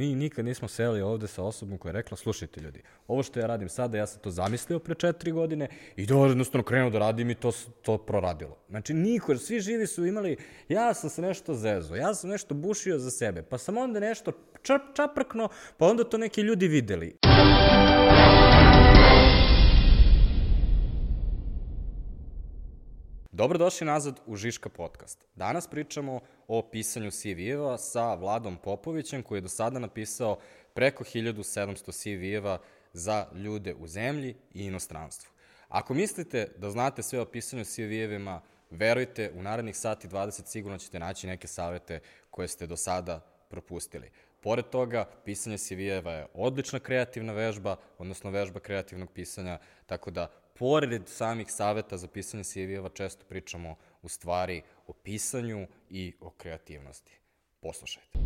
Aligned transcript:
mi 0.00 0.14
nikad 0.14 0.44
nismo 0.44 0.68
seli 0.68 1.02
ovde 1.02 1.26
sa 1.26 1.42
osobom 1.42 1.78
koja 1.78 1.90
je 1.90 1.92
rekla, 1.92 2.16
slušajte 2.16 2.60
ljudi, 2.60 2.82
ovo 3.08 3.22
što 3.22 3.40
ja 3.40 3.46
radim 3.46 3.68
sada, 3.68 3.98
ja 3.98 4.06
sam 4.06 4.20
to 4.20 4.30
zamislio 4.30 4.78
pre 4.78 4.94
četiri 4.94 5.32
godine 5.32 5.68
i 5.96 6.06
to 6.06 6.26
jednostavno 6.26 6.64
krenuo 6.64 6.90
da 6.90 6.98
radim 6.98 7.30
i 7.30 7.34
to, 7.34 7.52
to 7.82 7.98
proradilo. 7.98 8.56
Znači, 8.68 8.94
niko, 8.94 9.36
svi 9.36 9.60
živi 9.60 9.86
su 9.86 10.06
imali, 10.06 10.36
ja 10.68 10.94
sam 10.94 11.10
se 11.10 11.22
nešto 11.22 11.54
zezo, 11.54 11.94
ja 11.94 12.14
sam 12.14 12.30
nešto 12.30 12.54
bušio 12.54 12.98
za 12.98 13.10
sebe, 13.10 13.42
pa 13.42 13.58
sam 13.58 13.78
onda 13.78 14.00
nešto 14.00 14.32
čap, 14.62 14.82
čaprkno, 14.94 15.48
pa 15.76 15.86
onda 15.86 16.04
to 16.04 16.18
neki 16.18 16.40
ljudi 16.40 16.68
videli. 16.68 17.16
Dobrodošli 23.40 23.86
nazad 23.86 24.20
u 24.26 24.36
Žiška 24.36 24.68
podcast. 24.68 25.24
Danas 25.34 25.66
pričamo 25.66 26.20
o 26.48 26.62
pisanju 26.62 27.10
CV-eva 27.10 27.78
sa 27.78 28.14
Vladom 28.14 28.56
Popovićem 28.56 29.22
koji 29.22 29.38
je 29.38 29.42
do 29.42 29.48
sada 29.48 29.78
napisao 29.78 30.38
preko 30.74 31.04
1700 31.04 31.92
CV-eva 31.92 32.58
za 32.92 33.26
ljude 33.34 33.74
u 33.74 33.86
zemlji 33.86 34.34
i 34.54 34.64
inostranstvu. 34.64 35.30
Ako 35.68 35.94
mislite 35.94 36.48
da 36.56 36.70
znate 36.70 37.02
sve 37.02 37.20
o 37.20 37.24
pisanju 37.24 37.64
CV-evima, 37.64 38.40
verujte, 38.70 39.32
u 39.34 39.42
narednih 39.42 39.76
sati 39.76 40.08
20 40.08 40.46
sigurno 40.46 40.78
ćete 40.78 40.98
naći 40.98 41.26
neke 41.26 41.46
savete 41.46 42.00
koje 42.30 42.48
ste 42.48 42.66
do 42.66 42.76
sada 42.76 43.20
propustili. 43.48 44.10
Pored 44.40 44.64
toga, 44.64 45.08
pisanje 45.24 45.58
CV-eva 45.58 46.12
je 46.12 46.26
odlična 46.34 46.78
kreativna 46.78 47.32
vežba, 47.32 47.76
odnosno 47.98 48.30
vežba 48.30 48.60
kreativnog 48.60 49.12
pisanja, 49.12 49.58
tako 49.86 50.10
da 50.10 50.30
pored 50.60 51.08
samih 51.08 51.52
saveta 51.52 51.96
za 51.96 52.08
pisanje 52.08 52.44
CV-eva 52.44 52.88
često 52.88 53.24
pričamo 53.28 53.76
u 54.02 54.08
stvari 54.08 54.62
o 54.86 54.92
pisanju 54.92 55.66
i 55.90 56.12
o 56.20 56.30
kreativnosti. 56.30 57.12
Poslušajte. 57.60 58.18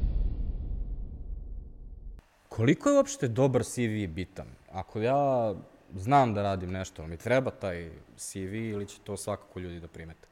Koliko 2.49 2.89
je 2.89 2.97
uopšte 2.97 3.29
dobar 3.29 3.65
CV 3.65 4.07
bitan? 4.09 4.47
Ako 4.73 5.01
ja 5.01 5.55
znam 5.95 6.35
da 6.35 6.43
radim 6.43 6.73
nešto, 6.73 7.07
mi 7.07 7.17
treba 7.17 7.51
taj 7.51 7.91
CV 8.17 8.55
ili 8.55 8.87
će 8.87 8.99
to 9.05 9.17
svakako 9.17 9.61
ljudi 9.61 9.81
da 9.81 9.89
primete? 9.89 10.29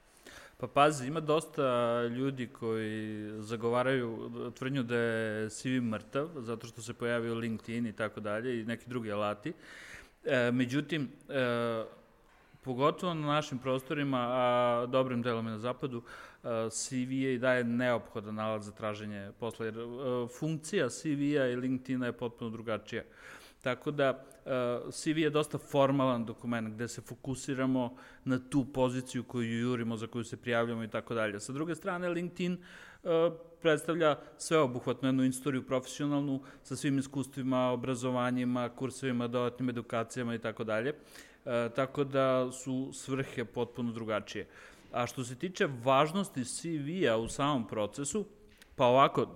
Pa 0.56 0.66
pazi, 0.66 1.06
ima 1.06 1.20
dosta 1.20 1.62
ljudi 2.06 2.46
koji 2.46 3.30
zagovaraju 3.38 4.30
tvrdnju 4.58 4.82
da 4.82 4.96
je 4.96 5.50
CV 5.50 5.68
mrtav, 5.68 6.28
zato 6.36 6.66
što 6.66 6.82
se 6.82 6.94
pojavio 6.94 7.34
LinkedIn 7.34 7.86
i 7.86 7.92
tako 7.92 8.20
dalje 8.20 8.60
i 8.60 8.64
neki 8.64 8.88
drugi 8.88 9.12
alati. 9.12 9.52
E, 10.24 10.50
međutim, 10.52 11.08
e, 11.28 11.84
pogotovo 12.62 13.14
na 13.14 13.26
našim 13.26 13.58
prostorima, 13.58 14.18
a 14.18 14.86
dobrim 14.86 15.22
delom 15.22 15.46
je 15.46 15.52
na 15.52 15.58
zapadu, 15.58 16.02
e, 16.44 16.70
CV 16.70 17.12
je 17.12 17.34
i 17.34 17.38
daje 17.38 17.64
neophodan 17.64 18.34
nalaz 18.34 18.64
za 18.64 18.72
traženje 18.72 19.32
posla, 19.40 19.66
jer 19.66 19.78
e, 19.78 19.82
funkcija 20.38 20.88
CV-a 20.88 21.46
i 21.46 21.56
LinkedIna 21.56 22.06
je 22.06 22.12
potpuno 22.12 22.50
drugačija. 22.50 23.02
Tako 23.62 23.90
da 23.90 24.10
uh, 24.10 24.92
CV 24.92 25.18
je 25.18 25.30
dosta 25.30 25.58
formalan 25.58 26.24
dokument 26.24 26.74
gde 26.74 26.88
se 26.88 27.00
fokusiramo 27.00 27.96
na 28.24 28.38
tu 28.50 28.64
poziciju 28.64 29.22
koju 29.24 29.60
jurimo, 29.60 29.96
za 29.96 30.06
koju 30.06 30.24
se 30.24 30.36
prijavljamo 30.36 30.84
i 30.84 30.88
tako 30.88 31.14
dalje. 31.14 31.40
Sa 31.40 31.52
druge 31.52 31.74
strane, 31.74 32.08
LinkedIn 32.08 32.52
uh, 32.52 32.58
predstavlja 33.62 34.16
sveobuhvatnu 34.38 35.08
jednu 35.08 35.24
istoriju 35.24 35.66
profesionalnu 35.66 36.40
sa 36.62 36.76
svim 36.76 36.98
iskustvima, 36.98 37.70
obrazovanjima, 37.70 38.68
kursevima, 38.68 39.28
dodatnim 39.28 39.68
edukacijama 39.68 40.34
i 40.34 40.38
tako 40.38 40.64
dalje. 40.64 40.94
Tako 41.74 42.04
da 42.04 42.52
su 42.52 42.90
svrhe 42.92 43.44
potpuno 43.44 43.92
drugačije. 43.92 44.46
A 44.92 45.06
što 45.06 45.24
se 45.24 45.34
tiče 45.34 45.68
važnosti 45.84 46.44
CV-a 46.44 47.16
u 47.16 47.28
samom 47.28 47.68
procesu, 47.68 48.24
pa 48.76 48.86
ovako, 48.86 49.22
uh, 49.22 49.28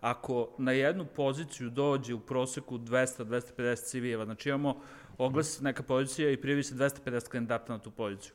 ako 0.00 0.48
na 0.58 0.72
jednu 0.72 1.04
poziciju 1.16 1.70
dođe 1.70 2.14
u 2.14 2.20
proseku 2.20 2.78
200-250 2.78 3.76
CV-eva, 3.90 4.24
znači 4.24 4.48
imamo 4.48 4.80
oglas 5.18 5.60
neka 5.60 5.82
pozicija 5.82 6.30
i 6.30 6.36
prijavi 6.36 6.62
se 6.62 6.74
250 6.74 7.28
kandidata 7.28 7.72
na 7.72 7.78
tu 7.78 7.90
poziciju. 7.90 8.32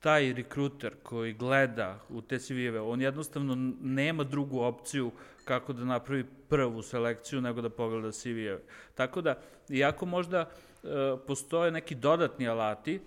Taj 0.00 0.32
rekruter 0.32 0.94
koji 1.02 1.32
gleda 1.32 1.98
u 2.08 2.22
te 2.22 2.38
CV-eve, 2.38 2.80
on 2.80 3.00
jednostavno 3.00 3.72
nema 3.80 4.24
drugu 4.24 4.60
opciju 4.60 5.10
kako 5.44 5.72
da 5.72 5.84
napravi 5.84 6.24
prvu 6.48 6.82
selekciju 6.82 7.40
nego 7.40 7.60
da 7.60 7.70
pogleda 7.70 8.12
CV-eve. 8.12 8.60
Tako 8.94 9.20
da, 9.20 9.38
iako 9.68 10.06
možda 10.06 10.40
e, 10.40 10.88
postoje 11.26 11.70
neki 11.70 11.94
dodatni 11.94 12.48
alati, 12.48 12.94
e, 12.94 13.00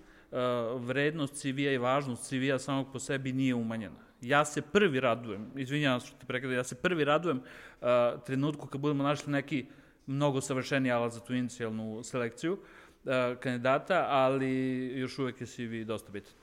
vrednost 0.78 1.34
CV-a 1.34 1.72
i 1.72 1.78
važnost 1.78 2.28
CV-a 2.28 2.58
samog 2.58 2.92
po 2.92 2.98
sebi 2.98 3.32
nije 3.32 3.54
umanjena 3.54 4.12
ja 4.22 4.44
se 4.44 4.62
prvi 4.62 5.00
radujem, 5.00 5.46
izvinjavam 5.56 6.00
što 6.00 6.16
te 6.20 6.26
prekada, 6.26 6.54
ja 6.54 6.64
se 6.64 6.74
prvi 6.74 7.04
radujem 7.04 7.36
uh, 7.38 7.86
trenutku 8.26 8.66
kad 8.66 8.80
budemo 8.80 9.02
našli 9.02 9.32
neki 9.32 9.66
mnogo 10.06 10.40
savršeniji 10.40 10.92
alat 10.92 11.12
za 11.12 11.20
tu 11.20 11.34
inicijalnu 11.34 12.02
selekciju 12.02 12.52
uh, 12.52 13.10
kandidata, 13.40 14.06
ali 14.08 14.86
još 14.96 15.18
uvek 15.18 15.40
je 15.40 15.46
CV 15.46 15.84
dosta 15.86 16.12
bitan. 16.12 16.41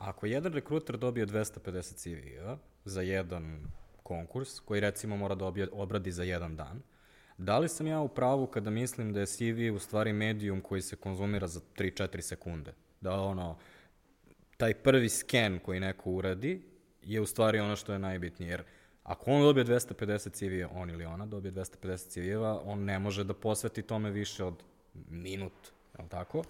Ako 0.00 0.26
jedan 0.26 0.52
rekruter 0.52 0.96
dobije 0.96 1.26
250 1.26 1.94
CV-a 1.96 2.56
za 2.84 3.02
jedan 3.02 3.66
konkurs, 4.02 4.60
koji 4.60 4.80
recimo 4.80 5.16
mora 5.16 5.34
da 5.34 5.52
obradi 5.72 6.12
za 6.12 6.22
jedan 6.22 6.56
dan, 6.56 6.82
da 7.38 7.58
li 7.58 7.68
sam 7.68 7.86
ja 7.86 8.00
u 8.00 8.08
pravu 8.08 8.46
kada 8.46 8.70
mislim 8.70 9.12
da 9.12 9.20
je 9.20 9.26
CV 9.26 9.74
u 9.74 9.78
stvari 9.78 10.12
medijum 10.12 10.60
koji 10.60 10.82
se 10.82 10.96
konzumira 10.96 11.46
za 11.46 11.60
3-4 11.76 12.20
sekunde? 12.20 12.72
Da 13.00 13.12
ono, 13.12 13.58
taj 14.56 14.74
prvi 14.74 15.08
sken 15.08 15.58
koji 15.58 15.80
neko 15.80 16.10
uradi 16.10 16.62
je 17.02 17.20
u 17.20 17.26
stvari 17.26 17.58
ono 17.58 17.76
što 17.76 17.92
je 17.92 17.98
najbitnije, 17.98 18.50
jer 18.50 18.62
ako 19.02 19.30
on 19.30 19.42
dobije 19.42 19.64
250 19.64 20.32
CV-a, 20.32 20.80
on 20.80 20.90
ili 20.90 21.04
ona 21.04 21.26
dobije 21.26 21.52
250 21.52 22.10
CV-eva, 22.10 22.60
on 22.64 22.84
ne 22.84 22.98
može 22.98 23.24
da 23.24 23.34
posveti 23.34 23.82
tome 23.82 24.10
više 24.10 24.44
od 24.44 24.62
minut, 25.10 25.72
je 25.98 26.02
li 26.02 26.08
tako? 26.08 26.44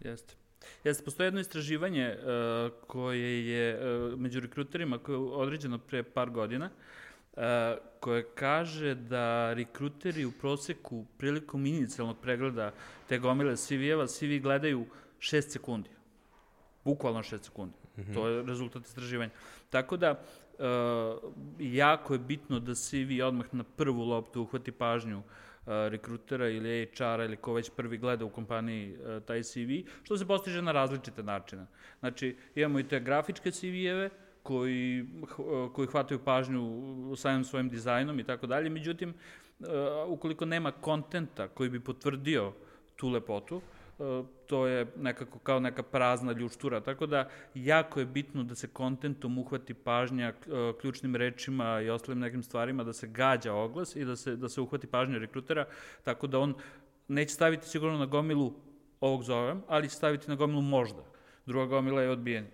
Jeste. 0.00 0.41
Jeste, 0.84 1.04
postoje 1.04 1.26
jedno 1.26 1.40
istraživanje 1.40 2.16
uh, 2.16 2.72
koje 2.86 3.46
je 3.46 3.74
uh, 3.74 4.18
među 4.20 4.40
rekruterima 4.40 4.98
koje 4.98 5.14
je 5.14 5.18
određeno 5.18 5.78
pre 5.78 6.02
par 6.02 6.30
godina, 6.30 6.70
uh, 7.32 7.42
koje 8.00 8.26
kaže 8.34 8.94
da 8.94 9.52
rekruteri 9.52 10.24
u 10.24 10.32
proseku 10.32 11.06
prilikom 11.18 11.66
inicijalnog 11.66 12.16
pregleda 12.22 12.72
te 13.08 13.18
gomile 13.18 13.56
CV-eva, 13.56 14.06
CV 14.06 14.42
gledaju 14.42 14.86
6 15.18 15.40
sekundi. 15.40 15.90
Bukvalno 16.84 17.22
6 17.22 17.44
sekundi. 17.44 17.74
Mm 17.96 18.00
-hmm. 18.00 18.14
To 18.14 18.28
je 18.28 18.42
rezultat 18.42 18.86
istraživanja. 18.86 19.30
Tako 19.70 19.96
da, 19.96 20.10
uh, 20.10 21.32
jako 21.58 22.14
je 22.14 22.18
bitno 22.18 22.60
da 22.60 22.72
vi 22.92 23.22
odmah 23.22 23.54
na 23.54 23.64
prvu 23.64 24.04
loptu 24.04 24.42
uhvati 24.42 24.72
pažnju 24.72 25.18
uh, 25.18 25.24
rekrutera 25.66 26.48
ili 26.48 26.90
HR-a 26.96 27.24
ili 27.24 27.36
ko 27.36 27.52
već 27.52 27.70
prvi 27.76 27.98
gleda 27.98 28.24
u 28.24 28.30
kompaniji 28.30 28.96
uh, 28.96 29.22
taj 29.22 29.42
CV, 29.42 29.88
što 30.02 30.16
se 30.16 30.26
postiže 30.26 30.62
na 30.62 30.72
različite 30.72 31.22
načine. 31.22 31.66
Znači, 32.00 32.36
imamo 32.54 32.78
i 32.78 32.88
te 32.88 33.00
grafičke 33.00 33.50
CV-eve, 33.50 34.10
koji, 34.42 35.06
koji 35.72 35.88
hvataju 35.88 36.20
pažnju 36.24 36.82
samim 37.16 37.44
svojim 37.44 37.68
dizajnom 37.68 38.20
i 38.20 38.24
tako 38.24 38.46
dalje, 38.46 38.70
međutim, 38.70 39.14
ukoliko 40.06 40.44
nema 40.44 40.72
kontenta 40.72 41.48
koji 41.48 41.70
bi 41.70 41.80
potvrdio 41.80 42.52
tu 42.96 43.08
lepotu, 43.08 43.60
to 44.46 44.66
je 44.66 44.86
nekako 44.96 45.38
kao 45.38 45.60
neka 45.60 45.82
prazna 45.82 46.32
ljuštura, 46.32 46.80
tako 46.80 47.06
da 47.06 47.28
jako 47.54 48.00
je 48.00 48.06
bitno 48.06 48.42
da 48.42 48.54
se 48.54 48.68
kontentom 48.68 49.38
uhvati 49.38 49.74
pažnja 49.74 50.28
e, 50.28 50.34
ključnim 50.80 51.16
rečima 51.16 51.80
i 51.80 51.90
ostalim 51.90 52.18
nekim 52.18 52.42
stvarima, 52.42 52.84
da 52.84 52.92
se 52.92 53.06
gađa 53.06 53.54
oglas 53.54 53.96
i 53.96 54.04
da 54.04 54.16
se, 54.16 54.36
da 54.36 54.48
se 54.48 54.60
uhvati 54.60 54.86
pažnja 54.86 55.18
rekrutera, 55.18 55.66
tako 56.02 56.26
da 56.26 56.38
on 56.38 56.54
neće 57.08 57.34
staviti 57.34 57.68
sigurno 57.68 57.98
na 57.98 58.06
gomilu 58.06 58.52
ovog 59.00 59.22
zovem, 59.22 59.62
ali 59.68 59.88
će 59.88 59.96
staviti 59.96 60.28
na 60.28 60.34
gomilu 60.34 60.60
možda. 60.60 61.04
Druga 61.46 61.66
gomila 61.66 62.02
je 62.02 62.10
odbijeni. 62.10 62.48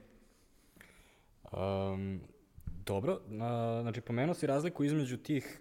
Um, 1.52 2.20
dobro, 2.86 3.20
na, 3.28 3.82
znači 3.82 4.00
pomenuo 4.00 4.34
si 4.34 4.46
razliku 4.46 4.84
između 4.84 5.16
tih, 5.16 5.60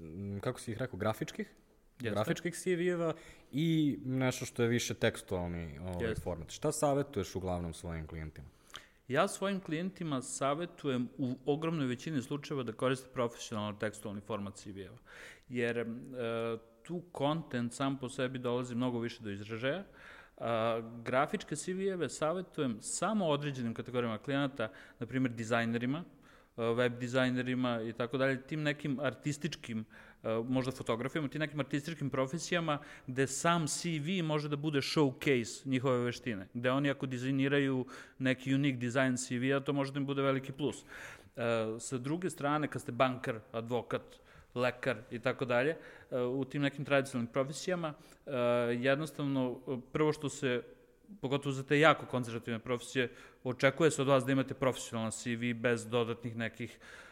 uh, 0.00 0.40
kako 0.40 0.60
si 0.60 0.72
ih 0.72 0.78
rekao, 0.78 0.98
grafičkih 0.98 1.54
Jeste. 2.00 2.10
grafičkih 2.10 2.54
CV-eva 2.54 3.12
i 3.52 3.98
nešto 4.04 4.46
što 4.46 4.62
je 4.62 4.68
više 4.68 4.94
tekstualni 4.94 5.78
ovaj, 5.78 6.14
format. 6.14 6.50
Šta 6.50 6.72
savjetuješ 6.72 7.34
uglavnom 7.34 7.74
svojim 7.74 8.06
klijentima? 8.06 8.48
Ja 9.08 9.28
svojim 9.28 9.60
klijentima 9.60 10.22
savjetujem 10.22 11.08
u 11.18 11.36
ogromnoj 11.46 11.86
većini 11.86 12.22
slučajeva 12.22 12.62
da 12.62 12.72
koriste 12.72 13.08
profesionalno 13.12 13.78
tekstualni 13.78 14.20
format 14.20 14.54
CV-eva. 14.54 14.98
Jer 15.48 15.78
e, 15.78 15.86
tu 16.82 17.02
kontent 17.12 17.72
sam 17.72 17.98
po 17.98 18.08
sebi 18.08 18.38
dolazi 18.38 18.74
mnogo 18.74 18.98
više 18.98 19.22
do 19.22 19.30
izražaja, 19.30 19.84
A, 20.38 20.80
grafičke 21.04 21.56
CV-eve 21.56 22.08
savjetujem 22.08 22.78
samo 22.80 23.26
određenim 23.26 23.74
kategorijama 23.74 24.18
klijenata, 24.18 24.70
na 24.98 25.06
primjer 25.06 25.32
dizajnerima, 25.32 26.04
web 26.56 26.98
dizajnerima 26.98 27.82
i 27.82 27.92
tako 27.92 28.18
dalje, 28.18 28.42
tim 28.42 28.62
nekim 28.62 29.00
artističkim 29.00 29.84
možda 30.48 30.72
fotografijama, 30.72 31.28
ti 31.28 31.38
nekim 31.38 31.60
artističkim 31.60 32.10
profesijama, 32.10 32.78
gde 33.06 33.26
sam 33.26 33.66
CV 33.68 34.24
može 34.24 34.48
da 34.48 34.56
bude 34.56 34.78
showcase 34.78 35.66
njihove 35.66 35.98
veštine, 35.98 36.48
gde 36.54 36.70
oni 36.70 36.90
ako 36.90 37.06
dizajniraju 37.06 37.86
neki 38.18 38.54
unique 38.54 38.80
design 38.80 39.16
CV-a, 39.16 39.60
to 39.60 39.72
može 39.72 39.92
da 39.92 40.00
im 40.00 40.06
bude 40.06 40.22
veliki 40.22 40.52
plus. 40.52 40.84
sa 41.78 41.98
druge 41.98 42.30
strane, 42.30 42.68
kad 42.68 42.82
ste 42.82 42.92
banker, 42.92 43.40
advokat, 43.52 44.02
lekar 44.54 44.96
i 45.10 45.18
tako 45.18 45.44
dalje, 45.44 45.76
uh, 46.10 46.18
u 46.40 46.44
tim 46.44 46.62
nekim 46.62 46.84
tradicionalnim 46.84 47.32
profesijama, 47.32 47.94
jednostavno, 48.78 49.60
prvo 49.92 50.12
što 50.12 50.28
se 50.28 50.62
pogotovo 51.20 51.52
za 51.52 51.62
te 51.62 51.80
jako 51.80 52.06
konzervativne 52.06 52.58
profesije, 52.58 53.10
očekuje 53.44 53.90
se 53.90 54.02
od 54.02 54.08
vas 54.08 54.24
da 54.24 54.32
imate 54.32 54.54
profesionalan 54.54 55.10
CV 55.10 55.54
bez 55.54 55.86
dodatnih 55.86 56.36
nekih 56.36 56.78
uh, 56.78 57.04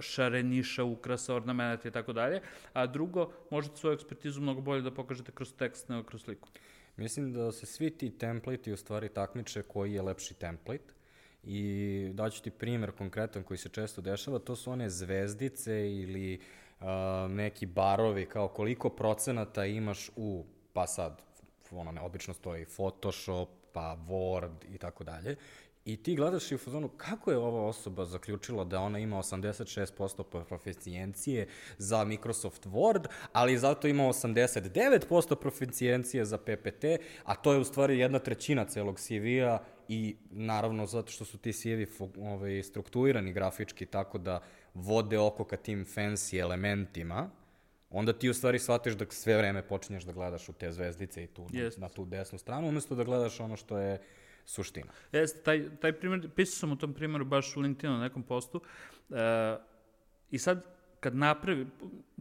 šareniša, 0.00 0.84
ukrasa, 0.84 1.34
ornamenta 1.34 1.88
i 1.88 1.90
tako 1.90 2.12
dalje, 2.12 2.40
a 2.72 2.86
drugo, 2.86 3.32
možete 3.50 3.76
svoju 3.76 3.94
ekspertizu 3.94 4.40
mnogo 4.40 4.60
bolje 4.60 4.82
da 4.82 4.94
pokažete 4.94 5.32
kroz 5.32 5.52
tekst 5.52 5.88
nego 5.88 6.02
kroz 6.02 6.22
sliku. 6.22 6.48
Mislim 6.96 7.32
da 7.32 7.52
se 7.52 7.66
svi 7.66 7.90
ti 7.90 8.10
templati 8.18 8.72
u 8.72 8.76
stvari 8.76 9.08
takmiče 9.08 9.62
koji 9.62 9.92
je 9.92 10.02
lepši 10.02 10.34
template 10.34 10.94
i 11.44 12.10
daću 12.14 12.42
ti 12.42 12.50
primer 12.50 12.92
konkretan 12.92 13.42
koji 13.42 13.58
se 13.58 13.68
često 13.68 14.00
dešava, 14.00 14.38
to 14.38 14.56
su 14.56 14.70
one 14.70 14.90
zvezdice 14.90 15.92
ili 15.92 16.40
uh, 16.80 16.86
neki 17.30 17.66
barovi 17.66 18.26
kao 18.26 18.48
koliko 18.48 18.88
procenata 18.90 19.66
imaš 19.66 20.10
u, 20.16 20.44
pa 20.72 20.86
sad, 20.86 21.22
ono, 21.70 21.92
ne, 21.92 22.00
obično 22.00 22.34
stoji 22.34 22.66
Photoshop, 22.66 23.48
pa 23.72 23.96
Word 24.08 24.74
i 24.74 24.78
tako 24.78 25.04
dalje. 25.04 25.36
I 25.92 25.96
ti 25.96 26.14
gledaš 26.14 26.52
i 26.52 26.54
u 26.54 26.58
fazonu 26.58 26.88
kako 26.88 27.30
je 27.30 27.38
ova 27.38 27.66
osoba 27.66 28.04
zaključila 28.04 28.64
da 28.64 28.80
ona 28.80 28.98
ima 28.98 29.16
86% 29.16 30.44
proficijencije 30.44 31.48
za 31.78 32.04
Microsoft 32.04 32.66
Word, 32.66 33.06
ali 33.32 33.58
zato 33.58 33.88
ima 33.88 34.04
89% 34.04 35.34
proficijencije 35.34 36.24
za 36.24 36.38
PPT, 36.38 36.84
a 37.24 37.34
to 37.34 37.52
je 37.52 37.58
u 37.58 37.64
stvari 37.64 37.98
jedna 37.98 38.18
trećina 38.18 38.64
celog 38.64 39.00
CV-a 39.00 39.58
i 39.88 40.16
naravno 40.30 40.86
zato 40.86 41.12
što 41.12 41.24
su 41.24 41.38
ti 41.38 41.52
CV 41.52 42.02
ovaj, 42.18 42.62
strukturirani 42.62 43.32
grafički 43.32 43.86
tako 43.86 44.18
da 44.18 44.42
vode 44.74 45.18
oko 45.18 45.44
ka 45.44 45.56
tim 45.56 45.86
fancy 45.86 46.40
elementima, 46.40 47.30
onda 47.90 48.12
ti 48.12 48.30
u 48.30 48.34
stvari 48.34 48.58
shvatiš 48.58 48.94
da 48.94 49.06
sve 49.08 49.36
vreme 49.36 49.62
počinješ 49.68 50.04
da 50.04 50.12
gledaš 50.12 50.48
u 50.48 50.52
te 50.52 50.72
zvezdice 50.72 51.24
i 51.24 51.26
tu 51.26 51.42
yes. 51.42 51.78
na, 51.78 51.86
na 51.86 51.88
tu 51.88 52.04
desnu 52.04 52.38
stranu, 52.38 52.68
umesto 52.68 52.94
da 52.94 53.04
gledaš 53.04 53.40
ono 53.40 53.56
što 53.56 53.78
je 53.78 54.00
suština. 54.50 54.92
Jeste, 55.12 55.42
taj, 55.42 55.64
taj 55.80 55.92
primjer, 55.92 56.28
pisao 56.36 56.58
sam 56.58 56.72
o 56.72 56.76
tom 56.76 56.94
primjeru 56.94 57.24
baš 57.24 57.56
u 57.56 57.60
LinkedInu 57.60 57.98
na 57.98 58.02
nekom 58.02 58.22
postu 58.22 58.60
uh, 59.08 59.16
i 60.30 60.38
sad 60.38 60.64
kad 61.00 61.16
napravi, 61.16 61.66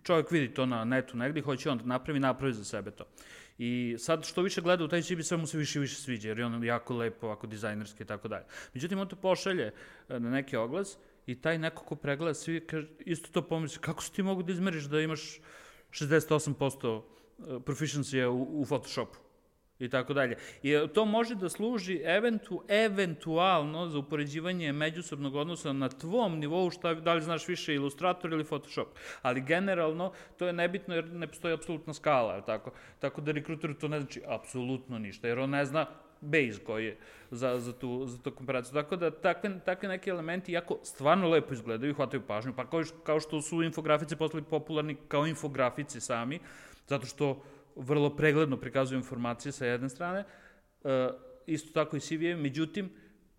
čovjek 0.04 0.32
vidi 0.32 0.54
to 0.54 0.66
na 0.66 0.86
netu 0.86 1.18
negdje, 1.18 1.44
hoće 1.44 1.70
on 1.70 1.78
da 1.78 1.86
napravi, 1.86 2.20
napravi 2.20 2.54
za 2.54 2.64
sebe 2.64 2.92
to. 2.92 3.06
I 3.58 3.96
sad 4.00 4.26
što 4.26 4.42
više 4.42 4.62
gleda 4.62 4.84
u 4.84 4.88
taj 4.88 5.02
CV, 5.02 5.22
sve 5.22 5.38
mu 5.38 5.48
se 5.48 5.58
više 5.58 5.80
i 5.80 5.82
više 5.82 5.96
sviđa, 5.96 6.30
jer 6.30 6.40
je 6.40 6.46
on 6.46 6.64
jako 6.64 6.96
lepo, 6.96 7.26
ovako 7.26 7.48
dizajnerski 7.48 8.04
i 8.04 8.06
tako 8.06 8.28
dalje. 8.28 8.46
Međutim, 8.74 9.00
on 9.00 9.08
to 9.08 9.16
pošalje 9.16 9.72
e, 10.10 10.20
na 10.20 10.30
neki 10.30 10.56
oglas 10.58 10.98
i 11.28 11.36
taj 11.42 11.58
neko 11.58 11.84
ko 11.84 11.96
pregleda 11.96 12.34
svi, 12.34 12.60
kaže, 12.68 12.88
isto 13.00 13.30
to 13.32 13.42
pomisli, 13.42 13.82
kako 13.82 14.04
si 14.04 14.14
ti 14.14 14.24
mogu 14.24 14.44
da 14.44 14.52
izmeriš 14.52 14.84
da 14.84 15.02
imaš 15.02 15.40
68% 15.92 17.02
e, 17.02 17.44
proficiency 17.44 18.26
u, 18.26 18.62
u 18.62 18.66
Photoshopu? 18.66 19.29
I 19.80 19.90
tako 19.90 20.14
dalje. 20.14 20.38
I 20.64 20.74
to 20.94 21.06
može 21.06 21.36
da 21.36 21.50
služi 21.50 22.02
eventu, 22.04 22.64
eventualno 22.68 23.88
za 23.88 23.98
upoređivanje 23.98 24.72
međusobnog 24.72 25.36
odnosa 25.36 25.74
na 25.74 25.90
tvom 25.90 26.40
nivou, 26.40 26.70
šta, 26.70 26.94
da 26.94 27.14
li 27.14 27.22
znaš 27.22 27.48
više 27.48 27.76
Illustrator 27.76 28.32
ili 28.32 28.44
Photoshop. 28.44 28.88
Ali 29.22 29.42
generalno 29.42 30.12
to 30.38 30.48
je 30.48 30.54
nebitno 30.54 30.96
jer 30.96 31.06
ne 31.06 31.28
postoji 31.28 31.54
apsolutna 31.54 31.94
skala, 31.94 32.42
tako? 32.42 32.72
Tako 33.00 33.22
da 33.22 33.32
rekruteru 33.32 33.74
to 33.74 33.88
ne 33.88 34.00
znači 34.00 34.22
apsolutno 34.28 35.00
ništa, 35.00 35.28
jer 35.28 35.40
on 35.40 35.50
ne 35.50 35.66
zna 35.66 35.86
base 36.22 36.64
koji 36.66 36.86
je 36.86 36.98
za, 37.32 37.60
za, 37.60 37.74
tu, 37.74 38.06
za 38.06 38.18
tu 38.18 38.32
komparaciju. 38.32 38.74
Tako 38.74 38.96
da 38.96 39.12
takve, 39.12 39.60
takve 39.66 39.90
neki 39.90 40.10
elementi 40.10 40.52
jako 40.52 40.80
stvarno 40.84 41.30
lepo 41.30 41.54
izgledaju 41.54 41.92
i 41.92 41.94
hvataju 41.94 42.22
pažnju, 42.28 42.54
pa 42.56 42.70
kao, 42.70 42.84
kao 43.04 43.20
što 43.20 43.42
su 43.42 43.64
infografice 43.64 44.16
postali 44.16 44.44
popularni 44.44 44.98
kao 45.08 45.28
infografici 45.28 46.02
sami, 46.02 46.40
zato 46.88 47.06
što 47.06 47.44
vrlo 47.80 48.16
pregledno 48.16 48.58
prikazuju 48.58 48.98
informacije 48.98 49.52
sa 49.52 49.66
jedne 49.66 49.90
strane, 49.90 50.24
uh, 50.84 50.90
isto 51.46 51.74
tako 51.74 51.98
i 51.98 52.00
CV-evi, 52.00 52.42
međutim, 52.42 52.90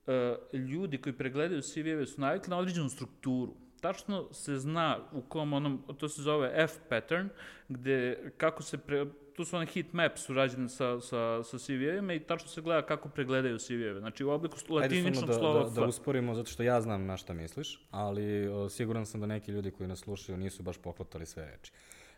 uh, 0.06 0.60
ljudi 0.60 0.98
koji 0.98 1.12
pregledaju 1.12 1.62
CV-eve 1.62 2.06
su 2.06 2.20
navikli 2.20 2.50
na 2.50 2.58
određenu 2.58 2.88
strukturu. 2.88 3.54
Tačno 3.80 4.32
se 4.32 4.58
zna 4.58 4.98
u 5.12 5.22
kom 5.22 5.52
onom, 5.52 5.82
to 5.98 6.08
se 6.08 6.22
zove 6.22 6.52
F 6.54 6.72
pattern, 6.88 7.28
gde 7.68 8.32
kako 8.36 8.62
se, 8.62 8.78
pre, 8.78 9.06
tu 9.36 9.44
su 9.44 9.56
one 9.56 9.66
heat 9.66 9.92
maps 9.92 10.28
urađene 10.28 10.68
sa, 10.68 11.00
sa, 11.00 11.42
sa 11.42 11.58
CV-evima 11.58 12.12
i 12.12 12.20
tačno 12.20 12.48
se 12.48 12.60
gleda 12.60 12.86
kako 12.86 13.08
pregledaju 13.08 13.58
CV-eve. 13.58 14.00
Znači 14.00 14.24
u 14.24 14.30
obliku 14.30 14.56
latiničnog 14.68 15.26
da, 15.26 15.34
slova 15.34 15.62
da, 15.62 15.68
da, 15.68 15.80
da 15.80 15.86
usporimo, 15.86 16.34
zato 16.34 16.50
što 16.50 16.62
ja 16.62 16.80
znam 16.80 17.06
na 17.06 17.16
šta 17.16 17.32
misliš, 17.32 17.86
ali 17.90 18.48
o, 18.48 18.68
siguran 18.68 19.06
sam 19.06 19.20
da 19.20 19.26
neki 19.26 19.52
ljudi 19.52 19.70
koji 19.70 19.88
nas 19.88 19.98
slušaju 19.98 20.38
nisu 20.38 20.62
baš 20.62 20.78
pohvatali 20.78 21.26
sve 21.26 21.46
reči. 21.46 21.72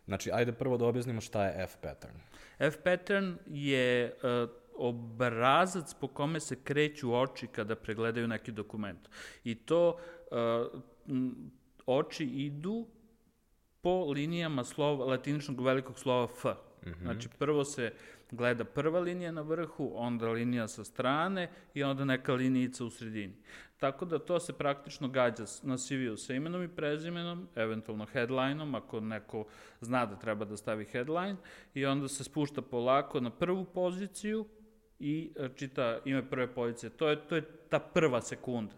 Znači, 0.07 0.31
ajde 0.33 0.53
prvo 0.53 0.77
da 0.77 0.87
objasnimo 0.87 1.21
šta 1.21 1.45
je 1.45 1.63
F-pattern. 1.63 2.17
F-pattern 2.59 3.37
je 3.47 4.15
uh, 4.23 4.51
obrazac 4.77 5.95
po 5.95 6.09
kome 6.09 6.41
se 6.41 6.63
kreću 6.65 7.15
oči 7.15 7.47
kada 7.47 7.77
pregledaju 7.77 8.29
neki 8.29 8.53
dokument. 8.53 9.09
I 9.45 9.55
to 9.55 9.99
uh, 10.31 10.81
oči 11.87 12.25
idu 12.25 12.87
po 13.81 14.05
linijama 14.11 14.65
slova, 14.65 15.05
latiničnog 15.05 15.61
velikog 15.61 15.99
slova 15.99 16.25
F. 16.25 16.45
Mm 16.45 16.91
-hmm. 16.91 17.03
Znači, 17.03 17.29
prvo 17.39 17.65
se 17.65 17.93
gleda 18.31 18.65
prva 18.65 19.01
linija 19.01 19.33
na 19.33 19.41
vrhu, 19.41 19.93
onda 19.95 20.29
linija 20.29 20.69
sa 20.69 20.85
strane 20.85 21.51
i 21.75 21.83
onda 21.83 22.05
neka 22.05 22.33
linijica 22.33 22.85
u 22.85 22.91
sredini. 22.91 23.35
Tako 23.83 24.05
da 24.05 24.19
to 24.19 24.41
se 24.41 24.53
praktično 24.53 25.09
gađa 25.09 25.45
na 25.63 25.77
CV-u 25.77 26.17
sa 26.17 26.35
imenom 26.35 26.63
i 26.63 26.69
prezimenom, 26.69 27.49
eventualno 27.55 28.07
headlineom, 28.13 28.75
ako 28.75 29.01
neko 29.01 29.45
zna 29.81 30.07
da 30.07 30.17
treba 30.17 30.45
da 30.45 30.57
stavi 30.57 30.85
headline, 30.85 31.37
i 31.75 31.87
onda 31.87 32.09
se 32.09 32.25
spušta 32.25 32.63
polako 32.63 33.21
na 33.21 33.31
prvu 33.31 33.65
poziciju 33.65 34.47
i 34.99 35.33
e, 35.37 35.49
čita 35.57 35.99
ime 36.05 36.31
prve 36.31 36.55
pozicije. 36.55 36.91
To 36.91 37.09
je, 37.09 37.17
to 37.29 37.37
je 37.37 37.43
ta 37.69 37.79
prva 37.79 38.21
sekunda. 38.21 38.75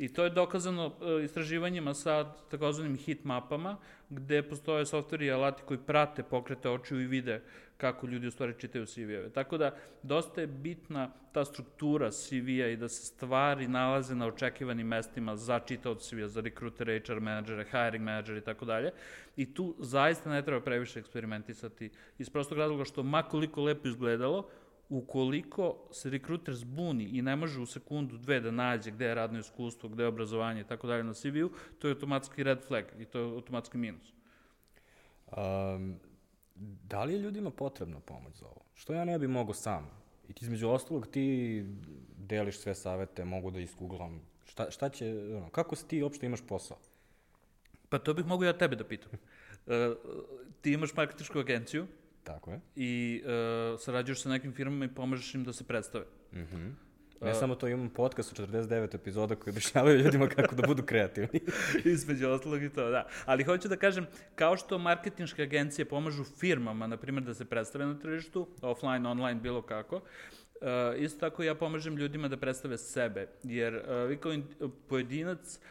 I 0.00 0.08
to 0.08 0.24
je 0.24 0.30
dokazano 0.30 0.86
uh, 0.86 1.24
istraživanjima 1.24 1.94
sa 1.94 2.32
takozvanim 2.50 2.96
hit 2.96 3.24
mapama, 3.24 3.76
gde 4.10 4.42
postoje 4.42 4.86
softveri 4.86 5.26
i 5.26 5.32
alati 5.32 5.62
koji 5.66 5.78
prate 5.78 6.22
pokrete 6.22 6.70
očiju 6.70 7.00
i 7.00 7.06
vide 7.06 7.42
kako 7.76 8.06
ljudi 8.06 8.26
u 8.26 8.30
stvari 8.30 8.54
čitaju 8.58 8.86
CV-eve. 8.86 9.30
Tako 9.30 9.58
da, 9.58 9.74
dosta 10.02 10.40
je 10.40 10.46
bitna 10.46 11.10
ta 11.32 11.44
struktura 11.44 12.10
CV-a 12.10 12.68
i 12.68 12.76
da 12.76 12.88
se 12.88 13.06
stvari 13.06 13.68
nalaze 13.68 14.14
na 14.14 14.26
očekivanim 14.26 14.86
mestima 14.86 15.36
za 15.36 15.58
čitaoc 15.58 16.08
CV-a, 16.08 16.28
za 16.28 16.40
rekrutere, 16.40 17.00
HR 17.06 17.20
menadžere, 17.20 17.64
hiring 17.64 18.04
menadžere 18.04 18.38
i 18.38 18.44
tako 18.44 18.64
dalje. 18.64 18.92
I 19.36 19.54
tu 19.54 19.74
zaista 19.78 20.30
ne 20.30 20.42
treba 20.42 20.60
previše 20.60 20.98
eksperimentisati 21.00 21.90
iz 22.18 22.30
prostog 22.30 22.58
razloga 22.58 22.84
što 22.84 23.02
makoliko 23.02 23.62
lepo 23.62 23.88
izgledalo, 23.88 24.48
ukoliko 24.90 25.88
se 25.92 26.10
rekruter 26.10 26.54
zbuni 26.54 27.04
i 27.04 27.22
ne 27.22 27.36
može 27.36 27.60
u 27.60 27.66
sekundu, 27.66 28.18
dve 28.18 28.40
da 28.40 28.50
nađe 28.50 28.90
gde 28.90 29.04
je 29.04 29.14
radno 29.14 29.38
iskustvo, 29.38 29.88
gde 29.88 30.02
je 30.02 30.06
obrazovanje 30.06 30.60
i 30.60 30.64
tako 30.64 30.86
dalje 30.86 31.04
na 31.04 31.14
CV-u, 31.14 31.50
to 31.78 31.88
je 31.88 31.94
automatski 31.94 32.42
red 32.42 32.64
flag 32.66 32.84
i 32.98 33.04
to 33.04 33.18
je 33.18 33.24
automatski 33.24 33.78
minus. 33.78 34.12
Um, 35.36 35.96
da 36.60 37.04
li 37.04 37.12
je 37.12 37.18
ljudima 37.18 37.50
potrebna 37.50 38.00
pomoć 38.00 38.34
za 38.36 38.46
ovo? 38.46 38.64
Što 38.74 38.92
ja 38.94 39.04
ne 39.04 39.18
bi 39.18 39.28
mogao 39.28 39.54
sam? 39.54 39.90
I 40.28 40.32
ti 40.32 40.44
između 40.44 40.68
ostalog 40.68 41.06
ti 41.06 41.64
deliš 42.16 42.58
sve 42.58 42.74
savete, 42.74 43.24
mogu 43.24 43.50
da 43.50 43.60
isgooglam. 43.60 44.20
Šta, 44.46 44.70
šta 44.70 44.88
će, 44.88 45.06
ono, 45.36 45.50
kako 45.50 45.76
se 45.76 45.86
ti 45.86 46.02
uopšte 46.02 46.26
imaš 46.26 46.40
posao? 46.48 46.78
Pa 47.88 47.98
to 47.98 48.14
bih 48.14 48.26
mogu 48.26 48.44
ja 48.44 48.58
tebe 48.58 48.76
da 48.76 48.84
pitam. 48.84 49.10
Uh, 49.12 49.74
ti 50.62 50.72
imaš 50.72 50.94
marketičku 50.94 51.38
agenciju, 51.38 51.86
Tako 52.24 52.50
je. 52.50 52.60
I 52.76 53.22
uh, 53.24 53.80
sarađuješ 53.80 54.22
sa 54.22 54.28
nekim 54.28 54.52
firmama 54.52 54.84
i 54.84 54.94
pomažeš 54.94 55.34
im 55.34 55.44
da 55.44 55.52
se 55.52 55.64
predstave. 55.64 56.04
Mhm. 56.32 56.56
Mm 56.56 56.76
Ne 57.20 57.34
samo 57.34 57.54
to, 57.54 57.68
imam 57.68 57.88
podcast 57.90 58.32
u 58.32 58.42
49 58.42 58.94
epizoda 58.94 59.34
koji 59.34 59.52
objašnjavaju 59.52 59.98
ljudima 59.98 60.28
kako 60.28 60.54
da 60.54 60.66
budu 60.66 60.82
kreativni. 60.82 61.40
Između 61.84 62.28
ostalog 62.28 62.62
i 62.62 62.68
to, 62.68 62.90
da. 62.90 63.06
Ali 63.24 63.44
hoću 63.44 63.68
da 63.68 63.76
kažem, 63.76 64.06
kao 64.34 64.56
što 64.56 64.78
marketinške 64.78 65.42
agencije 65.42 65.84
pomažu 65.84 66.24
firmama, 66.24 66.86
na 66.86 66.96
primjer, 66.96 67.24
da 67.24 67.34
se 67.34 67.44
predstave 67.44 67.86
na 67.86 67.98
tržištu, 67.98 68.48
offline, 68.62 69.08
online, 69.08 69.40
bilo 69.40 69.62
kako, 69.62 69.96
uh, 69.96 70.02
isto 70.98 71.20
tako 71.20 71.42
ja 71.42 71.54
pomažem 71.54 71.96
ljudima 71.96 72.28
da 72.28 72.36
predstave 72.36 72.78
sebe, 72.78 73.28
jer 73.42 73.74
uh, 73.74 74.08
vi 74.08 74.16
kao 74.16 74.32
in, 74.32 74.44
pojedinac 74.88 75.56
uh, 75.56 75.62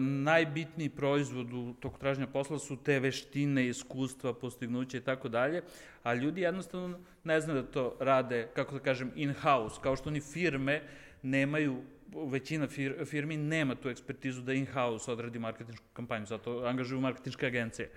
najbitniji 0.00 0.88
proizvod 0.88 1.52
u 1.52 1.74
toku 1.80 1.98
traženja 1.98 2.26
posla 2.26 2.58
su 2.58 2.76
te 2.76 2.98
veštine, 3.00 3.68
iskustva, 3.68 4.34
postignuće 4.34 4.98
i 4.98 5.00
tako 5.00 5.28
dalje, 5.28 5.62
a 6.02 6.14
ljudi 6.14 6.40
jednostavno 6.40 6.98
ne 7.24 7.40
znaju 7.40 7.62
da 7.62 7.70
to 7.70 7.96
rade, 8.00 8.48
kako 8.54 8.74
da 8.74 8.80
kažem, 8.80 9.12
in-house, 9.14 9.80
kao 9.82 9.96
što 9.96 10.10
ni 10.10 10.20
firme 10.20 10.82
nemaju 11.22 11.82
većina 12.26 12.68
fir, 12.68 13.04
firmi 13.04 13.36
nema 13.36 13.74
tu 13.74 13.88
ekspertizu 13.88 14.42
da 14.42 14.52
in-house 14.52 15.10
odradi 15.10 15.38
marketinšku 15.38 15.86
kampanju, 15.92 16.26
zato 16.26 16.64
angažuju 16.66 17.00
marketinške 17.00 17.46
agencije. 17.46 17.90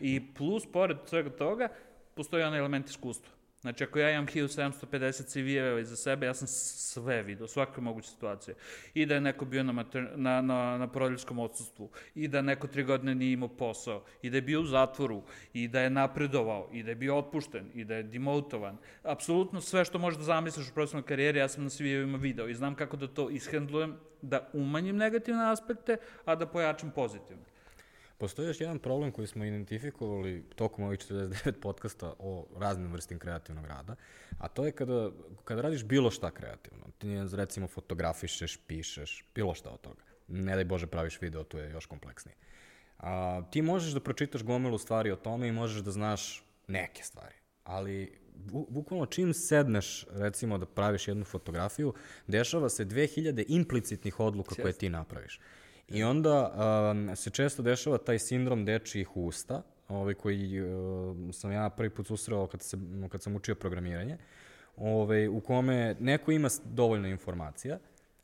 I 0.00 0.20
plus, 0.34 0.66
pored 0.72 0.96
svega 1.06 1.30
toga, 1.30 1.68
postoji 2.14 2.44
onaj 2.44 2.58
element 2.58 2.88
iskustva. 2.88 3.39
Znači, 3.60 3.84
ako 3.84 3.98
ja 3.98 4.10
imam 4.10 4.26
1750 4.26 5.28
CV-eva 5.28 5.80
iza 5.80 5.96
sebe, 5.96 6.26
ja 6.26 6.34
sam 6.34 6.48
sve 6.48 7.22
vidio, 7.22 7.46
svake 7.46 7.80
moguće 7.80 8.10
situacije. 8.10 8.54
I 8.94 9.06
da 9.06 9.14
je 9.14 9.20
neko 9.20 9.44
bio 9.44 9.62
na, 9.62 9.72
mater, 9.72 10.08
na, 10.16 10.40
na, 10.40 10.78
na 10.78 10.88
porodiljskom 10.88 11.38
odsustvu, 11.38 11.90
i 12.14 12.28
da 12.28 12.42
neko 12.42 12.66
tri 12.66 12.84
godine 12.84 13.14
nije 13.14 13.32
imao 13.32 13.48
posao, 13.48 14.04
i 14.22 14.30
da 14.30 14.36
je 14.36 14.42
bio 14.42 14.60
u 14.60 14.66
zatvoru, 14.66 15.22
i 15.52 15.68
da 15.68 15.80
je 15.80 15.90
napredovao, 15.90 16.68
i 16.72 16.82
da 16.82 16.90
je 16.90 16.94
bio 16.94 17.18
otpušten, 17.18 17.70
i 17.74 17.84
da 17.84 17.94
je 17.94 18.02
demotovan. 18.02 18.76
Apsolutno 19.02 19.60
sve 19.60 19.84
što 19.84 19.98
možeš 19.98 20.18
da 20.18 20.24
zamisliš 20.24 20.68
u 20.68 20.74
profesionalnoj 20.74 21.08
karijeri, 21.08 21.38
ja 21.38 21.48
sam 21.48 21.64
na 21.64 21.70
CV-evima 21.70 22.20
video 22.20 22.48
i 22.48 22.54
znam 22.54 22.74
kako 22.74 22.96
da 22.96 23.08
to 23.08 23.30
ishendlujem, 23.30 23.96
da 24.22 24.48
umanjim 24.52 24.96
negativne 24.96 25.50
aspekte, 25.50 25.96
a 26.24 26.34
da 26.34 26.46
pojačam 26.46 26.90
pozitivne. 26.90 27.49
Postoji 28.20 28.48
još 28.48 28.60
jedan 28.60 28.78
problem 28.78 29.12
koji 29.12 29.26
smo 29.26 29.44
identifikovali 29.44 30.44
tokom 30.56 30.84
ovih 30.84 30.98
49 30.98 31.52
podcasta 31.52 32.14
o 32.18 32.46
raznim 32.56 32.92
vrstim 32.92 33.18
kreativnog 33.18 33.66
rada, 33.66 33.96
a 34.38 34.48
to 34.48 34.66
je 34.66 34.72
kada, 34.72 35.10
kada 35.44 35.62
radiš 35.62 35.84
bilo 35.84 36.10
šta 36.10 36.30
kreativno. 36.30 36.84
Ti 36.98 37.08
recimo 37.32 37.68
fotografišeš, 37.68 38.56
pišeš, 38.66 39.24
bilo 39.34 39.54
šta 39.54 39.70
od 39.70 39.80
toga. 39.80 40.02
Ne 40.28 40.54
daj 40.54 40.64
Bože 40.64 40.86
praviš 40.86 41.20
video, 41.20 41.44
to 41.44 41.58
je 41.58 41.70
još 41.70 41.86
kompleksnije. 41.86 42.36
A, 42.98 43.42
ti 43.50 43.62
možeš 43.62 43.92
da 43.92 44.00
pročitaš 44.00 44.42
gomilu 44.42 44.78
stvari 44.78 45.10
o 45.10 45.16
tome 45.16 45.48
i 45.48 45.52
možeš 45.52 45.82
da 45.82 45.90
znaš 45.90 46.44
neke 46.68 47.02
stvari, 47.02 47.34
ali 47.64 48.18
bu, 48.34 48.66
bukvalno 48.68 49.06
čim 49.06 49.34
sedneš, 49.34 50.06
recimo, 50.10 50.58
da 50.58 50.66
praviš 50.66 51.08
jednu 51.08 51.24
fotografiju, 51.24 51.94
dešava 52.26 52.68
se 52.68 52.84
2000 52.84 53.44
implicitnih 53.48 54.20
odluka 54.20 54.54
koje 54.62 54.72
ti 54.72 54.88
napraviš. 54.88 55.40
I 55.90 56.02
onda 56.04 56.52
um, 56.90 57.16
se 57.16 57.30
često 57.30 57.62
dešava 57.62 57.98
taj 57.98 58.18
sindrom 58.18 58.64
dečijih 58.64 59.16
usta, 59.16 59.62
ovaj, 59.88 60.14
koji 60.14 60.62
uh, 60.62 61.16
sam 61.32 61.52
ja 61.52 61.70
prvi 61.70 61.90
put 61.90 62.06
susreo 62.06 62.46
kad, 62.46 62.62
se, 62.62 62.78
kad 63.08 63.22
sam 63.22 63.36
učio 63.36 63.54
programiranje, 63.54 64.18
ovaj, 64.76 65.28
u 65.28 65.40
kome 65.40 65.96
neko 66.00 66.32
ima 66.32 66.48
dovoljno 66.64 67.08
informacija, 67.08 67.78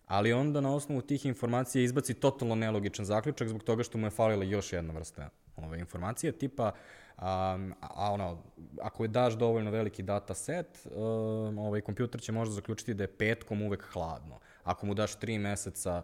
ali 0.07 0.33
onda 0.33 0.61
na 0.61 0.75
osnovu 0.75 1.01
tih 1.01 1.27
informacija 1.27 1.83
izbaci 1.83 2.15
totalno 2.15 2.55
nelogičan 2.55 3.05
zaključak 3.05 3.49
zbog 3.49 3.63
toga 3.63 3.83
što 3.83 3.99
mu 3.99 4.07
je 4.07 4.11
falila 4.11 4.45
još 4.45 4.73
jedna 4.73 4.93
vrsta 4.93 5.29
ove 5.57 5.79
informacije, 5.79 6.33
tipa, 6.33 6.73
a, 7.17 7.59
a 7.81 8.13
ono, 8.13 8.43
ako 8.83 9.05
je 9.05 9.09
daš 9.09 9.35
dovoljno 9.35 9.71
veliki 9.71 10.03
data 10.03 10.35
set, 10.35 10.87
um, 10.91 11.59
ovaj 11.59 11.81
kompjuter 11.81 12.21
će 12.21 12.33
možda 12.33 12.55
zaključiti 12.55 12.95
da 12.95 13.05
je 13.05 13.17
petkom 13.17 13.63
uvek 13.63 13.83
hladno. 13.93 14.39
Ako 14.65 14.87
mu 14.87 14.95
daš 14.95 15.15
tri 15.15 15.39
meseca 15.39 16.03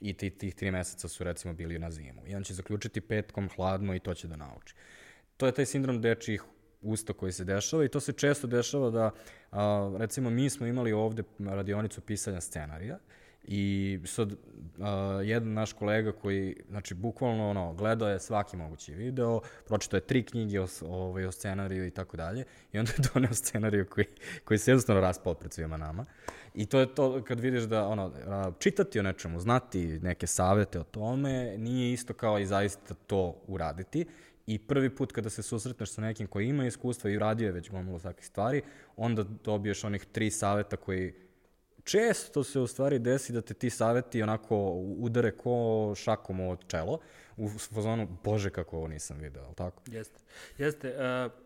i 0.00 0.12
ti, 0.12 0.30
tih 0.30 0.54
tri 0.54 0.70
meseca 0.70 1.08
su 1.08 1.24
recimo 1.24 1.54
bili 1.54 1.78
na 1.78 1.90
zimu. 1.90 2.22
I 2.26 2.34
on 2.34 2.44
će 2.44 2.54
zaključiti 2.54 3.00
petkom 3.00 3.48
hladno 3.56 3.94
i 3.94 3.98
to 3.98 4.14
će 4.14 4.28
da 4.28 4.36
nauči. 4.36 4.74
To 5.36 5.46
je 5.46 5.52
taj 5.52 5.66
sindrom 5.66 6.00
dečijih 6.00 6.42
usta 6.82 7.12
koji 7.12 7.32
se 7.32 7.44
dešava 7.44 7.84
i 7.84 7.88
to 7.88 8.00
se 8.00 8.12
često 8.12 8.46
dešava 8.46 8.90
da, 8.90 9.10
a, 9.50 9.96
recimo, 9.98 10.30
mi 10.30 10.50
smo 10.50 10.66
imali 10.66 10.92
ovde 10.92 11.22
radionicu 11.38 12.00
pisanja 12.00 12.40
scenarija 12.40 12.98
I 13.48 13.98
sad, 14.04 14.32
uh, 14.32 14.38
jedan 15.24 15.52
naš 15.52 15.72
kolega 15.72 16.12
koji, 16.12 16.56
znači, 16.70 16.94
bukvalno, 16.94 17.50
ono, 17.50 17.74
gledao 17.74 18.08
je 18.08 18.20
svaki 18.20 18.56
mogući 18.56 18.94
video, 18.94 19.40
pročito 19.66 19.96
je 19.96 20.00
tri 20.00 20.22
knjige 20.22 20.60
o, 20.60 20.66
ovaj, 20.82 21.24
o 21.24 21.32
scenariju 21.32 21.86
i 21.86 21.90
tako 21.90 22.16
dalje, 22.16 22.44
i 22.72 22.78
onda 22.78 22.92
je 22.92 23.08
doneo 23.14 23.34
scenariju 23.34 23.86
koji, 23.86 24.06
koji 24.44 24.58
se 24.58 24.70
jednostavno 24.70 25.00
raspao 25.00 25.34
pred 25.34 25.52
svima 25.52 25.76
nama. 25.76 26.04
I 26.54 26.66
to 26.66 26.78
je 26.78 26.94
to 26.94 27.24
kad 27.24 27.40
vidiš 27.40 27.62
da, 27.62 27.86
ono, 27.86 28.12
čitati 28.58 29.00
o 29.00 29.02
nečemu, 29.02 29.40
znati 29.40 30.00
neke 30.02 30.26
savete 30.26 30.80
o 30.80 30.84
tome, 30.84 31.58
nije 31.58 31.92
isto 31.92 32.14
kao 32.14 32.38
i 32.38 32.46
zaista 32.46 32.94
to 32.94 33.36
uraditi. 33.46 34.06
I 34.46 34.58
prvi 34.58 34.90
put 34.90 35.12
kada 35.12 35.30
se 35.30 35.42
susretneš 35.42 35.90
sa 35.90 36.00
nekim 36.00 36.26
koji 36.26 36.48
ima 36.48 36.66
iskustva 36.66 37.10
i 37.10 37.16
uradio 37.16 37.46
je 37.46 37.52
već 37.52 37.70
gomilu 37.70 37.98
takvih 37.98 38.26
stvari, 38.26 38.62
onda 38.96 39.24
dobiješ 39.44 39.84
onih 39.84 40.04
tri 40.04 40.30
saveta 40.30 40.76
koji 40.76 41.12
često 41.86 42.44
se 42.44 42.60
u 42.60 42.66
stvari 42.66 42.98
desi 42.98 43.32
da 43.32 43.40
te 43.40 43.54
ti 43.54 43.70
saveti 43.70 44.22
onako 44.22 44.56
udare 44.98 45.30
ko 45.30 45.94
šakom 45.96 46.40
od 46.40 46.66
čelo, 46.66 46.98
u 47.36 47.48
fazonu, 47.48 48.08
bože 48.24 48.50
kako 48.50 48.76
ovo 48.76 48.88
nisam 48.88 49.18
video, 49.18 49.44
ali 49.44 49.54
tako? 49.54 49.82
Jeste, 49.86 50.20
jeste. 50.58 50.94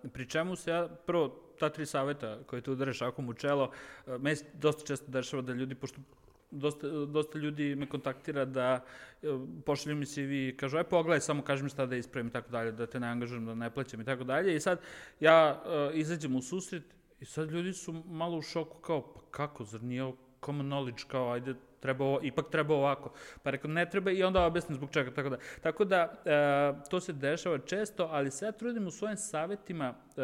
Uh, 0.02 0.10
pri 0.12 0.26
čemu 0.26 0.56
se 0.56 0.70
ja, 0.70 0.88
prvo, 1.06 1.28
ta 1.58 1.68
tri 1.68 1.86
saveta 1.86 2.38
koje 2.46 2.62
te 2.62 2.70
udare 2.70 2.92
šakom 2.92 3.28
u 3.28 3.34
čelo, 3.34 3.70
uh, 4.06 4.20
meni 4.20 4.36
dosta 4.54 4.86
često 4.86 5.10
dešava 5.10 5.42
da 5.42 5.52
ljudi, 5.52 5.74
pošto 5.74 6.00
dosta, 6.50 6.88
dosta 6.88 7.38
ljudi 7.38 7.74
me 7.74 7.88
kontaktira 7.88 8.44
da 8.44 8.80
uh, 9.22 9.40
pošalju 9.66 9.96
mi 9.96 10.06
CV 10.06 10.32
i 10.32 10.56
kažu, 10.56 10.78
aj 10.78 10.84
pogledaj, 10.84 11.20
samo 11.20 11.42
kaži 11.42 11.62
mi 11.62 11.70
šta 11.70 11.86
da 11.86 11.96
ispravim 11.96 12.28
i 12.28 12.32
tako 12.32 12.50
dalje, 12.50 12.72
da 12.72 12.86
te 12.86 13.00
ne 13.00 13.08
angažujem, 13.08 13.46
da 13.46 13.54
ne 13.54 13.70
plaćam 13.70 14.00
i 14.00 14.04
tako 14.04 14.24
dalje. 14.24 14.56
I 14.56 14.60
sad 14.60 14.80
ja 15.20 15.62
uh, 15.64 15.98
izađem 15.98 16.36
u 16.36 16.42
susret 16.42 16.84
i 17.20 17.24
sad 17.24 17.50
ljudi 17.50 17.72
su 17.72 17.92
malo 17.92 18.38
u 18.38 18.42
šoku 18.42 18.78
kao, 18.78 19.14
pa 19.14 19.20
kako, 19.30 19.64
zar 19.64 19.82
nije 19.82 20.02
common 20.40 20.66
knowledge, 20.66 21.04
kao 21.08 21.32
ajde, 21.32 21.54
treba 21.80 22.04
ovo, 22.04 22.20
ipak 22.22 22.50
treba 22.50 22.74
ovako. 22.74 23.12
Pa 23.42 23.50
rekao, 23.50 23.70
ne 23.70 23.90
treba 23.90 24.10
i 24.10 24.22
onda 24.22 24.44
objasnim 24.46 24.76
zbog 24.76 24.90
čega. 24.90 25.10
Tako 25.10 25.28
da, 25.28 25.36
tako 25.60 25.84
da 25.84 26.22
e, 26.24 26.88
to 26.90 27.00
se 27.00 27.12
dešava 27.12 27.58
često, 27.58 28.08
ali 28.10 28.30
sve 28.30 28.48
ja 28.48 28.52
trudim 28.52 28.86
u 28.86 28.90
svojim 28.90 29.16
savetima 29.16 29.94
e, 30.16 30.22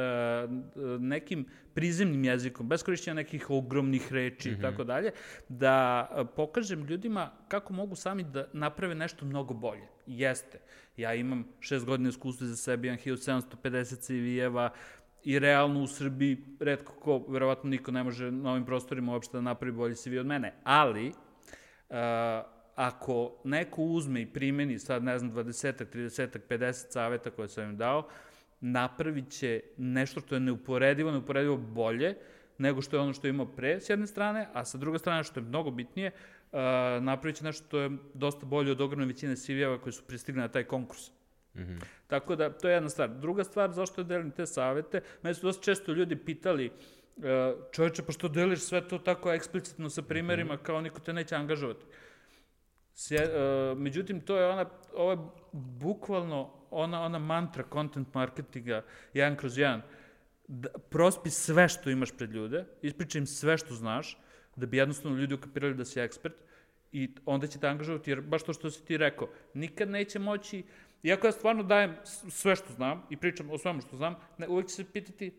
nekim 0.98 1.46
prizemnim 1.74 2.24
jezikom, 2.24 2.68
bez 2.68 2.82
korišćenja 2.82 3.14
nekih 3.14 3.50
ogromnih 3.50 4.12
reči 4.12 4.50
i 4.50 4.60
tako 4.60 4.84
dalje, 4.84 5.12
da 5.48 6.08
pokažem 6.36 6.84
ljudima 6.84 7.30
kako 7.48 7.72
mogu 7.72 7.94
sami 7.94 8.22
da 8.22 8.46
naprave 8.52 8.94
nešto 8.94 9.24
mnogo 9.24 9.54
bolje. 9.54 9.88
Jeste. 10.06 10.58
Ja 10.96 11.14
imam 11.14 11.48
šest 11.60 11.86
godina 11.86 12.08
iskustva 12.08 12.46
za 12.46 12.56
sebe, 12.56 12.88
imam 12.88 12.98
1750 12.98 14.00
CV-eva, 14.00 14.70
i 15.26 15.38
realno 15.38 15.82
u 15.82 15.86
Srbiji 15.86 16.38
redko 16.60 16.92
ko, 16.92 17.24
verovatno 17.28 17.70
niko 17.70 17.90
ne 17.90 18.02
može 18.04 18.30
na 18.30 18.50
ovim 18.50 18.64
prostorima 18.64 19.12
uopšte 19.12 19.36
da 19.36 19.40
napravi 19.40 19.72
bolji 19.72 19.94
CV 19.94 20.20
od 20.20 20.26
mene, 20.26 20.52
ali 20.64 21.08
uh, 21.08 21.96
ako 22.74 23.40
neko 23.44 23.82
uzme 23.82 24.20
i 24.22 24.26
primeni 24.26 24.78
sad, 24.78 25.04
ne 25.04 25.18
znam, 25.18 25.32
20, 25.32 25.84
30, 25.94 26.38
50 26.48 26.72
saveta 26.72 27.30
koje 27.30 27.48
sam 27.48 27.64
im 27.64 27.76
dao, 27.76 28.08
napravit 28.60 29.30
će 29.30 29.60
nešto 29.76 30.20
što 30.20 30.34
je 30.34 30.40
neuporedivo, 30.40 31.10
neuporedivo 31.10 31.56
bolje 31.56 32.14
nego 32.58 32.82
što 32.82 32.96
je 32.96 33.00
ono 33.00 33.12
što 33.12 33.26
je 33.26 33.30
imao 33.30 33.46
pre, 33.46 33.80
s 33.80 33.90
jedne 33.90 34.06
strane, 34.06 34.48
a 34.52 34.64
sa 34.64 34.78
druge 34.78 34.98
strane, 34.98 35.24
što 35.24 35.40
je 35.40 35.44
mnogo 35.44 35.70
bitnije, 35.70 36.10
uh, 36.10 36.58
napravit 37.00 37.36
će 37.36 37.44
nešto 37.44 37.66
što 37.66 37.78
je 37.78 37.90
dosta 38.14 38.46
bolje 38.46 38.72
od 38.72 38.80
ogromne 38.80 39.06
većine 39.06 39.36
CV-eva 39.36 39.78
koji 39.78 39.92
su 39.92 40.04
pristigli 40.06 40.40
na 40.40 40.48
taj 40.48 40.64
konkurs. 40.64 41.15
Mm 41.56 41.62
-hmm. 41.62 41.84
Tako 42.06 42.36
da, 42.36 42.50
to 42.50 42.68
je 42.68 42.74
jedna 42.74 42.88
stvar. 42.88 43.10
Druga 43.10 43.44
stvar, 43.44 43.72
zašto 43.72 44.02
delim 44.02 44.30
te 44.30 44.46
savete, 44.46 45.00
meni 45.22 45.34
su 45.34 45.46
dosta 45.46 45.62
često 45.62 45.92
ljudi 45.92 46.16
pitali, 46.16 46.66
e, 46.66 47.54
čoveče, 47.72 48.02
pa 48.02 48.12
što 48.12 48.28
deliš 48.28 48.60
sve 48.60 48.88
to 48.88 48.98
tako 48.98 49.32
eksplicitno 49.32 49.90
sa 49.90 50.02
primerima, 50.02 50.54
mm 50.54 50.56
-hmm. 50.56 50.62
kao 50.62 50.80
niko 50.80 51.00
te 51.00 51.12
neće 51.12 51.34
angažovati. 51.34 51.84
Sje, 52.98 53.22
uh, 53.22 53.78
međutim, 53.78 54.20
to 54.20 54.36
je 54.36 54.46
ona, 54.46 54.64
ovo 54.94 55.10
je 55.10 55.18
bukvalno 55.52 56.52
ona, 56.70 57.02
ona 57.02 57.18
mantra 57.18 57.64
content 57.72 58.14
marketinga, 58.14 58.84
jedan 59.14 59.36
kroz 59.36 59.58
jedan. 59.58 59.82
Da, 60.48 60.68
prospi 60.90 61.30
sve 61.30 61.68
što 61.68 61.90
imaš 61.90 62.16
pred 62.16 62.32
ljude, 62.32 62.64
ispričaj 62.82 63.18
im 63.18 63.26
sve 63.26 63.58
što 63.58 63.74
znaš, 63.74 64.18
da 64.56 64.66
bi 64.66 64.76
jednostavno 64.76 65.18
ljudi 65.18 65.34
ukapirali 65.34 65.74
da 65.74 65.84
si 65.84 66.00
ekspert 66.00 66.34
i 66.92 67.10
onda 67.26 67.46
će 67.46 67.58
te 67.58 67.68
angažovati, 67.68 68.10
jer 68.10 68.20
baš 68.20 68.42
to 68.42 68.52
što 68.52 68.70
si 68.70 68.84
ti 68.84 68.96
rekao, 68.96 69.28
nikad 69.54 69.90
neće 69.90 70.18
moći 70.18 70.64
Iako 71.06 71.26
ja 71.26 71.32
stvarno 71.32 71.62
dajem 71.62 71.96
sve 72.28 72.56
što 72.56 72.72
znam 72.72 73.02
i 73.10 73.16
pričam 73.16 73.50
o 73.50 73.58
svemu 73.58 73.80
što 73.80 73.96
znam, 73.96 74.16
ne, 74.38 74.48
uvek 74.48 74.66
će 74.66 74.74
se 74.74 74.84
pitati 74.92 75.34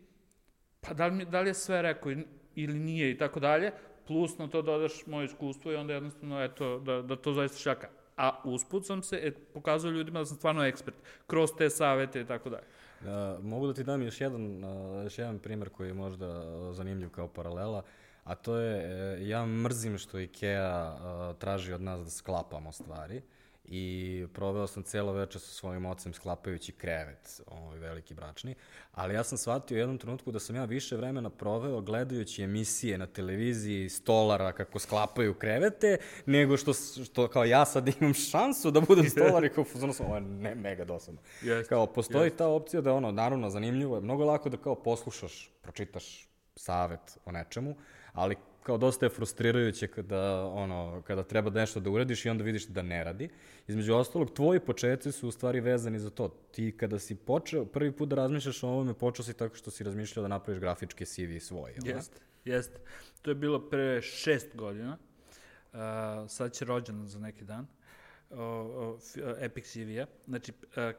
pa 0.80 0.94
da 0.94 1.06
li, 1.06 1.24
da 1.24 1.40
li 1.40 1.50
je 1.50 1.54
sve 1.54 1.82
rekao 1.82 2.12
ili 2.54 2.78
nije 2.78 3.10
i 3.10 3.18
tako 3.18 3.40
dalje, 3.40 3.72
plus 4.06 4.38
na 4.38 4.48
to 4.48 4.62
dodaš 4.62 5.06
moje 5.06 5.24
iskustvo 5.24 5.72
i 5.72 5.76
onda 5.76 5.94
jednostavno 5.94 6.44
eto, 6.44 6.78
da, 6.78 7.02
da 7.02 7.16
to 7.16 7.32
zaista 7.32 7.58
šaka. 7.58 7.88
A 8.16 8.40
usput 8.44 8.86
sam 8.86 9.02
se 9.02 9.20
et, 9.22 9.38
pokazao 9.54 9.90
ljudima 9.90 10.18
da 10.18 10.24
sam 10.24 10.36
stvarno 10.36 10.64
ekspert, 10.64 10.96
kroz 11.26 11.50
te 11.58 11.70
savete 11.70 12.20
i 12.20 12.26
tako 12.26 12.50
dalje. 12.50 12.66
Da, 13.00 13.38
mogu 13.42 13.66
da 13.66 13.74
ti 13.74 13.84
dam 13.84 14.02
još 14.02 14.20
jedan, 14.20 14.62
još 15.04 15.18
jedan 15.18 15.38
primer 15.38 15.68
koji 15.68 15.88
je 15.88 15.94
možda 15.94 16.42
zanimljiv 16.72 17.10
kao 17.10 17.28
paralela, 17.28 17.82
a 18.24 18.34
to 18.34 18.56
je, 18.56 18.76
e, 18.76 19.28
ja 19.28 19.46
mrzim 19.46 19.98
što 19.98 20.18
IKEA 20.18 20.96
traži 21.38 21.72
od 21.72 21.82
nas 21.82 22.04
da 22.04 22.10
sklapamo 22.10 22.72
stvari 22.72 23.22
i 23.70 24.26
proveo 24.32 24.66
sam 24.66 24.82
celo 24.82 25.12
večer 25.12 25.40
sa 25.40 25.48
svojim 25.48 25.86
ocem 25.86 26.12
sklapajući 26.12 26.72
krevet, 26.72 27.40
ovaj 27.46 27.78
veliki 27.78 28.14
bračni, 28.14 28.54
ali 28.92 29.14
ja 29.14 29.24
sam 29.24 29.38
shvatio 29.38 29.74
u 29.74 29.78
jednom 29.78 29.98
trenutku 29.98 30.32
da 30.32 30.40
sam 30.40 30.56
ja 30.56 30.64
više 30.64 30.96
vremena 30.96 31.30
proveo 31.30 31.80
gledajući 31.80 32.42
emisije 32.42 32.98
na 32.98 33.06
televiziji 33.06 33.88
stolara 33.88 34.52
kako 34.52 34.78
sklapaju 34.78 35.34
krevete, 35.34 35.96
nego 36.26 36.56
što, 36.56 36.72
što 37.04 37.28
kao 37.28 37.44
ja 37.44 37.64
sad 37.64 37.88
imam 38.00 38.14
šansu 38.14 38.70
da 38.70 38.80
budem 38.80 39.10
stolar 39.10 39.44
i 39.44 39.48
kao 39.48 39.64
fuzonu 39.64 39.92
sam, 39.92 40.06
ovo 40.06 40.14
je 40.14 40.20
ne, 40.20 40.54
mega 40.54 40.84
dosadno. 40.84 41.20
Yes, 41.42 41.68
kao, 41.68 41.86
postoji 41.86 42.30
yes. 42.30 42.36
ta 42.36 42.46
opcija 42.46 42.80
da 42.80 42.94
ono, 42.94 43.12
naravno, 43.12 43.50
zanimljivo 43.50 43.96
je, 43.96 44.02
mnogo 44.02 44.24
lako 44.24 44.48
da 44.48 44.56
kao 44.56 44.74
poslušaš, 44.74 45.50
pročitaš 45.62 46.28
savet 46.56 47.18
o 47.24 47.32
nečemu, 47.32 47.76
ali 48.12 48.36
kao 48.68 48.78
dosta 48.78 49.06
je 49.06 49.10
frustrirajuće 49.10 49.86
kada, 49.86 50.44
ono, 50.44 51.02
kada 51.06 51.22
treba 51.22 51.50
nešto 51.50 51.80
da 51.80 51.90
uradiš 51.90 52.24
i 52.24 52.28
onda 52.28 52.44
vidiš 52.44 52.66
da 52.66 52.82
ne 52.82 53.04
radi. 53.04 53.28
Između 53.68 53.94
ostalog, 53.94 54.30
tvoji 54.30 54.60
početci 54.60 55.12
su 55.12 55.28
u 55.28 55.30
stvari 55.30 55.60
vezani 55.60 55.98
za 55.98 56.10
to. 56.10 56.28
Ti 56.28 56.74
kada 56.76 56.98
si 56.98 57.14
počeo, 57.14 57.64
prvi 57.64 57.92
put 57.92 58.08
da 58.08 58.16
razmišljaš 58.16 58.62
o 58.62 58.68
ovome, 58.68 58.94
počeo 58.94 59.24
si 59.24 59.34
tako 59.34 59.56
što 59.56 59.70
si 59.70 59.84
razmišljao 59.84 60.22
da 60.22 60.28
napraviš 60.28 60.60
grafičke 60.60 61.06
CV 61.06 61.38
svoje. 61.40 61.78
Jeste, 61.84 62.20
jeste. 62.44 62.80
To 63.22 63.30
je 63.30 63.34
bilo 63.34 63.60
pre 63.70 64.02
šest 64.02 64.56
godina. 64.56 64.98
Uh, 65.72 65.78
sad 66.28 66.52
će 66.52 66.64
rođen 66.64 67.06
za 67.06 67.18
neki 67.18 67.44
dan. 67.44 67.66
Uh, 68.30 68.38
uh, 68.38 69.00
Epic 69.38 69.72
CV-a. 69.72 70.06
Znači, 70.26 70.52
uh, 70.52 70.92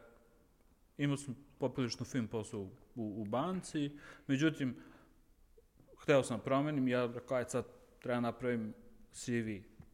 imao 0.97 1.17
sam 1.17 1.35
poprilično 1.57 2.05
film 2.05 2.27
posao 2.27 2.59
u, 2.59 2.69
u, 2.95 3.21
u 3.21 3.25
banci, 3.25 3.91
međutim, 4.27 4.75
hteo 6.10 6.24
sam 6.24 6.38
da 6.38 6.44
promenim, 6.44 6.88
ja 6.88 7.06
rekao, 7.06 7.38
aj 7.38 7.46
sad 7.48 7.66
treba 8.00 8.20
napravim 8.20 8.74
CV. 9.12 9.50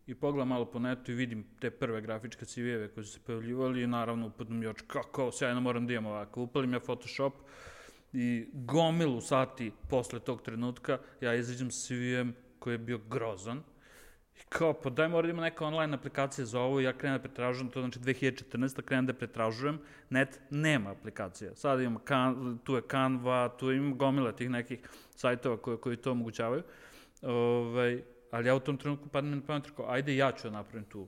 I 0.08 0.16
pogledam 0.16 0.48
malo 0.48 0.66
po 0.66 0.80
netu 0.80 1.12
i 1.12 1.16
vidim 1.16 1.44
te 1.60 1.72
prve 1.72 2.02
grafičke 2.02 2.46
CV-eve 2.46 2.88
koje 2.94 3.04
su 3.04 3.14
se 3.14 3.20
pojavljivali 3.26 3.84
i 3.84 3.88
naravno 3.88 4.28
upadnu 4.28 4.56
mi 4.56 4.68
oči, 4.68 4.84
kako, 4.88 5.32
sjajno 5.32 5.62
moram 5.62 5.88
da 5.88 5.94
imam 5.94 6.06
ovako. 6.06 6.42
Upalim 6.42 6.74
ja 6.74 6.80
Photoshop 6.80 7.34
i 8.14 8.48
gomilu 8.54 9.22
sati 9.22 9.72
posle 9.90 10.20
tog 10.20 10.42
trenutka 10.42 11.00
ja 11.22 11.36
izađem 11.36 11.70
CV-em 11.70 12.36
koji 12.60 12.74
je 12.74 12.78
bio 12.78 12.98
grozan, 12.98 13.64
I 14.40 14.44
kao, 14.50 14.74
pa 14.74 14.90
daj 14.90 15.08
mora 15.08 15.28
da 15.28 15.34
ima 15.34 15.42
neka 15.42 15.66
online 15.66 15.96
aplikacija 15.96 16.46
za 16.46 16.60
ovo, 16.60 16.80
ja 16.80 16.94
krenem 16.94 17.18
da 17.18 17.24
pretražujem, 17.24 17.70
to 17.72 17.80
znači 17.80 18.00
2014. 18.00 18.82
krenem 18.82 19.06
da 19.06 19.14
pretražujem, 19.14 19.80
net 20.10 20.40
nema 20.50 20.92
aplikacija. 20.92 21.56
Sada 21.56 21.82
imamo, 21.82 22.00
kan, 22.00 22.60
tu 22.64 22.76
je 22.76 22.82
Canva, 22.92 23.50
tu 23.60 23.72
ima 23.72 23.96
gomila 23.96 24.32
tih 24.32 24.50
nekih 24.50 24.80
sajtova 25.16 25.58
koji, 25.58 25.78
koji 25.78 25.98
to 25.98 26.12
omogućavaju. 26.12 26.64
Ove, 27.22 27.34
ovaj, 27.34 28.04
ali 28.32 28.48
ja 28.48 28.56
u 28.56 28.60
tom 28.60 28.78
trenutku 28.78 29.10
padnem 29.10 29.40
na 29.40 29.46
pamet, 29.48 29.72
ajde 29.88 30.16
ja 30.16 30.32
ću 30.32 30.50
da 30.50 30.58
napravim 30.58 30.90
tu 30.90 31.08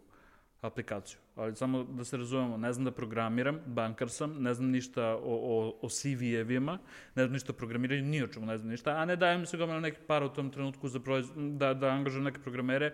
aplikaciju. 0.61 1.19
Ali 1.37 1.55
samo 1.55 1.83
da 1.83 2.03
se 2.03 2.17
razumemo, 2.17 2.57
ne 2.57 2.73
znam 2.73 2.85
da 2.85 2.91
programiram, 2.91 3.59
bankar 3.65 4.09
sam, 4.09 4.35
ne 4.39 4.53
znam 4.53 4.69
ništa 4.69 5.03
o, 5.03 5.19
o, 5.23 5.79
o 5.81 5.89
CV-evima, 5.89 6.77
ne 7.15 7.23
znam 7.23 7.33
ništa 7.33 7.51
o 7.51 7.55
programiranju, 7.55 8.03
ni 8.03 8.23
o 8.23 8.27
čemu 8.27 8.45
ne 8.45 8.57
znam 8.57 8.69
ništa, 8.69 8.91
a 8.91 9.05
ne 9.05 9.15
dajem 9.15 9.45
se 9.45 9.57
gomila 9.57 9.79
neki 9.79 10.01
par 10.07 10.23
u 10.23 10.29
tom 10.29 10.49
trenutku 10.49 10.87
za 10.87 10.99
proiz, 10.99 11.25
da, 11.35 11.73
da 11.73 11.87
angažujem 11.87 12.23
neke 12.23 12.41
programere, 12.41 12.93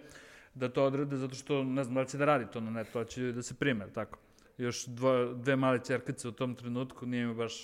da 0.53 0.69
to 0.69 0.83
odrade, 0.83 1.17
zato 1.17 1.35
što 1.35 1.63
ne 1.63 1.83
znam 1.83 1.95
da 1.95 2.05
će 2.05 2.17
da 2.17 2.25
radi 2.25 2.45
to 2.51 2.61
na 2.61 2.71
netu, 2.71 2.91
to 2.93 3.03
će 3.03 3.31
da 3.31 3.43
se 3.43 3.53
prime, 3.53 3.87
tako. 3.93 4.19
Još 4.57 4.85
dvo, 4.85 5.33
dve 5.33 5.55
male 5.55 5.79
čerkice 5.87 6.27
u 6.27 6.31
tom 6.31 6.55
trenutku, 6.55 7.05
nije 7.05 7.27
mi 7.27 7.33
baš 7.33 7.63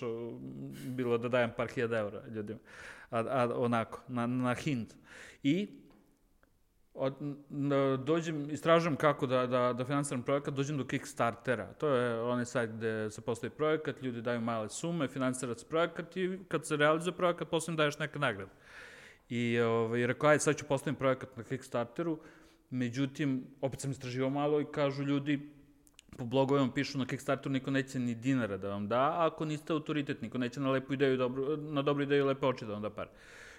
bilo 0.88 1.17
da 1.17 1.29
dajem 1.29 1.51
par 1.57 1.67
hiljada 1.67 1.98
eura 1.98 2.24
ljudima, 2.27 2.59
a, 3.09 3.19
a 3.19 3.50
onako, 3.55 4.01
na, 4.07 4.27
na 4.27 4.53
hint. 4.53 4.95
I 5.43 5.67
od, 7.00 7.13
dođem, 8.06 8.50
istražujem 8.50 8.96
kako 8.96 9.27
da, 9.27 9.48
da, 9.48 9.74
da 9.74 9.86
finansiram 9.86 10.24
projekat, 10.24 10.53
dođem 10.53 10.77
do 10.77 10.86
Kickstartera. 10.86 11.74
To 11.74 11.88
je 11.88 12.22
onaj 12.22 12.46
sajt 12.46 12.72
gde 12.72 13.10
se 13.12 13.22
postoji 13.22 13.50
projekat, 13.50 14.01
ljudi 14.01 14.22
daju 14.22 14.41
male 14.41 14.70
sume, 14.70 15.08
finansira 15.08 15.56
se 15.56 15.65
projekat 15.65 16.18
i 16.18 16.39
kad 16.48 16.68
se 16.68 16.75
realizuje 16.75 17.15
projekat, 17.15 17.50
posle 17.50 17.72
im 17.72 17.77
daješ 17.77 18.00
neka 18.00 18.20
nagrada. 18.20 18.51
I 19.29 19.60
ovaj, 19.60 20.08
rekao, 20.08 20.29
ajde, 20.29 20.39
sad 20.39 20.58
ću 20.58 20.65
postavim 20.65 20.96
projekat 20.96 21.38
na 21.38 21.44
Kickstarteru, 21.44 22.20
međutim, 22.70 23.48
opet 23.62 23.82
sam 23.82 23.91
istraživao 23.91 24.29
malo 24.29 24.62
i 24.62 24.65
kažu 24.72 25.03
ljudi, 25.03 25.39
po 26.18 26.25
blogovima 26.25 26.72
pišu 26.74 26.98
na 26.98 27.06
Kickstarteru 27.06 27.53
niko 27.53 27.72
neće 27.72 28.00
ni 28.00 28.15
dinara 28.15 28.58
da 28.58 28.70
vam 28.70 28.88
da, 28.88 29.00
a 29.00 29.27
ako 29.27 29.46
niste 29.46 29.74
autoritet, 29.74 30.22
niko 30.22 30.38
neće 30.38 30.60
na 30.60 30.72
lepu 30.72 30.94
ideju, 30.94 31.18
dobro, 31.18 31.58
na 31.58 31.82
dobru 31.82 32.03
ideju 32.03 32.25
lepe 32.25 32.46
oči 32.46 32.65
da 32.65 32.74
vam 32.74 32.82
da 32.82 32.89
par. 32.89 33.08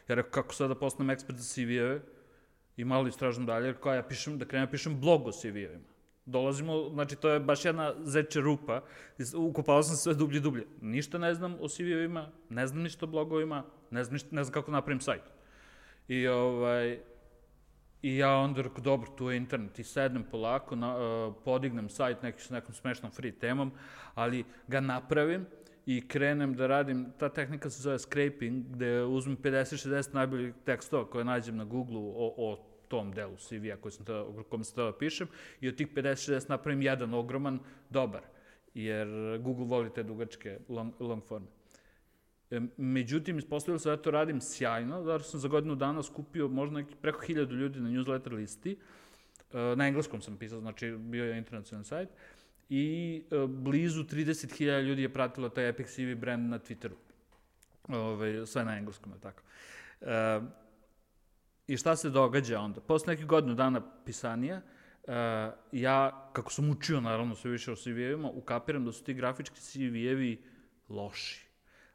Ja 0.08 0.14
rekao, 0.14 0.30
kako 0.30 0.54
sada 0.54 0.74
da 0.74 0.80
postanem 0.80 1.10
ekspert 1.10 1.38
za 1.38 1.44
CV-eve, 1.44 2.00
i 2.76 2.84
malo 2.84 3.08
istražim 3.08 3.46
dalje, 3.46 3.74
kao 3.74 3.94
ja 3.94 4.02
pišem, 4.02 4.38
da 4.38 4.44
krenem, 4.44 4.70
pišem 4.70 5.00
blog 5.00 5.26
o 5.26 5.30
CV-evima. 5.30 5.90
Dolazimo, 6.26 6.88
znači 6.92 7.16
to 7.16 7.28
je 7.28 7.40
baš 7.40 7.64
jedna 7.64 7.94
zeče 8.02 8.40
rupa, 8.40 8.82
ukopao 9.36 9.82
sam 9.82 9.96
sve 9.96 10.14
dublje 10.14 10.40
dublje. 10.40 10.66
Ništa 10.80 11.18
ne 11.18 11.34
znam 11.34 11.54
o 11.60 11.68
CV-evima, 11.68 12.26
ne 12.48 12.66
znam 12.66 12.82
ništa 12.82 13.06
o 13.06 13.08
blogovima, 13.08 13.64
ne 13.90 14.04
znam, 14.04 14.12
ništa, 14.12 14.28
ne 14.32 14.44
znam 14.44 14.52
kako 14.52 14.70
napravim 14.70 15.00
sajt. 15.00 15.22
I, 16.08 16.28
ovaj, 16.28 16.98
I 18.02 18.16
ja 18.16 18.36
onda 18.36 18.62
rekao, 18.62 18.80
dobro, 18.80 19.10
tu 19.10 19.30
je 19.30 19.36
internet, 19.36 19.78
i 19.78 19.84
sednem 19.84 20.24
polako, 20.30 20.76
na, 20.76 20.96
uh, 20.96 21.34
podignem 21.44 21.88
sajt 21.88 22.22
neki 22.22 22.42
s 22.42 22.50
nekom 22.50 22.74
smešnom 22.74 23.12
free 23.12 23.32
temom, 23.32 23.72
ali 24.14 24.44
ga 24.68 24.80
napravim 24.80 25.46
i 25.86 26.08
krenem 26.08 26.54
da 26.54 26.66
radim, 26.66 27.06
ta 27.18 27.28
tehnika 27.28 27.70
se 27.70 27.82
zove 27.82 27.98
scraping, 27.98 28.66
gde 28.66 29.02
uzmem 29.02 29.36
50-60 29.36 30.14
najboljih 30.14 30.54
tekstova 30.64 31.10
koje 31.10 31.24
nađem 31.24 31.56
na 31.56 31.64
Google-u 31.64 32.12
o, 32.16 32.34
o 32.36 32.56
tom 32.88 33.12
delu 33.12 33.36
CV-a 33.36 33.76
koji 33.76 33.92
sam 33.92 34.06
tada, 34.06 34.22
o 34.22 34.42
kom 34.42 34.64
sam 34.64 34.74
tada 34.76 34.98
pišem 34.98 35.28
i 35.60 35.68
od 35.68 35.76
tih 35.76 35.88
50-60 35.94 36.50
napravim 36.50 36.82
jedan 36.82 37.14
ogroman, 37.14 37.58
dobar, 37.90 38.22
jer 38.74 39.08
Google 39.38 39.66
voli 39.66 39.94
te 39.94 40.02
dugačke 40.02 40.58
long, 40.68 40.92
long 41.00 41.22
forme. 41.24 41.46
E, 42.50 42.60
međutim, 42.76 43.38
ispostavilo 43.38 43.78
se 43.78 43.88
da 43.88 43.96
to 43.96 44.10
radim 44.10 44.40
sjajno, 44.40 45.02
zato 45.04 45.24
sam 45.24 45.40
za 45.40 45.48
godinu 45.48 45.74
dana 45.74 46.02
skupio 46.02 46.48
možda 46.48 46.76
neki 46.76 46.96
preko 47.02 47.20
hiljadu 47.20 47.54
ljudi 47.54 47.80
na 47.80 47.88
newsletter 47.88 48.32
listi, 48.32 48.76
e, 49.52 49.76
na 49.76 49.86
engleskom 49.86 50.20
sam 50.20 50.36
pisao, 50.36 50.60
znači 50.60 50.90
bio 50.98 51.24
je 51.24 51.38
internacionalni 51.38 51.84
sajt, 51.84 52.08
i 52.70 53.22
e, 53.30 53.46
blizu 53.46 54.04
30.000 54.04 54.82
ljudi 54.82 55.02
je 55.02 55.12
pratilo 55.12 55.48
taj 55.48 55.68
Epic 55.68 55.94
CV 55.94 56.14
brand 56.20 56.50
na 56.50 56.58
Twitteru. 56.58 56.96
Ove, 57.88 58.46
sve 58.46 58.64
na 58.64 58.78
engleskom, 58.78 59.12
tako. 59.22 59.42
E, 60.00 60.40
I 61.66 61.76
šta 61.76 61.96
se 61.96 62.10
događa 62.10 62.60
onda? 62.60 62.80
Posle 62.80 63.12
nekih 63.12 63.26
godinu 63.26 63.54
dana 63.54 63.82
pisanija, 64.04 64.60
uh, 65.02 65.14
ja, 65.72 66.30
kako 66.32 66.52
sam 66.52 66.70
učio 66.70 67.00
naravno 67.00 67.34
sve 67.34 67.50
više 67.50 67.72
o 67.72 67.76
CV-evima, 67.76 68.30
ukapiram 68.34 68.84
da 68.84 68.92
su 68.92 69.04
ti 69.04 69.14
grafički 69.14 69.60
CV-evi 69.60 70.36
loši. 70.88 71.49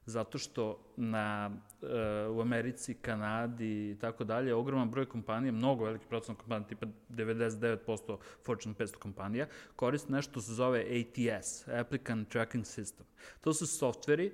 Zato 0.05 0.37
što 0.37 0.79
na, 0.97 1.51
uh, 1.81 2.37
u 2.37 2.41
Americi, 2.41 2.93
Kanadi 2.93 3.91
i 3.91 3.97
tako 4.01 4.23
dalje, 4.23 4.53
ogroman 4.53 4.89
broj 4.89 5.05
kompanija, 5.05 5.51
mnogo 5.51 5.85
veliki 5.85 6.05
procent 6.09 6.37
kompanija, 6.37 6.67
tipa 6.67 6.85
99% 7.09 8.17
Fortune 8.43 8.75
500 8.75 8.95
kompanija, 8.95 9.47
koriste 9.75 10.13
nešto 10.13 10.41
se 10.41 10.53
zove 10.53 10.79
ATS, 10.79 11.67
Applicant 11.67 12.29
Tracking 12.29 12.65
System. 12.65 13.03
To 13.41 13.53
su 13.53 13.67
softveri 13.67 14.31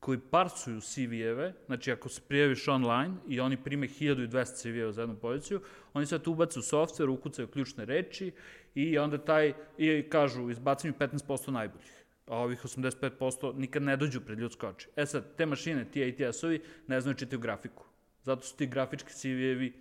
koji 0.00 0.18
parsuju 0.18 0.80
CV-eve, 0.80 1.52
znači 1.66 1.92
ako 1.92 2.08
se 2.08 2.20
prijaviš 2.28 2.68
online 2.68 3.14
i 3.28 3.40
oni 3.40 3.56
prime 3.56 3.88
1200 3.88 4.62
CV-eva 4.62 4.92
za 4.92 5.02
jednu 5.02 5.16
poziciju, 5.16 5.60
oni 5.94 6.06
ubacu 6.26 6.60
u 6.60 6.62
software, 6.62 7.08
ukucaju 7.08 7.48
ključne 7.48 7.84
reči 7.84 8.32
i 8.74 8.98
onda 8.98 9.18
taj, 9.18 9.52
i 9.78 10.08
kažu, 10.10 10.50
izbaci 10.50 10.86
mi 10.86 10.92
15% 10.92 11.50
najboljih 11.50 11.97
a 12.28 12.36
ovih 12.36 12.64
85% 12.64 13.54
nikad 13.56 13.82
ne 13.82 13.96
dođu 13.96 14.20
pred 14.20 14.38
ljudsko 14.38 14.68
oči. 14.68 14.88
E 14.96 15.06
sad, 15.06 15.36
te 15.36 15.46
mašine, 15.46 15.84
ti 15.84 16.04
ATS-ovi, 16.04 16.60
ne 16.86 17.00
znaju 17.00 17.16
čitaju 17.16 17.40
grafiku. 17.40 17.84
Zato 18.22 18.42
su 18.42 18.56
ti 18.56 18.66
grafički 18.66 19.12
CV-evi 19.12 19.72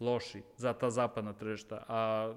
loši 0.00 0.42
za 0.56 0.72
ta 0.72 0.90
zapadna 0.90 1.32
tržišta, 1.32 1.84
a 1.88 2.34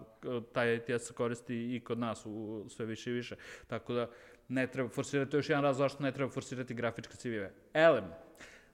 taj 0.53 0.75
ATS 0.75 1.07
se 1.07 1.13
koristi 1.13 1.75
i 1.75 1.79
kod 1.79 1.99
nas 1.99 2.25
u 2.25 2.65
sve 2.69 2.85
više 2.85 3.11
i 3.11 3.13
više. 3.13 3.35
Tako 3.67 3.93
da, 3.93 4.09
ne 4.47 4.67
treba 4.67 4.89
forsirati, 4.89 5.31
to 5.31 5.37
je 5.37 5.39
još 5.39 5.49
jedan 5.49 5.63
raz 5.63 5.77
zašto 5.77 6.03
ne 6.03 6.11
treba 6.11 6.31
forsirati 6.31 6.73
grafičke 6.73 7.13
CV-eve. 7.13 7.51
Elem, 7.73 8.05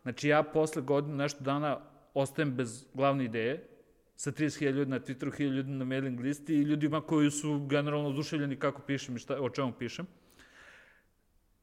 znači 0.02 0.28
ja 0.28 0.44
posle 0.44 0.82
godinu 0.82 1.16
nešto 1.16 1.44
dana 1.44 1.80
ostajem 2.14 2.56
bez 2.56 2.86
glavne 2.94 3.26
ideje, 3.26 3.68
sa 4.16 4.32
30.000 4.32 4.72
ljudi 4.72 4.92
na 4.92 5.00
Twitteru, 5.00 5.32
1.000 5.32 5.52
ljudi 5.52 5.72
na 5.72 5.86
mailing 5.86 6.20
listi 6.20 6.54
i 6.54 6.62
ljudima 6.62 7.02
koji 7.02 7.32
su 7.32 7.66
generalno 7.70 8.10
oduševljeni 8.10 8.56
kako 8.56 8.82
pišem 8.82 9.16
i 9.16 9.20
šta, 9.20 9.42
o 9.42 9.50
čemu 9.50 9.74
pišem. 9.80 10.08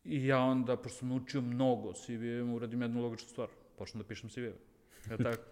I 0.04 0.26
ja 0.26 0.38
onda, 0.38 0.76
pošto 0.76 0.98
sam 0.98 1.08
naučio 1.08 1.40
mnogo 1.40 1.92
CV-evima, 1.92 2.54
uradim 2.54 2.82
jednu 2.82 3.02
logičnu 3.02 3.28
stvar. 3.28 3.48
Počnem 3.78 4.02
da 4.02 4.08
pišem 4.08 4.30
CV-eve. 4.30 4.56
Ja 5.10 5.16
tako? 5.16 5.42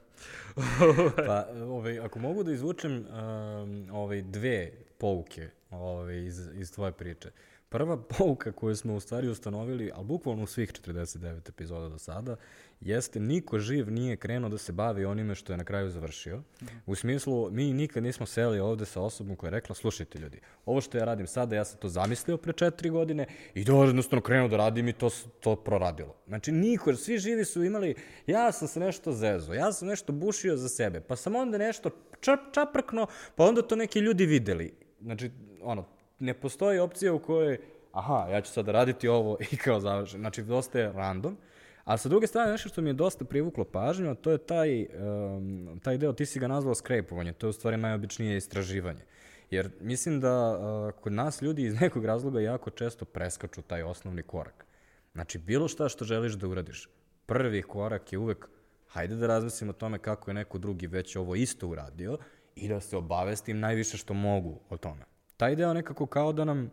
pa, 1.27 1.47
ovaj, 1.65 1.99
ako 1.99 2.19
mogu 2.19 2.43
da 2.43 2.53
izvučem 2.53 2.93
um, 2.93 3.87
ovaj, 3.93 4.23
dve 4.23 4.73
pouke 4.99 5.49
ovaj, 5.71 6.25
iz, 6.25 6.49
iz 6.55 6.73
tvoje 6.73 6.93
priče. 6.93 7.29
Uh, 7.29 7.52
Prva 7.73 7.97
pouka 8.19 8.53
koju 8.53 8.77
smo 8.77 8.95
u 8.95 9.01
stvari 9.01 9.29
ustanovili, 9.29 9.91
ali 9.95 10.05
bukvalno 10.05 10.43
u 10.43 10.47
svih 10.47 10.73
49 10.73 11.49
epizoda 11.49 11.89
do 11.89 11.99
sada, 11.99 12.37
jeste 12.81 13.21
niko 13.21 13.59
živ 13.59 13.91
nije 13.91 14.17
krenuo 14.17 14.51
da 14.51 14.59
se 14.59 14.73
bavi 14.73 15.05
onime 15.05 15.35
što 15.35 15.53
je 15.53 15.57
na 15.57 15.65
kraju 15.65 15.91
završio. 15.91 16.37
-hmm. 16.37 16.67
U 16.87 16.95
smislu, 16.95 17.51
mi 17.51 17.73
nikad 17.73 18.03
nismo 18.03 18.27
seli 18.27 18.61
ovde 18.61 18.87
sa 18.87 19.01
osobom 19.01 19.37
koja 19.37 19.49
je 19.49 19.51
rekla, 19.51 19.75
slušajte 19.75 20.19
ljudi, 20.19 20.41
ovo 20.67 20.81
što 20.81 20.99
ja 20.99 21.05
radim 21.05 21.27
sada, 21.27 21.57
ja 21.57 21.65
sam 21.65 21.81
to 21.81 21.89
zamislio 21.89 22.37
pre 22.37 22.53
četiri 22.53 22.91
godine 22.91 23.27
i 23.55 23.65
to 23.65 23.85
jednostavno 23.85 24.23
krenuo 24.23 24.49
da 24.49 24.57
radim 24.57 24.89
i 24.89 24.93
to, 24.93 25.11
to 25.41 25.57
proradilo. 25.57 26.17
Znači, 26.27 26.53
niko, 26.53 26.95
svi 26.95 27.19
živi 27.19 27.45
su 27.45 27.65
imali, 27.65 27.95
ja 28.27 28.53
sam 28.53 28.69
se 28.69 28.81
nešto 28.81 29.13
zezo, 29.13 29.53
ja 29.53 29.73
sam 29.73 29.89
nešto 29.89 30.13
bušio 30.13 30.57
za 30.57 30.69
sebe, 30.69 31.01
pa 31.01 31.17
sam 31.17 31.37
onda 31.37 31.59
nešto 31.59 31.91
čap, 32.21 32.41
čaprkno, 32.53 33.07
pa 33.37 33.45
onda 33.45 33.63
to 33.63 33.77
neki 33.77 33.99
ljudi 33.99 34.27
videli. 34.27 34.75
Znači, 35.01 35.31
ono, 35.63 35.87
ne 36.23 36.35
postoji 36.35 36.79
opcija 36.79 37.15
u 37.15 37.19
kojoj, 37.19 37.59
aha, 37.93 38.27
ja 38.31 38.41
ću 38.41 38.53
sad 38.53 38.69
raditi 38.69 39.09
ovo 39.09 39.37
i 39.53 39.57
kao 39.57 39.81
završen. 39.81 40.21
Znači, 40.21 40.43
dosta 40.43 40.79
je 40.79 40.93
random. 40.93 41.37
A 41.85 41.97
sa 41.97 42.09
druge 42.09 42.27
strane, 42.27 42.53
nešto 42.53 42.69
što 42.69 42.83
mi 42.83 42.91
je 42.91 42.95
dosta 42.95 43.25
privuklo 43.25 43.65
pažnju, 43.65 44.11
a 44.11 44.15
to 44.15 44.31
je 44.31 44.39
taj, 44.39 44.83
um, 44.83 45.81
taj 45.83 45.99
deo, 45.99 46.13
ti 46.13 46.27
si 46.27 46.39
ga 46.39 46.49
nazvao 46.49 46.75
skrepovanje, 46.75 47.33
to 47.33 47.47
je 47.47 47.51
u 47.51 47.53
stvari 47.53 47.77
najobičnije 47.77 48.37
istraživanje. 48.37 49.03
Jer 49.51 49.71
mislim 49.81 50.21
da 50.21 50.51
uh, 50.51 51.01
kod 51.01 51.13
nas 51.13 51.43
ljudi 51.43 51.63
iz 51.63 51.81
nekog 51.81 52.05
razloga 52.05 52.41
jako 52.41 52.71
često 52.71 53.05
preskaču 53.05 53.63
taj 53.63 53.83
osnovni 53.83 54.23
korak. 54.23 54.67
Znači, 55.13 55.39
bilo 55.39 55.69
šta 55.69 55.89
što 55.89 56.05
želiš 56.05 56.33
da 56.33 56.49
uradiš, 56.49 56.89
prvi 57.27 57.63
korak 57.63 58.13
je 58.13 58.19
uvek 58.19 58.49
hajde 58.89 59.17
da 59.17 59.27
razmislimo 59.27 59.71
o 59.71 59.75
tome 59.75 59.99
kako 59.99 60.31
je 60.31 60.35
neko 60.35 60.59
drugi 60.59 60.87
već 60.87 61.17
ovo 61.17 61.35
isto 61.35 61.69
uradio 61.69 62.19
i 62.55 62.69
da 62.69 62.81
se 62.81 62.97
obavestim 62.97 63.61
najviše 63.61 63.97
što 63.97 64.15
mogu 64.15 64.61
o 64.71 64.77
tome. 64.77 65.12
Taj 65.43 65.57
deo 65.57 65.73
nekako 65.75 66.07
kao 66.07 66.33
da 66.33 66.45
nam, 66.45 66.71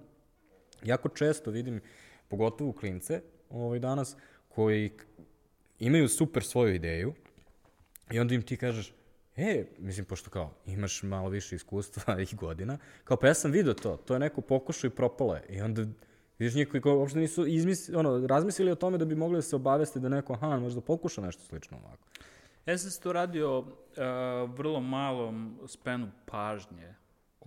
jako 0.84 1.10
često 1.10 1.52
vidim, 1.52 1.82
pogotovo 2.28 2.74
klince 2.74 3.22
ovaj 3.50 3.80
danas, 3.80 4.16
koji 4.50 4.92
imaju 5.80 6.08
super 6.08 6.44
svoju 6.44 6.76
ideju 6.76 7.14
i 8.12 8.20
onda 8.20 8.36
im 8.36 8.42
ti 8.42 8.58
kažeš, 8.58 8.94
e, 9.38 9.66
mislim, 9.80 10.06
pošto 10.06 10.30
kao 10.30 10.54
imaš 10.66 11.04
malo 11.04 11.30
više 11.30 11.56
iskustva 11.56 12.20
i 12.32 12.36
godina, 12.36 12.78
kao 13.04 13.18
pa 13.18 13.28
ja 13.28 13.34
sam 13.34 13.52
vidio 13.52 13.74
to, 13.74 13.98
to 13.98 14.14
je 14.14 14.20
neko 14.20 14.42
pokušao 14.42 14.88
i 14.88 14.96
propalo 14.96 15.36
je. 15.36 15.46
I 15.50 15.62
onda 15.62 15.86
vidiš 16.40 16.56
njih 16.56 16.68
koji 16.70 16.82
uopšte 16.86 17.20
nisu 17.20 17.48
izmisli, 17.48 17.96
ono, 17.96 18.28
razmislili 18.28 18.72
o 18.72 18.76
tome 18.76 18.98
da 18.98 19.06
bi 19.06 19.16
mogli 19.16 19.38
da 19.38 19.42
se 19.42 19.56
obaveste 19.56 20.00
da 20.00 20.10
neko, 20.10 20.34
aha, 20.34 20.60
možda 20.60 20.82
pokuša 20.82 21.22
nešto 21.22 21.44
slično 21.44 21.78
ovako. 21.78 22.04
Ja 22.66 22.78
sam 22.78 22.92
se 22.92 23.02
to 23.02 23.14
radio 23.14 23.60
uh, 23.60 23.66
vrlo 24.58 24.80
malom 24.80 25.60
spenu 25.68 26.12
pažnje, 26.26 26.99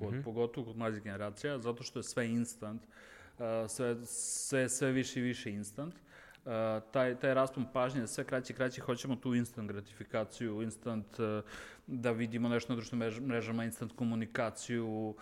kod, 0.04 0.14
mm 0.14 0.18
-hmm. 0.18 0.24
pogotovo 0.24 0.66
kod 0.66 0.76
mlađih 0.76 1.02
generacija, 1.02 1.58
zato 1.58 1.82
što 1.82 1.98
je 1.98 2.02
sve 2.02 2.28
instant, 2.28 2.82
uh, 2.82 3.44
sve, 3.68 3.96
sve, 4.06 4.68
sve 4.68 4.92
više 4.92 5.20
i 5.20 5.22
više 5.22 5.50
instant. 5.50 5.94
Uh, 5.94 6.52
taj, 6.92 7.14
taj 7.20 7.34
raspon 7.34 7.66
pažnje, 7.72 8.06
sve 8.06 8.24
kraće 8.24 8.52
i 8.52 8.56
kraće, 8.56 8.80
hoćemo 8.80 9.16
tu 9.16 9.34
instant 9.34 9.68
gratifikaciju, 9.68 10.62
instant 10.62 11.18
uh, 11.18 11.44
da 11.86 12.10
vidimo 12.10 12.48
nešto 12.48 12.72
na 12.72 12.76
društvenim 12.76 13.26
mrežama, 13.26 13.64
instant 13.64 13.92
komunikaciju, 13.96 15.14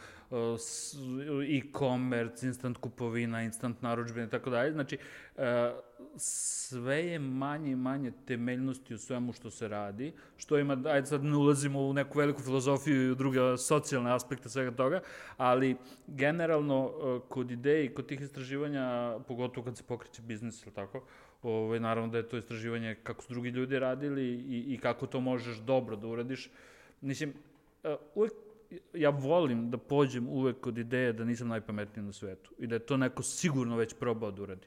e-commerce, 1.48 2.46
instant 2.46 2.76
kupovina, 2.76 3.42
instant 3.42 3.82
naručbine 3.82 4.26
i 4.26 4.30
tako 4.30 4.50
dalje. 4.50 4.72
Znači, 4.72 4.98
e, 5.36 5.72
sve 6.16 7.06
je 7.06 7.18
manje 7.18 7.72
i 7.72 7.76
manje 7.76 8.12
temeljnosti 8.26 8.94
u 8.94 8.98
svemu 8.98 9.32
što 9.32 9.50
se 9.50 9.68
radi, 9.68 10.12
što 10.36 10.58
ima, 10.58 10.82
ajde 10.84 11.06
sad 11.06 11.24
ne 11.24 11.36
ulazimo 11.36 11.80
u 11.80 11.92
neku 11.92 12.18
veliku 12.18 12.42
filozofiju 12.42 13.12
i 13.12 13.16
druge 13.16 13.38
socijalne 13.58 14.14
aspekte 14.14 14.48
svega 14.48 14.70
toga, 14.70 15.00
ali 15.36 15.76
generalno 16.06 16.90
e, 16.90 17.20
kod 17.28 17.50
ideje 17.50 17.84
i 17.84 17.94
kod 17.94 18.06
tih 18.06 18.20
istraživanja, 18.20 19.18
pogotovo 19.28 19.64
kad 19.64 19.76
se 19.76 19.82
pokreće 19.82 20.22
biznis 20.22 20.62
ili 20.62 20.74
tako, 20.74 21.04
Ovaj, 21.42 21.80
naravno 21.80 22.12
da 22.12 22.18
je 22.18 22.28
to 22.28 22.36
istraživanje 22.36 22.96
kako 23.02 23.22
su 23.22 23.32
drugi 23.32 23.48
ljudi 23.48 23.78
radili 23.78 24.24
i, 24.24 24.74
i 24.74 24.78
kako 24.78 25.06
to 25.06 25.20
možeš 25.20 25.56
dobro 25.58 25.96
da 25.96 26.06
uradiš. 26.06 26.50
Mislim, 27.00 27.34
e, 27.84 27.96
uvek 28.14 28.32
ja 28.94 29.10
volim 29.10 29.70
da 29.70 29.78
pođem 29.78 30.28
uvek 30.28 30.66
od 30.66 30.78
ideje 30.78 31.12
da 31.12 31.24
nisam 31.24 31.48
najpametniji 31.48 32.06
na 32.06 32.12
svetu 32.12 32.54
i 32.58 32.66
da 32.66 32.74
je 32.74 32.86
to 32.86 32.96
neko 32.96 33.22
sigurno 33.22 33.76
već 33.76 33.94
probao 33.94 34.30
da 34.30 34.42
uradi. 34.42 34.66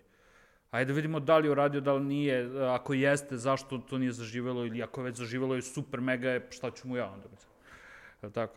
Ajde 0.73 0.93
da 0.93 0.95
vidimo 0.95 1.19
da 1.19 1.37
li 1.37 1.47
je 1.47 1.51
uradio, 1.51 1.81
da 1.81 1.93
li 1.93 2.05
nije, 2.05 2.49
ako 2.69 2.93
jeste, 2.93 3.37
zašto 3.37 3.77
to 3.77 3.97
nije 3.97 4.11
zaživelo 4.11 4.65
ili 4.65 4.83
ako 4.83 5.01
je 5.01 5.05
već 5.05 5.17
zaživelo 5.17 5.55
je 5.55 5.61
super, 5.61 6.01
mega 6.01 6.29
je, 6.29 6.47
šta 6.49 6.71
ću 6.71 6.87
mu 6.87 6.97
ja 6.97 7.11
onda? 7.11 7.27
Je 8.23 8.31
tako? 8.31 8.55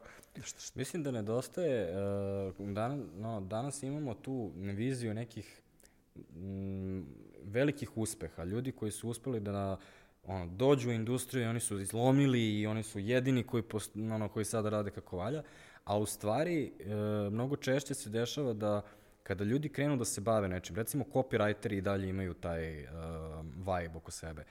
Mislim 0.74 1.02
da 1.02 1.10
nedostaje, 1.10 1.92
uh, 2.58 2.68
dan, 2.68 3.04
no, 3.18 3.40
danas 3.40 3.82
imamo 3.82 4.14
tu 4.14 4.52
viziju 4.54 5.14
nekih 5.14 5.60
m, 6.36 7.06
velikih 7.44 7.96
uspeha, 7.96 8.44
ljudi 8.44 8.72
koji 8.72 8.90
su 8.90 9.08
uspeli 9.08 9.40
da 9.40 9.76
ono, 10.24 10.46
dođu 10.46 10.88
u 10.88 10.92
industriju 10.92 11.44
i 11.44 11.48
oni 11.48 11.60
su 11.60 11.80
izlomili 11.80 12.60
i 12.60 12.66
oni 12.66 12.82
su 12.82 12.98
jedini 12.98 13.42
koji, 13.42 13.62
post, 13.62 13.96
ono, 13.96 14.28
koji 14.28 14.44
sada 14.44 14.68
rade 14.68 14.90
kako 14.90 15.16
valja, 15.16 15.42
a 15.84 15.98
u 15.98 16.06
stvari 16.06 16.64
e, 16.64 16.94
mnogo 17.30 17.56
češće 17.56 17.94
se 17.94 18.10
dešava 18.10 18.52
da 18.52 18.82
kada 19.26 19.44
ljudi 19.44 19.68
krenu 19.68 19.96
da 19.96 20.04
se 20.04 20.20
bave 20.20 20.48
nečim, 20.48 20.76
recimo 20.76 21.04
copywriteri 21.12 21.78
i 21.78 21.80
dalje 21.80 22.08
imaju 22.08 22.34
taj 22.34 22.84
uh, 22.84 22.90
vibe 23.56 23.96
oko 23.96 24.10
sebe. 24.10 24.44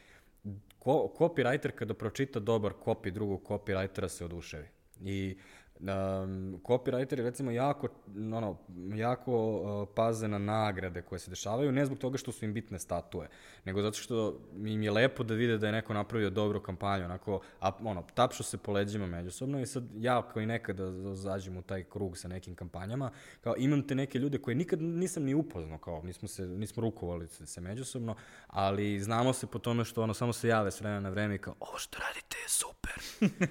Ko, 0.79 1.13
copywriter 1.17 1.71
kada 1.71 1.93
pročita 1.93 2.39
dobar 2.39 2.73
copy 2.85 3.11
drugog 3.11 3.41
copywritera 3.47 4.07
se 4.07 4.25
oduševi. 4.25 4.67
I 5.01 5.37
Um, 5.79 6.59
copywriteri 6.63 7.23
recimo 7.23 7.51
jako, 7.51 7.87
ono, 8.15 8.57
jako 8.95 9.55
uh, 9.55 9.87
paze 9.95 10.27
na 10.27 10.37
nagrade 10.37 11.01
koje 11.01 11.19
se 11.19 11.29
dešavaju, 11.29 11.71
ne 11.71 11.85
zbog 11.85 11.97
toga 11.97 12.17
što 12.17 12.31
su 12.31 12.45
im 12.45 12.53
bitne 12.53 12.79
statue, 12.79 13.27
nego 13.65 13.81
zato 13.81 13.97
što 13.97 14.39
im 14.65 14.83
je 14.83 14.91
lepo 14.91 15.23
da 15.23 15.33
vide 15.33 15.57
da 15.57 15.65
je 15.65 15.71
neko 15.71 15.93
napravio 15.93 16.29
dobru 16.29 16.61
kampanju, 16.61 17.05
onako, 17.05 17.39
a, 17.59 17.71
ono, 17.83 18.03
tapšu 18.13 18.43
se 18.43 18.57
po 18.57 18.71
leđima 18.71 19.07
međusobno 19.07 19.59
i 19.59 19.65
sad 19.65 19.83
ja 19.97 20.29
kao 20.33 20.41
i 20.41 20.45
nekada 20.45 21.15
zađem 21.15 21.57
u 21.57 21.61
taj 21.61 21.83
krug 21.83 22.17
sa 22.17 22.27
nekim 22.27 22.55
kampanjama, 22.55 23.11
kao 23.41 23.53
imam 23.57 23.87
te 23.87 23.95
neke 23.95 24.19
ljude 24.19 24.37
koje 24.37 24.55
nikad 24.55 24.81
nisam 24.81 25.23
ni 25.23 25.33
upoznao, 25.33 25.77
kao 25.77 26.01
nismo, 26.03 26.27
se, 26.27 26.47
nismo 26.47 26.81
rukovali 26.81 27.27
se, 27.27 27.45
se 27.45 27.61
međusobno, 27.61 28.15
ali 28.47 28.99
znamo 28.99 29.33
se 29.33 29.47
po 29.47 29.59
tome 29.59 29.85
što 29.85 30.03
ono 30.03 30.13
samo 30.13 30.33
se 30.33 30.47
jave 30.47 30.71
s 30.71 30.81
vremena 30.81 30.99
na 30.99 31.09
vreme 31.09 31.35
i 31.35 31.37
kao, 31.37 31.55
ovo 31.59 31.77
što 31.77 31.97
radite 31.99 32.37
je 32.37 32.49
super. 32.49 32.95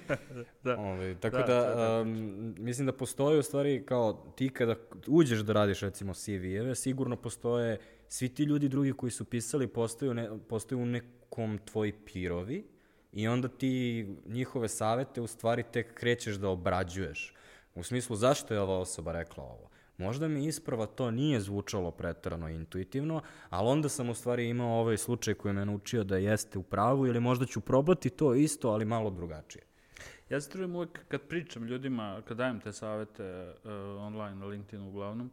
da. 0.63 0.77
Ove, 0.77 0.89
ovaj, 0.89 1.15
tako 1.19 1.37
da, 1.37 1.43
da, 1.43 1.61
da, 1.61 1.75
da. 1.75 2.01
Um, 2.01 2.14
mislim 2.57 2.85
da 2.85 2.93
postoje 2.93 3.39
u 3.39 3.43
stvari 3.43 3.83
kao 3.85 4.33
ti 4.35 4.49
kada 4.49 4.75
uđeš 5.07 5.39
da 5.39 5.53
radiš 5.53 5.79
recimo 5.79 6.13
CV-eve, 6.13 6.75
sigurno 6.75 7.15
postoje 7.15 7.79
svi 8.07 8.29
ti 8.29 8.43
ljudi 8.43 8.69
drugi 8.69 8.93
koji 8.93 9.11
su 9.11 9.25
pisali 9.25 9.67
postaju, 9.67 10.13
ne, 10.13 10.29
postaju 10.49 10.81
u 10.81 10.85
nekom 10.85 11.59
tvoji 11.65 11.93
pirovi 12.05 12.65
i 13.11 13.27
onda 13.27 13.47
ti 13.47 14.05
njihove 14.25 14.67
savete 14.67 15.21
u 15.21 15.27
stvari 15.27 15.63
tek 15.71 15.93
krećeš 15.93 16.35
da 16.35 16.49
obrađuješ. 16.49 17.33
U 17.75 17.83
smislu 17.83 18.15
zašto 18.15 18.53
je 18.53 18.59
ova 18.59 18.79
osoba 18.79 19.11
rekla 19.11 19.43
ovo? 19.43 19.69
Možda 19.97 20.27
mi 20.27 20.45
isprava 20.45 20.85
to 20.85 21.11
nije 21.11 21.39
zvučalo 21.39 21.91
pretarano 21.91 22.49
intuitivno, 22.49 23.21
ali 23.49 23.69
onda 23.69 23.89
sam 23.89 24.09
u 24.09 24.13
stvari 24.13 24.49
imao 24.49 24.79
ovaj 24.79 24.97
slučaj 24.97 25.33
koji 25.33 25.53
me 25.53 25.65
naučio 25.65 26.03
da 26.03 26.17
jeste 26.17 26.59
u 26.59 26.63
pravu 26.63 27.07
ili 27.07 27.19
možda 27.19 27.45
ću 27.45 27.61
probati 27.61 28.09
to 28.09 28.33
isto, 28.33 28.69
ali 28.69 28.85
malo 28.85 29.09
drugačije. 29.09 29.63
Ja 30.29 30.41
se 30.41 30.49
trudim 30.49 30.75
uvek 30.75 30.99
kad 31.07 31.21
pričam 31.21 31.63
ljudima, 31.63 32.21
kad 32.27 32.37
dajem 32.37 32.59
te 32.59 32.71
savete 32.73 33.53
uh, 33.63 33.71
online 34.01 34.35
na 34.35 34.45
LinkedInu 34.45 34.87
uglavnom, 34.87 35.31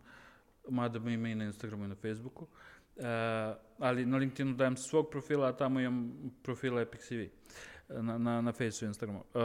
mada 0.68 0.98
mi 0.98 1.12
ima 1.12 1.28
i 1.28 1.34
na 1.34 1.44
Instagramu 1.44 1.84
i 1.84 1.88
na 1.88 1.94
Facebooku, 1.94 2.44
uh, 2.44 3.04
ali 3.78 4.06
na 4.06 4.16
LinkedInu 4.16 4.54
dajem 4.54 4.76
svog 4.76 5.10
profila, 5.10 5.48
a 5.48 5.52
tamo 5.52 5.80
imam 5.80 6.12
profila 6.42 6.80
Epic 6.80 7.00
CV 7.00 7.24
na, 7.88 8.18
na, 8.18 8.40
na 8.40 8.52
Facebooku 8.52 8.84
i 8.84 8.88
Instagramu. 8.88 9.18
Uh, 9.18 9.42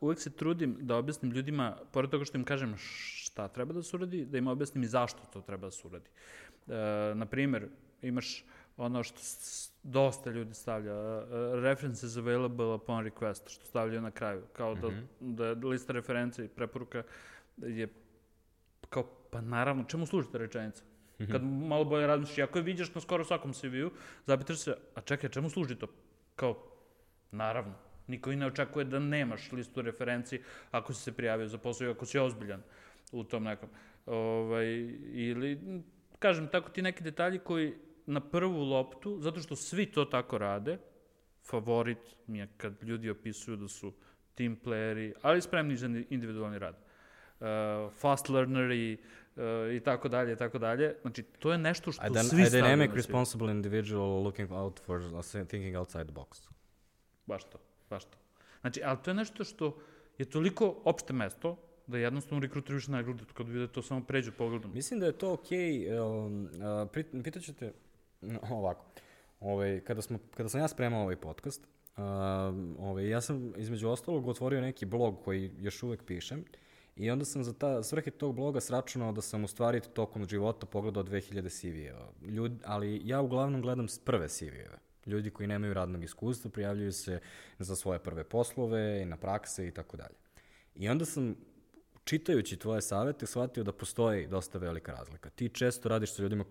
uvek 0.00 0.20
se 0.20 0.30
trudim 0.30 0.76
da 0.80 0.96
objasnim 0.96 1.32
ljudima, 1.32 1.76
pored 1.92 2.10
toga 2.10 2.24
što 2.24 2.38
im 2.38 2.44
kažem 2.44 2.74
šta 2.76 3.48
treba 3.48 3.74
da 3.74 3.82
se 3.82 3.96
uradi, 3.96 4.24
da 4.26 4.38
im 4.38 4.46
objasnim 4.46 4.84
i 4.84 4.86
zašto 4.86 5.20
to 5.32 5.40
treba 5.40 5.66
da 5.66 5.70
se 5.70 5.86
uradi. 5.86 6.08
Uh, 6.66 6.74
naprimer, 7.14 7.68
imaš 8.02 8.44
ono 8.76 9.02
što 9.02 9.20
dosta 9.82 10.30
ljudi 10.30 10.54
stavlja, 10.54 10.94
uh, 10.94 11.24
references 11.62 12.16
available 12.16 12.66
upon 12.66 13.04
request, 13.04 13.48
što 13.48 13.66
stavljaju 13.66 14.00
na 14.02 14.10
kraju, 14.10 14.42
kao 14.52 14.74
da, 14.74 14.88
mm 14.88 15.08
-hmm. 15.20 15.34
da 15.34 15.68
lista 15.68 15.92
referenci 15.92 16.44
i 16.44 16.48
preporuka 16.48 17.02
je 17.56 17.88
kao, 18.90 19.04
pa 19.30 19.40
naravno, 19.40 19.84
čemu 19.84 20.06
služi 20.06 20.28
ta 20.32 20.38
rečenica? 20.38 20.84
Mm 20.84 21.24
-hmm. 21.24 21.32
Kad 21.32 21.42
malo 21.44 21.84
bolje 21.84 22.06
razmišljaš, 22.06 22.48
ako 22.48 22.58
je 22.58 22.62
vidiš 22.62 22.94
na 22.94 23.00
skoro 23.00 23.24
svakom 23.24 23.52
CV-u, 23.52 23.90
zapitaš 24.26 24.58
se, 24.58 24.76
a 24.94 25.00
čekaj, 25.00 25.30
čemu 25.30 25.50
služi 25.50 25.74
to? 25.74 25.86
Kao, 26.36 26.58
naravno, 27.30 27.74
niko 28.06 28.32
i 28.32 28.36
ne 28.36 28.46
očekuje 28.46 28.84
da 28.84 28.98
nemaš 28.98 29.52
listu 29.52 29.82
referenci 29.82 30.40
ako 30.70 30.94
si 30.94 31.02
se 31.02 31.12
prijavio 31.12 31.48
za 31.48 31.58
posao 31.58 31.86
i 31.86 31.90
ako 31.90 32.06
si 32.06 32.18
ozbiljan 32.18 32.62
u 33.12 33.24
tom 33.24 33.44
nekom. 33.44 33.68
Ovaj, 34.06 34.66
ili, 35.12 35.82
kažem, 36.18 36.48
tako 36.48 36.70
ti 36.70 36.82
neki 36.82 37.04
detalji 37.04 37.38
koji 37.38 37.74
na 38.06 38.20
prvu 38.20 38.64
loptu, 38.64 39.18
zato 39.20 39.40
što 39.40 39.56
svi 39.56 39.86
to 39.86 40.04
tako 40.04 40.38
rade, 40.38 40.78
favorit 41.44 41.98
mi 42.26 42.38
je 42.38 42.48
kad 42.56 42.82
ljudi 42.82 43.10
opisuju 43.10 43.56
da 43.56 43.68
su 43.68 43.92
team 44.34 44.56
playeri, 44.64 45.12
ali 45.22 45.42
spremni 45.42 45.76
za 45.76 45.86
individualni 45.86 46.58
rad. 46.58 46.76
Uh, 47.40 47.46
fast 47.92 48.28
learneri 48.28 48.96
uh, 49.36 49.42
i 49.74 49.80
tako 49.80 50.08
dalje, 50.08 50.32
i 50.32 50.36
tako 50.36 50.58
dalje. 50.58 50.94
Znači, 51.02 51.22
to 51.22 51.52
je 51.52 51.58
nešto 51.58 51.92
što 51.92 52.06
Iden 52.06 52.24
svi 52.24 52.46
stavljaju. 52.46 52.76
Dynamic 52.76 52.94
responsible 52.94 53.52
individual 53.52 54.22
looking 54.22 54.52
out 54.52 54.80
for 54.80 55.00
thinking 55.48 55.76
outside 55.76 56.04
the 56.04 56.14
box. 56.14 56.48
Baš 57.26 57.44
to, 57.44 57.58
baš 57.90 58.04
to. 58.04 58.18
Znači, 58.60 58.80
ali 58.84 58.98
to 59.04 59.10
je 59.10 59.14
nešto 59.14 59.44
što 59.44 59.78
je 60.18 60.24
toliko 60.24 60.80
opšte 60.84 61.12
mesto, 61.12 61.56
da 61.86 61.98
jednostavno 61.98 62.42
rekruter 62.42 62.74
više 62.74 62.90
ne 62.90 63.02
gleda 63.02 63.24
kad 63.34 63.48
vide 63.48 63.68
to 63.68 63.82
samo 63.82 64.04
pređu 64.04 64.32
pogledom. 64.32 64.72
Mislim 64.74 65.00
da 65.00 65.06
je 65.06 65.12
to 65.12 65.32
okej, 65.32 65.58
okay, 65.58 66.26
um, 66.26 66.48
uh, 67.12 67.22
pitaćete, 67.24 67.72
ovako, 68.50 68.84
ovaj, 69.40 69.80
kada, 69.80 70.02
smo, 70.02 70.18
kada 70.34 70.48
sam 70.48 70.60
ja 70.60 70.68
spremao 70.68 71.02
ovaj 71.02 71.16
podcast, 71.16 71.62
uh, 71.96 72.02
ovaj, 72.78 73.08
ja 73.08 73.20
sam 73.20 73.52
između 73.56 73.88
ostalog 73.88 74.28
otvorio 74.28 74.60
neki 74.60 74.86
blog 74.86 75.24
koji 75.24 75.50
još 75.58 75.82
uvek 75.82 76.04
pišem 76.04 76.44
i 76.96 77.10
onda 77.10 77.24
sam 77.24 77.44
za 77.44 77.52
ta 77.52 77.82
svrhe 77.82 78.10
tog 78.10 78.34
bloga 78.34 78.60
sračunao 78.60 79.12
da 79.12 79.20
sam 79.20 79.44
u 79.44 79.48
stvari 79.48 79.80
tokom 79.80 80.28
života 80.28 80.66
pogledao 80.66 81.02
2000 81.02 81.48
CV-eva. 81.48 82.08
Ali 82.64 83.00
ja 83.04 83.20
uglavnom 83.20 83.62
gledam 83.62 83.86
prve 84.04 84.28
CV-eve. 84.28 84.78
Ljudi 85.06 85.30
koji 85.30 85.46
nemaju 85.46 85.74
radnog 85.74 86.04
iskustva 86.04 86.50
prijavljuju 86.50 86.92
se 86.92 87.20
za 87.58 87.76
svoje 87.76 87.98
prve 87.98 88.24
poslove 88.24 89.02
i 89.02 89.04
na 89.04 89.16
prakse 89.16 89.68
i 89.68 89.70
tako 89.70 89.96
dalje. 89.96 90.14
I 90.74 90.88
onda 90.88 91.04
sam 91.04 91.36
čitajući 92.04 92.56
tvoje 92.56 92.82
savete 92.82 93.26
shvatio 93.26 93.64
da 93.64 93.72
postoji 93.72 94.26
dosta 94.26 94.58
velika 94.58 94.92
razlika. 94.92 95.30
Ti 95.30 95.48
često 95.48 95.88
radiš 95.88 96.14
sa 96.14 96.22
ljudima, 96.22 96.44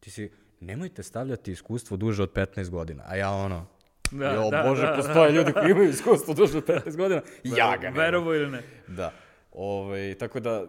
ti 0.00 0.10
si, 0.10 0.30
nemojte 0.60 1.02
stavljati 1.02 1.52
iskustvo 1.52 1.96
duže 1.96 2.22
od 2.22 2.32
15 2.32 2.70
godina, 2.70 3.02
a 3.06 3.16
ja 3.16 3.30
ono, 3.30 3.66
da, 4.10 4.30
jo, 4.30 4.50
da, 4.50 4.64
bože, 4.68 4.86
da, 4.86 4.94
postoje 4.96 5.32
da. 5.32 5.38
ljudi 5.38 5.52
koji 5.52 5.70
imaju 5.70 5.88
iskustvo 5.88 6.34
duže 6.34 6.58
od 6.58 6.66
15 6.66 6.96
godina, 6.96 7.22
ja 7.44 7.76
ga 7.76 7.82
nemam. 7.82 7.98
Verovo 7.98 8.34
ili 8.34 8.50
ne. 8.50 8.62
Da. 8.86 9.12
Ove, 9.52 9.80
ovaj, 9.80 10.14
tako 10.14 10.40
da, 10.40 10.66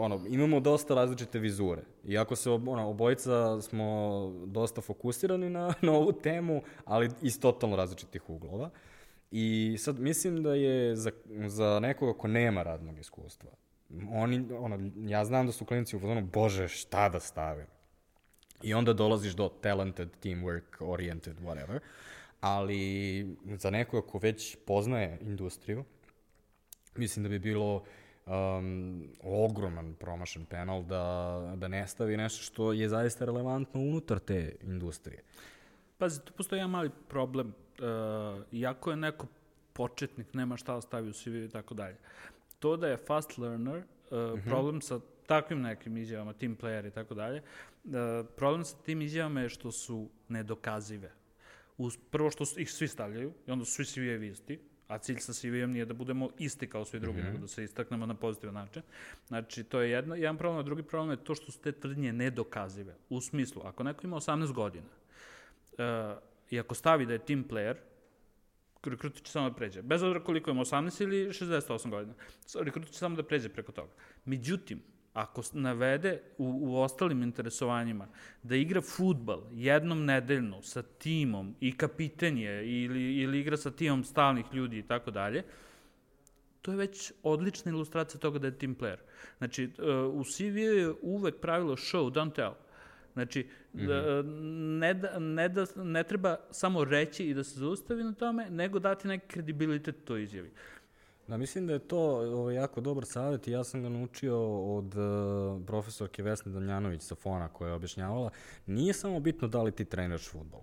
ono, 0.00 0.24
imamo 0.28 0.60
dosta 0.60 0.94
različite 0.94 1.38
vizure. 1.38 1.82
Iako 2.04 2.36
se 2.36 2.50
ono, 2.50 2.88
obojica 2.88 3.60
smo 3.60 4.32
dosta 4.46 4.80
fokusirani 4.80 5.50
na, 5.50 5.74
na 5.82 5.92
ovu 5.92 6.12
temu, 6.12 6.62
ali 6.84 7.10
iz 7.22 7.40
totalno 7.40 7.76
različitih 7.76 8.30
uglova. 8.30 8.70
I 9.30 9.76
sad 9.78 9.98
mislim 9.98 10.42
da 10.42 10.54
je 10.54 10.96
za, 10.96 11.10
za 11.46 11.80
nekoga 11.80 12.18
ko 12.18 12.28
nema 12.28 12.62
radnog 12.62 12.98
iskustva, 12.98 13.50
oni, 14.12 14.46
ono, 14.58 14.90
ja 14.96 15.24
znam 15.24 15.46
da 15.46 15.52
su 15.52 15.64
klinici 15.64 15.96
u 15.96 16.00
fazonu, 16.00 16.22
bože, 16.22 16.68
šta 16.68 17.08
da 17.08 17.20
stavim? 17.20 17.66
I 18.62 18.74
onda 18.74 18.92
dolaziš 18.92 19.32
do 19.32 19.48
talented, 19.60 20.08
teamwork, 20.22 20.80
oriented, 20.80 21.36
whatever. 21.40 21.78
Ali 22.40 23.36
za 23.58 23.70
nekoga 23.70 24.06
ko 24.06 24.18
već 24.18 24.56
poznaje 24.66 25.18
industriju, 25.20 25.84
mislim 26.96 27.22
da 27.22 27.28
bi 27.28 27.38
bilo 27.38 27.84
um, 28.26 29.08
ogroman 29.22 29.94
promašen 29.94 30.44
penal 30.44 30.82
da, 30.82 31.54
da 31.56 31.68
ne 31.68 31.88
stavi 31.88 32.16
nešto 32.16 32.42
što 32.42 32.72
je 32.72 32.88
zaista 32.88 33.24
relevantno 33.24 33.80
unutar 33.80 34.18
te 34.18 34.56
industrije. 34.62 35.22
Pazi, 35.98 36.24
tu 36.24 36.32
postoji 36.32 36.58
jedan 36.58 36.70
mali 36.70 36.90
problem. 37.08 37.54
Uh, 37.78 38.42
iako 38.52 38.90
je 38.90 38.96
neko 38.96 39.26
početnik, 39.72 40.34
nema 40.34 40.56
šta 40.56 40.74
da 40.74 40.80
stavi 40.80 41.08
u 41.08 41.12
CV 41.12 41.44
i 41.44 41.48
tako 41.48 41.74
dalje. 41.74 41.96
To 42.58 42.76
da 42.76 42.88
je 42.88 42.96
fast 42.96 43.38
learner, 43.38 43.76
uh, 43.76 43.82
mm 43.82 44.16
-hmm. 44.16 44.44
problem 44.44 44.82
sa 44.82 45.00
takvim 45.26 45.60
nekim 45.60 45.96
izjavama, 45.96 46.32
team 46.32 46.56
player 46.56 46.88
i 46.88 46.90
tako 46.90 47.14
dalje, 47.14 47.38
uh, 47.38 47.69
problem 48.36 48.64
sa 48.64 48.76
tim 48.76 49.02
izjavama 49.02 49.40
je 49.40 49.48
što 49.48 49.72
su 49.72 50.08
nedokazive. 50.28 51.12
Uz, 51.76 51.98
prvo 52.10 52.30
što 52.30 52.44
ih 52.56 52.72
svi 52.72 52.88
stavljaju 52.88 53.32
i 53.46 53.50
onda 53.50 53.64
su 53.64 53.72
svi 53.72 53.84
CV-evi 53.84 54.30
isti, 54.30 54.58
a 54.88 54.98
cilj 54.98 55.18
sa 55.18 55.32
CV-em 55.32 55.70
nije 55.70 55.84
da 55.84 55.94
budemo 55.94 56.30
isti 56.38 56.66
kao 56.66 56.84
svi 56.84 57.00
drugi, 57.00 57.18
mm 57.18 57.22
-hmm. 57.22 57.26
nego 57.26 57.38
da 57.38 57.48
se 57.48 57.64
istaknemo 57.64 58.06
na 58.06 58.14
pozitivan 58.14 58.54
način. 58.54 58.82
Znači, 59.28 59.64
to 59.64 59.80
je 59.80 59.90
jedno, 59.90 60.14
jedan 60.14 60.38
problem, 60.38 60.60
a 60.60 60.62
drugi 60.62 60.82
problem 60.82 61.10
je 61.10 61.24
to 61.24 61.34
što 61.34 61.52
su 61.52 61.60
te 61.60 61.72
tvrdnje 61.72 62.12
nedokazive. 62.12 62.96
U 63.08 63.20
smislu, 63.20 63.62
ako 63.64 63.82
neko 63.82 64.06
ima 64.06 64.16
18 64.16 64.52
godina 64.52 64.88
uh, 65.72 65.78
i 66.50 66.60
ako 66.60 66.74
stavi 66.74 67.06
da 67.06 67.12
je 67.12 67.24
team 67.24 67.44
player, 67.44 67.76
rekrut 68.84 69.22
će 69.22 69.32
samo 69.32 69.50
da 69.50 69.56
pređe. 69.56 69.82
Bez 69.82 70.02
obzira 70.02 70.24
koliko 70.24 70.50
ima 70.50 70.60
18 70.60 71.02
ili 71.02 71.28
68 71.28 71.90
godina. 71.90 72.14
Rekrut 72.60 72.86
će 72.86 72.98
samo 72.98 73.16
da 73.16 73.22
pređe 73.22 73.48
preko 73.48 73.72
toga. 73.72 73.92
Međutim, 74.24 74.82
ako 75.12 75.42
navede 75.52 76.20
u, 76.38 76.58
u 76.62 76.76
ostalim 76.76 77.22
interesovanjima 77.22 78.08
da 78.42 78.56
igra 78.56 78.80
futbal 78.80 79.42
jednom 79.52 80.04
nedeljno 80.04 80.62
sa 80.62 80.82
timom 80.82 81.54
i 81.60 81.76
kapitenje 81.76 82.62
ili, 82.64 83.16
ili 83.16 83.40
igra 83.40 83.56
sa 83.56 83.70
timom 83.70 84.04
stalnih 84.04 84.44
ljudi 84.52 84.78
i 84.78 84.82
tako 84.82 85.10
dalje, 85.10 85.44
to 86.62 86.70
je 86.70 86.76
već 86.76 87.12
odlična 87.22 87.72
ilustracija 87.72 88.20
toga 88.20 88.38
da 88.38 88.46
je 88.46 88.58
team 88.58 88.76
player. 88.76 88.98
Znači, 89.38 89.64
uh, 89.64 90.20
u 90.20 90.24
CV 90.24 90.58
je 90.58 90.92
uvek 91.02 91.40
pravilo 91.40 91.76
show, 91.76 92.12
don't 92.12 92.34
tell. 92.34 92.52
Znači, 93.12 93.46
mm 93.72 93.78
-hmm. 93.78 94.22
ne, 94.78 94.94
da, 94.94 95.18
ne, 95.18 95.48
da, 95.48 95.66
ne 95.76 96.04
treba 96.04 96.36
samo 96.50 96.84
reći 96.84 97.24
i 97.24 97.34
da 97.34 97.44
se 97.44 97.58
zaustavi 97.58 98.04
na 98.04 98.12
tome, 98.12 98.50
nego 98.50 98.78
dati 98.78 99.08
neki 99.08 99.26
kredibilitet 99.26 100.04
to 100.04 100.16
izjavi. 100.16 100.50
Da, 101.30 101.36
mislim 101.36 101.66
da 101.66 101.72
je 101.72 101.78
to 101.78 102.00
ovaj, 102.00 102.54
jako 102.54 102.80
dobar 102.80 103.04
savjet 103.06 103.48
i 103.48 103.50
ja 103.50 103.64
sam 103.64 103.82
ga 103.82 103.88
naučio 103.88 104.62
od 104.76 104.94
uh, 104.94 105.66
profesorke 105.66 106.22
Vesne 106.22 106.52
Damljanović 106.52 107.02
sa 107.02 107.14
Fona 107.14 107.48
koja 107.48 107.68
je 107.68 107.74
objašnjavala. 107.74 108.30
Nije 108.66 108.92
samo 108.92 109.20
bitno 109.20 109.48
da 109.48 109.62
li 109.62 109.72
ti 109.72 109.84
treniraš 109.84 110.28
futbol. 110.28 110.60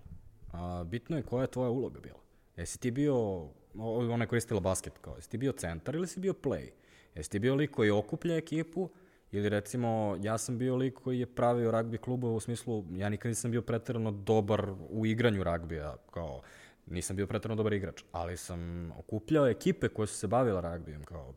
A, 0.52 0.84
bitno 0.84 1.16
je 1.16 1.22
koja 1.22 1.42
je 1.42 1.50
tvoja 1.50 1.70
uloga 1.70 2.00
bila. 2.00 2.20
Jesi 2.56 2.80
ti 2.80 2.90
bio, 2.90 3.48
ona 3.74 4.24
je 4.24 4.28
koristila 4.28 4.60
basket 4.60 4.98
kao, 5.00 5.16
jesi 5.16 5.30
ti 5.30 5.38
bio 5.38 5.52
centar 5.52 5.94
ili 5.94 6.06
si 6.06 6.20
bio 6.20 6.32
play? 6.32 6.70
Jesi 7.14 7.30
ti 7.30 7.38
bio 7.38 7.54
lik 7.54 7.70
koji 7.70 7.90
okuplja 7.90 8.36
ekipu 8.36 8.90
Ili 9.32 9.48
recimo, 9.48 10.18
ja 10.22 10.38
sam 10.38 10.58
bio 10.58 10.76
lik 10.76 10.94
koji 10.94 11.20
je 11.20 11.26
pravio 11.26 11.70
ragbi 11.70 11.98
klubove 11.98 12.34
u 12.34 12.40
smislu, 12.40 12.84
ja 12.90 13.08
nikad 13.08 13.28
nisam 13.28 13.50
bio 13.50 13.62
pretirano 13.62 14.10
dobar 14.10 14.70
u 14.90 15.06
igranju 15.06 15.44
ragbija, 15.44 15.96
kao 16.10 16.42
nisam 16.90 17.16
bio 17.16 17.26
pretirano 17.26 17.56
dobar 17.56 17.72
igrač, 17.72 18.02
ali 18.12 18.36
sam 18.36 18.92
okupljao 18.98 19.48
ekipe 19.48 19.88
koje 19.88 20.06
su 20.06 20.14
se 20.14 20.26
bavile 20.26 20.60
ragbijem, 20.60 21.04
kao 21.04 21.34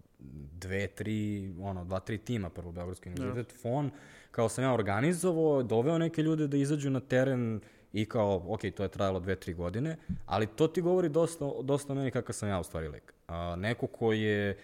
dve, 0.51 0.87
tri, 0.87 1.51
ono, 1.61 1.85
dva, 1.85 1.99
tri 1.99 2.17
tima, 2.17 2.49
prvo 2.49 2.71
Beogradski 2.71 3.09
univerzitet, 3.09 3.57
yeah. 3.57 3.61
FON, 3.61 3.91
kao 4.31 4.49
sam 4.49 4.63
ja 4.63 4.73
organizovao, 4.73 5.63
doveo 5.63 5.97
neke 5.97 6.23
ljude 6.23 6.47
da 6.47 6.57
izađu 6.57 6.89
na 6.89 6.99
teren 6.99 7.61
i 7.93 8.05
kao, 8.05 8.43
ok, 8.47 8.61
to 8.75 8.83
je 8.83 8.89
trajalo 8.89 9.19
dve, 9.19 9.35
tri 9.35 9.53
godine, 9.53 9.97
ali 10.25 10.47
to 10.47 10.67
ti 10.67 10.81
govori 10.81 11.09
dosta, 11.09 11.51
dosta 11.63 11.93
o 11.93 11.95
meni 11.95 12.11
kakav 12.11 12.33
sam 12.33 12.49
ja 12.49 12.59
u 12.59 12.63
stvari 12.63 12.87
lik. 12.87 13.13
A, 13.27 13.55
neko 13.55 13.87
ko 13.87 14.13
je 14.13 14.57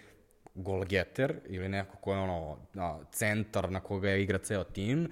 golgeter 0.54 1.34
ili 1.46 1.68
neko 1.68 1.96
ko 1.96 2.12
je 2.12 2.18
ono, 2.18 2.56
a, 2.74 2.98
centar 3.12 3.70
na 3.70 3.80
koga 3.80 4.10
je 4.10 4.22
igra 4.22 4.38
ceo 4.38 4.64
tim, 4.64 5.08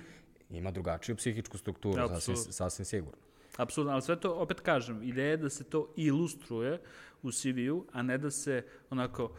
ima 0.50 0.70
drugačiju 0.70 1.16
psihičku 1.16 1.58
strukturu, 1.58 1.98
ja, 1.98 2.08
sasvim, 2.08 2.36
sasvim 2.36 2.84
sigurno. 2.84 3.18
Apsolutno, 3.56 3.92
ali 3.92 4.02
sve 4.02 4.20
to, 4.20 4.34
opet 4.34 4.60
kažem, 4.60 5.02
ideja 5.02 5.30
je 5.30 5.36
da 5.36 5.50
se 5.50 5.64
to 5.64 5.92
ilustruje 5.96 6.80
u 7.22 7.32
CV-u, 7.32 7.84
a 7.92 8.02
ne 8.02 8.18
da 8.18 8.30
se 8.30 8.64
onako 8.90 9.30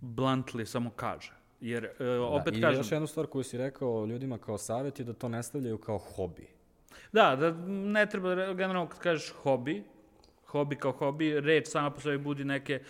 bluntly 0.00 0.64
samo 0.64 0.90
kaže. 0.90 1.32
Jer, 1.60 1.84
e, 1.84 2.08
opet 2.18 2.54
da, 2.54 2.60
kažem... 2.60 2.74
I 2.74 2.80
još 2.80 2.92
jednu 2.92 3.06
stvar 3.06 3.26
koju 3.26 3.44
si 3.44 3.58
rekao 3.58 4.06
ljudima 4.06 4.38
kao 4.38 4.58
savjet 4.58 4.98
je 4.98 5.04
da 5.04 5.12
to 5.12 5.28
ne 5.28 5.42
stavljaju 5.42 5.78
kao 5.78 5.98
hobi. 5.98 6.46
Da, 7.12 7.36
da 7.36 7.50
ne 7.68 8.06
treba, 8.06 8.34
generalno 8.34 8.88
kad 8.88 8.98
kažeš 8.98 9.30
hobi, 9.30 9.84
hobi 10.46 10.76
kao 10.76 10.92
hobi, 10.92 11.40
reč 11.40 11.68
sama 11.68 11.90
po 11.90 12.00
sebi 12.00 12.18
budi 12.18 12.44
neke 12.44 12.82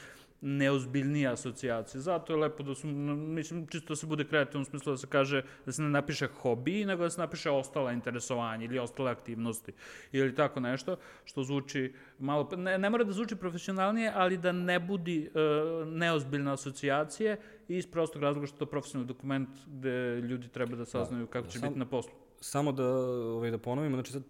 neozbiljnija 0.44 1.32
asocijacija. 1.32 2.00
Zato 2.00 2.32
je 2.32 2.36
lepo 2.36 2.62
da 2.62 2.74
su, 2.74 2.86
mislim, 2.86 3.66
čisto 3.66 3.88
da 3.88 3.96
se 3.96 4.06
bude 4.06 4.24
kreativno 4.24 4.62
u 4.62 4.64
smislu 4.64 4.92
da 4.92 4.96
se 4.96 5.06
kaže, 5.06 5.42
da 5.66 5.72
se 5.72 5.82
ne 5.82 5.88
napiše 5.88 6.26
hobi, 6.26 6.84
nego 6.84 7.02
da 7.02 7.10
se 7.10 7.20
napiše 7.20 7.50
ostala 7.50 7.92
interesovanja 7.92 8.64
ili 8.64 8.78
ostale 8.78 9.10
aktivnosti 9.10 9.72
ili 10.12 10.34
tako 10.34 10.60
nešto, 10.60 10.96
što 11.24 11.42
zvuči 11.42 11.92
malo, 12.18 12.48
ne, 12.56 12.78
ne 12.78 12.90
mora 12.90 13.04
da 13.04 13.12
zvuči 13.12 13.36
profesionalnije, 13.36 14.12
ali 14.14 14.38
da 14.38 14.52
ne 14.52 14.80
budi 14.80 15.28
uh, 15.28 15.88
neozbiljna 15.88 16.52
asocijacije 16.52 17.40
i 17.68 17.76
iz 17.76 17.86
prostog 17.86 18.22
razloga 18.22 18.46
što 18.46 18.56
je 18.56 18.58
to 18.58 18.66
profesionalni 18.66 19.08
dokument 19.08 19.48
gde 19.66 20.20
ljudi 20.20 20.48
treba 20.48 20.76
da 20.76 20.84
saznaju 20.84 21.24
da, 21.24 21.30
kako 21.30 21.48
će 21.48 21.58
sam, 21.58 21.68
biti 21.68 21.78
na 21.78 21.86
poslu 21.86 22.23
samo 22.44 22.72
da, 22.72 22.86
ovaj, 22.86 23.50
da 23.50 23.58
ponovimo, 23.58 23.96
znači 23.96 24.12
sad 24.12 24.22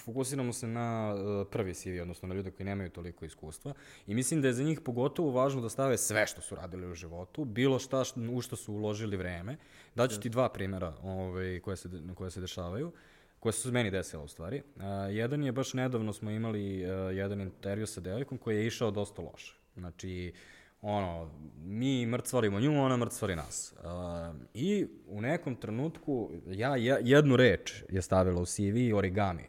fokusiramo 0.00 0.52
se 0.52 0.66
na 0.66 1.14
uh, 1.14 1.46
prvi 1.50 1.74
CV, 1.74 2.02
odnosno 2.02 2.28
na 2.28 2.34
ljude 2.34 2.50
koji 2.50 2.64
nemaju 2.64 2.90
toliko 2.90 3.24
iskustva 3.24 3.74
i 4.06 4.14
mislim 4.14 4.42
da 4.42 4.48
je 4.48 4.54
za 4.54 4.62
njih 4.62 4.80
pogotovo 4.80 5.30
važno 5.30 5.60
da 5.60 5.68
stave 5.68 5.98
sve 5.98 6.26
što 6.26 6.40
su 6.40 6.54
radili 6.54 6.90
u 6.90 6.94
životu, 6.94 7.44
bilo 7.44 7.78
šta 7.78 8.02
u 8.32 8.40
što 8.40 8.56
su 8.56 8.72
uložili 8.72 9.16
vreme. 9.16 9.56
Daću 9.94 10.20
ti 10.20 10.28
dva 10.28 10.48
primera 10.48 10.94
ovaj, 11.02 11.60
koje, 11.60 11.76
se, 11.76 11.88
koje 12.14 12.30
se 12.30 12.40
dešavaju 12.40 12.92
koje 13.40 13.52
su 13.52 13.62
se 13.62 13.70
meni 13.70 13.90
desila 13.90 14.22
u 14.22 14.28
stvari. 14.28 14.62
Uh, 14.76 14.82
jedan 15.10 15.42
je 15.42 15.52
baš 15.52 15.74
nedavno 15.74 16.12
smo 16.12 16.30
imali 16.30 16.84
uh, 16.84 17.16
jedan 17.16 17.40
intervju 17.40 17.86
sa 17.86 18.00
devojkom 18.00 18.38
koji 18.38 18.56
je 18.56 18.66
išao 18.66 18.90
dosta 18.90 19.22
loše. 19.22 19.54
Znači, 19.76 20.32
uh, 20.34 20.57
ono, 20.82 21.30
mi 21.64 22.06
mrcvarimo 22.06 22.60
nju, 22.60 22.82
ona 22.82 22.96
mrcvari 22.96 23.36
nas. 23.36 23.74
Uh, 23.78 24.36
I 24.54 24.86
u 25.06 25.20
nekom 25.20 25.56
trenutku, 25.56 26.30
ja 26.46 26.76
jednu 27.00 27.36
reč 27.36 27.82
je 27.88 28.02
stavila 28.02 28.40
u 28.40 28.46
CV, 28.46 28.96
origami. 28.96 29.44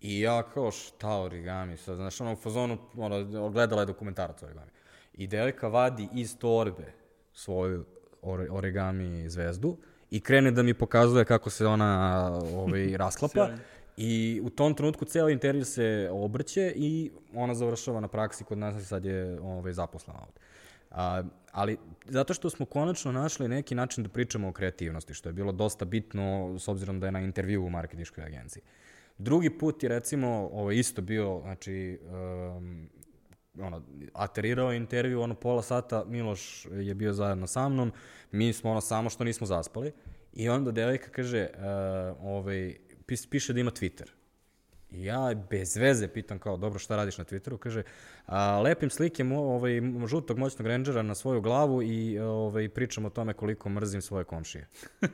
I 0.00 0.20
ja 0.20 0.42
kao, 0.42 0.70
šta 0.70 1.16
origami? 1.16 1.76
Sad, 1.76 1.96
znaš, 1.96 2.20
ono, 2.20 2.32
u 2.32 2.36
fazonu, 2.36 2.78
ono, 2.96 3.50
gledala 3.50 3.82
je 3.82 3.86
dokumentarac 3.86 4.42
origami. 4.42 4.70
I 5.14 5.26
devojka 5.26 5.68
vadi 5.68 6.08
iz 6.14 6.38
torbe 6.38 6.92
svoju 7.32 7.84
origami 8.50 9.28
zvezdu 9.28 9.76
i 10.10 10.20
krene 10.20 10.50
da 10.50 10.62
mi 10.62 10.74
pokazuje 10.74 11.24
kako 11.24 11.50
se 11.50 11.66
ona 11.66 12.30
ovaj, 12.54 12.96
rasklapa. 13.02 13.50
I 13.96 14.40
u 14.44 14.50
tom 14.50 14.74
trenutku 14.74 15.04
ceo 15.04 15.28
intervju 15.28 15.64
se 15.64 16.08
obrće 16.12 16.72
i 16.76 17.10
ona 17.34 17.54
završava 17.54 18.00
na 18.00 18.08
praksi 18.08 18.44
kod 18.44 18.58
nas 18.58 18.82
i 18.82 18.86
sad 18.86 19.04
je 19.04 19.40
ovaj, 19.40 19.72
zaposlena 19.72 20.20
ovde. 20.20 20.40
A, 20.90 21.22
ali 21.52 21.78
zato 22.08 22.34
što 22.34 22.50
smo 22.50 22.66
konačno 22.66 23.12
našli 23.12 23.48
neki 23.48 23.74
način 23.74 24.04
da 24.04 24.10
pričamo 24.10 24.48
o 24.48 24.52
kreativnosti, 24.52 25.14
što 25.14 25.28
je 25.28 25.32
bilo 25.32 25.52
dosta 25.52 25.84
bitno 25.84 26.56
s 26.58 26.68
obzirom 26.68 27.00
da 27.00 27.06
je 27.06 27.12
na 27.12 27.20
intervju 27.20 27.64
u 27.64 27.70
marketinškoj 27.70 28.24
agenciji. 28.24 28.62
Drugi 29.18 29.58
put 29.58 29.82
je 29.82 29.88
recimo 29.88 30.50
ovaj, 30.52 30.76
isto 30.76 31.02
bio, 31.02 31.40
znači, 31.42 32.00
um, 32.56 32.88
ono, 33.60 33.82
aterirao 34.12 34.72
intervju, 34.72 35.20
ono 35.20 35.34
pola 35.34 35.62
sata, 35.62 36.04
Miloš 36.06 36.66
je 36.70 36.94
bio 36.94 37.12
zajedno 37.12 37.46
sa 37.46 37.68
mnom, 37.68 37.92
mi 38.30 38.52
smo 38.52 38.70
ono 38.70 38.80
samo 38.80 39.10
što 39.10 39.24
nismo 39.24 39.46
zaspali 39.46 39.92
i 40.32 40.48
onda 40.48 40.70
devojka 40.70 41.10
kaže, 41.10 41.48
uh, 41.54 41.62
ovaj, 42.26 42.76
piše 43.30 43.52
da 43.52 43.60
ima 43.60 43.70
Twitter. 43.70 44.08
I 44.92 45.04
ja 45.04 45.34
bez 45.50 45.76
veze 45.76 46.08
pitam 46.08 46.38
kao, 46.38 46.56
dobro, 46.56 46.78
šta 46.78 46.96
radiš 46.96 47.18
na 47.18 47.24
Twitteru? 47.24 47.58
Kaže, 47.58 47.82
a, 48.26 48.60
lepim 48.60 48.90
slike 48.90 49.24
mo, 49.24 49.40
ovaj, 49.40 49.80
žutog 50.06 50.38
moćnog 50.38 50.66
rangera 50.66 51.02
na 51.02 51.14
svoju 51.14 51.40
glavu 51.40 51.82
i 51.82 52.18
ovaj, 52.18 52.68
pričam 52.68 53.04
o 53.04 53.10
tome 53.10 53.32
koliko 53.32 53.68
mrzim 53.68 54.02
svoje 54.02 54.24
komšije. 54.24 54.68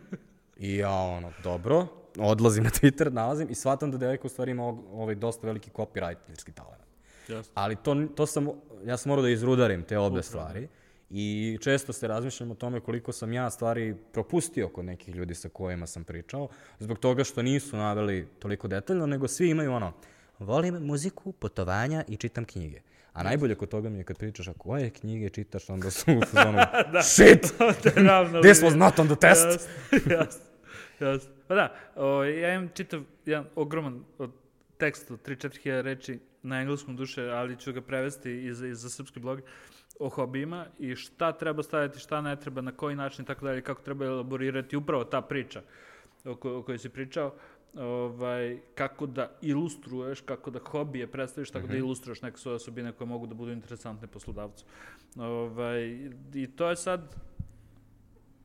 I 0.56 0.76
ja 0.76 0.92
ono, 0.92 1.32
dobro, 1.42 1.86
odlazim 2.18 2.64
na 2.64 2.70
Twitter, 2.70 3.12
nalazim 3.12 3.50
i 3.50 3.54
shvatam 3.54 3.90
da 3.90 3.98
devojka 3.98 4.26
u 4.26 4.28
stvari 4.30 4.50
ima 4.50 4.64
ovaj, 4.92 5.14
dosta 5.14 5.46
veliki 5.46 5.70
copywriterski 5.70 6.52
talent. 6.54 6.82
Jasno. 7.28 7.52
Ali 7.54 7.76
to, 7.76 8.06
to 8.14 8.26
sam, 8.26 8.48
ja 8.84 8.96
sam 8.96 9.10
morao 9.10 9.22
da 9.22 9.28
izrudarim 9.28 9.82
te 9.82 9.98
obe 9.98 10.22
stvari. 10.22 10.68
I 11.10 11.58
često 11.60 11.92
se 11.92 12.08
razmišljam 12.08 12.50
o 12.50 12.54
tome 12.54 12.80
koliko 12.80 13.12
sam 13.12 13.32
ja 13.32 13.50
stvari 13.50 13.94
propustio 14.12 14.68
kod 14.68 14.84
nekih 14.84 15.14
ljudi 15.14 15.34
sa 15.34 15.48
kojima 15.48 15.86
sam 15.86 16.04
pričao, 16.04 16.48
zbog 16.78 16.98
toga 16.98 17.24
što 17.24 17.42
nisu 17.42 17.76
naveli 17.76 18.28
toliko 18.38 18.68
detaljno, 18.68 19.06
nego 19.06 19.28
svi 19.28 19.50
imaju 19.50 19.72
ono, 19.72 19.92
volim 20.38 20.74
muziku, 20.74 21.32
putovanja 21.32 22.04
i 22.08 22.16
čitam 22.16 22.44
knjige. 22.44 22.80
A 23.12 23.22
najbolje 23.22 23.54
kod 23.54 23.68
toga 23.68 23.88
mi 23.88 23.98
je 23.98 24.04
kad 24.04 24.18
pričaš, 24.18 24.48
a 24.48 24.52
koje 24.58 24.90
knjige 24.90 25.28
čitaš, 25.28 25.70
onda 25.70 25.90
su 25.90 26.12
u 26.12 26.20
fazonu, 26.30 26.58
shit, 27.14 27.42
this 28.42 28.62
was 28.62 28.76
not 28.76 28.98
on 28.98 29.06
the 29.06 29.16
test. 29.16 29.68
Jasno, 30.10 30.44
jasno. 31.06 31.30
Pa 31.48 31.54
da, 31.54 31.74
o, 31.96 32.24
ja 32.24 32.54
imam 32.54 32.68
čitav 32.74 33.00
jedan 33.26 33.46
ogroman 33.54 34.04
od 34.18 34.30
tekst 34.78 35.10
od 35.10 35.28
3-4 35.28 35.58
hiljada 35.62 35.82
reči 35.82 36.18
na 36.42 36.60
engleskom 36.60 36.96
duše, 36.96 37.22
ali 37.22 37.56
ću 37.56 37.72
ga 37.72 37.80
prevesti 37.80 38.44
i 38.46 38.54
za, 38.54 38.66
i 38.66 38.74
za 38.74 38.90
srpski 38.90 39.20
blog 39.20 39.40
o 39.98 40.08
hobijima 40.08 40.66
i 40.78 40.96
šta 40.96 41.32
treba 41.32 41.62
staviti, 41.62 41.98
šta 41.98 42.20
ne 42.20 42.36
treba, 42.36 42.60
na 42.60 42.72
koji 42.72 42.96
način 42.96 43.22
i 43.22 43.26
tako 43.26 43.46
dalje, 43.46 43.62
kako 43.62 43.82
treba 43.82 44.04
elaborirati 44.04 44.76
upravo 44.76 45.04
ta 45.04 45.20
priča 45.20 45.62
o, 46.24 46.34
ko, 46.34 46.58
o 46.58 46.62
kojoj 46.62 46.78
si 46.78 46.88
pričao, 46.88 47.34
ovaj, 47.74 48.58
kako 48.74 49.06
da 49.06 49.30
ilustruješ, 49.42 50.20
kako 50.20 50.50
da 50.50 50.58
hobije 50.58 51.06
predstaviš, 51.06 51.50
tako 51.50 51.66
mm 51.66 51.68
-hmm. 51.68 51.72
da 51.72 51.78
ilustruješ 51.78 52.22
neke 52.22 52.36
svoje 52.36 52.56
osobine 52.56 52.92
koje 52.92 53.08
mogu 53.08 53.26
da 53.26 53.34
budu 53.34 53.52
interesantne 53.52 54.08
poslodavcu. 54.08 54.64
Ovaj, 55.16 56.10
I 56.34 56.46
to 56.56 56.70
je 56.70 56.76
sad, 56.76 57.14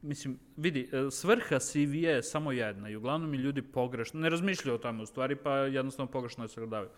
mislim, 0.02 0.40
vidi, 0.58 0.90
e, 0.92 1.12
svrha 1.12 1.60
CV 1.60 1.96
je 1.96 2.24
samo 2.24 2.52
jedna 2.52 2.90
i 2.90 2.96
uglavnom 2.96 3.30
mi 3.30 3.38
ljudi 3.38 3.62
pogrešno, 3.62 4.20
ne 4.20 4.30
razmišljaju 4.30 4.76
o 4.76 4.82
tome 4.82 5.04
u 5.04 5.06
stvari, 5.06 5.36
pa 5.36 5.58
jednostavno 5.58 6.12
pogrešno 6.12 6.44
je 6.44 6.48
sagledavaju. 6.48 6.90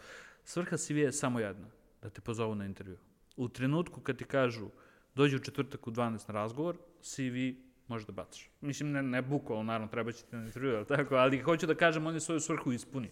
Svrha 0.43 0.77
CV 0.77 0.97
je 0.97 1.11
samo 1.11 1.39
jedna, 1.39 1.67
da 2.01 2.09
te 2.09 2.21
pozovu 2.21 2.55
na 2.55 2.65
intervju. 2.65 2.97
U 3.37 3.49
trenutku 3.49 4.01
kad 4.01 4.17
ti 4.17 4.23
kažu 4.23 4.69
dođi 5.15 5.35
u 5.35 5.39
četvrtak 5.39 5.87
u 5.87 5.91
12 5.91 6.27
na 6.27 6.33
razgovor, 6.33 6.77
CV 7.01 7.65
možeš 7.87 8.07
da 8.07 8.13
bacaš. 8.13 8.49
Mislim, 8.61 8.91
ne, 8.91 9.03
ne 9.03 9.21
bukvalno, 9.21 9.63
naravno, 9.63 9.87
treba 9.87 10.11
će 10.11 10.23
ti 10.23 10.35
na 10.35 10.45
intervju, 10.45 10.75
ali 10.75 10.85
tako, 10.85 11.15
ali 11.15 11.39
hoću 11.39 11.67
da 11.67 11.75
kažem, 11.75 12.07
on 12.07 12.13
je 12.13 12.19
svoju 12.19 12.39
svrhu 12.39 12.71
ispunio. 12.71 13.11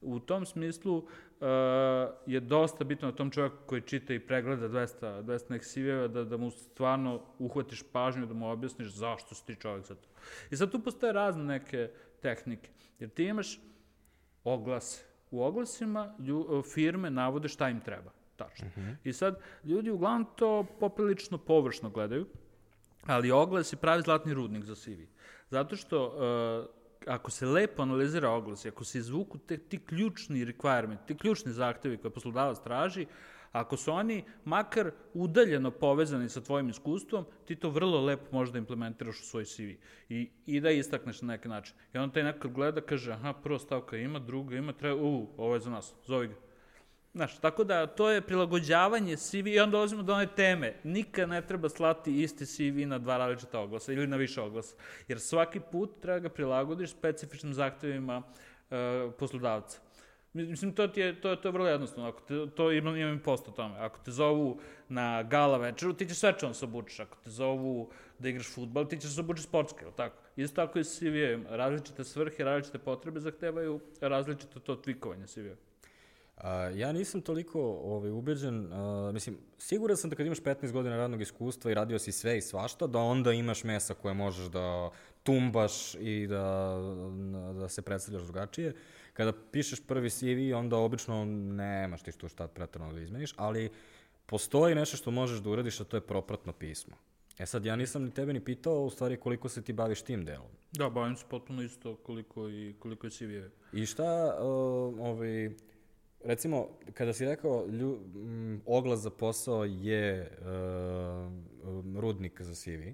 U 0.00 0.18
tom 0.20 0.46
smislu 0.46 0.96
uh, 0.96 1.06
je 2.26 2.40
dosta 2.40 2.84
bitno 2.84 3.08
na 3.08 3.14
tom 3.14 3.30
čovjeku 3.30 3.56
koji 3.66 3.80
čita 3.80 4.14
i 4.14 4.20
pregleda 4.20 4.68
200, 4.68 5.22
200 5.22 5.50
nek 5.50 5.62
CV-eva 5.62 6.08
da, 6.08 6.24
da 6.24 6.36
mu 6.36 6.50
stvarno 6.50 7.22
uhvatiš 7.38 7.82
pažnju, 7.92 8.26
da 8.26 8.34
mu 8.34 8.50
objasniš 8.50 8.88
zašto 8.88 9.34
si 9.34 9.46
ti 9.46 9.56
čovjek 9.60 9.86
za 9.86 9.94
to. 9.94 10.08
I 10.50 10.56
sad 10.56 10.70
tu 10.70 10.78
postoje 10.80 11.12
razne 11.12 11.44
neke 11.44 11.90
tehnike, 12.22 12.70
jer 12.98 13.10
ti 13.10 13.24
imaš 13.24 13.60
oglase. 14.44 15.04
U 15.30 15.42
oglasima 15.42 16.14
lju, 16.18 16.62
firme 16.74 17.10
navode 17.10 17.48
šta 17.48 17.68
im 17.68 17.80
treba. 17.80 18.17
Tačno. 18.38 18.66
Uh 18.66 18.82
-huh. 18.82 18.94
I 19.04 19.12
sad, 19.12 19.40
ljudi 19.64 19.90
uglavnom 19.90 20.26
to 20.36 20.66
poprilično 20.80 21.38
površno 21.38 21.90
gledaju, 21.90 22.26
ali 23.06 23.30
oglas 23.30 23.72
je 23.72 23.76
pravi 23.76 24.02
zlatni 24.02 24.34
rudnik 24.34 24.64
za 24.64 24.74
CV. 24.74 25.02
Zato 25.50 25.76
što 25.76 26.06
uh, 26.06 26.78
ako 27.06 27.30
se 27.30 27.46
lepo 27.46 27.82
analizira 27.82 28.30
oglas 28.30 28.64
i 28.64 28.68
ako 28.68 28.84
se 28.84 28.98
izvuku 28.98 29.38
te, 29.38 29.56
ti 29.56 29.78
ključni 29.84 30.44
requirement, 30.44 30.98
ti 31.06 31.16
ključni 31.16 31.52
zahtevi 31.52 31.96
koje 31.96 32.10
poslodavac 32.10 32.58
traži, 32.64 33.06
ako 33.52 33.76
su 33.76 33.92
oni 33.92 34.24
makar 34.44 34.90
udaljeno 35.14 35.70
povezani 35.70 36.28
sa 36.28 36.40
tvojim 36.40 36.68
iskustvom, 36.68 37.24
ti 37.44 37.56
to 37.56 37.70
vrlo 37.70 38.04
lepo 38.04 38.24
možeš 38.32 38.52
da 38.52 38.58
implementiraš 38.58 39.20
u 39.20 39.24
svoj 39.24 39.44
CV 39.44 39.62
i, 40.08 40.30
i 40.46 40.60
da 40.60 40.70
istakneš 40.70 41.22
na 41.22 41.28
neki 41.28 41.48
način. 41.48 41.76
I 41.94 41.98
on 41.98 42.10
taj 42.10 42.22
nekad 42.22 42.52
gleda, 42.52 42.80
kaže, 42.80 43.12
aha, 43.12 43.32
prva 43.32 43.58
stavka 43.58 43.96
ima, 43.96 44.18
druga 44.18 44.56
ima, 44.56 44.72
treba, 44.72 45.02
u, 45.02 45.28
ovo 45.36 45.54
je 45.54 45.60
za 45.60 45.70
nas, 45.70 45.94
zovi 46.06 46.28
ga. 46.28 46.34
Znaš, 47.14 47.38
tako 47.38 47.64
da 47.64 47.86
to 47.86 48.10
je 48.10 48.20
prilagođavanje 48.20 49.16
CV 49.16 49.46
i 49.46 49.60
onda 49.60 49.72
dolazimo 49.72 50.02
do 50.02 50.14
one 50.14 50.26
teme. 50.26 50.74
Nikad 50.84 51.28
ne 51.28 51.42
treba 51.42 51.68
slati 51.68 52.22
isti 52.22 52.46
CV 52.46 52.86
na 52.86 52.98
dva 52.98 53.16
različita 53.16 53.60
oglasa 53.60 53.92
ili 53.92 54.06
na 54.06 54.16
više 54.16 54.40
oglasa. 54.40 54.76
Jer 55.08 55.20
svaki 55.20 55.60
put 55.60 56.00
treba 56.00 56.18
ga 56.18 56.28
prilagodiš 56.28 56.90
specifičnim 56.90 57.54
zahtevima 57.54 58.18
uh, 58.18 58.76
poslodavca. 59.18 59.80
Mislim, 60.32 60.72
to, 60.72 60.88
ti 60.88 61.00
je, 61.00 61.20
to, 61.20 61.36
to 61.36 61.48
je 61.48 61.52
vrlo 61.52 61.68
jednostavno. 61.68 62.08
Ako 62.08 62.20
te, 62.20 62.46
to 62.56 62.72
imam, 62.72 62.96
imam 62.96 63.16
i 63.16 63.22
posto 63.22 63.50
tome. 63.50 63.78
Ako 63.78 63.98
te 64.04 64.10
zovu 64.10 64.60
na 64.88 65.22
gala 65.22 65.58
večeru, 65.58 65.92
ti 65.92 66.06
ćeš 66.08 66.16
svečano 66.16 66.54
se 66.54 66.64
obučiš. 66.64 67.00
Ako 67.00 67.16
te 67.24 67.30
zovu 67.30 67.90
da 68.18 68.28
igraš 68.28 68.54
futbal, 68.54 68.88
ti 68.88 69.00
ćeš 69.00 69.14
se 69.14 69.20
obučiš 69.20 69.44
sportski, 69.44 69.84
ili 69.84 69.92
tako? 69.96 70.16
Isto 70.36 70.54
tako 70.54 70.78
i 70.78 70.84
CV-em. 70.84 71.46
Različite 71.48 72.04
svrhe, 72.04 72.44
različite 72.44 72.78
potrebe 72.78 73.20
zahtevaju 73.20 73.80
različito 74.00 74.60
to 74.60 74.76
tvikovanje 74.76 75.26
CV-a. 75.26 75.67
Uh, 76.38 76.44
ja 76.74 76.92
nisam 76.92 77.20
toliko 77.20 77.60
ovaj, 77.62 78.10
ubeđen, 78.10 78.72
uh, 78.72 79.14
mislim, 79.14 79.38
siguran 79.58 79.96
sam 79.96 80.10
da 80.10 80.16
kad 80.16 80.26
imaš 80.26 80.40
15 80.40 80.72
godina 80.72 80.96
radnog 80.96 81.20
iskustva 81.20 81.70
i 81.70 81.74
radio 81.74 81.98
si 81.98 82.12
sve 82.12 82.38
i 82.38 82.40
svašta, 82.40 82.86
da 82.86 82.98
onda 82.98 83.32
imaš 83.32 83.64
mesa 83.64 83.94
koje 83.94 84.14
možeš 84.14 84.46
da 84.46 84.90
tumbaš 85.22 85.94
i 85.94 86.26
da, 86.26 86.76
da 87.58 87.68
se 87.68 87.82
predstavljaš 87.82 88.22
drugačije. 88.22 88.74
Kada 89.12 89.32
pišeš 89.52 89.80
prvi 89.86 90.10
CV, 90.10 90.56
onda 90.56 90.76
obično 90.76 91.24
nemaš 91.24 92.02
ti 92.02 92.12
što 92.12 92.28
šta 92.28 92.48
pretrano 92.48 92.92
da 92.92 93.00
izmeniš, 93.00 93.34
ali 93.36 93.70
postoji 94.26 94.74
nešto 94.74 94.96
što 94.96 95.10
možeš 95.10 95.38
da 95.38 95.50
uradiš, 95.50 95.80
a 95.80 95.84
to 95.84 95.96
je 95.96 96.06
propratno 96.06 96.52
pismo. 96.52 96.96
E 97.38 97.46
sad, 97.46 97.64
ja 97.64 97.76
nisam 97.76 98.04
ni 98.04 98.10
tebe 98.10 98.32
ni 98.32 98.44
pitao, 98.44 98.84
u 98.84 98.90
stvari, 98.90 99.16
koliko 99.16 99.48
se 99.48 99.62
ti 99.62 99.72
baviš 99.72 100.02
tim 100.02 100.24
delom. 100.24 100.50
Da, 100.72 100.90
bavim 100.90 101.16
se 101.16 101.24
potpuno 101.30 101.62
isto 101.62 101.96
koliko, 101.96 102.48
i, 102.48 102.74
koliko 102.78 103.06
je 103.06 103.10
CV-e. 103.10 103.50
I 103.72 103.86
šta, 103.86 104.36
uh, 104.38 104.44
ovaj, 105.00 105.50
recimo, 106.24 106.68
kada 106.94 107.12
si 107.12 107.24
rekao 107.24 107.66
lju, 107.66 107.98
m, 108.14 108.62
oglas 108.66 109.00
za 109.00 109.10
posao 109.10 109.64
je 109.64 110.30
uh, 110.40 112.00
rudnik 112.00 112.42
za 112.42 112.54
CV, 112.54 112.88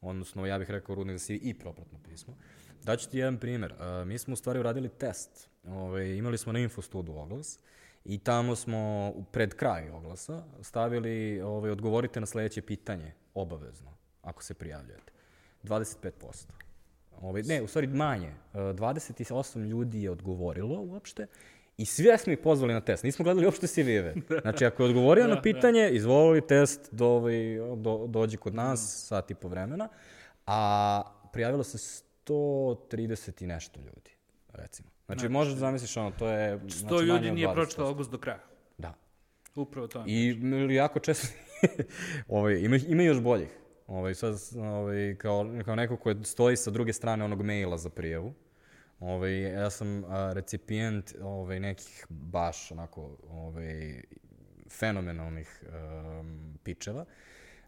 odnosno 0.00 0.46
ja 0.46 0.58
bih 0.58 0.70
rekao 0.70 0.94
rudnik 0.94 1.18
za 1.18 1.26
CV 1.26 1.32
i 1.42 1.54
propratno 1.54 1.98
pismo, 2.04 2.36
daću 2.82 3.10
ti 3.10 3.18
jedan 3.18 3.38
primer. 3.38 3.72
Uh, 3.72 4.06
mi 4.08 4.18
smo 4.18 4.32
u 4.32 4.36
stvari 4.36 4.58
uradili 4.58 4.88
test. 4.88 5.48
Ove, 5.66 5.76
ovaj, 5.76 6.06
imali 6.06 6.38
smo 6.38 6.52
na 6.52 6.58
Infostudu 6.58 7.12
oglas 7.12 7.58
i 8.04 8.18
tamo 8.18 8.56
smo 8.56 9.12
pred 9.32 9.54
kraj 9.54 9.90
oglasa 9.90 10.44
stavili 10.60 11.40
ovaj, 11.40 11.70
odgovorite 11.70 12.20
na 12.20 12.26
sledeće 12.26 12.62
pitanje, 12.62 13.12
obavezno, 13.34 13.90
ako 14.22 14.42
se 14.42 14.54
prijavljujete. 14.54 15.12
25%. 15.62 16.46
Ove, 17.20 17.42
ne, 17.42 17.62
u 17.62 17.66
stvari 17.66 17.86
manje. 17.86 18.32
28 18.54 19.66
ljudi 19.66 20.02
je 20.02 20.10
odgovorilo 20.10 20.80
uopšte 20.80 21.26
I 21.76 21.86
sve 21.86 22.18
smo 22.18 22.32
ih 22.32 22.38
pozvali 22.38 22.74
na 22.74 22.80
test. 22.80 23.04
Nismo 23.04 23.22
gledali 23.22 23.46
uopšte 23.46 23.66
CV-eve. 23.66 24.14
Znači, 24.42 24.64
ako 24.64 24.82
je 24.82 24.88
odgovorio 24.88 25.24
na 25.24 25.28
da, 25.28 25.34
da. 25.34 25.42
pitanje, 25.42 25.90
izvoli 25.90 26.46
test, 26.46 26.88
do, 26.92 27.06
ovaj, 27.06 27.34
do, 27.76 28.06
dođi 28.06 28.36
kod 28.36 28.54
nas, 28.54 28.80
mm. 28.80 29.06
sat 29.06 29.30
i 29.30 29.34
po 29.34 29.48
vremena. 29.48 29.88
A 30.46 31.02
prijavilo 31.32 31.64
se 31.64 32.02
130 32.26 33.42
i 33.42 33.46
nešto 33.46 33.80
ljudi, 33.80 34.10
recimo. 34.52 34.88
Znači, 35.06 35.20
znači 35.20 35.32
možeš 35.32 35.52
da 35.54 35.60
zamisliš 35.60 35.96
ono, 35.96 36.10
to 36.10 36.28
je... 36.28 36.58
100 36.58 36.78
znači, 36.78 37.04
ljudi 37.04 37.30
nije 37.30 37.52
pročitao 37.52 37.86
august 37.86 38.10
do 38.10 38.18
kraja. 38.18 38.40
Da. 38.78 38.94
Upravo 39.54 39.86
to. 39.86 40.04
I 40.06 40.36
jako 40.70 40.98
često... 40.98 41.28
ovaj, 42.28 42.54
ima, 42.54 42.76
ima 42.76 43.02
još 43.02 43.20
boljih. 43.20 43.48
Ovaj, 43.86 44.14
sad, 44.14 44.34
ovaj, 44.58 45.16
kao, 45.18 45.46
kao 45.64 45.76
neko 45.76 45.96
ko 45.96 46.14
stoji 46.24 46.56
sa 46.56 46.70
druge 46.70 46.92
strane 46.92 47.24
onog 47.24 47.42
maila 47.42 47.78
za 47.78 47.90
prijavu, 47.90 48.34
Ovaj, 49.02 49.40
ja 49.40 49.70
sam 49.70 50.04
a, 50.04 50.32
recipijent 50.32 51.14
ovaj, 51.22 51.60
nekih 51.60 52.06
baš 52.08 52.70
onako 52.72 53.16
ovaj, 53.30 54.02
fenomenalnih 54.70 55.62
um, 56.20 56.58
pičeva. 56.62 57.04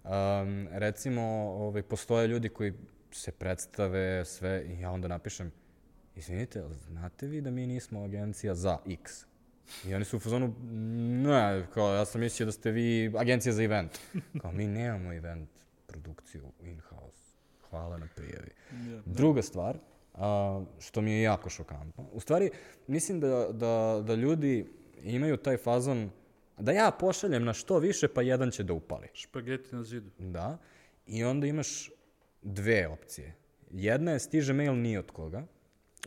Um, 0.05 0.69
recimo, 0.71 1.23
ovaj, 1.51 1.83
postoje 1.83 2.29
ljudi 2.29 2.49
koji 2.49 2.73
se 3.13 3.33
predstave 3.33 4.25
sve 4.25 4.65
i 4.67 4.81
ja 4.81 4.91
onda 4.91 5.09
napišem 5.09 5.53
izvinite, 6.17 6.61
ali 6.61 6.75
znate 6.75 7.27
vi 7.27 7.41
da 7.41 7.51
mi 7.51 7.67
nismo 7.67 8.05
agencija 8.05 8.55
za 8.55 8.79
X? 8.87 9.27
I 9.87 9.95
oni 9.95 10.05
su 10.05 10.17
u 10.17 10.21
fazonu, 10.21 10.55
ne, 11.23 11.67
kao, 11.75 11.95
ja 11.95 12.05
sam 12.05 12.21
mislio 12.21 12.47
da 12.47 12.53
ste 12.53 12.71
vi 12.71 13.13
agencija 13.19 13.53
za 13.53 13.63
event. 13.63 13.99
Kao, 14.41 14.53
mi 14.53 14.67
nemamo 14.67 15.13
event 15.13 15.49
produkciju 15.87 16.53
in-house. 16.61 17.37
Hvala 17.71 17.99
na 17.99 18.07
prijavi. 18.17 18.51
Ja, 18.91 19.01
Druga 19.07 19.43
stvar, 19.43 19.79
a, 20.15 20.65
što 20.79 21.01
mi 21.01 21.13
je 21.13 21.23
jako 21.23 21.51
šokantno. 21.51 22.05
U 22.13 22.21
stvari, 22.21 22.51
mislim 22.87 23.21
da, 23.21 23.49
da, 23.53 24.03
da 24.07 24.15
ljudi 24.15 24.67
imaju 25.03 25.37
taj 25.37 25.57
fazon 25.57 26.11
da 26.59 26.73
ja 26.73 26.91
pošaljem 27.01 27.45
na 27.45 27.53
što 27.53 27.79
više, 27.79 28.09
pa 28.09 28.23
jedan 28.23 28.51
će 28.51 28.63
da 28.63 28.73
upali. 28.73 29.09
Špageti 29.13 29.77
na 29.77 29.83
zidu. 29.85 30.11
Da. 30.19 30.59
I 31.07 31.25
onda 31.25 31.47
imaš 31.47 31.91
dve 32.43 32.89
opcije. 32.89 33.35
Jedna 33.71 34.13
je 34.13 34.19
stiže 34.19 34.53
mail 34.53 34.75
ni 34.75 34.99
od 34.99 35.11
koga, 35.11 35.47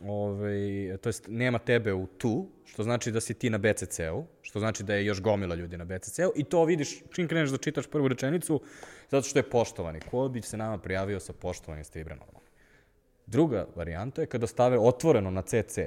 ovaj, 0.02 0.96
to 1.00 1.08
jest 1.08 1.24
nema 1.28 1.58
tebe 1.58 1.92
u 1.92 2.06
tu, 2.06 2.48
što 2.64 2.82
znači 2.82 3.12
da 3.12 3.20
si 3.20 3.34
ti 3.34 3.50
na 3.50 3.58
BCC-u, 3.58 4.24
što 4.42 4.58
znači 4.58 4.82
da 4.82 4.94
je 4.94 5.06
još 5.06 5.20
gomila 5.22 5.54
ljudi 5.54 5.76
na 5.76 5.84
BCC-u 5.84 6.32
i 6.36 6.44
to 6.44 6.64
vidiš 6.64 7.02
čim 7.12 7.28
kreneš 7.28 7.50
da 7.50 7.56
čitaš 7.56 7.86
prvu 7.86 8.08
rečenicu, 8.08 8.60
zato 9.10 9.28
što 9.28 9.38
je 9.38 9.50
poštovani. 9.50 10.00
Ko 10.00 10.28
bi 10.28 10.42
se 10.42 10.56
nama 10.56 10.78
prijavio 10.78 11.20
sa 11.20 11.32
poštovani 11.32 11.84
Stibre 11.84 12.16
normalno? 12.16 12.47
Druga 13.30 13.66
varijanta 13.76 14.20
je 14.20 14.26
kada 14.26 14.46
stave 14.46 14.78
otvoreno 14.78 15.30
na 15.30 15.42
CC. 15.42 15.78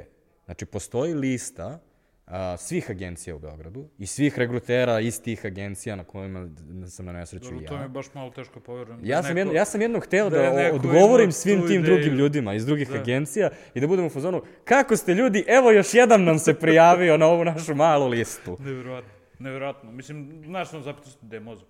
Znači, 0.46 0.66
postoji 0.66 1.14
lista 1.14 1.80
a, 2.26 2.58
svih 2.58 2.90
agencija 2.90 3.36
u 3.36 3.40
Beogradu 3.40 3.86
i 3.98 4.06
svih 4.06 4.40
regrutera 4.40 5.00
iz 5.00 5.22
tih 5.22 5.46
agencija 5.46 5.96
na 5.96 6.04
kojima 6.04 6.50
sam 6.88 7.06
na 7.06 7.12
nesreću 7.12 7.46
Dobro, 7.46 7.60
i 7.60 7.64
ja. 7.64 7.70
to 7.70 7.78
mi 7.78 7.84
je 7.84 7.90
baš 7.90 8.14
malo 8.14 8.30
teško 8.30 8.60
povjerujem. 8.60 9.00
Ja 9.04 9.24
sam, 9.24 9.38
jedno, 9.38 9.54
ja 9.54 9.66
sam 9.66 9.82
jedno 9.82 10.00
hteo 10.00 10.30
da 10.30 10.38
da, 10.38 10.54
neko 10.54 10.76
odgovorim 10.76 11.32
svim 11.32 11.68
tim 11.68 11.82
ideju. 11.82 11.96
drugim 11.96 12.14
ljudima 12.14 12.54
iz 12.54 12.66
drugih 12.66 12.90
Da. 12.90 13.00
agencija 13.00 13.50
i 13.74 13.80
da 13.80 13.88
budemo 13.88 14.08
u 14.08 14.10
fazonu, 14.10 14.42
kako 14.66 14.96
ste 14.98 15.14
ljudi, 15.14 15.46
evo 15.48 15.72
još 15.72 15.94
jedan 15.94 16.24
nam 16.24 16.40
se 16.40 16.54
prijavio 16.54 17.18
na 17.18 17.28
ovu 17.28 17.46
našu 17.46 17.76
malu 17.76 18.08
listu. 18.08 18.58
Nevjerojatno. 18.60 19.12
Nevjerojatno. 19.40 19.92
Mislim, 19.92 20.44
znaš, 20.46 20.72
no, 20.72 20.82
zapitaš 20.82 21.14
da 21.22 21.36
je 21.36 21.40
mozak. 21.40 21.68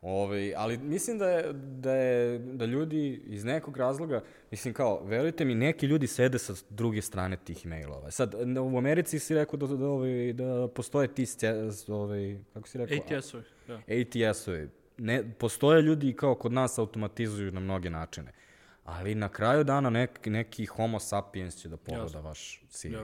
Ovaj, 0.00 0.54
ali 0.56 0.78
mislim 0.78 1.18
da 1.18 1.30
je, 1.30 1.52
da 1.52 1.92
je, 1.92 2.38
da 2.38 2.64
ljudi 2.64 3.22
iz 3.26 3.44
nekog 3.44 3.76
razloga, 3.76 4.22
mislim 4.50 4.74
kao, 4.74 5.04
verujte 5.04 5.44
mi, 5.44 5.54
neki 5.54 5.86
ljudi 5.86 6.06
sede 6.06 6.38
sa 6.38 6.54
druge 6.70 7.02
strane 7.02 7.36
tih 7.36 7.66
mailova. 7.66 8.10
Sad, 8.10 8.34
u 8.72 8.78
Americi 8.78 9.18
si 9.18 9.34
rekao 9.34 9.56
da, 9.56 9.66
da, 9.66 9.76
da, 9.76 10.44
da 10.44 10.68
postoje 10.68 11.14
ti, 11.14 11.26
ovaj, 11.88 12.38
kako 12.54 12.68
si 12.68 12.78
rekao? 12.78 12.96
ATS-ovi, 12.96 13.44
da. 13.66 13.74
ATS-ovi. 13.74 14.68
Ne, 14.98 15.34
postoje 15.38 15.82
ljudi 15.82 16.12
kao 16.12 16.34
kod 16.34 16.52
nas 16.52 16.78
automatizuju 16.78 17.52
na 17.52 17.60
mnoge 17.60 17.90
načine. 17.90 18.32
Ali 18.84 19.14
na 19.14 19.28
kraju 19.28 19.64
dana 19.64 19.90
nek, 19.90 20.26
neki 20.26 20.66
homo 20.66 21.00
sapiens 21.00 21.56
će 21.56 21.68
da 21.68 21.76
pogleda 21.76 22.20
vaš 22.20 22.62
CV. 22.68 22.94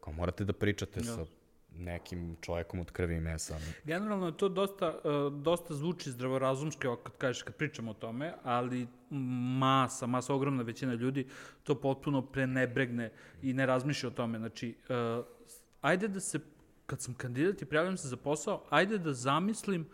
Kao 0.00 0.12
morate 0.12 0.44
da 0.44 0.52
pričate 0.52 1.00
Jasno. 1.00 1.24
sa 1.24 1.39
nekim 1.78 2.36
čovjekom 2.40 2.80
od 2.80 2.90
krvi 2.90 3.16
i 3.16 3.20
mesa. 3.20 3.58
Generalno 3.84 4.30
to 4.30 4.48
dosta, 4.48 4.98
uh, 5.04 5.32
dosta 5.42 5.74
zvuči 5.74 6.10
zdravorazumski 6.10 6.86
kad 7.02 7.16
kažeš, 7.16 7.42
kad 7.42 7.54
pričamo 7.56 7.90
o 7.90 7.94
tome, 7.94 8.34
ali 8.42 8.86
masa, 9.60 10.06
masa, 10.06 10.34
ogromna 10.34 10.62
većina 10.62 10.94
ljudi 10.94 11.26
to 11.62 11.74
potpuno 11.74 12.22
prenebregne 12.22 13.10
i 13.42 13.52
ne 13.52 13.66
razmišlja 13.66 14.08
o 14.08 14.12
tome. 14.12 14.38
Znači, 14.38 14.74
uh, 14.88 15.24
ajde 15.80 16.08
da 16.08 16.20
se, 16.20 16.40
kad 16.86 17.00
sam 17.00 17.14
kandidat 17.14 17.62
i 17.62 17.64
prijavljam 17.64 17.96
se 17.96 18.08
za 18.08 18.16
posao, 18.16 18.64
ajde 18.70 18.98
da 18.98 19.12
zamislim 19.12 19.86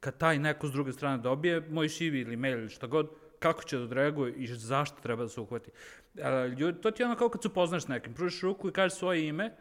kad 0.00 0.18
taj 0.18 0.38
neko 0.38 0.68
s 0.68 0.72
druge 0.72 0.92
strane 0.92 1.18
dobije 1.18 1.60
moj 1.70 1.88
CV 1.88 2.02
ili 2.02 2.36
mail 2.36 2.58
ili 2.58 2.68
šta 2.68 2.86
god, 2.86 3.10
kako 3.38 3.62
će 3.62 3.78
da 3.78 3.82
odreaguje 3.82 4.32
i 4.32 4.46
zašto 4.46 5.00
treba 5.02 5.22
da 5.22 5.28
se 5.28 5.40
uhvati. 5.40 5.70
Uh, 6.14 6.22
ljudi, 6.58 6.80
to 6.80 6.90
ti 6.90 7.02
je 7.02 7.06
ono 7.06 7.16
kao 7.16 7.28
kad 7.28 7.42
se 7.42 7.48
upoznaš 7.48 7.84
s 7.84 7.88
nekim, 7.88 8.14
pružiš 8.14 8.42
ruku 8.42 8.68
i 8.68 8.72
kažeš 8.72 8.98
svoje 8.98 9.28
ime, 9.28 9.56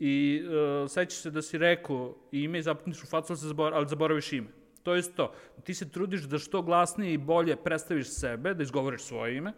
i 0.00 0.42
uh, 0.44 0.90
sećaš 0.90 1.18
se 1.18 1.30
da 1.30 1.42
si 1.42 1.58
rekao 1.58 2.14
ime 2.32 2.58
i 2.58 2.62
zaputniš 2.62 3.02
u 3.02 3.06
facu, 3.06 3.32
ali, 3.32 3.38
se 3.38 3.46
zabor, 3.46 3.74
ali 3.74 3.88
zaboraviš 3.88 4.32
ime. 4.32 4.48
To 4.82 4.94
je 4.94 5.02
to. 5.02 5.32
Ti 5.64 5.74
se 5.74 5.90
trudiš 5.90 6.22
da 6.22 6.38
što 6.38 6.62
glasnije 6.62 7.12
i 7.12 7.18
bolje 7.18 7.56
predstaviš 7.56 8.08
sebe, 8.08 8.54
da 8.54 8.62
izgovoriš 8.62 9.02
svoje 9.02 9.36
ime, 9.36 9.52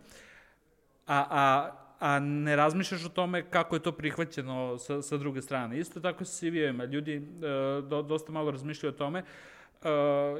a, 1.06 1.26
a, 1.30 1.72
a 1.98 2.18
ne 2.18 2.56
razmišljaš 2.56 3.04
o 3.04 3.08
tome 3.08 3.50
kako 3.50 3.76
je 3.76 3.82
to 3.82 3.92
prihvaćeno 3.92 4.78
sa, 4.78 5.02
sa 5.02 5.16
druge 5.16 5.42
strane. 5.42 5.78
Isto 5.78 6.00
tako 6.00 6.24
sa 6.24 6.46
CV-evima. 6.46 6.84
Ljudi 6.84 7.16
uh, 7.18 7.88
do, 7.88 8.02
dosta 8.02 8.32
malo 8.32 8.50
razmišljaju 8.50 8.94
o 8.94 8.98
tome 8.98 9.22
uh, 9.22 9.86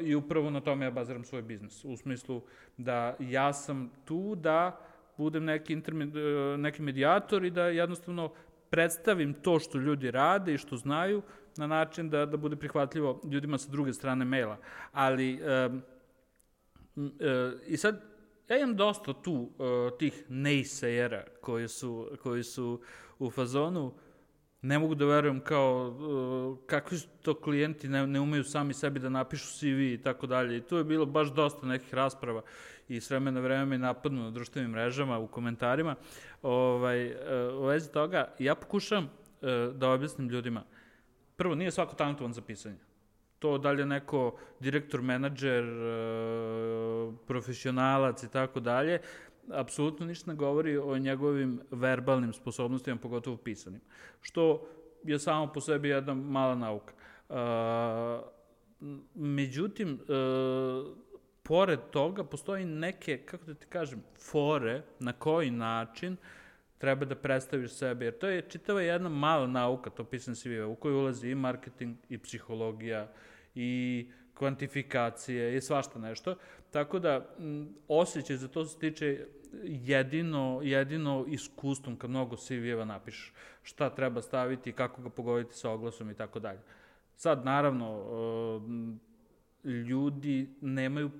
i 0.03 0.14
upravo 0.14 0.51
na 0.51 0.61
tome 0.61 0.84
ja 0.84 0.90
baziram 0.90 1.24
svoj 1.24 1.42
biznis. 1.42 1.84
U 1.84 1.96
smislu 1.96 2.42
da 2.76 3.16
ja 3.18 3.53
sam 3.53 3.90
tu 4.05 4.34
da 4.34 4.80
budem 5.16 5.44
neki, 5.44 5.72
intermed, 5.72 6.11
neki 6.59 6.82
medijator 6.82 7.44
i 7.44 7.51
da 7.51 7.64
jednostavno 7.64 8.32
predstavim 8.71 9.35
to 9.35 9.59
što 9.59 9.79
ljudi 9.79 10.11
rade 10.11 10.55
i 10.55 10.59
što 10.59 10.77
znaju 10.77 11.23
na 11.57 11.66
način 11.66 12.11
da, 12.11 12.27
da 12.27 12.37
bude 12.37 12.57
prihvatljivo 12.57 13.21
ljudima 13.31 13.59
sa 13.59 13.71
druge 13.71 13.93
strane 13.93 14.25
maila. 14.25 14.57
Ali, 14.93 15.41
m, 15.43 15.83
e, 17.21 17.53
i 17.66 17.77
sad, 17.77 18.11
ja 18.51 18.59
imam 18.59 18.77
dosta 18.77 19.12
tu 19.12 19.33
uh, 19.33 19.99
tih 19.99 20.25
naysayera 20.29 21.23
koji 21.41 21.68
su, 21.68 22.11
koji 22.23 22.43
su 22.43 22.81
u 23.18 23.31
fazonu, 23.31 23.95
ne 24.62 24.79
mogu 24.79 24.95
da 24.95 25.05
verujem 25.05 25.41
kao 25.41 25.89
uh, 25.89 26.66
kakvi 26.66 26.99
su 26.99 27.09
to 27.23 27.35
klijenti 27.41 27.89
ne, 27.89 28.07
ne 28.07 28.21
umeju 28.21 28.45
sami 28.45 28.75
sebi 28.75 29.01
da 29.01 29.09
napišu 29.09 29.59
CV 29.59 29.81
i 29.81 30.01
tako 30.03 30.27
dalje. 30.27 30.57
I 30.57 30.61
tu 30.61 30.77
je 30.77 30.85
bilo 30.85 31.07
baš 31.07 31.33
dosta 31.35 31.66
nekih 31.66 31.95
rasprava 31.95 32.43
i 32.91 33.01
s 33.01 33.11
vremena 33.11 33.41
na 33.41 33.41
vreme 33.41 33.64
me 33.64 33.78
napadnu 33.78 34.22
na 34.22 34.30
društvenim 34.30 34.70
mrežama, 34.70 35.18
u 35.18 35.26
komentarima. 35.26 35.95
Ovaj, 36.43 37.07
uh, 37.07 37.14
u 37.61 37.64
vezi 37.64 37.93
toga, 37.93 38.34
ja 38.38 38.55
pokušam 38.55 39.05
uh, 39.05 39.74
da 39.74 39.91
objasnim 39.91 40.28
ljudima. 40.28 40.62
Prvo, 41.36 41.55
nije 41.55 41.70
svako 41.70 41.95
talentovan 41.95 42.32
za 42.32 42.43
pisanje. 42.43 42.78
To 43.38 43.59
da 43.59 43.70
je 43.70 43.86
neko 43.86 44.38
direktor, 44.61 45.03
menadžer, 45.03 45.64
uh, 45.64 47.14
profesionalac 47.26 48.22
i 48.22 48.30
tako 48.30 48.61
dalje, 48.61 48.99
apsolutno 49.53 50.07
ništa 50.07 50.30
ne 50.30 50.36
govori 50.36 50.78
o 50.78 50.99
njegovim 50.99 51.61
verbalnim 51.70 52.32
sposobnostima, 52.32 52.97
pogotovo 52.97 53.36
pisanim. 53.36 53.80
Što 54.20 54.66
je 55.05 55.18
samo 55.18 55.53
po 55.53 55.61
sebi 55.61 55.88
jedna 55.88 56.14
mala 56.14 56.55
nauka. 56.55 56.95
Međutim, 59.14 59.99
pored 61.51 61.80
toga 61.90 62.24
postoji 62.24 62.64
neke, 62.64 63.16
kako 63.18 63.44
da 63.44 63.55
ti 63.55 63.66
kažem, 63.66 64.03
fore 64.18 64.82
na 64.98 65.12
koji 65.12 65.51
način 65.51 66.16
treba 66.78 67.05
da 67.05 67.14
predstaviš 67.14 67.72
sebe, 67.72 68.05
jer 68.05 68.18
to 68.18 68.28
je 68.28 68.42
čitava 68.42 68.82
jedna 68.82 69.09
mala 69.09 69.46
nauka, 69.46 69.90
to 69.90 70.05
pisam 70.05 70.34
CV, 70.34 70.62
u 70.68 70.74
kojoj 70.74 70.96
ulazi 70.96 71.30
i 71.30 71.34
marketing, 71.34 71.96
i 72.09 72.18
psihologija, 72.18 73.09
i 73.55 74.07
kvantifikacije, 74.34 75.57
i 75.57 75.61
svašta 75.61 75.98
nešto. 75.98 76.36
Tako 76.70 76.98
da, 76.98 77.34
m, 77.38 77.74
osjećaj 77.88 78.36
za 78.36 78.48
to 78.48 78.64
se 78.64 78.78
tiče 78.78 79.26
jedino, 79.64 80.61
jedino 80.62 81.24
iskustvom 81.28 81.96
kad 81.96 82.11
mnogo 82.11 82.36
CV-eva 82.36 82.84
napišeš. 82.84 83.32
Šta 83.62 83.90
treba 83.90 84.22
staviti, 84.22 84.72
kako 84.72 85.03
ga 85.03 85.11
pogoditi 85.11 85.55
sa 85.55 85.70
oglasom 85.70 86.11
i 86.11 86.14
tako 86.14 86.38
dalje. 86.38 86.61
Sad, 87.16 87.44
naravno, 87.44 88.05
ljudi 89.64 90.48
nemaju 90.61 91.11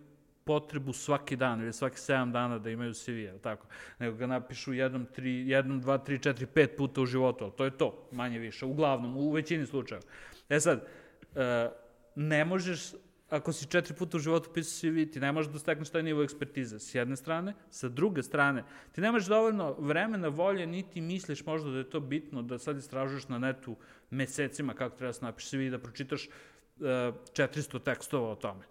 potrebu 0.51 0.93
svaki 0.93 1.37
dan 1.37 1.61
ili 1.63 1.73
svaki 1.73 1.97
7 1.97 2.33
dana 2.33 2.59
da 2.59 2.71
imaju 2.71 2.95
CV, 2.95 3.11
jel 3.11 3.39
tako? 3.39 3.67
Nego 3.99 4.17
ga 4.17 4.27
napišu 4.27 4.73
jednom, 4.73 5.05
tri, 5.07 5.49
jednom, 5.49 5.81
dva, 5.81 5.99
tri, 5.99 6.19
četiri, 6.19 6.47
pet 6.47 6.73
puta 6.77 7.01
u 7.01 7.07
životu, 7.07 7.45
ali 7.45 7.53
to 7.57 7.65
je 7.65 7.77
to, 7.79 8.09
manje 8.13 8.39
više, 8.39 8.67
uglavnom, 8.67 9.17
u 9.17 9.31
većini 9.31 9.67
slučajeva. 9.67 10.03
E 10.49 10.61
sad, 10.61 10.83
e, 11.35 11.71
ne 12.15 12.45
možeš, 12.45 12.81
ako 13.29 13.53
si 13.53 13.69
četiri 13.71 13.95
puta 13.95 14.17
u 14.17 14.21
životu 14.21 14.51
pisao 14.55 14.91
CV, 14.91 15.05
ti 15.13 15.21
ne 15.21 15.33
možeš 15.33 15.53
da 15.53 15.59
stekneš 15.59 15.91
taj 15.91 16.03
nivo 16.03 16.23
ekspertize, 16.23 16.79
s 16.79 16.95
jedne 16.95 17.17
strane, 17.17 17.55
sa 17.71 17.89
druge 17.89 18.23
strane, 18.23 18.65
ti 18.93 19.01
nemaš 19.01 19.27
dovoljno 19.31 19.77
vremena, 19.79 20.29
volje, 20.29 20.67
niti 20.67 21.01
misliš 21.01 21.45
možda 21.47 21.71
da 21.71 21.79
je 21.79 21.91
to 21.91 22.01
bitno, 22.01 22.43
da 22.43 22.59
sad 22.59 22.79
istražuješ 22.79 23.29
na 23.29 23.39
netu 23.39 23.77
mesecima 24.11 24.75
kako 24.75 24.97
treba 24.97 25.09
da 25.09 25.13
se 25.13 25.25
napiše 25.25 25.49
CV 25.49 25.69
i 25.69 25.71
da 25.71 25.79
pročitaš 25.79 26.27
uh, 26.27 26.35
400 27.39 27.83
tekstova 27.85 28.33
o 28.33 28.37
tome. 28.37 28.67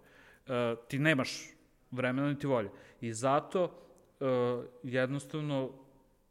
Uh, 0.46 0.78
ti 0.88 0.98
nemaš 0.98 1.59
vremena 1.90 2.28
niti 2.28 2.46
volje. 2.46 2.70
I 3.00 3.12
zato 3.12 3.64
uh, 3.64 4.64
jednostavno 4.82 5.70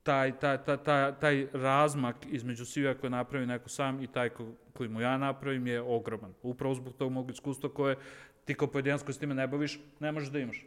taj, 0.04 0.40
taj, 0.40 0.64
taj, 0.64 0.78
taj, 0.84 1.20
taj 1.20 1.48
razmak 1.54 2.16
između 2.32 2.66
CV-a 2.66 2.94
koje 2.94 3.10
napravi 3.10 3.46
neko 3.46 3.70
sam 3.70 4.04
i 4.04 4.08
taj 4.08 4.30
ko, 4.30 4.46
koji 4.74 4.90
mu 4.90 5.02
ja 5.02 5.18
napravim 5.18 5.68
je 5.68 5.82
ogroman. 5.82 6.34
Upravo 6.44 6.76
zbog 6.76 6.94
tog 6.94 7.12
mog 7.12 7.32
iskustva 7.32 7.70
koje 7.70 7.96
ti 8.46 8.54
kao 8.54 8.68
pojedinac 8.68 9.04
koji 9.04 9.14
s 9.14 9.20
time 9.20 9.36
ne 9.36 9.48
baviš, 9.48 9.80
ne 10.00 10.12
možeš 10.12 10.30
da 10.30 10.40
imaš. 10.40 10.66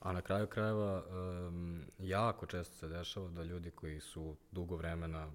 A 0.00 0.12
na 0.12 0.22
kraju 0.22 0.46
krajeva, 0.46 1.02
um, 1.48 1.82
jako 1.98 2.46
često 2.46 2.74
se 2.76 2.88
dešava 2.88 3.28
da 3.28 3.42
ljudi 3.42 3.70
koji 3.70 4.00
su 4.00 4.36
dugo 4.52 4.76
vremena 4.76 5.28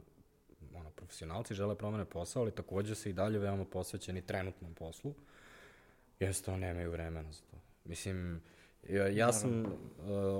ono, 0.73 0.89
profesionalci 0.89 1.53
žele 1.53 1.75
promene 1.75 2.05
posao, 2.05 2.41
ali 2.41 2.51
takođe 2.51 2.95
se 2.95 3.09
i 3.09 3.13
dalje 3.13 3.39
veoma 3.39 3.65
posvećeni 3.65 4.21
trenutnom 4.21 4.73
poslu, 4.73 5.13
jednostavno 6.19 6.59
nemaju 6.59 6.91
vremena 6.91 7.31
za 7.31 7.41
to. 7.51 7.57
Mislim, 7.85 8.41
ja, 8.89 9.07
ja 9.07 9.33
sam 9.33 9.65
uh, 9.65 9.71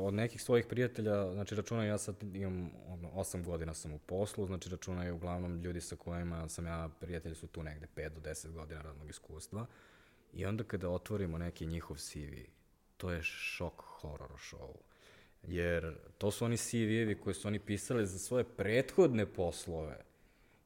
od 0.08 0.14
nekih 0.14 0.42
svojih 0.42 0.66
prijatelja, 0.66 1.34
znači 1.34 1.56
računaj, 1.56 1.88
ja 1.88 1.98
sad 1.98 2.24
imam 2.24 2.72
ono, 2.88 3.10
8 3.10 3.44
godina 3.44 3.74
sam 3.74 3.94
u 3.94 4.00
poslu, 4.00 4.46
znači 4.46 4.70
računaj 4.70 5.12
uglavnom 5.12 5.62
ljudi 5.62 5.82
sa 5.82 5.96
kojima 5.96 6.50
sam 6.50 6.66
ja, 6.66 6.90
prijatelji 7.00 7.36
su 7.36 7.48
tu 7.48 7.64
negde 7.64 7.88
5 7.96 8.10
do 8.10 8.30
10 8.30 8.52
godina 8.52 8.82
radnog 8.82 9.10
iskustva. 9.10 9.66
I 10.34 10.46
onda 10.46 10.64
kada 10.64 10.90
otvorimo 10.90 11.38
neki 11.38 11.66
njihov 11.66 11.98
CV, 11.98 12.34
to 12.98 13.12
je 13.12 13.24
šok 13.24 13.82
horror 13.82 14.32
show. 14.32 14.74
Jer 15.44 15.96
to 16.18 16.32
su 16.32 16.46
oni 16.46 16.58
CV-evi 16.58 17.20
koje 17.20 17.34
su 17.34 17.48
oni 17.48 17.60
pisali 17.60 18.08
za 18.08 18.20
svoje 18.20 18.44
prethodne 18.44 19.26
poslove. 19.26 19.98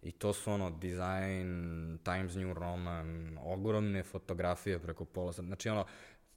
I 0.01 0.11
to 0.11 0.33
su 0.33 0.51
ono 0.51 0.69
design, 0.69 1.97
Times 2.03 2.35
New 2.35 2.53
Roman, 2.53 3.37
ogromne 3.41 4.03
fotografije 4.03 4.79
preko 4.79 5.05
pola 5.05 5.33
sata. 5.33 5.47
Znači 5.47 5.69
ono, 5.69 5.85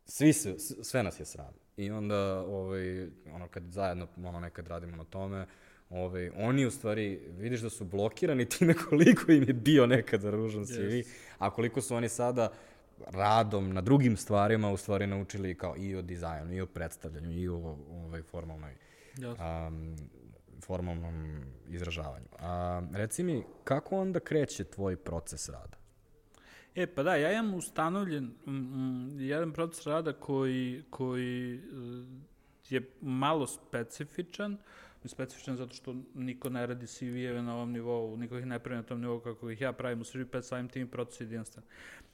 svi 0.09 0.33
se, 0.33 0.59
sve 0.59 1.03
nas 1.03 1.21
je 1.21 1.25
sram. 1.25 1.53
I 1.77 1.91
onda, 1.91 2.41
ovaj, 2.41 3.07
ono, 3.35 3.49
kad 3.51 3.63
zajedno, 3.71 4.07
ono, 4.25 4.41
nekad 4.41 4.67
radimo 4.67 4.97
na 4.97 5.05
tome, 5.05 5.47
Ove, 5.91 6.31
oni 6.37 6.67
u 6.67 6.71
stvari, 6.71 7.21
vidiš 7.39 7.61
da 7.61 7.71
su 7.71 7.85
blokirani 7.85 8.49
time 8.59 8.75
koliko 8.75 9.33
im 9.33 9.43
je 9.43 9.53
bio 9.53 9.87
nekada 9.87 10.31
ružan 10.31 10.65
CV, 10.65 10.71
yes. 10.73 11.09
a 11.39 11.51
koliko 11.51 11.81
su 11.81 11.95
oni 11.95 12.09
sada 12.09 12.53
radom 13.07 13.73
na 13.73 13.81
drugim 13.81 14.17
stvarima 14.17 14.71
u 14.71 14.77
stvari 14.77 15.07
naučili 15.07 15.55
kao 15.55 15.75
i 15.77 15.97
o 15.97 16.03
dizajnu, 16.03 16.55
i 16.55 16.61
o 16.61 16.67
predstavljanju, 16.67 17.33
i 17.33 17.49
o 17.49 17.77
ovaj, 17.91 18.23
formalnoj 18.23 18.75
yes. 19.17 19.67
um, 19.67 19.97
formalnom 20.63 21.41
izražavanju. 21.69 22.27
A, 22.39 22.83
reci 22.93 23.23
mi, 23.23 23.43
kako 23.65 24.01
onda 24.01 24.21
kreće 24.21 24.65
tvoj 24.65 24.97
proces 24.97 25.49
rada? 25.49 25.78
E, 26.75 26.87
pa 26.87 27.03
da, 27.03 27.17
ja 27.17 27.33
imam 27.33 27.55
ustanovljen 27.55 28.25
m, 28.47 28.57
m, 28.57 29.21
jedan 29.21 29.53
proces 29.53 29.87
rada 29.87 30.13
koji, 30.13 30.83
koji 30.91 31.55
e, 31.55 31.61
je 32.69 32.91
malo 33.01 33.47
specifičan, 33.47 34.57
specifičan 35.05 35.57
zato 35.57 35.75
što 35.75 35.95
niko 36.15 36.49
ne 36.49 36.67
radi 36.67 36.87
CV-eve 36.87 37.43
na 37.43 37.55
ovom 37.55 37.73
nivou, 37.73 38.17
niko 38.17 38.39
ih 38.39 38.47
ne 38.47 38.59
pravi 38.59 38.77
na 38.77 38.83
tom 38.83 39.01
nivou 39.01 39.21
kako 39.21 39.51
ih 39.51 39.61
ja 39.61 39.73
pravim 39.73 40.01
u 40.01 40.05
Srbiji, 40.05 40.31
pa 40.31 40.43
samim 40.43 40.69
tim 40.69 40.89
proces 40.89 41.21
jedinstven. 41.21 41.65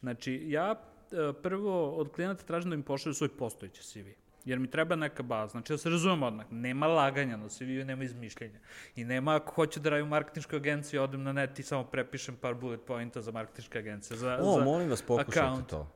Znači, 0.01 0.43
ja 0.47 0.81
e, 1.13 1.33
prvo 1.43 1.91
od 1.91 2.13
klijenata 2.13 2.45
tražim 2.45 2.71
da 2.71 2.77
mi 2.77 2.83
pošalju 2.83 3.15
svoj 3.15 3.29
postojeći 3.29 3.83
CV 3.83 4.24
jer 4.45 4.59
mi 4.59 4.70
treba 4.70 4.97
neka 4.97 5.22
baza. 5.22 5.51
Znači, 5.51 5.72
da 5.72 5.78
se 5.78 5.90
razumemo 5.90 6.26
odmah, 6.26 6.47
nema 6.51 6.86
laganja 6.86 7.36
na 7.36 7.49
CV-u, 7.49 7.84
nema 7.84 8.05
izmišljenja. 8.05 8.59
I 8.97 9.05
nema 9.05 9.36
ako 9.36 9.55
hoću 9.55 9.80
da 9.80 9.90
radim 9.90 10.07
u 10.07 10.11
marketinškoj 10.11 10.57
agenciji, 10.57 10.99
odem 10.99 11.22
na 11.22 11.32
net 11.32 11.59
i 11.59 11.62
samo 11.62 11.84
prepišem 11.84 12.36
par 12.36 12.55
bullet 12.55 12.80
pointa 12.86 13.20
za 13.20 13.32
marketinške 13.32 13.78
agencije. 13.78 14.16
Za, 14.16 14.38
o, 14.42 14.59
za 14.59 14.64
molim 14.64 14.90
vas, 14.90 15.03
pokušajte 15.03 15.40
account. 15.40 15.68
to. 15.68 15.90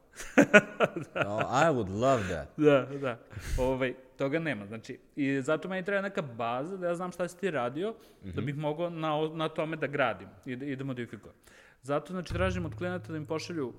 da. 1.14 1.24
oh, 1.28 1.42
I 1.42 1.70
would 1.74 1.90
love 2.00 2.22
that. 2.28 2.48
Da, 2.56 2.98
da. 2.98 3.18
Ovaj, 3.58 3.94
toga 4.16 4.38
nema. 4.38 4.66
Znači, 4.66 4.98
i 5.16 5.42
zato 5.42 5.68
meni 5.68 5.84
treba 5.84 6.02
neka 6.02 6.22
baza 6.22 6.76
da 6.76 6.86
ja 6.86 6.94
znam 6.94 7.12
šta 7.12 7.28
si 7.28 7.38
ti 7.38 7.50
radio, 7.50 7.90
mm 7.90 8.28
-hmm. 8.28 8.34
da 8.34 8.40
bih 8.40 8.56
mogao 8.56 8.90
na, 8.90 9.28
na 9.34 9.48
tome 9.48 9.76
da 9.76 9.86
gradim 9.86 10.28
i 10.46 10.56
da, 10.56 10.66
i 10.66 10.76
da 10.76 10.84
modifikujem. 10.84 11.34
Zato, 11.82 12.12
znači, 12.12 12.32
tražim 12.32 12.64
od 12.64 12.74
klijenata 12.74 13.12
da 13.12 13.16
im 13.16 13.26
pošalju 13.26 13.68
uh, 13.68 13.74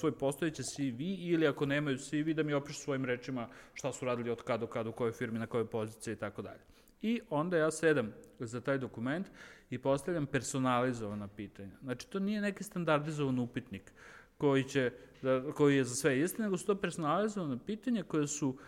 svoj 0.00 0.12
postojeći 0.12 0.62
CV 0.62 1.00
ili 1.00 1.46
ako 1.46 1.66
nemaju 1.66 1.98
CV 1.98 2.32
da 2.34 2.42
mi 2.42 2.54
opišu 2.54 2.80
svojim 2.80 3.04
rečima 3.04 3.48
šta 3.74 3.92
su 3.92 4.04
radili 4.04 4.30
od 4.30 4.42
kada 4.42 4.58
do 4.58 4.66
kada, 4.66 4.90
u 4.90 4.92
kojoj 4.92 5.12
firmi, 5.12 5.38
na 5.38 5.46
kojoj 5.46 5.66
poziciji 5.66 6.12
i 6.12 6.16
tako 6.16 6.42
dalje. 6.42 6.60
I 7.02 7.20
onda 7.30 7.56
ja 7.56 7.70
sedam 7.70 8.12
za 8.38 8.60
taj 8.60 8.78
dokument 8.78 9.26
i 9.70 9.78
postavljam 9.78 10.26
personalizovana 10.26 11.28
pitanja. 11.28 11.76
Znači, 11.82 12.10
to 12.10 12.18
nije 12.18 12.40
neki 12.40 12.64
standardizovan 12.64 13.38
upitnik 13.38 13.92
koji, 14.38 14.64
će, 14.64 14.92
da, 15.22 15.52
koji 15.52 15.76
je 15.76 15.84
za 15.84 15.94
sve 15.94 16.20
isti, 16.20 16.42
nego 16.42 16.56
su 16.56 16.66
to 16.66 16.74
personalizovane 16.74 17.58
pitanja 17.66 18.02
koje 18.02 18.26
su 18.26 18.58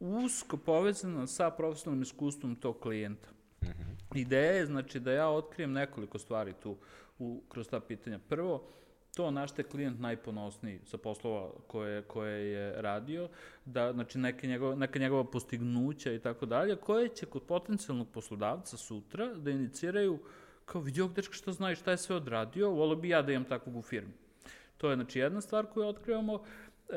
usko 0.00 0.56
povezana 0.56 1.26
sa 1.26 1.50
profesionalnim 1.50 2.02
iskustvom 2.02 2.56
tog 2.56 2.80
klijenta. 2.80 3.28
-hmm. 3.60 4.20
Ideja 4.20 4.52
je, 4.52 4.66
znači, 4.66 5.00
da 5.00 5.12
ja 5.12 5.28
otkrijem 5.28 5.72
nekoliko 5.72 6.18
stvari 6.18 6.52
tu 6.62 6.76
u, 7.18 7.42
kroz 7.48 7.68
ta 7.68 7.80
pitanja. 7.80 8.18
Prvo, 8.28 8.68
to 9.16 9.30
na 9.30 9.46
što 9.46 9.60
je 9.60 9.68
klijent 9.68 10.00
najponosniji 10.00 10.80
sa 10.84 10.98
poslova 10.98 11.50
koje, 11.66 12.02
koje 12.02 12.50
je 12.50 12.82
radio, 12.82 13.28
da, 13.64 13.92
znači 13.92 14.18
neke 14.18 14.46
njegove, 14.46 14.76
neka 14.76 14.98
njegova 14.98 15.24
postignuća 15.24 16.12
i 16.12 16.18
tako 16.18 16.46
dalje, 16.46 16.76
koje 16.76 17.08
će 17.08 17.26
kod 17.26 17.42
potencijalnog 17.42 18.08
poslodavca 18.12 18.76
sutra 18.76 19.34
da 19.34 19.50
iniciraju 19.50 20.18
kao 20.64 20.80
vidi 20.80 21.00
ovog 21.00 21.14
dečka 21.14 21.34
šta 21.34 21.52
zna 21.52 21.72
i 21.72 21.76
šta 21.76 21.90
je 21.90 21.96
sve 21.96 22.16
odradio, 22.16 22.70
volio 22.70 22.96
bi 22.96 23.08
ja 23.08 23.22
da 23.22 23.32
imam 23.32 23.44
takvog 23.44 23.76
u 23.76 23.82
firmi. 23.82 24.12
To 24.76 24.90
je 24.90 24.96
znači 24.96 25.18
jedna 25.18 25.40
stvar 25.40 25.66
koju 25.66 25.86
otkrivamo. 25.86 26.42
E, 26.88 26.94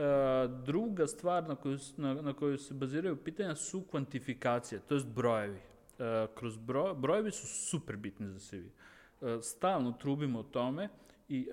druga 0.65 1.07
stvar 1.07 1.47
na 1.47 1.55
koju, 1.55 1.78
na, 1.97 2.13
na 2.13 2.34
koju 2.34 2.57
se 2.57 2.74
baziraju 2.74 3.15
pitanja 3.15 3.55
su 3.55 3.82
kvantifikacije, 3.91 4.82
to 4.88 4.95
jest 4.95 5.07
brojevi. 5.07 5.59
E, 5.99 6.28
kroz 6.36 6.57
bro, 6.57 6.95
brojevi 6.95 7.32
su 7.32 7.47
super 7.47 7.97
bitni 7.97 8.28
za 8.28 8.39
CV. 8.39 8.67
E, 9.22 9.41
stalno 9.41 9.91
trubimo 9.91 10.39
o 10.39 10.43
tome, 10.43 10.89
i, 11.30 11.47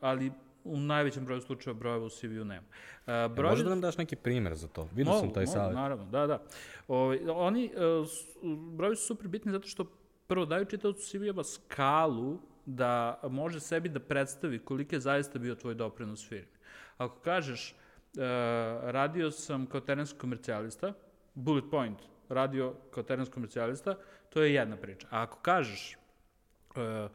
ali 0.00 0.32
u 0.64 0.76
najvećem 0.76 1.24
broju 1.24 1.40
slučajeva 1.40 1.78
brojeva 1.78 2.06
u 2.06 2.10
CV-u 2.10 2.44
nema. 2.44 2.66
Uh, 2.66 3.12
e, 3.12 3.28
broj... 3.28 3.50
Može 3.50 3.64
da 3.64 3.70
nam 3.70 3.80
daš 3.80 3.98
neki 3.98 4.16
primer 4.16 4.54
za 4.54 4.68
to? 4.68 4.88
Vidio 4.94 5.12
sam 5.12 5.32
taj 5.32 5.46
savjet. 5.46 5.74
Naravno, 5.74 6.04
da, 6.04 6.26
da. 6.26 6.42
O, 6.88 6.96
ovaj, 6.96 7.18
oni, 7.28 7.70
brojevi 8.76 8.96
su 8.96 9.06
super 9.06 9.28
bitni 9.28 9.52
zato 9.52 9.68
što 9.68 9.84
prvo 10.26 10.46
daju 10.46 10.64
čitavcu 10.64 11.00
CV-eva 11.00 11.44
skalu 11.44 12.38
da 12.66 13.20
može 13.30 13.60
sebi 13.60 13.88
da 13.88 14.00
predstavi 14.00 14.58
koliko 14.58 14.94
je 14.94 15.00
zaista 15.00 15.38
bio 15.38 15.54
tvoj 15.54 15.74
doprinos 15.74 16.28
firmi. 16.28 16.54
Ako 16.96 17.16
kažeš, 17.20 17.74
radio 18.82 19.30
sam 19.30 19.66
kao 19.66 19.80
terenski 19.80 20.18
komercijalista, 20.18 20.92
bullet 21.34 21.64
point, 21.70 21.98
radio 22.28 22.74
kao 22.90 23.02
terenski 23.02 23.34
komercijalista, 23.34 23.96
to 24.28 24.42
je 24.42 24.54
jedna 24.54 24.76
priča. 24.76 25.06
A 25.10 25.22
ako 25.22 25.38
kažeš, 25.38 25.96
E, 26.76 27.08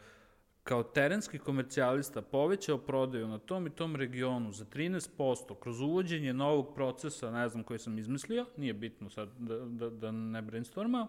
kao 0.63 0.83
terenski 0.83 1.39
komercijalista 1.39 2.21
povećao 2.21 2.77
prodaju 2.77 3.27
na 3.27 3.37
tom 3.37 3.67
i 3.67 3.69
tom 3.69 3.95
regionu 3.95 4.51
za 4.51 4.65
13% 4.65 5.59
kroz 5.59 5.81
uvođenje 5.81 6.33
novog 6.33 6.75
procesa, 6.75 7.31
ne 7.31 7.49
znam 7.49 7.63
koji 7.63 7.79
sam 7.79 7.97
izmislio, 7.97 8.45
nije 8.57 8.73
bitno 8.73 9.09
sad 9.09 9.29
da, 9.37 9.59
da, 9.59 9.89
da 9.89 10.11
ne 10.11 10.41
brainstormao, 10.41 11.07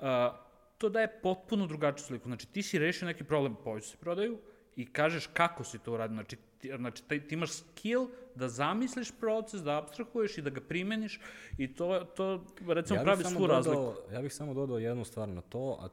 a, 0.00 0.36
to 0.78 0.88
daje 0.88 1.20
potpuno 1.22 1.66
drugačiju 1.66 2.04
sliku. 2.04 2.28
Znači, 2.28 2.52
ti 2.52 2.62
si 2.62 2.78
rešio 2.78 3.06
neki 3.06 3.24
problem, 3.24 3.56
povećao 3.64 3.88
se 3.88 3.96
prodaju 3.96 4.38
i 4.76 4.92
kažeš 4.92 5.26
kako 5.26 5.64
si 5.64 5.78
to 5.78 5.92
uradio. 5.92 6.14
Znači, 6.14 6.36
ti, 6.66 6.76
znači 6.76 7.02
ti, 7.02 7.20
ti 7.28 7.34
imaš 7.34 7.52
skill 7.52 8.06
da 8.34 8.48
zamisliš 8.48 9.12
proces, 9.20 9.62
da 9.62 9.78
abstrahuješ 9.78 10.38
i 10.38 10.42
da 10.42 10.50
ga 10.50 10.60
primeniš 10.60 11.20
i 11.58 11.74
to, 11.74 12.04
to 12.16 12.44
recimo 12.68 12.98
ja 12.98 13.04
pravi 13.04 13.24
svu 13.24 13.40
dodao, 13.40 13.56
razliku. 13.56 13.94
Ja 14.12 14.22
bih 14.22 14.34
samo 14.34 14.54
dodao 14.54 14.78
jednu 14.78 15.04
stvar 15.04 15.28
na 15.28 15.40
to, 15.40 15.78
a, 15.80 15.88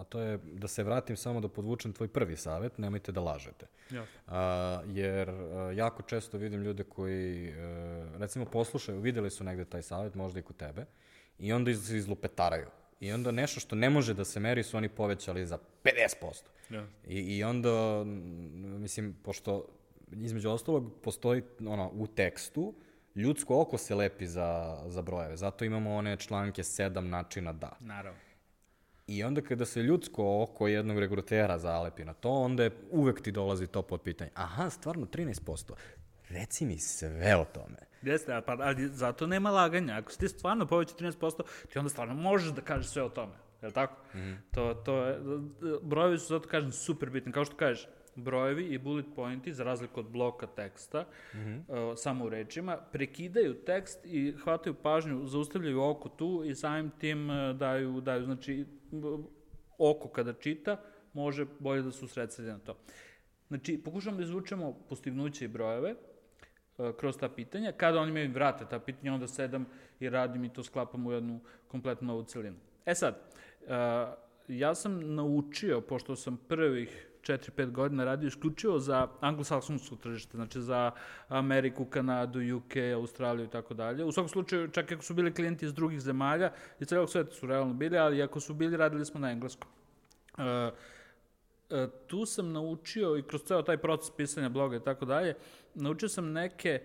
a 0.00 0.04
to 0.08 0.20
je 0.20 0.38
da 0.38 0.68
se 0.68 0.82
vratim 0.82 1.16
samo 1.16 1.40
da 1.40 1.48
podvučem 1.48 1.92
tvoj 1.92 2.08
prvi 2.08 2.36
savet, 2.36 2.78
nemojte 2.78 3.12
da 3.12 3.20
lažete. 3.20 3.66
Ja. 3.90 4.04
A, 4.26 4.80
jer 4.86 5.30
a, 5.30 5.72
jako 5.74 6.02
često 6.02 6.38
vidim 6.38 6.62
ljude 6.62 6.84
koji, 6.84 7.52
a, 7.52 7.60
e, 8.14 8.18
recimo, 8.18 8.44
poslušaju, 8.44 9.00
videli 9.00 9.30
su 9.30 9.44
negde 9.44 9.64
taj 9.64 9.82
savet, 9.82 10.14
možda 10.14 10.40
i 10.40 10.42
kod 10.42 10.56
tebe, 10.56 10.84
i 11.38 11.52
onda 11.52 11.70
iz, 11.70 11.92
izlupetaraju. 11.92 12.66
I 13.00 13.12
onda 13.12 13.30
nešto 13.30 13.60
što 13.60 13.76
ne 13.76 13.90
može 13.90 14.14
da 14.14 14.24
se 14.24 14.40
meri 14.40 14.62
su 14.62 14.76
oni 14.76 14.88
povećali 14.88 15.46
za 15.46 15.58
50%. 15.84 16.42
Ja. 16.70 16.86
I, 17.06 17.36
I 17.36 17.44
onda, 17.44 18.04
mislim, 18.78 19.16
pošto 19.22 19.66
između 20.12 20.50
ostalog 20.50 20.92
postoji 21.02 21.42
ono, 21.66 21.90
u 21.94 22.06
tekstu, 22.06 22.74
ljudsko 23.14 23.60
oko 23.60 23.78
se 23.78 23.94
lepi 23.94 24.26
za, 24.26 24.82
za 24.86 25.02
brojeve. 25.02 25.36
Zato 25.36 25.64
imamo 25.64 25.94
one 25.94 26.16
članke 26.16 26.62
sedam 26.62 27.08
načina 27.08 27.52
da. 27.52 27.76
Naravno. 27.80 28.20
I 29.06 29.24
onda 29.24 29.40
kada 29.40 29.64
se 29.64 29.82
ljudsko 29.82 30.42
oko 30.42 30.68
jednog 30.68 30.98
regrutera 30.98 31.58
zalepi 31.58 32.04
na 32.04 32.14
to, 32.14 32.30
onda 32.30 32.64
je, 32.64 32.70
uvek 32.90 33.22
ti 33.22 33.32
dolazi 33.32 33.66
to 33.66 33.82
pod 33.82 34.02
pitanje. 34.02 34.30
Aha, 34.34 34.70
stvarno 34.70 35.06
13%. 35.06 35.72
Reci 36.28 36.66
mi 36.66 36.78
sve 36.78 37.36
o 37.36 37.44
tome. 37.44 37.76
Jeste, 38.02 38.40
pa, 38.46 38.56
ali 38.60 38.88
zato 38.88 39.26
nema 39.26 39.50
laganja. 39.50 39.96
Ako 39.96 40.12
si 40.12 40.18
ti 40.18 40.28
stvarno 40.28 40.66
poveći 40.66 40.94
13%, 40.94 41.42
ti 41.72 41.78
onda 41.78 41.88
stvarno 41.88 42.14
možeš 42.14 42.52
da 42.52 42.60
kažeš 42.60 42.90
sve 42.90 43.02
o 43.02 43.08
tome. 43.08 43.32
Je 43.62 43.68
li 43.68 43.74
tako? 43.74 43.94
Mm 44.14 44.18
-hmm. 44.18 44.36
to, 44.54 44.74
to 44.74 45.04
je, 45.04 45.18
brojevi 45.82 46.18
su, 46.18 46.26
zato 46.26 46.48
kažem, 46.48 46.72
super 46.72 47.10
bitni. 47.10 47.32
Kao 47.32 47.44
što 47.44 47.56
kažeš, 47.56 47.88
brojevi 48.14 48.64
i 48.64 48.78
bullet 48.78 49.06
pointi, 49.16 49.54
za 49.54 49.64
razliku 49.64 50.00
od 50.00 50.06
bloka 50.06 50.46
teksta, 50.46 51.06
mm 51.34 51.38
-hmm. 51.38 51.90
uh, 51.90 51.98
samo 51.98 52.24
u 52.24 52.28
rečima, 52.28 52.76
prekidaju 52.92 53.54
tekst 53.54 54.04
i 54.04 54.34
hvataju 54.44 54.74
pažnju, 54.74 55.26
zaustavljaju 55.26 55.82
oko 55.82 56.08
tu 56.08 56.42
i 56.44 56.54
samim 56.54 56.90
tim 56.98 57.30
uh, 57.30 57.56
daju, 57.56 58.00
daju, 58.00 58.24
znači, 58.24 58.66
oko 59.78 60.08
kada 60.08 60.32
čita, 60.32 60.80
može 61.12 61.46
bolje 61.58 61.82
da 61.82 61.92
se 61.92 62.04
usredsredi 62.04 62.50
na 62.50 62.58
to. 62.58 62.78
Znači, 63.48 63.82
pokušamo 63.84 64.16
da 64.16 64.22
izvučemo 64.22 64.72
postignuće 64.88 65.44
i 65.44 65.48
brojeve, 65.48 65.94
kroz 66.96 67.16
ta 67.16 67.28
pitanja. 67.28 67.72
Kada 67.72 68.00
oni 68.00 68.12
mi 68.12 68.26
vrate 68.28 68.64
ta 68.70 68.78
pitanja, 68.78 69.14
onda 69.14 69.28
sedam 69.28 69.66
i 70.00 70.10
radim 70.10 70.44
i 70.44 70.52
to 70.52 70.64
sklapam 70.64 71.06
u 71.06 71.12
jednu 71.12 71.40
kompletnu 71.68 72.06
novu 72.06 72.22
celinu. 72.22 72.56
E 72.86 72.94
sad, 72.94 73.18
uh, 73.62 73.68
ja 74.48 74.74
sam 74.74 75.14
naučio, 75.14 75.80
pošto 75.80 76.16
sam 76.16 76.36
prvih 76.48 77.08
4-5 77.22 77.70
godina 77.70 78.04
radio 78.04 78.26
isključivo 78.26 78.78
za 78.78 79.08
anglosaksonsko 79.20 79.96
tržište, 79.96 80.36
znači 80.36 80.60
za 80.60 80.90
Ameriku, 81.28 81.84
Kanadu, 81.84 82.56
UK, 82.56 82.76
Australiju 82.96 83.46
i 83.46 83.50
tako 83.50 83.74
dalje. 83.74 84.04
U 84.04 84.12
svakom 84.12 84.28
slučaju, 84.28 84.68
čak 84.68 84.92
ako 84.92 85.02
su 85.02 85.14
bili 85.14 85.34
klijenti 85.34 85.66
iz 85.66 85.74
drugih 85.74 86.00
zemalja, 86.00 86.52
iz 86.80 86.88
celog 86.88 87.10
sveta 87.10 87.32
su 87.32 87.46
realno 87.46 87.74
bili, 87.74 87.98
ali 87.98 88.22
ako 88.22 88.40
su 88.40 88.54
bili, 88.54 88.76
radili 88.76 89.04
smo 89.04 89.20
na 89.20 89.30
engleskom. 89.30 89.70
Uh, 90.38 90.42
tu 92.06 92.26
sam 92.26 92.52
naučio 92.52 93.16
i 93.16 93.22
kroz 93.22 93.42
ceo 93.42 93.62
taj 93.62 93.78
proces 93.78 94.10
pisanja 94.16 94.48
bloga 94.48 94.76
i 94.76 94.84
tako 94.84 95.04
dalje, 95.04 95.34
naučio 95.74 96.08
sam 96.08 96.32
neke 96.32 96.82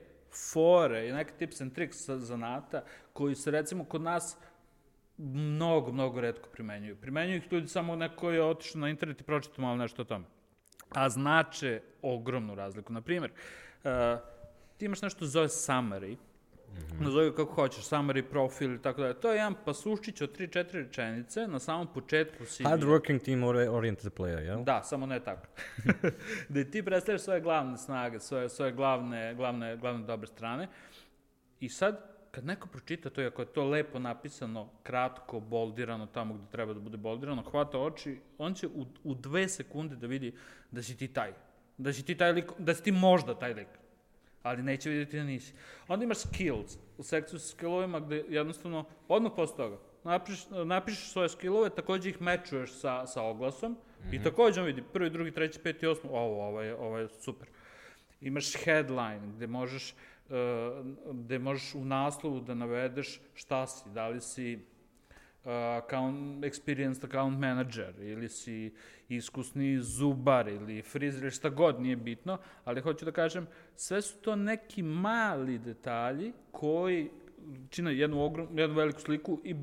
fore 0.54 1.08
i 1.08 1.12
neke 1.12 1.34
tips 1.38 1.62
and 1.62 1.74
tricks 1.74 2.10
zanata 2.10 2.84
koji 3.14 3.36
se 3.36 3.52
recimo 3.52 3.84
kod 3.84 4.02
nas 4.02 4.38
mnogo, 5.18 5.92
mnogo 5.92 6.22
redko 6.22 6.50
primenjuju. 6.50 6.96
Primenjuju 6.96 7.38
ih 7.38 7.52
ljudi 7.52 7.68
samo 7.68 7.96
neko 7.96 8.32
je 8.32 8.44
otišao 8.44 8.82
na 8.82 8.90
internet 8.90 9.22
i 9.22 9.24
pročitao 9.24 9.62
malo 9.62 9.76
nešto 9.76 10.02
o 10.02 10.06
tome. 10.06 10.26
A 10.90 11.10
znače 11.10 11.82
ogromnu 12.02 12.56
razliku. 12.56 12.94
Naprimjer, 12.94 13.32
uh, 13.32 13.92
ti 14.78 14.86
imaš 14.86 15.02
nešto 15.02 15.26
zove 15.26 15.48
summary, 15.48 16.16
-hmm. 16.72 17.06
nazovi 17.06 17.32
kako 17.36 17.54
hoćeš, 17.54 17.84
summary 17.84 18.22
profil 18.22 18.76
i 18.76 18.82
tako 18.82 19.02
dalje. 19.02 19.14
To 19.14 19.30
je 19.30 19.38
jedan 19.38 19.56
pasuščić 19.66 20.22
od 20.22 20.38
3-4 20.38 20.72
rečenice 20.72 21.48
na 21.48 21.60
samom 21.60 21.88
početku 21.94 22.46
CV. 22.46 22.64
Hard 22.64 22.84
working 22.84 23.26
team 23.26 23.44
oriented 23.74 24.14
player, 24.14 24.40
jel? 24.40 24.64
Da, 24.64 24.84
samo 24.84 25.06
ne 25.06 25.20
tako. 25.20 25.48
da 26.50 26.64
ti 26.64 26.84
predstavljaš 26.84 27.22
svoje 27.22 27.42
glavne 27.42 27.78
snage, 27.78 28.20
svoje, 28.20 28.50
svoje 28.50 28.72
glavne, 28.72 29.36
glavne, 29.36 29.78
glavne 29.78 30.06
dobre 30.06 30.28
strane. 30.28 30.68
I 31.60 31.70
sad, 31.70 32.12
kad 32.32 32.46
neko 32.46 32.68
pročita 32.68 33.10
to, 33.10 33.22
i 33.22 33.26
ako 33.26 33.42
je 33.42 33.46
to 33.46 33.64
lepo 33.66 34.00
napisano, 34.00 34.70
kratko, 34.84 35.40
boldirano, 35.40 36.06
tamo 36.06 36.34
gde 36.34 36.46
treba 36.52 36.74
da 36.74 36.80
bude 36.80 36.98
boldirano, 36.98 37.44
hvata 37.44 37.80
oči, 37.80 38.20
on 38.38 38.54
će 38.54 38.68
u, 38.68 38.86
u 39.04 39.16
dve 39.16 39.48
sekunde 39.50 39.96
da 39.96 40.08
vidi 40.08 40.34
da 40.72 40.84
si 40.84 40.98
ti 40.98 41.08
taj. 41.08 41.34
Da 41.78 41.94
si 41.94 42.06
ti 42.06 42.18
taj 42.18 42.32
lik, 42.32 42.52
da 42.58 42.74
si 42.74 42.84
ti 42.84 42.92
možda 42.92 43.40
taj 43.40 43.54
lik. 43.54 43.68
Ali 44.44 44.64
neće 44.64 44.90
vidjeti 44.90 45.18
da 45.18 45.24
nisi. 45.24 45.54
Onda 45.88 46.06
imaš 46.06 46.18
skills, 46.18 46.78
u 46.98 47.04
sekciju 47.04 47.40
sa 47.40 47.48
skillovima 47.48 48.00
gde 48.00 48.26
jednostavno, 48.30 48.86
odmah 49.08 49.32
posle 49.36 49.58
toga, 49.58 49.78
napiš, 50.04 50.40
napišeš 50.66 51.12
svoje 51.12 51.30
skillove, 51.30 51.70
takođe 51.70 52.10
ih 52.10 52.22
mečuješ 52.22 52.72
sa, 52.72 53.08
sa 53.08 53.22
oglasom 53.24 53.72
mm 53.72 53.76
-hmm. 53.76 54.14
i 54.14 54.16
mhm. 54.16 54.24
takođe 54.24 54.62
on 54.62 54.68
vidi 54.68 54.84
prvi, 54.94 55.10
drugi, 55.10 55.32
treći, 55.32 55.60
peti, 55.60 55.88
osmi, 55.88 56.10
ovo, 56.10 56.48
ovo 56.48 56.62
je, 56.62 56.76
ovo 56.76 56.98
je 56.98 57.08
super. 57.08 57.48
Imaš 58.22 58.54
headline 58.66 59.28
gde 59.36 59.48
možeš 59.48 59.96
gde 61.12 61.40
možeš 61.40 61.76
u 61.76 61.86
naslovu 61.86 62.40
da 62.40 62.54
navedeš 62.56 63.20
šta 63.34 63.68
si, 63.68 63.90
da 63.90 64.08
li 64.08 64.22
si 64.22 64.56
uh, 64.56 64.81
account, 65.44 66.44
experienced 66.44 67.06
account 67.06 67.40
manager 67.40 67.94
ili 68.00 68.30
si 68.30 68.74
iskusni 69.10 69.80
zubar 69.82 70.48
ili 70.48 70.82
frizer 70.82 71.32
šta 71.32 71.50
god, 71.50 71.82
nije 71.82 71.96
bitno, 71.96 72.38
ali 72.66 72.82
hoću 72.82 73.06
da 73.06 73.12
kažem, 73.12 73.48
sve 73.76 74.02
su 74.02 74.18
to 74.18 74.36
neki 74.36 74.84
mali 74.84 75.60
detalji 75.60 76.34
koji 76.52 77.10
čine 77.70 77.98
jednu, 77.98 78.24
ogrom, 78.24 78.60
jednu 78.60 78.76
veliku 78.76 79.02
sliku 79.02 79.40
i 79.44 79.56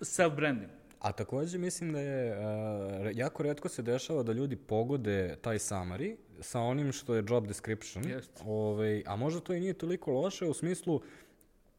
self-branding. 0.00 0.68
A 1.00 1.12
takođe 1.12 1.58
mislim 1.58 1.92
da 1.92 2.00
je, 2.00 2.38
uh, 2.38 3.16
jako 3.16 3.42
redko 3.42 3.68
se 3.68 3.82
dešava 3.82 4.22
da 4.22 4.32
ljudi 4.32 4.56
pogode 4.56 5.36
taj 5.40 5.58
summary 5.58 6.16
sa 6.40 6.60
onim 6.60 6.92
što 6.92 7.14
je 7.14 7.24
job 7.28 7.46
description. 7.46 8.04
Yes. 8.04 8.28
Ovaj, 8.44 9.02
a 9.06 9.16
možda 9.16 9.40
to 9.40 9.54
i 9.54 9.60
nije 9.60 9.72
toliko 9.72 10.12
loše 10.12 10.46
u 10.46 10.54
smislu, 10.54 11.00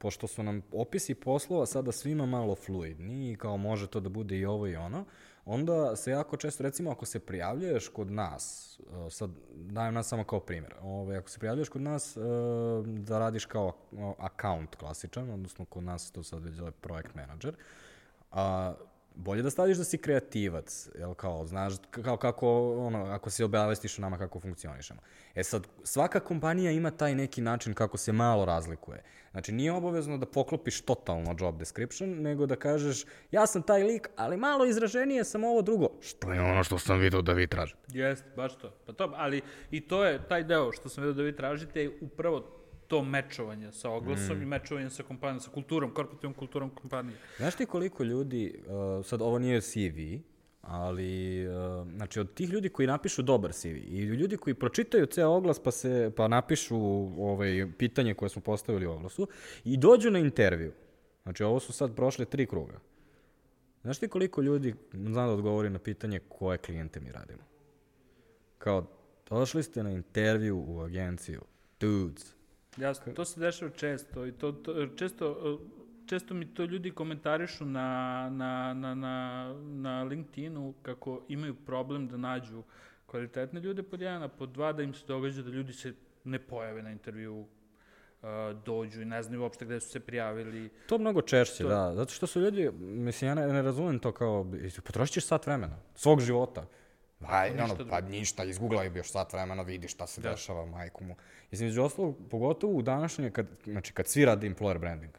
pošto 0.04 0.28
su 0.28 0.44
nam 0.44 0.62
opisi 0.72 1.16
poslova 1.16 1.66
sada 1.66 1.92
svima 1.92 2.26
malo 2.26 2.56
fluidni 2.56 3.32
i 3.32 3.36
kao 3.36 3.58
može 3.58 3.88
to 3.88 4.00
da 4.00 4.10
bude 4.10 4.38
i 4.38 4.46
ovo 4.46 4.68
i 4.68 4.76
ono, 4.76 5.06
onda 5.46 5.96
se 5.96 6.12
jako 6.12 6.38
često, 6.38 6.64
recimo 6.64 6.92
ako 6.92 7.06
se 7.06 7.20
prijavljuješ 7.20 7.88
kod 7.88 8.12
nas, 8.12 8.78
uh, 8.80 9.12
sad 9.12 9.30
dajem 9.56 9.94
nas 9.94 10.08
samo 10.08 10.24
kao 10.24 10.40
primjer, 10.40 10.76
ovaj, 10.82 11.18
ako 11.18 11.30
se 11.30 11.40
prijavljuješ 11.40 11.70
kod 11.70 11.82
nas 11.82 12.18
uh, 12.18 12.24
da 12.88 13.20
radiš 13.20 13.46
kao 13.46 13.72
account 14.18 14.76
klasičan, 14.76 15.30
odnosno 15.30 15.66
kod 15.66 15.84
nas 15.84 16.12
to 16.12 16.24
sad 16.24 16.44
već 16.44 16.54
zove 16.54 16.72
projekt 16.72 17.16
manager, 17.16 17.56
a 18.32 18.74
bolje 19.16 19.42
da 19.42 19.50
staviš 19.50 19.78
da 19.78 19.84
si 19.84 19.98
kreativac, 19.98 20.90
jel 21.00 21.14
kao, 21.14 21.46
znaš, 21.46 21.74
kao 21.90 22.18
kako, 22.18 22.78
ono, 22.78 23.06
ako 23.06 23.30
se 23.30 23.46
obavestiš 23.46 23.98
nama 23.98 24.18
kako 24.18 24.40
funkcionišemo. 24.40 25.02
E 25.36 25.44
sad, 25.44 25.68
svaka 25.84 26.20
kompanija 26.20 26.72
ima 26.72 26.92
taj 26.92 27.16
neki 27.16 27.42
način 27.42 27.74
kako 27.74 27.98
se 27.98 28.12
malo 28.12 28.46
razlikuje. 28.46 29.04
Znači, 29.32 29.52
nije 29.52 29.72
obavezno 29.72 30.18
da 30.18 30.26
poklopiš 30.26 30.82
totalno 30.82 31.36
job 31.40 31.58
description, 31.58 32.10
nego 32.10 32.46
da 32.46 32.56
kažeš, 32.56 33.06
ja 33.32 33.48
sam 33.48 33.62
taj 33.62 33.84
lik, 33.84 34.10
ali 34.16 34.38
malo 34.38 34.66
izraženije 34.66 35.24
sam 35.24 35.44
ovo 35.44 35.62
drugo. 35.62 35.90
Što 36.02 36.34
je 36.34 36.42
ono 36.42 36.64
što 36.64 36.80
sam 36.80 37.00
vidio 37.00 37.22
da 37.22 37.34
vi 37.34 37.48
tražite. 37.48 37.80
Jeste, 37.88 38.30
baš 38.36 38.58
to. 38.58 38.74
Pa 38.86 38.94
to, 38.94 39.14
ali 39.16 39.42
i 39.72 39.82
to 39.82 40.06
je, 40.06 40.28
taj 40.28 40.44
deo 40.44 40.72
što 40.72 40.90
sam 40.90 41.04
vidio 41.04 41.14
da 41.14 41.24
vi 41.24 41.36
tražite 41.36 41.90
upravo 42.02 42.63
to 42.94 43.04
mečovanje 43.04 43.72
sa 43.72 43.90
oglasom 43.90 44.38
mm. 44.38 44.42
i 44.42 44.46
mečovanje 44.46 44.90
sa 44.90 45.04
kompanijom, 45.04 45.40
sa 45.40 45.50
kulturom, 45.52 45.94
korporativnom 45.94 46.34
kulturom 46.34 46.70
kompanije. 46.70 47.18
Znaš 47.38 47.56
ti 47.56 47.66
koliko 47.66 48.04
ljudi, 48.04 48.54
uh, 48.68 49.06
sad 49.06 49.22
ovo 49.22 49.40
nije 49.40 49.62
CV, 49.62 50.22
ali 50.62 51.48
uh, 51.48 51.88
znači 51.96 52.20
od 52.20 52.34
tih 52.34 52.50
ljudi 52.50 52.70
koji 52.70 52.88
napišu 52.88 53.22
dobar 53.22 53.54
CV 53.54 53.68
i 53.68 54.00
ljudi 54.00 54.38
koji 54.38 54.54
pročitaju 54.54 55.06
ceo 55.06 55.30
oglas 55.30 55.60
pa 55.60 55.72
se 55.72 56.12
pa 56.16 56.28
napišu 56.28 56.78
ovaj 57.18 57.72
pitanje 57.78 58.14
koje 58.14 58.30
smo 58.30 58.42
postavili 58.42 58.86
u 58.86 58.92
oglasu 58.92 59.28
i 59.64 59.78
dođu 59.78 60.12
na 60.12 60.20
intervju. 60.20 60.74
Znači 61.24 61.44
ovo 61.44 61.60
su 61.60 61.74
sad 61.74 61.96
prošle 61.96 62.26
tri 62.26 62.46
kruga. 62.46 62.80
Znaš 63.82 64.00
ti 64.00 64.08
koliko 64.08 64.42
ljudi 64.42 64.76
zna 64.94 65.28
da 65.28 65.34
odgovori 65.34 65.70
na 65.70 65.80
pitanje 65.80 66.20
koje 66.30 66.58
klijente 66.58 67.00
mi 67.00 67.12
radimo? 67.12 67.44
Kao, 68.58 68.86
došli 69.30 69.64
ste 69.64 69.84
na 69.84 69.92
intervju 69.92 70.66
u 70.68 70.82
agenciju. 70.82 71.42
Dudes, 71.80 72.43
Jasno, 72.78 73.14
to 73.14 73.26
se 73.26 73.40
dešava 73.40 73.72
često 73.72 74.26
i 74.26 74.32
to, 74.32 74.52
to 74.52 74.88
često 74.96 75.60
često 76.06 76.34
mi 76.34 76.54
to 76.54 76.64
ljudi 76.64 76.92
komentarišu 76.92 77.66
na, 77.66 78.30
na, 78.32 78.74
na, 78.74 78.96
na, 78.96 79.56
na 79.64 80.04
LinkedInu 80.04 80.74
kako 80.82 81.22
imaju 81.28 81.56
problem 81.56 82.08
da 82.08 82.18
nađu 82.18 82.64
kvalitetne 83.06 83.60
ljude 83.60 83.84
pod 83.84 84.02
jedan, 84.02 84.24
a 84.24 84.28
pod 84.28 84.50
dva 84.50 84.74
da 84.74 84.84
im 84.84 84.94
se 84.94 85.06
događa 85.08 85.42
da 85.42 85.50
ljudi 85.50 85.74
se 85.74 85.94
ne 86.24 86.40
pojave 86.40 86.82
na 86.82 86.92
intervju, 86.92 87.40
uh, 87.40 87.48
dođu 88.66 89.02
i 89.02 89.06
ne 89.06 89.24
znaju 89.24 89.42
uopšte 89.42 89.66
gde 89.66 89.80
su 89.80 89.90
se 89.90 90.00
prijavili. 90.00 90.70
To 90.88 90.98
mnogo 90.98 91.22
češće, 91.22 91.64
to... 91.64 91.70
da. 91.70 91.94
Zato 91.96 92.14
što 92.14 92.28
su 92.28 92.42
ljudi, 92.42 92.72
mislim, 92.82 93.28
ja 93.28 93.36
ne, 93.36 93.48
ne 93.48 93.62
razumem 93.62 94.00
to 94.00 94.12
kao, 94.12 94.46
potrošit 94.84 95.14
ćeš 95.14 95.26
sat 95.26 95.46
vremena, 95.46 95.78
svog 95.96 96.22
života. 96.22 96.66
Aj, 97.28 97.50
ništa 97.50 97.64
ono, 97.64 97.90
pa 97.90 98.02
ništa, 98.02 98.44
izgooglaj 98.44 98.90
bi 98.90 99.00
još 99.00 99.12
sat 99.12 99.34
vremena, 99.34 99.64
vidi 99.64 99.88
šta 99.88 100.08
se 100.08 100.22
da. 100.22 100.30
dešava, 100.30 100.66
majku 100.66 101.04
mu. 101.04 101.16
Između 101.52 101.84
ostalog, 101.84 102.16
pogotovo 102.30 102.74
u 102.74 102.82
današnje, 102.82 103.32
kad, 103.32 103.48
znači, 103.64 103.94
kad 103.94 104.08
svi 104.08 104.26
rade 104.26 104.50
employer 104.50 104.78
branding, 104.78 105.14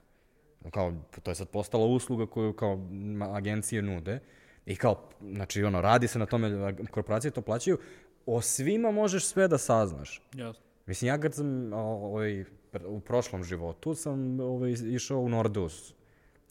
kao, 0.70 0.92
to 1.22 1.30
je 1.30 1.34
sad 1.34 1.48
postala 1.48 1.86
usluga 1.86 2.26
koju 2.26 2.52
kao 2.52 2.88
agencije 3.32 3.82
nude, 3.82 4.20
i 4.66 4.76
kao, 4.76 5.08
znači, 5.20 5.64
ono, 5.64 5.80
radi 5.80 6.08
se 6.08 6.18
na 6.18 6.26
tome, 6.26 6.74
korporacije 6.90 7.30
to 7.30 7.42
plaćaju, 7.42 7.78
o 8.26 8.40
svima 8.40 8.90
možeš 8.90 9.26
sve 9.26 9.48
da 9.48 9.58
saznaš. 9.58 10.22
Jasno. 10.34 10.64
Mislim, 10.86 11.08
ja 11.08 11.20
kad 11.20 11.34
sam 11.34 11.72
ovaj, 11.72 12.44
u 12.86 13.00
prošlom 13.00 13.44
životu 13.44 13.94
sam 13.94 14.40
ovaj, 14.40 14.70
išao 14.70 15.18
u 15.18 15.28
Nordus. 15.28 15.94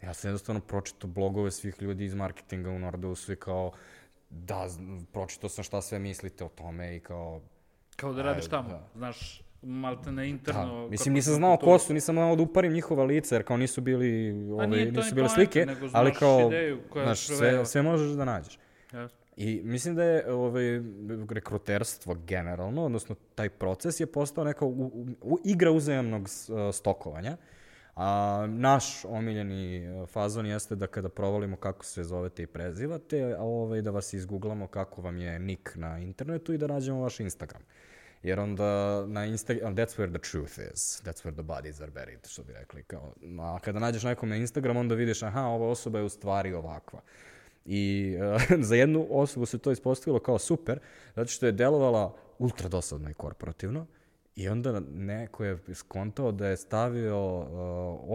Ja 0.02 0.14
sam 0.14 0.30
jednostavno 0.30 0.62
pročitao 0.62 1.10
blogove 1.10 1.52
svih 1.52 1.82
ljudi 1.82 2.06
iz 2.06 2.14
marketinga 2.14 2.70
u 2.70 2.80
Nordusu 2.80 3.34
i 3.34 3.36
kao, 3.36 3.72
da, 4.34 4.68
pročitao 5.12 5.50
sam 5.50 5.64
šta 5.64 5.82
sve 5.82 6.00
mislite 6.00 6.44
o 6.44 6.50
tome 6.50 6.96
i 6.96 7.00
kao... 7.00 7.42
Kao 7.96 8.14
da 8.14 8.22
radiš 8.22 8.48
tamo, 8.48 8.70
da. 8.70 8.88
znaš, 8.96 9.42
malte 9.62 10.12
na 10.12 10.24
interno... 10.24 10.84
Da. 10.84 10.90
Mislim, 10.90 11.14
nisam 11.14 11.34
znao 11.34 11.58
ko 11.58 11.80
su, 11.80 11.94
nisam 11.94 12.16
znao 12.16 12.36
da 12.36 12.44
uparim 12.44 12.74
njihova 12.74 13.04
lica, 13.04 13.36
jer 13.36 13.44
kao 13.44 13.58
nisu 13.58 13.82
bili, 13.82 14.32
ove, 14.52 14.68
nisu 14.68 15.16
bile 15.16 15.30
slike, 15.30 15.66
nego 15.66 15.88
ali 15.92 16.14
kao, 16.14 16.52
znaš, 16.94 17.20
sve, 17.20 17.66
sve 17.66 17.82
možeš 17.82 18.12
da 18.12 18.26
nađeš. 18.26 18.60
Yes. 18.92 19.10
I 19.38 19.62
mislim 19.64 19.96
da 19.96 20.04
je 20.04 20.34
ovaj, 20.34 20.82
rekruterstvo 21.30 22.16
generalno, 22.28 22.86
odnosno 22.86 23.16
taj 23.36 23.50
proces 23.50 24.00
je 24.00 24.06
postao 24.06 24.44
neka 24.44 24.66
u, 24.66 24.70
u, 24.70 25.08
u, 25.22 25.40
igra 25.44 25.72
uzajemnog 25.72 26.22
uh, 26.22 26.76
stokovanja. 26.76 27.38
A, 27.96 28.46
naš 28.50 29.06
omiljeni 29.06 29.78
e, 29.78 30.06
fazon 30.06 30.46
jeste 30.46 30.76
da 30.76 30.88
kada 30.88 31.10
provalimo 31.10 31.56
kako 31.56 31.86
se 31.86 32.04
zovete 32.04 32.44
i 32.44 32.48
prezivate, 32.48 33.36
a 33.38 33.44
ovaj, 33.44 33.82
da 33.82 33.92
vas 33.92 34.14
izgooglamo 34.14 34.68
kako 34.68 35.02
vam 35.02 35.18
je 35.18 35.40
nick 35.40 35.76
na 35.76 36.00
internetu 36.00 36.54
i 36.54 36.58
da 36.58 36.68
nađemo 36.68 37.02
vaš 37.02 37.20
Instagram. 37.20 37.62
Jer 38.24 38.40
onda 38.40 39.06
na 39.08 39.26
Instagram, 39.26 39.76
that's 39.76 39.98
where 39.98 40.10
the 40.10 40.32
truth 40.32 40.60
is, 40.74 41.02
that's 41.04 41.26
where 41.26 41.34
the 41.34 41.44
bodies 41.44 41.82
are 41.82 41.92
buried, 41.92 42.28
što 42.28 42.44
bi 42.44 42.54
rekli. 42.54 42.84
Kao, 42.84 43.14
a 43.40 43.60
kada 43.60 43.80
nađeš 43.80 44.04
nekom 44.04 44.30
na 44.30 44.36
Instagram, 44.36 44.78
onda 44.78 44.96
vidiš, 44.96 45.24
aha, 45.24 45.42
ova 45.42 45.68
osoba 45.68 46.00
je 46.00 46.06
u 46.06 46.10
stvari 46.10 46.54
ovakva. 46.54 47.02
I 47.66 48.16
uh, 48.36 48.60
za 48.70 48.76
jednu 48.76 49.08
osobu 49.10 49.46
se 49.46 49.58
to 49.58 49.72
ispostavilo 49.72 50.20
kao 50.20 50.40
super, 50.40 50.80
zato 51.16 51.28
što 51.28 51.46
je 51.46 51.52
delovala 51.52 52.16
ultra 52.40 52.70
dosadno 52.70 53.10
i 53.10 53.14
korporativno, 53.14 53.86
I 54.36 54.50
onda 54.50 54.82
neko 54.94 55.44
je 55.44 55.58
skontao 55.74 56.32
da 56.32 56.48
je 56.48 56.58
stavio 56.58 57.38
uh, 57.38 57.48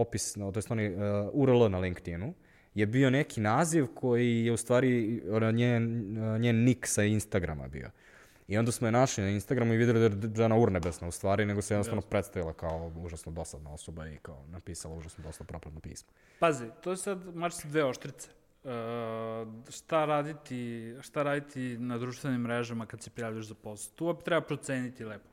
opis, 0.01 0.35
no, 0.35 0.51
to 0.51 0.59
je 0.59 0.63
oni 0.69 0.95
uh, 0.95 1.01
URL 1.33 1.69
na 1.69 1.79
LinkedInu, 1.79 2.33
je 2.73 2.85
bio 2.85 3.09
neki 3.09 3.41
naziv 3.41 3.87
koji 3.95 4.45
je 4.45 4.51
u 4.51 4.57
stvari 4.57 5.21
njen, 5.53 6.13
njen 6.39 6.63
nik 6.63 6.87
sa 6.87 7.03
Instagrama 7.03 7.67
bio. 7.67 7.89
I 8.47 8.57
onda 8.57 8.71
smo 8.71 8.87
je 8.87 8.91
našli 8.91 9.23
na 9.23 9.29
Instagramu 9.29 9.73
i 9.73 9.77
videli 9.77 10.09
da 10.09 10.27
je 10.27 10.33
žena 10.35 10.57
urnebesna 10.57 11.07
u 11.07 11.11
stvari, 11.11 11.45
nego 11.45 11.61
se 11.61 11.73
jednostavno 11.73 12.01
predstavila 12.01 12.53
kao 12.53 12.91
užasno 12.95 13.31
dosadna 13.31 13.73
osoba 13.73 14.07
i 14.07 14.17
kao 14.17 14.45
napisala 14.47 14.95
užasno 14.95 15.23
dosta 15.23 15.43
propredno 15.43 15.79
pismo. 15.79 16.09
Pazi, 16.39 16.65
to 16.81 16.91
je 16.91 16.97
sad 16.97 17.35
mač 17.35 17.53
dve 17.63 17.83
oštrice. 17.83 18.29
Uh, 18.63 18.71
šta 19.69 20.05
raditi, 20.05 20.95
šta 21.01 21.23
raditi 21.23 21.77
na 21.77 21.97
društvenim 21.97 22.41
mrežama 22.41 22.85
kad 22.85 23.01
se 23.01 23.09
prijavljaš 23.09 23.45
za 23.45 23.55
posao? 23.55 23.95
Tu 23.95 24.07
opet 24.07 24.25
treba 24.25 24.41
proceniti 24.41 25.05
lepo. 25.05 25.28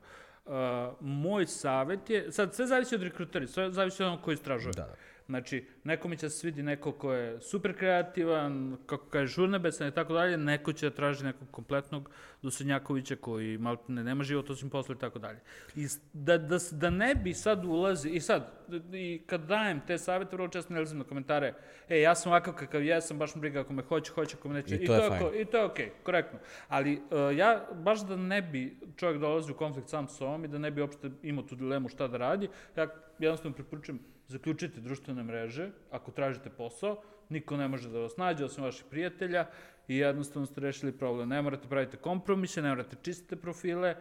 Moj 0.99 1.45
savet 1.45 2.09
je, 2.09 2.31
sad 2.31 2.55
sve 2.55 2.67
zavisi 2.67 2.95
od 2.95 3.03
rekruteri, 3.03 3.47
sve 3.47 3.71
zavisi 3.71 4.03
od 4.03 4.07
onog 4.07 4.21
koji 4.21 4.33
istražuje. 4.33 4.73
Da. 4.73 4.93
Znači, 5.27 5.65
nekome 5.83 6.17
će 6.17 6.29
se 6.29 6.37
svidi 6.37 6.63
neko 6.63 6.91
ko 6.91 7.13
je 7.13 7.41
super 7.41 7.77
kreativan, 7.77 8.77
kako 8.85 9.05
kaže 9.05 9.33
žurnebesan 9.33 9.87
i 9.87 9.91
tako 9.91 10.13
dalje, 10.13 10.37
neko 10.37 10.73
će 10.73 10.89
da 10.89 10.95
traži 10.95 11.23
nekog 11.23 11.47
kompletnog 11.51 12.09
Dusenjakovića 12.41 13.15
koji 13.15 13.57
malo 13.57 13.77
ne, 13.87 14.03
nema 14.03 14.23
život 14.23 14.49
osim 14.49 14.69
posla 14.69 14.95
i 14.95 14.99
tako 14.99 15.19
dalje. 15.19 15.39
I 15.75 15.83
s- 15.83 15.99
da, 16.13 16.37
da, 16.37 16.59
s- 16.59 16.73
da 16.73 16.89
ne 16.89 17.15
bi 17.15 17.33
sad 17.33 17.65
ulazi, 17.65 18.09
i 18.09 18.19
sad, 18.19 18.51
i 18.93 19.21
kad 19.25 19.41
dajem 19.41 19.81
te 19.81 19.97
savete, 19.97 20.35
vrlo 20.35 20.47
često 20.47 20.73
ne 20.73 20.79
lezim 20.79 20.97
na 20.97 21.03
komentare, 21.03 21.53
e, 21.89 21.99
ja 21.99 22.15
sam 22.15 22.31
ovakav 22.31 22.53
kakav 22.55 22.83
jesam, 22.83 23.19
baš 23.19 23.35
me 23.35 23.41
briga 23.41 23.59
ako 23.61 23.73
me 23.73 23.83
hoće, 23.83 24.11
hoće, 24.11 24.35
ako 24.39 24.47
me 24.47 24.53
neće. 24.53 24.75
I 24.75 24.85
to 24.87 24.93
je 24.93 25.01
je 25.01 25.09
fajn. 25.09 25.21
ko- 25.21 25.33
I 25.33 25.45
to 25.45 25.57
je 25.57 25.65
okej, 25.65 25.91
korektno. 26.03 26.39
Ali 26.67 26.93
uh, 26.93 27.37
ja, 27.37 27.67
baš 27.73 28.01
da 28.01 28.15
ne 28.15 28.41
bi 28.41 28.77
čovjek 28.95 29.19
dolazio 29.19 29.53
u 29.53 29.57
konflikt 29.57 29.89
sam 29.89 30.07
sa 30.07 30.13
sobom 30.13 30.45
i 30.45 30.49
da 30.49 30.57
ne 30.57 30.71
bi 30.71 30.81
uopšte 30.81 31.11
imao 31.23 31.43
tu 31.43 31.55
dilemu 31.55 31.89
šta 31.89 32.07
da 32.07 32.17
radi, 32.17 32.47
ja 32.75 32.87
jednostavno 33.19 33.55
preporučujem 33.55 33.99
zaključite 34.27 34.81
društvene 34.81 35.23
mreže, 35.23 35.69
ako 35.91 36.11
tražite 36.11 36.49
posao, 36.49 37.01
niko 37.29 37.57
ne 37.57 37.67
može 37.67 37.89
da 37.89 37.99
vas 37.99 38.17
nađe 38.17 38.45
osim 38.45 38.63
vaših 38.63 38.85
prijatelja 38.89 39.47
i 39.87 39.97
jednostavno 39.97 40.45
ste 40.45 40.61
rešili 40.61 40.91
problem. 40.91 41.29
Ne 41.29 41.41
morate 41.41 41.67
pravite 41.67 41.97
kompromise, 41.97 42.61
ne 42.61 42.69
morate 42.69 42.95
čistite 43.01 43.35
profile, 43.35 43.95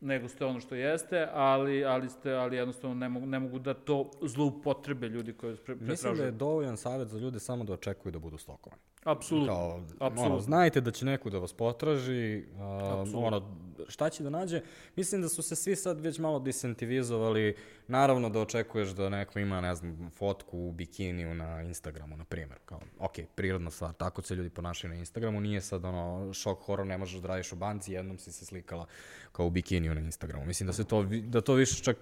nego 0.00 0.28
ste 0.28 0.44
ono 0.44 0.60
što 0.60 0.74
jeste, 0.74 1.28
ali, 1.32 1.84
ali, 1.84 2.08
ste, 2.10 2.32
ali 2.32 2.56
jednostavno 2.56 2.94
ne 2.96 3.08
mogu, 3.08 3.26
ne 3.26 3.38
mogu 3.38 3.58
da 3.58 3.74
to 3.74 4.10
zloupotrebe 4.22 5.08
ljudi 5.08 5.32
koji 5.32 5.56
pre, 5.56 5.74
Mislim 5.74 5.86
da 5.86 5.92
je 5.92 5.96
pretražuju. 5.96 6.32
dovoljan 6.32 6.76
savjet 6.76 7.08
za 7.08 7.18
ljude 7.18 7.40
samo 7.40 7.64
da 7.64 7.72
očekuju 7.72 8.12
da 8.12 8.18
budu 8.18 8.38
stokovani. 8.38 8.82
Apsolutno. 9.10 9.52
Kao, 9.54 9.80
apsolutno. 10.00 10.34
ono, 10.34 10.40
znajte 10.40 10.80
da 10.80 10.90
će 10.90 11.04
neko 11.04 11.30
da 11.30 11.38
vas 11.38 11.52
potraži, 11.52 12.44
a, 12.58 13.00
Apsolutno. 13.00 13.26
ono, 13.26 13.56
šta 13.88 14.10
će 14.10 14.22
da 14.22 14.30
nađe. 14.30 14.60
Mislim 14.96 15.22
da 15.22 15.28
su 15.28 15.42
se 15.42 15.56
svi 15.56 15.76
sad 15.76 16.00
već 16.00 16.18
malo 16.18 16.38
disintivizovali. 16.38 17.56
Naravno 17.88 18.30
da 18.30 18.40
očekuješ 18.40 18.88
da 18.88 19.08
neko 19.08 19.38
ima, 19.38 19.60
ne 19.60 19.74
znam, 19.74 20.10
fotku 20.16 20.58
u 20.58 20.72
bikiniju 20.72 21.34
na 21.34 21.62
Instagramu, 21.62 22.16
na 22.16 22.24
primjer. 22.24 22.58
Kao, 22.64 22.80
ok, 22.98 23.12
prirodna 23.34 23.70
stvar, 23.70 23.92
tako 23.94 24.22
se 24.22 24.34
ljudi 24.34 24.50
ponašaju 24.50 24.92
na 24.92 24.98
Instagramu. 24.98 25.40
Nije 25.40 25.60
sad 25.60 25.84
ono, 25.84 26.32
šok 26.32 26.58
horor, 26.62 26.86
ne 26.86 26.98
možeš 26.98 27.20
da 27.20 27.28
radiš 27.28 27.52
u 27.52 27.56
banci, 27.56 27.92
jednom 27.92 28.18
si 28.18 28.32
se 28.32 28.46
slikala 28.46 28.86
kao 29.32 29.46
u 29.46 29.50
bikiniju 29.50 29.94
na 29.94 30.00
Instagramu. 30.00 30.46
Mislim 30.46 30.66
da 30.66 30.72
se 30.72 30.84
to, 30.84 31.02
da 31.04 31.40
to 31.40 31.54
više 31.54 31.82
čak, 31.82 31.96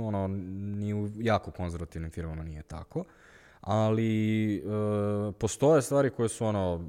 ono, 0.00 0.28
ni 0.78 0.94
u 0.94 1.08
jako 1.16 1.50
konzervativnim 1.50 2.10
firmama 2.10 2.42
nije 2.42 2.62
tako 2.62 3.04
ali 3.62 4.56
e, 4.56 4.60
postoje 5.38 5.82
stvari 5.82 6.10
koje 6.10 6.28
su 6.28 6.46
ono, 6.46 6.80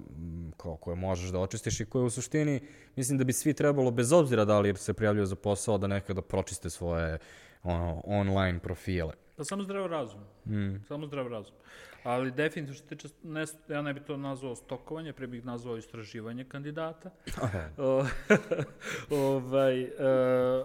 kao, 0.58 0.76
koje 0.76 0.96
možeš 0.96 1.30
da 1.30 1.40
očistiš 1.40 1.80
i 1.80 1.86
koje 1.86 2.06
u 2.06 2.10
suštini, 2.10 2.62
mislim 2.96 3.18
da 3.18 3.24
bi 3.24 3.34
svi 3.34 3.54
trebalo, 3.54 3.92
bez 3.92 4.12
obzira 4.12 4.46
da 4.46 4.60
li 4.60 4.76
se 4.76 4.94
prijavljuju 4.94 5.26
za 5.26 5.36
posao, 5.36 5.78
da 5.78 5.88
nekada 5.88 6.22
pročiste 6.22 6.70
svoje 6.70 7.18
ono, 7.64 8.02
online 8.06 8.60
profile. 8.60 9.14
Pa 9.38 9.44
samo 9.44 9.64
zdrav 9.64 9.86
razum. 9.86 10.20
Mm. 10.46 10.84
Samo 10.88 11.08
zdrav 11.08 11.28
razum. 11.28 11.56
Ali 12.04 12.32
definitivno 12.32 12.74
što 12.74 12.88
se 12.88 12.96
tiče, 12.96 13.08
ne, 13.24 13.46
ja 13.70 13.82
ne 13.82 13.94
bih 13.94 14.04
to 14.04 14.18
nazvao 14.18 14.56
stokovanje, 14.56 15.14
pre 15.14 15.28
bih 15.28 15.46
nazvao 15.46 15.78
istraživanje 15.78 16.44
kandidata. 16.44 17.10
O, 17.78 18.06
ovaj, 19.28 19.82
e, 19.82 19.90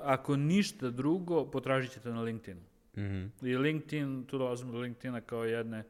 ako 0.03 0.37
ništa 0.37 0.91
drugo, 0.91 1.45
potražit 1.45 1.93
ćete 1.93 2.09
na 2.09 2.23
LinkedInu. 2.23 2.68
Mhm. 2.99 3.27
I 3.43 3.57
LinkedIn, 3.57 4.25
tu 4.27 4.39
dolazimo 4.39 4.73
do 4.73 4.79
LinkedIna 4.79 5.21
kao 5.21 5.45
jedne 5.45 5.85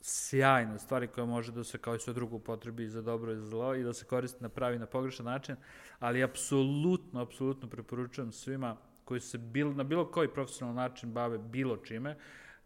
sjajne 0.00 0.78
stvari 0.78 1.06
koja 1.06 1.24
može 1.24 1.52
da 1.52 1.64
se 1.64 1.78
kao 1.78 1.94
i 1.94 1.98
sve 1.98 2.12
drugo 2.12 2.36
upotrebi 2.36 2.88
za 2.88 3.02
dobro 3.02 3.32
i 3.32 3.36
za 3.36 3.46
zlo 3.46 3.74
i 3.74 3.82
da 3.82 3.92
se 3.92 4.04
koristi 4.04 4.42
na 4.42 4.48
pravi 4.48 4.78
na 4.78 4.86
pogrešan 4.86 5.26
način, 5.26 5.56
ali 5.98 6.22
apsolutno, 6.22 7.20
apsolutno 7.20 7.68
preporučujem 7.68 8.32
svima 8.32 8.76
koji 9.04 9.20
se 9.20 9.38
bil, 9.38 9.74
na 9.74 9.84
bilo 9.84 10.10
koji 10.10 10.28
profesionalan 10.28 10.76
način 10.76 11.12
bave 11.12 11.38
bilo 11.38 11.76
čime, 11.76 12.16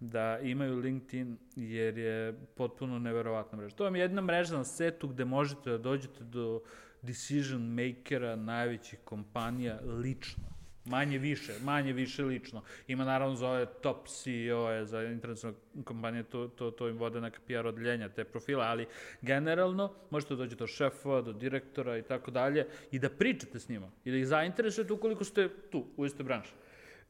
da 0.01 0.39
imaju 0.39 0.79
LinkedIn 0.79 1.39
jer 1.57 1.99
je 1.99 2.47
potpuno 2.57 2.99
neverovatna 2.99 3.59
mreža. 3.59 3.77
To 3.77 3.85
vam 3.85 3.97
je 3.97 4.03
jedna 4.03 4.23
mreža 4.23 4.57
na 4.57 4.65
setu 4.65 5.09
gde 5.09 5.25
možete 5.25 5.71
da 5.71 5.79
dođete 5.79 6.25
do 6.25 6.63
decision 7.03 7.63
makera 7.63 8.37
najvećih 8.37 8.99
kompanija 9.05 9.81
lično. 9.85 10.58
Manje 10.89 11.19
više, 11.19 11.53
manje 11.63 11.93
više 11.93 12.23
lično. 12.25 12.63
Ima 12.89 13.05
naravno 13.05 13.37
za 13.37 13.49
ove 13.49 13.67
top 13.67 14.09
CEO-e, 14.09 14.85
za 14.85 15.03
internacionalne 15.03 15.59
kompanije, 15.85 16.23
to, 16.23 16.49
to, 16.49 16.71
to 16.71 16.89
im 16.89 16.99
vode 16.99 17.21
neka 17.21 17.39
PR 17.47 17.67
odeljenja, 17.67 18.09
te 18.09 18.25
profile, 18.25 18.65
ali 18.65 18.87
generalno 19.23 19.93
možete 20.11 20.35
da 20.35 20.39
dođete 20.39 20.57
do 20.57 20.67
šefova, 20.67 21.23
do 21.23 21.33
direktora 21.33 21.99
i 21.99 22.03
tako 22.03 22.31
dalje 22.31 22.67
i 22.91 22.99
da 22.99 23.09
pričate 23.11 23.59
s 23.59 23.69
njima 23.69 23.91
i 24.05 24.11
da 24.11 24.17
ih 24.17 24.27
zainteresujete 24.27 24.93
ukoliko 24.93 25.25
ste 25.25 25.49
tu, 25.71 25.85
u 25.97 26.07
istoj 26.07 26.25
branši. 26.25 26.53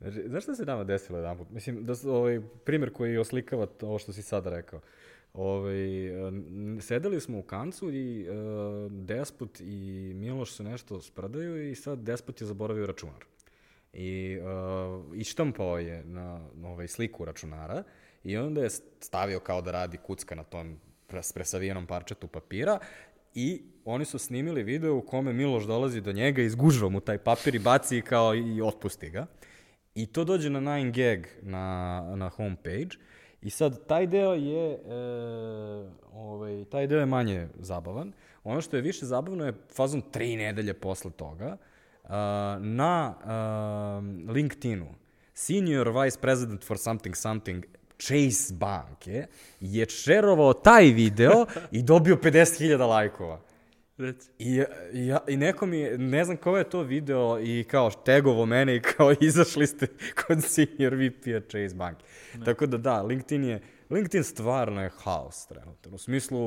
Znači, 0.01 0.23
Znaš 0.29 0.43
šta 0.43 0.55
se 0.55 0.65
nama 0.65 0.85
desilo 0.85 1.19
jedan 1.19 1.39
put? 1.39 1.51
Mislim, 1.51 1.85
da 1.85 1.95
ovaj, 2.05 2.41
primjer 2.65 2.93
koji 2.93 3.19
oslikava 3.19 3.67
to- 3.67 3.99
što 3.99 4.13
si 4.13 4.23
sada 4.23 4.51
rekao. 4.51 4.81
Ovaj, 5.35 6.09
n- 6.29 6.79
sedeli 6.81 7.21
smo 7.21 7.39
u 7.39 7.43
kancu 7.43 7.91
i 7.91 8.23
e, 8.23 8.27
Despot 8.91 9.61
i 9.61 9.73
Miloš 10.15 10.53
se 10.53 10.63
nešto 10.63 11.01
sprdaju 11.01 11.71
i 11.71 11.75
sad 11.75 11.99
Despot 11.99 12.41
je 12.41 12.47
zaboravio 12.47 12.87
računar. 12.87 13.25
I 13.93 14.39
uh, 14.39 15.17
ištampao 15.17 15.79
je 15.79 16.05
na, 16.05 16.49
na 16.55 16.69
ovaj 16.69 16.89
sliku 16.89 17.25
računara 17.25 17.83
i 18.25 18.37
onda 18.37 18.63
je 18.63 18.71
stavio 19.01 19.41
kao 19.41 19.63
da 19.63 19.71
radi 19.71 19.97
kucka 19.97 20.35
na 20.35 20.43
tom 20.43 20.81
pres- 21.09 21.35
presavijenom 21.35 21.87
parčetu 21.87 22.27
papira 22.27 22.79
i 23.35 23.63
oni 23.85 24.05
su 24.05 24.19
snimili 24.19 24.63
video 24.63 24.97
u 24.97 25.01
kome 25.01 25.33
Miloš 25.33 25.65
dolazi 25.65 26.01
do 26.01 26.13
njega, 26.13 26.43
izgužva 26.43 26.89
mu 26.89 27.01
taj 27.01 27.19
papir 27.19 27.55
i 27.55 27.59
baci 27.59 28.03
kao 28.03 28.35
i 28.35 28.63
otpusti 28.63 29.11
ga. 29.11 29.27
I 29.95 30.07
to 30.07 30.25
dođe 30.25 30.51
na 30.51 30.61
9gag 30.61 31.27
na, 31.43 32.01
na 32.17 32.29
homepage 32.29 32.97
i 33.43 33.51
sad 33.51 33.87
taj 33.87 34.07
deo 34.07 34.35
je 34.35 34.73
e, 34.73 34.79
ovaj, 36.13 36.65
taj 36.65 36.87
deo 36.87 37.01
je 37.01 37.07
manje 37.07 37.49
zabavan. 37.59 38.13
Ono 38.45 38.61
što 38.61 38.77
je 38.77 38.83
više 38.83 39.07
zabavno 39.07 39.47
je 39.47 39.55
fazon 39.75 40.03
tri 40.11 40.37
nedelje 40.37 40.75
posle 40.75 41.11
toga 41.11 41.57
na 42.61 43.15
uh, 43.17 44.35
LinkedInu 44.35 44.95
senior 45.35 46.03
vice 46.03 46.19
president 46.21 46.65
for 46.65 46.79
something 46.79 47.15
something 47.15 47.65
Chase 47.99 48.55
banke 48.55 49.27
je 49.61 49.89
šerovao 49.89 50.53
taj 50.53 50.85
video 50.85 51.47
i 51.71 51.83
dobio 51.83 52.17
50.000 52.17 52.79
lajkova. 52.79 53.41
I, 54.39 54.63
ja- 54.95 55.25
I 55.29 55.37
neko 55.37 55.67
mi, 55.67 55.83
ne 55.89 56.25
znam 56.25 56.37
ko 56.37 56.57
je 56.57 56.71
to 56.71 56.83
video 56.83 57.39
i 57.41 57.65
kao 57.65 57.91
tegovo 57.91 58.47
mene 58.47 58.77
i 58.77 58.81
kao 58.81 59.13
izašli 59.21 59.67
ste 59.67 59.87
kod 60.27 60.43
senior 60.45 60.95
VP-a 60.95 61.41
Chase 61.41 61.75
Bank. 61.75 61.99
Tako 62.45 62.67
da 62.67 62.77
da, 62.79 63.03
LinkedIn 63.03 63.45
je, 63.45 63.61
LinkedIn 63.91 64.25
stvarno 64.25 64.83
je 64.83 64.91
haos 64.97 65.47
trenutno. 65.47 65.95
U 65.95 65.99
smislu, 65.99 66.39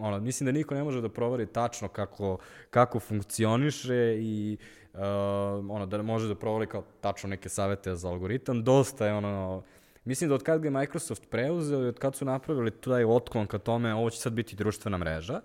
ono, 0.00 0.20
mislim 0.20 0.44
da 0.44 0.52
niko 0.52 0.74
ne 0.74 0.82
može 0.82 1.00
da 1.00 1.08
provari 1.08 1.46
tačno 1.46 1.88
kako, 1.88 2.38
kako 2.70 3.00
funkcioniše 3.00 4.16
i 4.20 4.56
uh, 4.98 5.70
ono, 5.70 5.86
da 5.86 6.02
može 6.02 6.28
da 6.28 6.34
provari 6.34 6.66
kao 6.66 6.84
tačno 7.00 7.28
neke 7.28 7.48
savete 7.48 7.94
za 7.94 8.08
algoritam. 8.08 8.64
Dosta 8.64 9.06
je 9.06 9.14
ono, 9.14 9.62
Mislim 10.04 10.28
da 10.28 10.34
od 10.34 10.42
kad 10.42 10.60
ga 10.60 10.66
je 10.66 10.70
Microsoft 10.70 11.30
preuzeo 11.30 11.82
i 11.82 11.86
od 11.86 11.98
kad 11.98 12.16
su 12.16 12.24
napravili 12.24 12.70
taj 12.70 13.04
otklon 13.04 13.46
ka 13.46 13.58
tome, 13.58 13.94
ovo 13.94 14.10
će 14.10 14.18
sad 14.18 14.32
biti 14.32 14.56
društvena 14.56 14.98
mreža, 14.98 15.40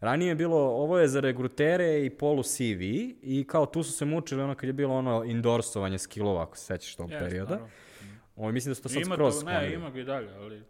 Ranije 0.00 0.28
je 0.28 0.34
bilo, 0.34 0.56
ovo 0.56 0.98
je 0.98 1.08
za 1.08 1.20
regrutere 1.20 2.04
i 2.04 2.10
polu 2.10 2.42
CV 2.42 2.82
i 3.22 3.44
kao 3.48 3.66
tu 3.66 3.82
su 3.82 3.92
se 3.92 4.04
mučili 4.04 4.42
ono 4.42 4.54
kad 4.54 4.66
je 4.66 4.72
bilo 4.72 4.94
ono 4.94 5.24
endorsovanje 5.24 5.98
skillova, 5.98 6.42
ako 6.42 6.56
se 6.56 6.64
sećaš 6.64 6.96
tog 6.96 7.10
Jeste, 7.10 7.24
perioda. 7.24 7.50
naravno. 7.50 7.72
Ovo, 8.36 8.52
mislim 8.52 8.70
da 8.70 8.74
su 8.74 8.82
to 8.82 8.88
sad 8.88 9.02
Ima 9.02 9.14
skroz 9.14 9.40
to, 9.40 9.46
ne, 9.46 9.74
ima 9.74 9.90
ga 9.90 10.00
i 10.00 10.04
dalje, 10.04 10.34
ali... 10.34 10.62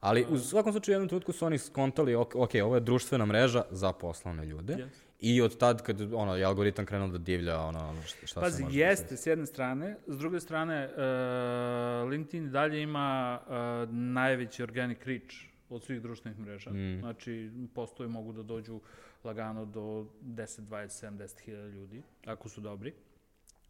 Ali 0.00 0.26
u 0.30 0.38
svakom 0.38 0.72
slučaju 0.72 0.92
u 0.92 0.96
jednom 0.96 1.08
trenutku 1.08 1.32
su 1.32 1.46
oni 1.46 1.58
skontali, 1.58 2.14
ok, 2.14 2.34
ok, 2.34 2.50
ovo 2.64 2.74
je 2.74 2.80
društvena 2.80 3.26
mreža 3.26 3.62
za 3.70 3.92
poslovne 3.92 4.44
ljude. 4.44 4.74
Yes. 4.74 4.88
I 5.22 5.42
od 5.42 5.58
tad 5.58 5.82
kad 5.82 6.12
ono, 6.14 6.36
je 6.36 6.44
algoritam 6.44 6.86
krenuo 6.86 7.08
da 7.08 7.18
divlja 7.18 7.60
ono, 7.60 7.94
šta, 8.06 8.26
šta 8.26 8.40
Pazi, 8.40 8.56
se 8.56 8.62
može 8.62 8.78
jeste 8.78 9.16
s 9.16 9.26
jedne 9.26 9.46
strane, 9.46 9.96
s 10.06 10.18
druge 10.18 10.40
strane, 10.40 10.88
uh, 10.88 12.10
LinkedIn 12.10 12.50
dalje 12.50 12.82
ima 12.82 13.40
uh, 13.46 13.94
najveći 13.94 14.62
organic 14.62 14.98
reach 15.04 15.34
od 15.68 15.84
svih 15.84 16.02
društvenih 16.02 16.38
mreža. 16.38 16.70
Mm. 16.70 16.98
Znači, 17.00 17.50
postoji 17.74 18.08
mogu 18.08 18.32
da 18.32 18.42
dođu 18.42 18.80
lagano 19.24 19.64
do 19.64 20.06
10, 20.22 20.60
20, 20.60 21.06
70 21.06 21.40
hiljada 21.40 21.68
ljudi, 21.68 22.02
ako 22.26 22.48
su 22.48 22.60
dobri. 22.60 22.92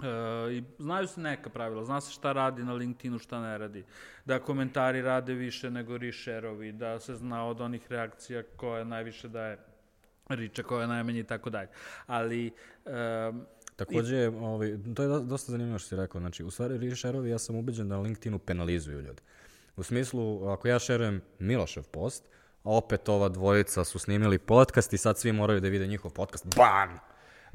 E, 0.02 0.52
I 0.52 0.62
znaju 0.78 1.06
se 1.06 1.20
neka 1.20 1.50
pravila, 1.50 1.84
zna 1.84 2.00
se 2.00 2.12
šta 2.12 2.32
radi 2.32 2.64
na 2.64 2.72
LinkedInu, 2.72 3.18
šta 3.18 3.40
ne 3.40 3.58
radi. 3.58 3.84
Da 4.24 4.38
komentari 4.38 5.02
rade 5.02 5.34
više 5.34 5.70
nego 5.70 5.98
rešerovi, 5.98 6.72
da 6.72 6.98
se 7.00 7.14
zna 7.14 7.46
od 7.46 7.60
onih 7.60 7.90
reakcija 7.90 8.42
koja 8.56 8.84
najviše 8.84 9.28
daje 9.28 9.58
riča, 10.34 10.62
koja 10.62 10.80
je 10.82 10.88
najmanje 10.88 11.20
i 11.20 11.24
tako 11.24 11.50
dalje. 11.50 11.68
Ali, 12.06 12.50
um, 12.86 13.46
Takođe, 13.76 14.28
ovaj, 14.28 14.78
to 14.94 15.02
je 15.02 15.08
do- 15.08 15.20
dosta 15.20 15.52
zanimljivo 15.52 15.78
što 15.78 15.88
si 15.88 15.96
rekao. 15.96 16.20
Znači, 16.20 16.44
u 16.44 16.50
stvari, 16.50 16.78
rešerovi, 16.90 17.30
ja 17.30 17.38
sam 17.38 17.56
ubeđen 17.56 17.88
da 17.88 17.98
LinkedInu 17.98 18.38
penalizuju 18.38 19.00
ljude. 19.00 19.22
U 19.76 19.82
smislu, 19.82 20.48
ako 20.48 20.68
ja 20.68 20.78
šerujem 20.78 21.20
Milošev 21.38 21.82
post, 21.82 22.24
a 22.64 22.70
opet 22.70 23.08
ova 23.08 23.28
dvojica 23.28 23.84
su 23.84 23.98
snimili 23.98 24.38
podcast 24.38 24.92
i 24.92 24.98
sad 24.98 25.18
svi 25.18 25.32
moraju 25.32 25.60
da 25.60 25.68
vide 25.68 25.86
njihov 25.86 26.10
podcast, 26.10 26.56
BAM! 26.56 26.98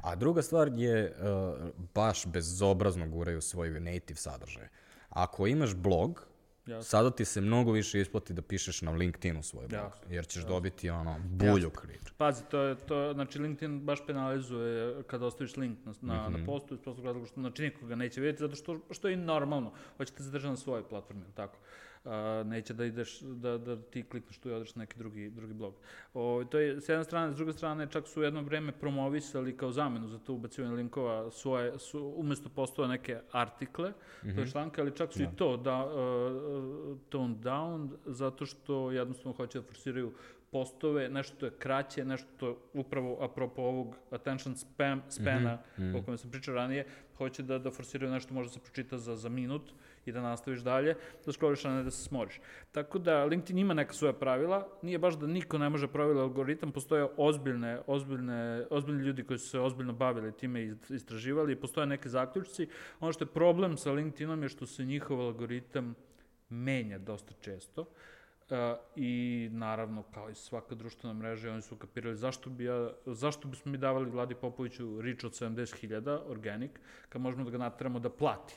A 0.03 0.15
druga 0.15 0.41
stvar 0.41 0.71
je, 0.75 1.15
uh, 1.19 1.69
baš 1.93 2.25
bezobrazno 2.25 3.07
guraju 3.07 3.41
svoj 3.41 3.69
native 3.69 4.17
sadržaj. 4.17 4.67
Ako 5.09 5.47
imaš 5.47 5.75
blog 5.75 6.27
jasno. 6.67 6.83
Sada 6.83 7.11
ti 7.11 7.25
se 7.25 7.41
mnogo 7.41 7.71
više 7.71 8.01
isplati 8.01 8.33
da 8.33 8.41
pišeš 8.41 8.81
na 8.81 8.91
LinkedInu 8.91 9.43
svoj 9.43 9.67
blog, 9.67 9.81
Jasno, 9.83 10.01
jer 10.09 10.27
ćeš 10.27 10.43
dobiti 10.45 10.89
ono 10.89 11.19
bulju 11.19 11.69
krič. 11.69 12.01
Pazi, 12.17 12.43
to 12.51 12.61
je, 12.61 12.75
to, 12.75 13.13
znači 13.13 13.39
LinkedIn 13.39 13.79
baš 13.79 13.99
penalizuje 14.07 15.03
kada 15.03 15.25
ostaviš 15.25 15.57
link 15.57 15.77
na, 15.85 15.93
na, 16.01 16.23
Mhm. 16.29 16.39
na 16.39 16.45
postu 16.45 16.73
iz 16.73 16.79
prostog 16.79 17.05
razloga 17.05 17.27
što 17.27 17.41
znači 17.41 17.61
niko 17.61 17.85
ga 17.85 17.95
neće 17.95 18.21
vidjeti 18.21 18.39
zato 18.39 18.55
što, 18.55 18.79
što 18.91 19.07
je 19.07 19.17
normalno. 19.17 19.71
Hoćete 19.97 20.23
se 20.23 20.29
držati 20.29 20.49
na 20.49 20.57
svojoj 20.57 20.83
platformi, 20.89 21.23
tako? 21.35 21.57
A, 22.05 22.43
neće 22.45 22.73
da 22.73 22.85
ideš, 22.85 23.19
da, 23.19 23.57
da 23.57 23.75
ti 23.77 24.03
klikneš 24.03 24.37
tu 24.37 24.49
i 24.49 24.53
odeš 24.53 24.75
na 24.75 24.79
neki 24.79 24.97
drugi, 24.97 25.29
drugi 25.29 25.53
blog. 25.53 25.73
O, 26.13 26.43
to 26.43 26.59
je 26.59 26.81
s 26.81 26.89
jedne 26.89 27.03
strane, 27.03 27.33
s 27.33 27.35
druge 27.35 27.53
strane 27.53 27.87
čak 27.87 28.07
su 28.07 28.19
u 28.19 28.23
jedno 28.23 28.41
vreme 28.41 28.71
promovisali 28.71 29.57
kao 29.57 29.71
zamenu 29.71 30.07
za 30.07 30.19
to 30.19 30.33
ubacivanje 30.33 30.75
linkova 30.75 31.31
svoje, 31.31 31.79
su, 31.79 32.13
umesto 32.15 32.49
postova 32.49 32.87
neke 32.87 33.19
artikle, 33.31 33.91
to 34.21 34.27
Mhm. 34.27 34.39
je 34.39 34.47
članke, 34.47 34.81
ali 34.81 34.95
čak 34.95 35.13
su 35.13 35.23
i 35.23 35.35
to 35.35 35.57
da, 35.57 35.85
uh, 35.85 35.91
tone 37.09 37.35
down, 37.35 37.89
zato 38.05 38.45
što 38.45 38.91
jednostavno 38.91 39.33
hoće 39.33 39.59
da 39.59 39.65
forsiraju 39.65 40.13
postove, 40.51 41.09
nešto 41.09 41.37
to 41.37 41.45
je 41.45 41.51
kraće, 41.51 42.05
nešto 42.05 42.27
to 42.37 42.47
je 42.47 42.53
upravo 42.73 43.17
apropo 43.21 43.61
ovog 43.61 43.95
attention 44.11 44.55
spam, 44.55 45.01
spana 45.09 45.57
Mhm, 45.77 45.95
o 45.95 46.03
kojem 46.03 46.17
sam 46.17 46.31
pričao 46.31 46.55
ranije, 46.55 46.85
hoće 47.17 47.43
da, 47.43 47.59
da 47.59 47.71
forsiraju 47.71 48.11
nešto 48.11 48.33
može 48.33 48.49
da 48.49 48.53
se 48.53 48.59
pročita 48.59 48.97
za, 48.97 49.15
za 49.15 49.29
minut 49.29 49.71
i 50.05 50.11
da 50.11 50.21
nastaviš 50.21 50.59
dalje, 50.59 50.95
da 51.25 51.31
scrolliš, 51.33 51.65
a 51.65 51.73
ne 51.73 51.83
da 51.83 51.91
se 51.91 52.03
smoriš. 52.03 52.39
Tako 52.71 52.99
da 52.99 53.25
LinkedIn 53.25 53.57
ima 53.57 53.73
neka 53.73 53.93
svoja 53.93 54.13
pravila, 54.13 54.67
nije 54.81 54.99
baš 54.99 55.15
da 55.15 55.27
niko 55.27 55.57
ne 55.57 55.69
može 55.69 55.87
pravila 55.87 56.23
algoritam, 56.23 56.71
postoje 56.71 57.07
ozbiljne, 57.17 57.79
ozbiljne, 57.87 58.65
ozbiljni 58.69 59.03
ljudi 59.03 59.23
koji 59.23 59.39
su 59.39 59.49
se 59.49 59.59
ozbiljno 59.59 59.93
bavili 59.93 60.31
time 60.31 60.61
i 60.61 60.73
istraživali 60.89 61.53
i 61.53 61.61
postoje 61.61 61.87
neke 61.87 62.09
zaključci. 62.09 62.67
Ono 62.99 63.11
što 63.11 63.23
je 63.23 63.33
problem 63.33 63.77
sa 63.77 63.91
LinkedInom 63.91 64.43
je 64.43 64.49
što 64.49 64.65
se 64.65 64.85
njihov 64.85 65.21
algoritam 65.21 65.95
menja 66.49 66.97
dosta 66.97 67.33
često. 67.41 67.81
Uh, 67.81 67.87
I 68.95 69.49
naravno, 69.51 70.03
kao 70.13 70.29
i 70.29 70.35
svaka 70.35 70.75
društvena 70.75 71.13
mreža, 71.13 71.51
oni 71.51 71.61
su 71.61 71.75
kapirali 71.75 72.15
zašto, 72.15 72.49
bi 72.49 72.63
ja, 72.63 72.91
zašto 73.05 73.47
bismo 73.47 73.71
mi 73.71 73.77
davali 73.77 74.09
Vladi 74.09 74.35
Popoviću 74.35 75.01
rič 75.01 75.23
od 75.23 75.31
70.000 75.31 76.19
organic, 76.27 76.71
kad 77.09 77.21
možemo 77.21 77.43
da 77.43 77.51
ga 77.51 77.57
nateramo 77.57 77.99
da 77.99 78.09
plati 78.09 78.55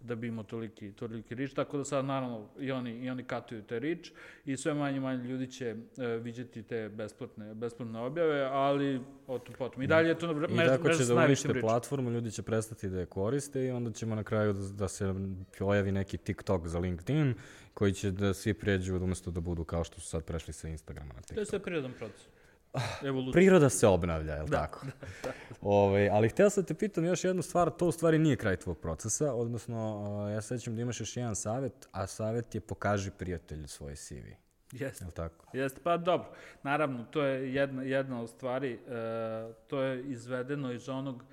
da 0.00 0.14
bi 0.14 0.26
imao 0.26 0.44
toliki, 0.44 0.92
toliki 0.92 1.34
rič, 1.34 1.54
tako 1.54 1.78
da 1.78 1.84
sad 1.84 2.04
naravno 2.04 2.48
i 2.58 2.72
oni, 2.72 2.90
i 2.90 3.10
oni 3.10 3.24
katuju 3.24 3.62
te 3.62 3.78
rič 3.78 4.12
i 4.44 4.56
sve 4.56 4.74
manje 4.74 5.00
manje 5.00 5.24
ljudi 5.24 5.46
će 5.46 5.66
e, 5.66 6.06
viđati 6.06 6.62
te 6.62 6.88
besplatne, 6.88 7.54
besplatne 7.54 8.00
objave, 8.00 8.42
ali 8.42 9.00
o 9.26 9.38
tom 9.38 9.54
potom. 9.58 9.82
I 9.82 9.86
dalje 9.86 10.08
je 10.08 10.18
to 10.18 10.32
na 10.32 10.64
I 10.64 10.66
tako 10.66 10.88
će 10.88 11.04
da 11.04 11.14
unište 11.14 11.60
platformu, 11.60 12.10
ljudi 12.10 12.30
će 12.30 12.42
prestati 12.42 12.88
da 12.88 13.00
je 13.00 13.06
koriste 13.06 13.64
i 13.66 13.70
onda 13.70 13.92
ćemo 13.92 14.14
na 14.14 14.24
kraju 14.24 14.52
da, 14.52 14.68
da 14.68 14.88
se 14.88 15.14
pojavi 15.58 15.92
neki 15.92 16.18
TikTok 16.18 16.66
za 16.66 16.78
LinkedIn 16.78 17.34
koji 17.74 17.92
će 17.92 18.10
da 18.10 18.34
svi 18.34 18.54
pređu 18.54 18.96
umesto 18.96 19.30
da 19.30 19.40
budu 19.40 19.64
kao 19.64 19.84
što 19.84 20.00
su 20.00 20.08
sad 20.08 20.24
prešli 20.24 20.52
sa 20.52 20.68
Instagrama 20.68 21.12
na 21.14 21.20
To 21.20 21.20
je 21.20 21.26
TikTok. 21.26 21.48
sve 21.48 21.58
prirodan 21.58 21.92
proces. 21.98 22.39
Evolucija. 23.04 23.32
Priroda 23.32 23.70
se 23.70 23.86
obnavlja, 23.86 24.34
je 24.34 24.42
li 24.42 24.50
Da, 24.50 24.56
tako? 24.56 24.86
Ovaj, 25.60 26.08
ali 26.08 26.28
htio 26.28 26.50
sam 26.50 26.64
te 26.64 26.74
pitam 26.74 27.04
još 27.04 27.24
jednu 27.24 27.42
stvar, 27.42 27.70
to 27.70 27.86
u 27.86 27.92
stvari 27.92 28.18
nije 28.18 28.36
kraj 28.36 28.56
tvog 28.56 28.78
procesa, 28.78 29.34
odnosno 29.34 29.96
uh, 29.96 30.32
ja 30.32 30.40
sećam 30.40 30.76
da 30.76 30.82
imaš 30.82 31.00
još 31.00 31.16
jedan 31.16 31.36
savjet, 31.36 31.88
a 31.92 32.06
savjet 32.06 32.54
je 32.54 32.60
pokaži 32.60 33.10
prijatelju 33.10 33.68
svoj 33.68 33.96
CV, 33.96 34.14
Jeste. 34.72 35.04
je 35.04 35.10
tako? 35.10 35.46
Jeste, 35.52 35.80
pa 35.82 35.96
dobro. 35.96 36.28
Naravno, 36.62 37.04
to 37.04 37.22
je 37.22 37.54
jedna, 37.54 37.82
jedna 37.82 38.22
od 38.22 38.30
stvari, 38.30 38.72
e, 38.72 38.78
to 39.66 39.80
je 39.82 40.02
izvedeno 40.04 40.72
iz 40.72 40.88
onog 40.88 41.24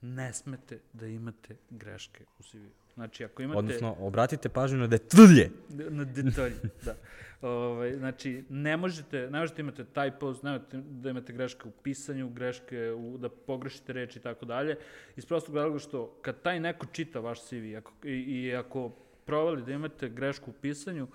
ne 0.00 0.32
smete 0.32 0.78
da 0.92 1.06
imate 1.06 1.56
greške 1.70 2.24
u 2.38 2.42
CV-u. 2.42 2.85
Znači, 2.96 3.24
ako 3.24 3.42
imate... 3.42 3.58
Odnosno, 3.58 3.96
obratite 3.98 4.48
pažnju 4.48 4.78
na 4.78 4.86
detalje. 4.86 5.50
Na 5.68 6.04
detalje, 6.04 6.54
da. 6.84 6.94
Ovaj, 7.42 7.94
znači, 7.96 8.44
ne 8.48 8.76
možete, 8.76 9.30
ne 9.30 9.40
možete 9.40 9.62
imate 9.62 9.84
typos, 9.94 10.44
ne 10.44 10.50
možete 10.50 10.76
da 10.76 11.10
imate 11.10 11.32
greške 11.32 11.68
u 11.68 11.70
pisanju, 11.70 12.28
greške 12.28 12.92
u, 12.92 13.18
da 13.18 13.28
pogrešite 13.28 13.92
reči 13.92 14.18
i 14.18 14.22
tako 14.22 14.44
dalje. 14.44 14.76
Iz 15.16 15.26
prostog 15.26 15.56
razloga 15.56 15.78
što 15.78 16.18
kad 16.22 16.42
taj 16.42 16.60
neko 16.60 16.86
čita 16.86 17.20
vaš 17.20 17.42
CV 17.42 17.76
ako, 17.78 17.92
i, 18.04 18.10
i 18.10 18.56
ako 18.56 18.90
provali 19.24 19.62
da 19.62 19.72
imate 19.72 20.08
grešku 20.08 20.50
u 20.50 20.54
pisanju, 20.54 21.08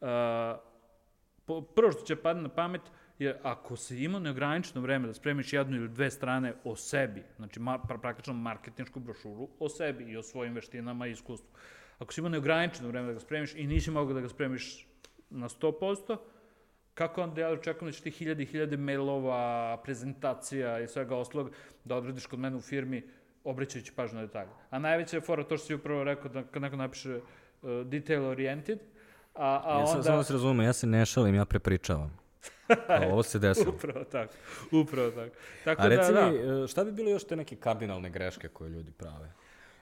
a, 0.00 0.58
po, 1.44 1.60
prvo 1.60 1.92
što 1.92 2.02
će 2.02 2.16
padne 2.16 2.42
na 2.42 2.48
pamet 2.48 2.82
je 3.18 3.40
ako 3.42 3.76
se 3.76 4.02
ima 4.02 4.18
neograničeno 4.18 4.80
vreme 4.80 5.06
da 5.06 5.14
spremiš 5.14 5.52
jednu 5.52 5.76
ili 5.76 5.88
dve 5.88 6.10
strane 6.10 6.54
o 6.64 6.76
sebi, 6.76 7.22
znači 7.36 7.60
ma, 7.60 7.78
pra, 7.78 7.98
praktično 7.98 8.34
marketinšku 8.34 9.00
brošuru 9.00 9.48
o 9.58 9.68
sebi 9.68 10.04
i 10.04 10.16
o 10.16 10.22
svojim 10.22 10.54
veštinama 10.54 11.06
i 11.06 11.10
iskustvu. 11.10 11.48
Ako 11.98 12.12
si 12.12 12.20
imao 12.20 12.30
neograničeno 12.30 12.88
vreme 12.88 13.06
da 13.06 13.12
ga 13.12 13.20
spremiš 13.20 13.54
i 13.54 13.66
nisi 13.66 13.90
mogao 13.90 14.14
da 14.14 14.20
ga 14.20 14.28
spremiš 14.28 14.86
na 15.30 15.48
100%, 15.48 16.16
kako 16.94 17.22
onda 17.22 17.40
ja 17.40 17.48
očekujem 17.48 17.90
da 17.90 17.96
će 17.96 18.02
ti 18.02 18.10
hiljade 18.10 18.42
i 18.42 18.46
hiljade 18.46 18.76
mailova, 18.76 19.76
prezentacija 19.84 20.80
i 20.80 20.88
svega 20.88 21.16
ostalog 21.16 21.50
da 21.84 21.96
odradiš 21.96 22.26
kod 22.26 22.38
mene 22.38 22.56
u 22.56 22.60
firmi 22.60 23.02
obraćajući 23.44 23.92
pažnju 23.92 24.20
na 24.20 24.26
detalje. 24.26 24.50
A 24.70 24.78
najveća 24.78 25.16
je 25.16 25.20
fora 25.20 25.44
to 25.44 25.56
što 25.56 25.66
si 25.66 25.74
upravo 25.74 26.04
rekao 26.04 26.30
da 26.30 26.42
kad 26.42 26.62
neko 26.62 26.76
napiše 26.76 27.16
uh, 27.16 27.70
detail 27.86 28.24
oriented, 28.24 28.78
a, 29.34 29.62
a 29.64 29.80
ja 29.80 29.86
sam, 29.86 29.96
onda... 29.96 30.02
samo 30.02 30.22
se 30.22 30.32
razume, 30.32 30.64
ja 30.64 30.72
se 30.72 30.86
ne 30.86 31.06
šalim, 31.06 31.34
ja 31.34 31.44
prepričavam. 31.44 32.27
Kao, 32.86 33.12
ovo 33.12 33.22
se 33.22 33.38
desilo. 33.38 33.72
Upravo 33.76 34.04
tako, 34.04 34.34
upravo 34.72 35.10
tako. 35.10 35.36
Tako 35.64 35.82
A 35.82 35.88
reci 35.88 36.12
da, 36.12 36.20
da. 36.20 36.30
mi, 36.30 36.64
e, 36.64 36.66
šta 36.66 36.84
bi 36.84 36.92
bilo 36.92 37.10
još 37.10 37.24
te 37.24 37.36
neke 37.36 37.56
kardinalne 37.56 38.10
greške 38.10 38.48
koje 38.48 38.70
ljudi 38.70 38.90
prave? 38.90 39.32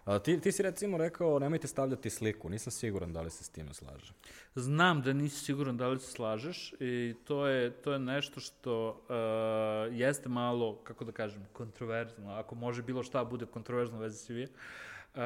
A, 0.04 0.18
ti, 0.18 0.40
ti 0.40 0.52
si 0.52 0.62
recimo 0.62 0.98
rekao, 0.98 1.38
nemojte 1.38 1.68
stavljati 1.68 2.10
sliku, 2.10 2.48
nisam 2.48 2.70
siguran 2.70 3.12
da 3.12 3.20
li 3.20 3.30
se 3.30 3.44
s 3.44 3.48
time 3.48 3.74
slaže. 3.74 4.12
Znam 4.54 5.02
da 5.02 5.12
nisi 5.12 5.44
siguran 5.44 5.76
da 5.76 5.88
li 5.88 6.00
se 6.00 6.10
slažeš 6.10 6.74
i 6.80 7.14
to 7.24 7.46
je, 7.46 7.70
to 7.70 7.92
je 7.92 7.98
nešto 7.98 8.40
što 8.40 8.88
uh, 8.88 9.96
jeste 9.98 10.28
malo, 10.28 10.76
kako 10.84 11.04
da 11.04 11.12
kažem, 11.12 11.46
kontroverzno. 11.52 12.32
Ako 12.32 12.54
može 12.54 12.82
bilo 12.82 13.02
šta 13.02 13.24
bude 13.24 13.46
kontroverzno 13.46 13.98
u 13.98 14.00
vezi 14.00 14.26
CV. 14.26 14.32
Uh, 14.42 15.20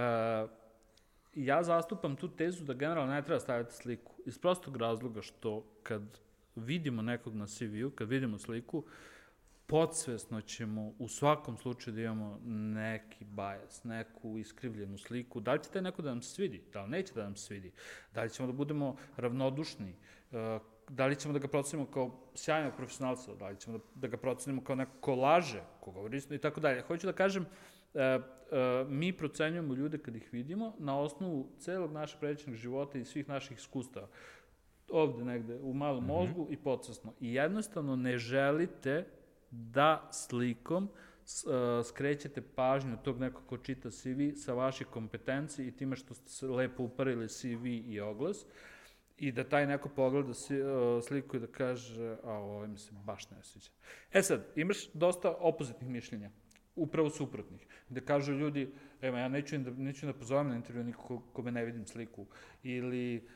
ja 1.35 1.63
zastupam 1.63 2.17
tu 2.17 2.29
tezu 2.29 2.65
da 2.65 2.75
generalno 2.75 3.13
ne 3.13 3.23
treba 3.23 3.41
stavljati 3.41 3.75
sliku. 3.75 4.13
Iz 4.27 4.39
prostog 4.39 4.77
razloga 4.77 5.23
što 5.23 5.65
kad 5.83 6.03
vidimo 6.57 7.03
nekog 7.03 7.35
na 7.35 7.47
CV-u, 7.47 7.91
kad 7.91 8.09
vidimo 8.09 8.39
sliku, 8.39 8.85
podsvesno 9.67 10.41
ćemo 10.41 10.93
u 10.99 11.09
svakom 11.09 11.57
slučaju 11.57 11.95
da 11.95 12.03
imamo 12.03 12.39
neki 12.75 13.25
bajas, 13.25 13.85
neku 13.85 14.39
iskrivljenu 14.39 14.99
sliku. 14.99 15.41
Da 15.41 15.53
li 15.53 15.63
će 15.63 15.71
taj 15.71 15.83
neko 15.83 16.03
da 16.03 16.11
nam 16.11 16.23
svidi? 16.23 16.63
Da 16.73 16.83
li 16.83 16.91
neće 16.91 17.15
da 17.15 17.23
nam 17.23 17.37
svidi? 17.37 17.73
Da 18.15 18.23
li 18.23 18.31
ćemo 18.31 18.47
da 18.47 18.53
budemo 18.53 18.97
ravnodušni? 19.17 19.95
E, 20.33 20.59
Da 20.91 21.07
li 21.07 21.17
ćemo 21.17 21.33
da 21.33 21.39
ga 21.39 21.49
procenimo 21.49 21.87
kao 21.87 22.11
sjajnog 22.35 22.73
profesionalca? 22.77 23.35
Da 23.35 23.49
li 23.49 23.57
ćemo 23.57 23.79
da, 23.79 23.85
da 23.95 24.09
ga 24.09 24.17
procenimo 24.17 24.65
kao 24.65 24.77
neko 24.77 24.93
ko 25.01 25.15
laže, 25.15 25.63
ko 25.81 25.91
govori 25.91 26.17
istinu 26.17 26.37
i 26.37 26.41
tako 26.41 26.61
dalje? 26.61 26.83
Hoću 26.83 27.07
da 27.07 27.13
kažem, 27.13 27.47
e, 27.95 28.03
e, 28.03 28.21
mi 28.89 29.13
procenjujemo 29.13 29.75
ljude 29.75 29.99
kad 29.99 30.17
ih 30.17 30.29
vidimo 30.33 30.75
na 30.79 30.99
osnovu 30.99 31.53
celog 31.59 31.93
našeg 31.93 32.21
pređenog 32.21 32.57
života 32.57 32.99
i 32.99 33.05
svih 33.05 33.29
naših 33.29 33.57
iskustava 33.57 34.09
ovde 34.93 35.25
negde 35.25 35.59
u 35.63 35.75
malom 35.75 36.05
mozgu 36.05 36.47
i 36.51 36.57
podsvesno. 36.57 37.13
I 37.21 37.35
jednostavno 37.35 37.97
ne 37.97 38.19
želite 38.19 39.07
da 39.51 40.09
slikom 40.13 40.85
uh, 40.85 41.87
skrećete 41.87 42.43
pažnju 42.43 42.97
tog 43.05 43.21
nekog 43.21 43.47
ko 43.47 43.59
čita 43.59 43.91
CV 43.91 44.35
sa 44.37 44.53
vaših 44.53 44.87
kompetencije 44.87 45.69
i 45.69 45.77
time 45.77 45.97
što 45.97 46.15
ste 46.15 46.29
se 46.29 46.47
lepo 46.47 46.83
uparili 46.83 47.29
CV 47.29 47.67
i 47.67 48.01
oglas 48.01 48.47
i 49.19 49.33
da 49.33 49.45
taj 49.45 49.67
neko 49.67 49.89
pogleda 49.89 50.35
si, 50.35 50.61
uh, 50.61 51.03
sliku 51.05 51.37
i 51.37 51.41
da 51.41 51.47
kaže, 51.47 52.17
a 52.25 52.33
ovo 52.33 52.67
mi 52.67 52.79
se 52.79 52.93
baš 53.05 53.31
ne 53.31 53.43
sviđa. 53.43 53.71
E 54.13 54.23
sad, 54.23 54.47
imaš 54.57 54.93
dosta 54.93 55.35
opozitnih 55.39 55.91
mišljenja, 55.91 56.31
upravo 56.77 57.11
suprotnih, 57.11 57.67
gde 57.89 58.01
kažu 58.01 58.33
ljudi, 58.33 58.73
evo, 59.01 59.17
ja 59.17 59.29
neću, 59.29 59.59
da, 59.59 59.71
neću 59.71 60.07
da 60.07 60.13
pozovem 60.13 60.49
na 60.49 60.57
intervju 60.57 60.85
niko 60.85 61.23
kome 61.33 61.51
ne 61.51 61.65
vidim 61.65 61.87
sliku, 61.87 62.27
ili 62.63 63.17
uh, 63.17 63.31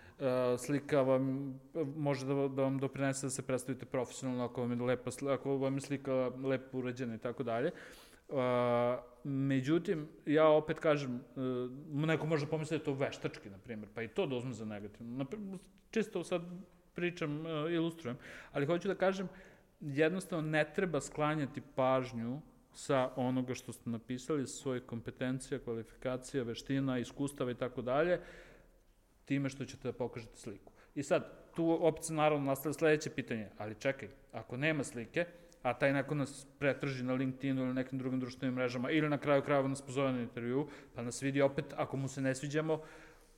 slika 0.59 1.03
vam 1.03 1.55
može 1.97 2.27
da, 2.27 2.35
da 2.35 2.63
vam 2.63 2.79
doprinese 2.79 3.27
da 3.27 3.31
se 3.31 3.43
predstavite 3.43 3.87
profesionalno 3.87 4.45
ako 4.45 4.61
vam 4.61 4.71
je 4.71 4.77
lepa, 4.77 5.11
ako 5.33 5.57
vam 5.57 5.75
je 5.75 5.81
slika 5.81 6.31
lepo 6.45 6.79
urađena 6.79 7.15
i 7.15 7.19
tako 7.19 7.43
dalje. 7.43 7.71
Uh, 8.29 8.37
međutim, 9.25 10.09
ja 10.27 10.49
opet 10.49 10.79
kažem, 10.79 11.21
uh, 11.37 12.07
neko 12.07 12.27
može 12.27 12.47
pomisliti 12.47 12.85
da 12.85 12.91
je 12.91 12.97
to 12.97 13.05
veštački, 13.05 13.51
na 13.51 13.59
primjer, 13.59 13.89
pa 13.95 14.03
i 14.03 14.09
to 14.09 14.27
da 14.27 14.37
uzme 14.37 14.53
za 14.53 14.65
negativno. 14.65 15.17
Na 15.17 15.27
čisto 15.91 16.25
sad 16.25 16.43
pričam, 16.95 17.41
uh, 17.41 17.73
ilustrujem, 17.73 18.17
ali 18.53 18.67
hoću 18.67 18.89
da 18.89 18.95
kažem, 18.95 19.29
jednostavno 19.81 20.51
ne 20.51 20.73
treba 20.75 21.01
sklanjati 21.01 21.63
pažnju 21.75 22.41
sa 22.73 23.11
onoga 23.17 23.55
što 23.55 23.73
ste 23.73 23.91
napisali, 23.91 24.47
sa 24.47 24.63
svojih 24.63 24.83
kompetencija, 24.83 25.59
kvalifikacija, 25.59 26.43
veština, 26.43 26.99
iskustava 26.99 27.51
i 27.51 27.55
tako 27.55 27.83
dalje, 27.83 28.21
time 29.25 29.49
što 29.49 29.65
ćete 29.65 29.89
da 29.89 29.93
pokažete 29.93 30.37
sliku. 30.37 30.73
I 30.95 31.03
sad, 31.03 31.45
tu 31.55 31.81
se 32.01 32.13
naravno 32.13 32.47
nastavlja 32.47 32.75
sledeće 32.75 33.11
pitanje, 33.11 33.49
ali 33.59 33.75
čekaj, 33.75 34.09
ako 34.33 34.57
nema 34.57 34.85
slike, 34.85 35.27
a 35.63 35.75
taj 35.75 35.93
neko 35.93 36.15
nas 36.15 36.47
pretrži 36.59 37.05
na 37.05 37.15
LinkedInu 37.15 37.63
ili 37.63 37.75
nekim 37.75 37.99
drugim 37.99 38.21
društvenim 38.21 38.55
mrežama, 38.55 38.91
ili 38.91 39.09
na 39.09 39.19
kraju 39.19 39.43
krajeva 39.43 39.69
nas 39.69 39.83
pozove 39.83 40.13
na 40.13 40.21
intervju, 40.21 40.69
pa 40.95 41.03
nas 41.03 41.23
vidi 41.23 41.43
opet, 41.43 41.65
ako 41.77 41.97
mu 41.97 42.09
se 42.09 42.21
ne 42.21 42.35
sviđamo, 42.35 42.81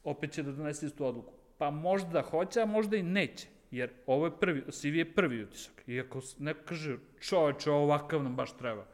opet 0.04 0.32
će 0.32 0.42
da 0.42 0.52
donese 0.52 0.86
istu 0.86 1.06
odluku. 1.06 1.32
Pa 1.58 1.70
možda 1.70 2.22
hoće, 2.22 2.60
a 2.60 2.66
možda 2.66 2.96
i 2.96 3.02
neće. 3.02 3.48
Jer 3.70 3.90
ovo 4.06 4.26
je 4.26 4.40
prvi, 4.40 4.62
CV 4.70 4.94
je 4.94 5.14
prvi 5.14 5.42
utisak. 5.42 5.82
I 5.86 6.00
ako 6.00 6.20
neko 6.38 6.60
kaže, 6.64 6.98
čoveče, 7.20 7.70
ovakav 7.70 8.22
nam 8.22 8.36
baš 8.36 8.56
treba. 8.56 8.86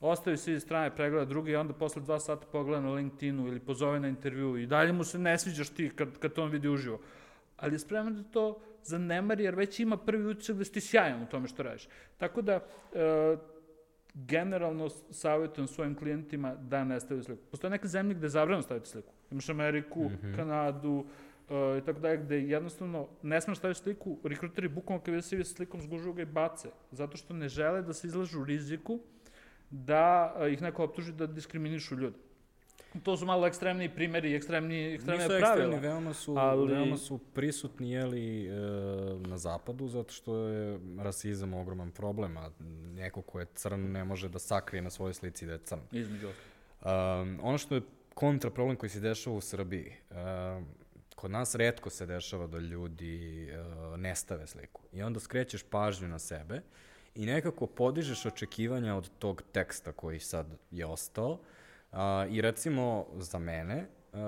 Ostavi 0.00 0.36
svi 0.36 0.60
strane, 0.60 0.96
pregleda 0.96 1.24
drugi 1.24 1.50
i 1.50 1.56
onda 1.56 1.72
posle 1.72 2.02
dva 2.02 2.20
sata 2.20 2.46
pogleda 2.52 2.80
na 2.80 2.92
LinkedInu 2.92 3.48
ili 3.48 3.60
pozove 3.60 4.00
na 4.00 4.08
intervju 4.08 4.56
i 4.56 4.66
dalje 4.66 4.92
mu 4.92 5.04
se 5.04 5.18
ne 5.18 5.38
sviđaš 5.38 5.68
ti 5.68 5.90
kad, 5.96 6.18
kad 6.18 6.32
to 6.32 6.42
on 6.42 6.50
vidi 6.50 6.68
uživo. 6.68 7.00
Ali 7.56 7.74
je 7.74 7.78
spreman 7.78 8.14
da 8.14 8.22
to 8.22 8.60
zanemari 8.82 9.44
jer 9.44 9.54
već 9.54 9.80
ima 9.80 9.96
prvi 9.96 10.26
utisak 10.26 10.56
da 10.56 10.64
si 10.64 10.80
sjajan 10.80 11.22
u 11.22 11.26
tome 11.26 11.48
što 11.48 11.62
radiš. 11.62 11.88
Tako 12.18 12.42
da, 12.42 12.52
e, 12.92 13.36
generalno 14.14 14.88
savjetujem 15.10 15.68
svojim 15.68 15.94
klijentima 15.94 16.54
da 16.54 16.84
ne 16.84 17.00
stavljaju 17.00 17.24
sliku. 17.24 17.42
Postoje 17.50 17.70
neke 17.70 17.88
zemlje 17.88 18.14
gde 18.14 18.24
je 18.24 18.30
zabranjeno 18.30 18.62
staviti 18.62 18.88
sliku. 18.88 19.12
Imaš 19.30 19.48
Ameriku, 19.48 20.04
mm 20.04 20.18
-hmm. 20.22 20.36
Kanadu, 20.36 20.90
uh, 20.90 21.78
i 21.82 21.84
tako 21.84 22.00
dalje, 22.00 22.16
gde 22.16 22.40
jednostavno 22.40 23.08
ne 23.22 23.40
smeš 23.40 23.58
staviti 23.58 23.80
sliku, 23.80 24.18
rekruteri 24.24 24.68
bukvalno 24.68 25.04
kad 25.04 25.14
vide 25.14 25.22
CV 25.22 25.42
sa 25.42 25.54
slikom 25.54 25.80
zgužu 25.80 26.12
ga 26.12 26.22
i 26.22 26.24
bace, 26.24 26.68
zato 26.90 27.16
što 27.16 27.34
ne 27.34 27.48
žele 27.48 27.82
da 27.82 27.92
se 27.92 28.06
izlažu 28.06 28.44
riziku 28.44 29.00
da 29.70 30.34
uh, 30.36 30.52
ih 30.52 30.62
neko 30.62 30.84
optuži 30.84 31.12
da 31.12 31.26
diskriminišu 31.26 31.96
ljude. 31.96 32.16
To 33.02 33.16
su 33.16 33.26
malo 33.26 33.46
ekstremni 33.46 33.94
primjeri, 33.94 34.34
ekstremni, 34.34 34.94
ekstremne 34.94 35.24
Nisu 35.24 35.28
pravila. 35.28 35.48
ekstremni, 35.48 35.78
veoma 35.88 36.14
su, 36.14 36.34
ali- 36.38 36.72
veoma 36.72 36.96
su 36.96 37.18
prisutni 37.18 37.90
jeli, 37.90 38.46
e, 38.46 38.50
na 39.26 39.38
zapadu, 39.38 39.88
zato 39.88 40.12
što 40.12 40.36
je 40.36 40.78
rasizam 40.98 41.54
ogroman 41.54 41.90
problem, 41.90 42.36
a 42.36 42.50
neko 42.94 43.22
ko 43.22 43.40
je 43.40 43.46
crn 43.54 43.92
ne 43.92 44.04
može 44.04 44.28
da 44.28 44.38
sakrije 44.38 44.82
na 44.82 44.90
svojoj 44.90 45.14
slici 45.14 45.46
da 45.46 45.52
je 45.52 45.58
crn. 45.58 45.80
Između. 45.92 46.26
Um, 46.28 47.40
ono 47.42 47.58
što 47.58 47.74
je 47.74 47.82
kontra 48.14 48.50
problem 48.50 48.76
koji 48.76 48.90
se 48.90 49.00
dešava 49.00 49.36
u 49.36 49.40
Srbiji, 49.40 49.92
um, 50.10 50.66
kod 51.16 51.30
nas 51.30 51.54
redko 51.54 51.90
se 51.90 52.06
dešava 52.06 52.46
da 52.46 52.58
ljudi 52.58 53.48
uh, 53.50 53.98
ne 53.98 54.14
stave 54.14 54.46
sliku. 54.46 54.82
I 54.92 55.02
onda 55.02 55.20
skrećeš 55.20 55.62
pažnju 55.62 56.08
na 56.08 56.18
sebe 56.18 56.62
i 57.14 57.26
nekako 57.26 57.66
podižeš 57.66 58.26
očekivanja 58.26 58.94
od 58.94 59.10
tog 59.18 59.42
teksta 59.52 59.92
koji 59.92 60.20
sad 60.20 60.46
je 60.70 60.86
ostao. 60.86 61.30
Uh, 61.92 61.98
I 62.30 62.40
recimo 62.40 63.06
za 63.16 63.38
mene, 63.38 63.86
uh, 64.12 64.18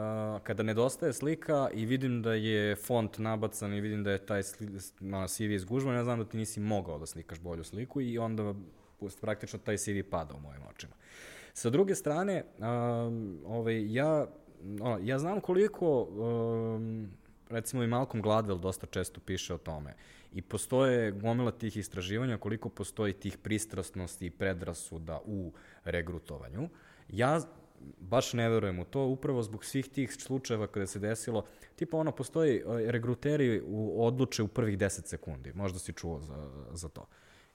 kada 0.43 0.62
nedostaje 0.62 1.12
slika 1.12 1.68
i 1.74 1.87
vidim 1.87 2.22
da 2.22 2.34
je 2.34 2.76
font 2.76 3.18
nabacan 3.18 3.74
i 3.74 3.80
vidim 3.80 4.05
da 4.05 4.11
je 4.11 4.26
taj 4.26 4.43
sli, 4.43 4.68
ono, 5.01 5.28
CV 5.28 5.43
izgužvan, 5.43 5.95
ja 5.95 6.05
znam 6.05 6.18
da 6.18 6.24
ti 6.24 6.37
nisi 6.37 6.61
mogao 6.61 6.99
da 6.99 7.07
slikaš 7.07 7.41
bolju 7.41 7.64
sliku 7.64 8.01
i 8.01 8.18
onda 8.18 8.55
praktično 9.20 9.59
taj 9.59 9.76
CV 9.76 10.03
pada 10.11 10.34
u 10.34 10.41
mojim 10.41 10.62
očima. 10.70 10.95
Sa 11.53 11.70
druge 11.70 11.95
strane, 11.95 12.45
ovaj, 13.47 13.95
ja, 13.95 14.26
ono, 14.80 14.99
ja 15.03 15.18
znam 15.18 15.41
koliko, 15.41 16.03
um, 16.03 17.11
recimo 17.51 17.82
i 17.82 17.87
Malcolm 17.87 18.22
Gladwell 18.22 18.61
dosta 18.61 18.87
često 18.87 19.20
piše 19.20 19.55
o 19.55 19.59
tome. 19.59 19.95
I 20.37 20.43
postoje 20.43 21.12
gomila 21.12 21.51
tih 21.51 21.76
istraživanja 21.76 22.37
koliko 22.39 22.68
postoji 22.68 23.12
tih 23.12 23.39
pristrasnosti 23.39 24.26
i 24.26 24.30
predrasuda 24.30 25.20
u 25.24 25.53
regrutovanju. 25.84 26.68
Ja 27.09 27.41
baš 28.01 28.32
ne 28.32 28.49
verujem 28.49 28.78
u 28.78 28.84
to, 28.84 29.05
upravo 29.05 29.43
zbog 29.43 29.64
svih 29.64 29.89
tih 29.89 30.14
slučajeva 30.14 30.66
kada 30.66 30.87
se 30.87 30.99
desilo, 30.99 31.45
tipa 31.76 31.97
ono, 31.97 32.12
postoji, 32.12 32.57
e, 32.57 32.62
regruteri 32.93 33.62
u, 33.66 34.07
odluče 34.07 34.43
u 34.43 34.49
prvih 34.49 34.78
10 34.78 35.07
sekundi, 35.07 35.53
možda 35.53 35.78
si 35.78 35.93
čuo 35.93 36.20
za, 36.20 36.51
za 36.72 36.89
to. 36.89 37.07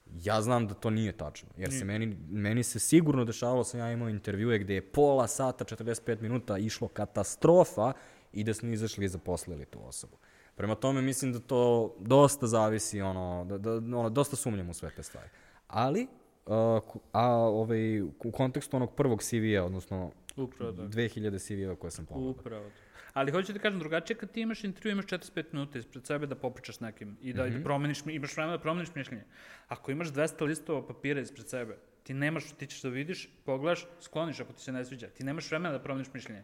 Ja 0.06 0.42
znam 0.42 0.68
da 0.68 0.74
to 0.74 0.90
nije 0.90 1.12
tačno, 1.12 1.50
jer 1.58 1.72
se 1.72 1.86
meni, 1.86 2.18
meni 2.30 2.64
se 2.64 2.80
sigurno 2.80 3.26
dešavalo, 3.26 3.64
sam 3.64 3.80
ja 3.80 3.92
imao 3.92 4.10
intervjue 4.10 4.60
gde 4.60 4.74
je 4.74 4.92
pola 4.92 5.28
sata, 5.28 5.66
45 5.66 6.22
minuta 6.22 6.58
išlo 6.58 6.88
katastrofa 6.88 7.94
i 8.34 8.44
da 8.44 8.54
smo 8.54 8.70
izašli 8.70 9.06
i 9.06 9.10
zaposlili 9.10 9.66
tu 9.66 9.86
osobu. 9.86 10.18
Prema 10.62 10.76
tome 10.76 11.02
mislim 11.02 11.34
da 11.34 11.40
to 11.40 11.96
dosta 12.00 12.48
zavisi, 12.48 13.02
ono, 13.02 13.46
da, 13.50 13.58
da, 13.58 13.72
ono, 13.74 14.10
dosta 14.10 14.36
sumnjam 14.36 14.70
u 14.70 14.74
sve 14.74 14.90
te 14.96 15.04
stvari. 15.04 15.30
Ali, 15.68 16.08
uh, 16.46 16.82
ku- 16.88 17.00
a 17.12 17.28
ovaj, 17.36 18.02
u 18.02 18.32
kontekstu 18.34 18.78
onog 18.78 18.96
prvog 18.96 19.24
CV-a, 19.24 19.64
odnosno 19.64 20.12
Upravo 20.38 20.72
tako. 20.72 20.88
2000 20.88 21.40
CV-eva 21.40 21.76
koje 21.76 21.92
sam 21.92 22.06
pogledao. 22.06 22.32
Upravo 22.32 22.64
to. 22.66 22.82
Ali 23.14 23.32
hoću 23.32 23.54
da 23.54 23.60
kažem 23.60 23.80
drugačije 23.80 24.18
kad 24.18 24.32
ti 24.32 24.42
imaš 24.42 24.64
intervju, 24.64 24.92
imaš 24.92 25.06
45 25.06 25.46
minuta 25.52 25.80
ispred 25.80 26.06
sebe 26.06 26.28
da 26.28 26.36
popričaš 26.36 26.76
s 26.76 26.80
nekim 26.80 27.18
i 27.22 27.34
da, 27.34 27.44
mm 27.46 27.48
-hmm. 27.50 27.58
da 27.58 27.64
promeniš, 27.64 28.06
mi- 28.06 28.14
imaš 28.14 28.38
vremena 28.38 28.58
da 28.58 28.62
promeniš 28.62 28.96
mišljenje. 28.96 29.24
Ako 29.68 29.92
imaš 29.92 30.08
200 30.08 30.46
listova 30.46 30.88
papira 30.88 31.22
ispred 31.22 31.50
sebe, 31.50 31.78
ti 32.04 32.14
nemaš, 32.14 32.52
ti 32.52 32.68
ćeš 32.68 32.82
da 32.82 32.90
vidiš, 32.90 33.30
pogledaš, 33.46 33.88
skloniš 34.00 34.40
ako 34.40 34.54
ti 34.54 34.62
se 34.62 34.72
ne 34.72 34.86
sviđa. 34.86 35.08
Ti 35.08 35.24
nemaš 35.24 35.50
vremena 35.52 35.72
da 35.78 35.84
promeniš 35.84 36.14
mišljenje. 36.14 36.44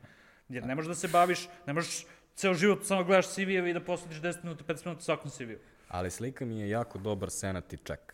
Jer 0.50 0.66
ne 0.66 0.76
možeš 0.76 0.88
da 0.88 0.96
se 0.96 1.08
baviš, 1.08 1.50
ne 1.68 1.74
možeš 1.74 2.06
ceo 2.38 2.54
život 2.54 2.86
samo 2.86 3.04
gledaš 3.04 3.28
CV-eve 3.28 3.70
i 3.70 3.74
da 3.74 3.80
posvetiš 3.80 4.18
10 4.22 4.44
minuta, 4.44 4.64
15 4.64 4.86
minuta 4.86 5.02
svakom 5.02 5.32
CV-u. 5.32 5.58
Ali 5.88 6.12
slika 6.12 6.46
mi 6.46 6.60
je 6.60 6.70
jako 6.70 6.98
dobar 6.98 7.30
sanity 7.30 7.78
check. 7.86 8.14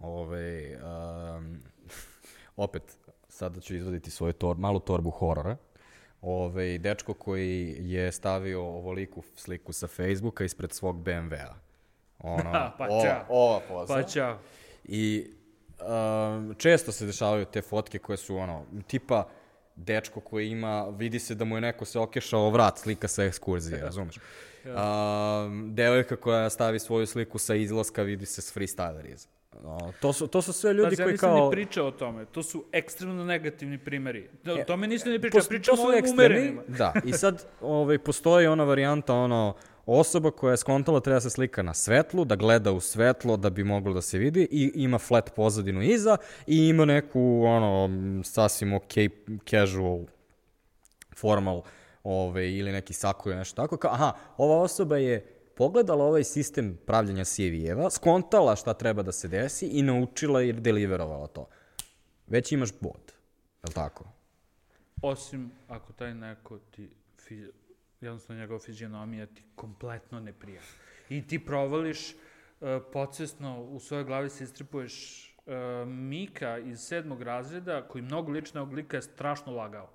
Ove, 0.00 0.76
um, 0.76 1.60
opet, 2.66 2.82
sada 3.28 3.60
ću 3.60 3.74
izvaditi 3.74 4.10
svoju 4.10 4.32
tor, 4.32 4.56
malu 4.56 4.80
torbu 4.80 5.10
horora. 5.10 5.56
Ove, 6.20 6.78
dečko 6.78 7.14
koji 7.14 7.76
je 7.80 8.12
stavio 8.12 8.62
ovoliku 8.62 9.22
sliku 9.36 9.72
sa 9.72 9.86
Facebooka 9.86 10.44
ispred 10.44 10.72
svog 10.72 10.96
BMW-a. 10.96 11.54
Ono, 12.18 12.52
Pa 12.78 12.86
ova, 12.90 13.26
ova 13.28 13.60
poza. 13.68 13.94
Pa 13.94 14.02
čao. 14.02 14.38
I 14.84 15.30
um, 15.80 16.54
često 16.58 16.92
se 16.92 17.06
dešavaju 17.06 17.44
te 17.44 17.62
fotke 17.62 17.98
koje 17.98 18.16
su 18.16 18.36
ono, 18.36 18.64
tipa 18.86 19.28
dečko 19.76 20.20
koji 20.20 20.48
ima, 20.48 20.88
vidi 20.88 21.18
se 21.18 21.34
da 21.34 21.44
mu 21.44 21.56
je 21.56 21.60
neko 21.60 21.84
se 21.84 21.98
okešao 21.98 22.50
vrat, 22.50 22.78
slika 22.78 23.08
sa 23.08 23.24
ekskurzije, 23.24 23.80
razumeš? 23.84 24.16
Um, 24.66 25.74
devojka 25.74 26.16
koja 26.16 26.50
stavi 26.50 26.78
svoju 26.78 27.06
sliku 27.06 27.38
sa 27.38 27.54
izlaska, 27.54 28.02
vidi 28.02 28.26
se 28.26 28.42
s 28.42 28.56
freestyler 28.56 29.12
iza. 29.12 29.28
No, 29.62 29.92
to, 30.00 30.12
su, 30.12 30.26
to 30.26 30.42
su 30.42 30.52
sve 30.52 30.72
ljudi 30.72 30.90
Pazi, 30.90 31.02
ja 31.02 31.04
koji 31.04 31.12
nisam 31.12 31.30
kao... 31.30 31.44
ni 31.44 31.50
pričao 31.50 31.86
o 31.86 31.90
tome. 31.90 32.24
To 32.24 32.42
su 32.42 32.64
ekstremno 32.72 33.24
negativni 33.24 33.78
primeri. 33.78 34.28
Da, 34.44 34.54
o 34.54 34.58
E, 34.58 34.64
tome 34.64 34.86
nisam 34.86 35.12
ni 35.12 35.20
pričao. 35.20 35.40
Pos- 35.40 35.48
Pričam 35.48 35.76
to 35.76 35.82
o 35.82 35.86
ovim 35.86 36.04
umerenima. 36.06 36.62
Da, 36.68 36.92
i 37.04 37.12
sad 37.12 37.46
ovaj, 37.60 37.98
postoji 37.98 38.46
ona 38.46 38.64
varijanta, 38.64 39.14
ono, 39.14 39.54
osoba 39.86 40.30
koja 40.30 40.50
je 40.50 40.56
skontala 40.56 41.00
treba 41.00 41.20
se 41.20 41.30
slika 41.30 41.62
na 41.62 41.74
svetlu, 41.74 42.24
da 42.24 42.36
gleda 42.36 42.72
u 42.72 42.80
svetlo 42.80 43.36
da 43.36 43.50
bi 43.50 43.64
moglo 43.64 43.94
da 43.94 44.00
se 44.00 44.18
vidi 44.18 44.48
i 44.50 44.72
ima 44.74 44.98
flat 44.98 45.34
pozadinu 45.36 45.82
iza 45.82 46.16
i 46.46 46.68
ima 46.68 46.84
neku, 46.84 47.42
ono, 47.46 47.88
sasvim 48.24 48.72
ok, 48.72 48.92
casual, 49.50 50.00
formal, 51.16 51.62
ove, 52.04 52.52
ili 52.52 52.72
neki 52.72 52.92
sako 52.92 53.28
ili 53.28 53.38
nešto 53.38 53.62
tako. 53.62 53.76
Kao, 53.76 53.92
aha, 53.92 54.12
ova 54.36 54.60
osoba 54.60 54.96
je 54.96 55.26
pogledala 55.54 56.04
ovaj 56.04 56.24
sistem 56.24 56.78
pravljanja 56.86 57.24
CV-eva, 57.24 57.90
skontala 57.90 58.56
šta 58.56 58.74
treba 58.74 59.02
da 59.02 59.12
se 59.12 59.28
desi 59.28 59.66
i 59.66 59.82
naučila 59.82 60.42
i 60.42 60.52
deliverovala 60.52 61.26
to. 61.26 61.46
Već 62.26 62.52
imaš 62.52 62.70
bod, 62.80 63.12
je 63.62 63.68
li 63.68 63.74
tako? 63.74 64.04
Osim 65.02 65.50
ako 65.68 65.92
taj 65.92 66.14
neko 66.14 66.58
ti, 66.58 66.90
jednostavno 68.04 68.40
njegova 68.40 68.60
fizionomija 68.60 69.26
ti 69.26 69.42
kompletno 69.54 70.20
ne 70.20 70.32
prija. 70.32 70.60
I 71.08 71.26
ti 71.26 71.44
provališ, 71.44 72.12
uh, 72.12 72.68
podsvesno 72.92 73.62
u 73.62 73.80
svojoj 73.80 74.04
glavi 74.04 74.30
se 74.30 74.44
istripuješ 74.44 75.26
uh, 75.46 75.88
Mika 75.88 76.58
iz 76.58 76.80
sedmog 76.80 77.22
razreda, 77.22 77.88
koji 77.88 78.02
mnogo 78.02 78.32
ovog 78.54 78.72
lika 78.72 78.96
je 78.96 79.02
strašno 79.02 79.52
lagao. 79.52 79.90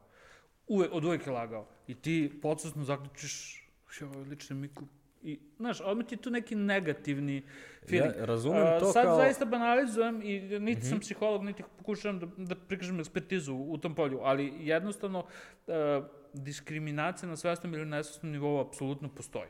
Uve, 0.67 0.89
od 0.91 1.05
uvek 1.05 1.27
je 1.27 1.33
lagao. 1.33 1.67
I 1.87 1.95
ti 1.95 2.39
podsvesno 2.41 2.83
zaključiš, 2.83 3.65
ovo 4.01 4.19
liči 4.19 4.53
na 4.53 4.59
Miku. 4.59 4.85
I, 5.21 5.39
znaš, 5.57 5.81
odmah 5.81 6.05
ti 6.05 6.15
je 6.15 6.21
tu 6.21 6.29
neki 6.29 6.55
negativni 6.55 7.43
feeling. 7.89 8.15
Ja 8.17 8.25
razumem 8.25 8.67
A, 8.67 8.79
to 8.79 8.85
sad 8.85 9.05
kao- 9.05 9.17
zaista 9.17 9.45
banalizujem 9.45 10.21
i 10.23 10.59
niti 10.59 10.81
sam 10.81 10.99
psiholog, 10.99 11.43
niti 11.43 11.63
pokušavam 11.77 12.19
da, 12.19 12.27
da 12.37 12.55
prikažem 12.55 12.99
ekspertizu 12.99 13.55
u 13.55 13.77
tom 13.77 13.95
polju, 13.95 14.19
ali 14.23 14.53
jednostavno 14.59 15.25
e, 15.67 16.01
diskriminacija 16.33 17.29
na 17.29 17.35
svesnom 17.35 17.73
ili 17.73 17.85
nesvesnom 17.85 18.31
nivou 18.31 18.59
apsolutno 18.59 19.09
postoji. 19.09 19.49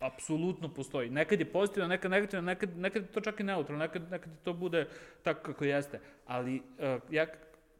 Apsolutno 0.00 0.74
postoji. 0.74 1.10
Nekad 1.10 1.40
je 1.40 1.52
pozitivno, 1.52 1.88
nekad 1.88 2.10
negativno, 2.10 2.42
nekad, 2.42 2.78
nekad 2.78 3.02
je 3.02 3.12
to 3.12 3.20
čak 3.20 3.40
i 3.40 3.42
neutralno, 3.42 3.84
nekad, 3.84 4.10
nekad 4.10 4.32
to 4.44 4.52
bude 4.52 4.88
tako 5.22 5.42
kako 5.42 5.64
jeste. 5.64 6.00
Ali 6.26 6.62
e, 6.78 6.98
ja 7.10 7.26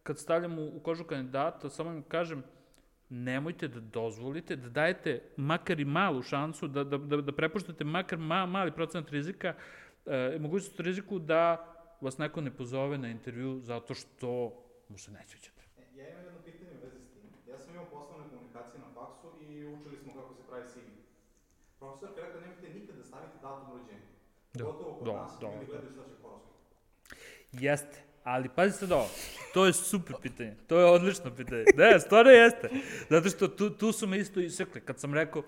kad 0.02 0.18
stavljam 0.18 0.58
u, 0.58 0.76
u 0.76 0.80
kožu 0.80 1.04
kandidata, 1.04 1.70
samo 1.70 1.92
im 1.92 2.02
kažem, 2.02 2.42
nemojte 3.08 3.68
da 3.68 3.80
dozvolite, 3.80 4.56
da 4.56 4.68
dajete 4.68 5.22
makar 5.36 5.80
i 5.80 5.84
malu 5.84 6.22
šansu, 6.22 6.68
da, 6.68 6.84
da, 6.84 6.98
da, 6.98 7.16
da 7.16 7.32
prepuštate 7.32 7.84
makar 7.84 8.18
ma, 8.18 8.46
mali 8.46 8.72
procenat 8.72 9.10
rizika, 9.10 9.54
e, 10.06 10.38
mogućnost 10.40 10.80
riziku 10.80 11.18
da 11.18 11.66
vas 12.00 12.18
neko 12.18 12.40
ne 12.40 12.50
pozove 12.50 12.98
na 12.98 13.08
intervju 13.08 13.60
zato 13.60 13.94
što 13.94 14.52
mu 14.88 14.98
se 14.98 15.10
ne 15.10 15.24
sviđate. 15.26 15.62
E, 15.78 15.82
Ja 15.98 16.08
imam 16.10 16.24
jedno 16.24 16.40
pitanje 16.44 16.70
u 16.78 16.84
vezi 16.84 17.00
s 17.00 17.10
tim. 17.12 17.22
Ja 17.48 17.58
sam 17.58 17.74
imao 17.74 17.86
poslovne 17.86 18.28
komunikacije 18.28 18.80
na 18.80 18.94
faksu 18.94 19.28
i 19.40 19.66
učili 19.66 19.96
smo 19.96 20.12
kako 20.14 20.34
se 20.34 20.42
pravi 20.48 20.68
CV. 20.68 21.00
Profesorka 21.80 22.20
je 22.20 22.26
rekla 22.26 22.40
nemojte 22.40 22.68
nikad 22.68 22.96
da 22.96 23.04
stavite 23.04 23.38
datum 23.42 23.72
rođenja. 23.72 24.00
Da, 24.54 24.64
Gotovo 24.64 24.94
kod 24.98 25.06
da, 25.06 25.12
nas 25.12 25.32
da, 25.40 25.46
ljudi 25.46 25.58
da. 25.60 25.66
gledaju 25.66 25.92
šta 25.92 26.02
će 26.02 26.22
horoskop. 26.22 26.52
Jeste, 27.52 27.98
ali 28.24 28.48
pazi 28.48 28.78
sad 28.78 28.92
ovo, 28.92 29.08
to 29.54 29.66
je 29.66 29.72
super 29.72 30.16
pitanje, 30.22 30.56
to 30.66 30.78
je 30.78 30.84
odlično 30.84 31.34
pitanje. 31.36 31.64
Ne, 31.76 32.00
stvarno 32.00 32.30
jeste. 32.30 32.70
Zato 33.10 33.28
što 33.28 33.48
tu, 33.48 33.70
tu 33.70 33.92
su 33.92 34.06
me 34.06 34.18
isto 34.18 34.40
isekli, 34.40 34.80
kad 34.80 35.00
sam 35.00 35.14
rekao, 35.14 35.42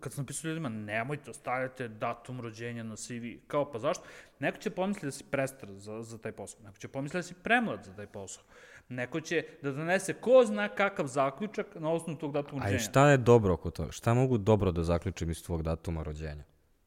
kad 0.00 0.12
sam 0.12 0.24
napisao 0.24 0.48
ljudima, 0.48 0.68
nemojte, 0.68 1.30
ostavljate 1.30 1.88
datum 1.88 2.40
rođenja 2.40 2.82
na 2.82 2.96
CV. 2.96 3.24
Kao, 3.46 3.72
pa 3.72 3.78
zašto? 3.78 4.04
Neko 4.38 4.58
će 4.58 4.70
pomisliti 4.70 5.06
da 5.06 5.12
si 5.12 5.24
prestar 5.24 5.68
za, 5.72 6.02
za 6.02 6.18
taj 6.18 6.32
posao. 6.32 6.62
Neko 6.62 6.78
će 6.78 6.88
pomisliti 6.88 7.18
da 7.18 7.22
si 7.22 7.34
premlad 7.34 7.84
za 7.84 7.94
taj 7.96 8.06
posao. 8.06 8.44
Neko 8.88 9.20
će 9.20 9.44
da 9.62 9.72
donese 9.72 10.12
ko 10.12 10.44
zna 10.46 10.68
kakav 10.68 11.06
zaključak 11.06 11.66
na 11.74 11.90
osnovu 11.90 12.18
tog 12.18 12.32
datuma 12.32 12.62
A 12.62 12.64
rođenja. 12.64 12.76
i 12.80 12.84
šta 12.84 13.08
je 13.10 13.16
dobro 13.16 13.54
oko 13.54 13.70
toga? 13.70 13.92
Šta 13.92 14.14
mogu 14.14 14.38
dobro 14.38 14.72
da 14.72 14.84
zaključim 14.84 15.30
iz 15.30 15.44
tvog 15.44 15.62
datuma 15.62 16.02
rođenja? 16.02 16.44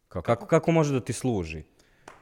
Kao, 0.08 0.22
kako, 0.22 0.46
kako 0.46 0.72
može 0.72 0.94
da 0.94 1.00
ti 1.00 1.14
služi? 1.14 1.64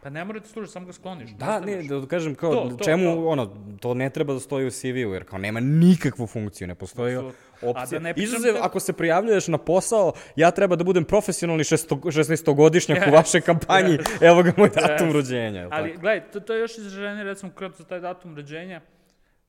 Pa 0.03 0.09
ne 0.09 0.25
mora 0.25 0.39
ti 0.39 0.49
služi, 0.49 0.71
samo 0.71 0.85
ga 0.85 0.93
skloniš. 0.93 1.29
Da, 1.31 1.59
ne, 1.59 1.83
da 1.83 2.07
kažem 2.07 2.35
kao, 2.35 2.51
To, 2.53 2.69
to, 2.69 2.83
čemu, 2.85 3.03
to. 3.05 3.27
ono, 3.27 3.45
to 3.79 3.93
ne 3.93 4.09
treba 4.09 4.33
da 4.33 4.39
stoji 4.39 4.67
u 4.67 4.71
CV-u, 4.71 4.87
jer 5.13 5.23
kao 5.23 5.39
nema 5.39 5.59
nikakvu 5.59 6.27
funkciju, 6.27 6.67
ne 6.67 6.75
postoji 6.75 7.15
Apsolutno. 7.15 7.39
opcija. 7.61 7.83
A 7.83 7.85
da 7.89 7.99
ne 7.99 8.13
pričam 8.13 8.23
Izuzev, 8.25 8.53
da- 8.53 8.59
ako 8.61 8.79
se 8.79 8.93
prijavljuješ 8.93 9.47
na 9.47 9.57
posao, 9.57 10.13
ja 10.35 10.51
treba 10.51 10.75
da 10.75 10.83
budem 10.83 11.03
profesionalni 11.05 11.63
16-godišnjak 11.63 13.07
u 13.07 13.13
vašoj 13.17 13.41
kampanji, 13.41 13.97
evo 14.21 14.43
ga 14.43 14.51
moj 14.57 14.69
datum 14.71 15.07
Yes. 15.07 15.13
rođenja. 15.13 15.67
Ali, 15.71 15.89
tako? 15.89 16.01
gledaj, 16.01 16.31
to, 16.31 16.39
to 16.39 16.53
je 16.53 16.59
još 16.59 16.77
izraženije, 16.77 17.23
recimo, 17.23 17.51
kroz 17.51 17.71
za 17.77 17.83
taj 17.83 17.99
datum 17.99 18.35
rođenja. 18.35 18.81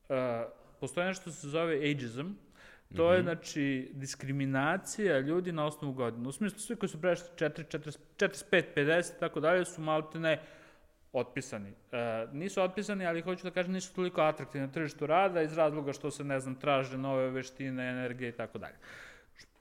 Uh, 0.09 0.15
postoje 0.79 1.07
nešto 1.07 1.21
što 1.21 1.31
se 1.31 1.47
zove 1.47 1.75
ageism. 1.75 2.27
To 2.95 3.13
je, 3.13 3.21
znači, 3.21 3.91
diskriminacija 3.93 5.19
ljudi 5.19 5.51
na 5.51 5.65
osnovu 5.65 5.93
godina. 5.93 6.29
U 6.29 6.31
smislu, 6.31 6.59
svi 6.59 6.75
koji 6.75 6.89
su 6.89 7.01
prešli 7.01 7.27
4, 7.37 7.77
40, 7.77 7.97
45, 8.17 8.63
50 8.75 9.15
i 9.17 9.19
tako 9.19 9.39
dalje 9.39 9.65
su 9.65 9.81
malte 9.81 10.19
ne 10.19 10.41
otpisani. 11.13 11.73
E, 11.91 12.27
nisu 12.33 12.61
otpisani, 12.61 13.05
ali 13.05 13.21
hoću 13.21 13.43
da 13.43 13.51
kažem 13.51 13.73
nisu 13.73 13.95
toliko 13.95 14.21
atraktivni 14.21 14.67
na 14.67 14.73
tržištu 14.73 15.07
rada 15.07 15.41
iz 15.41 15.57
razloga 15.57 15.93
što 15.93 16.11
se, 16.11 16.23
ne 16.23 16.39
znam, 16.39 16.55
traže 16.55 16.97
nove 16.97 17.29
veštine, 17.29 17.89
energije 17.89 18.29
i 18.29 18.37
tako 18.37 18.57
dalje. 18.57 18.75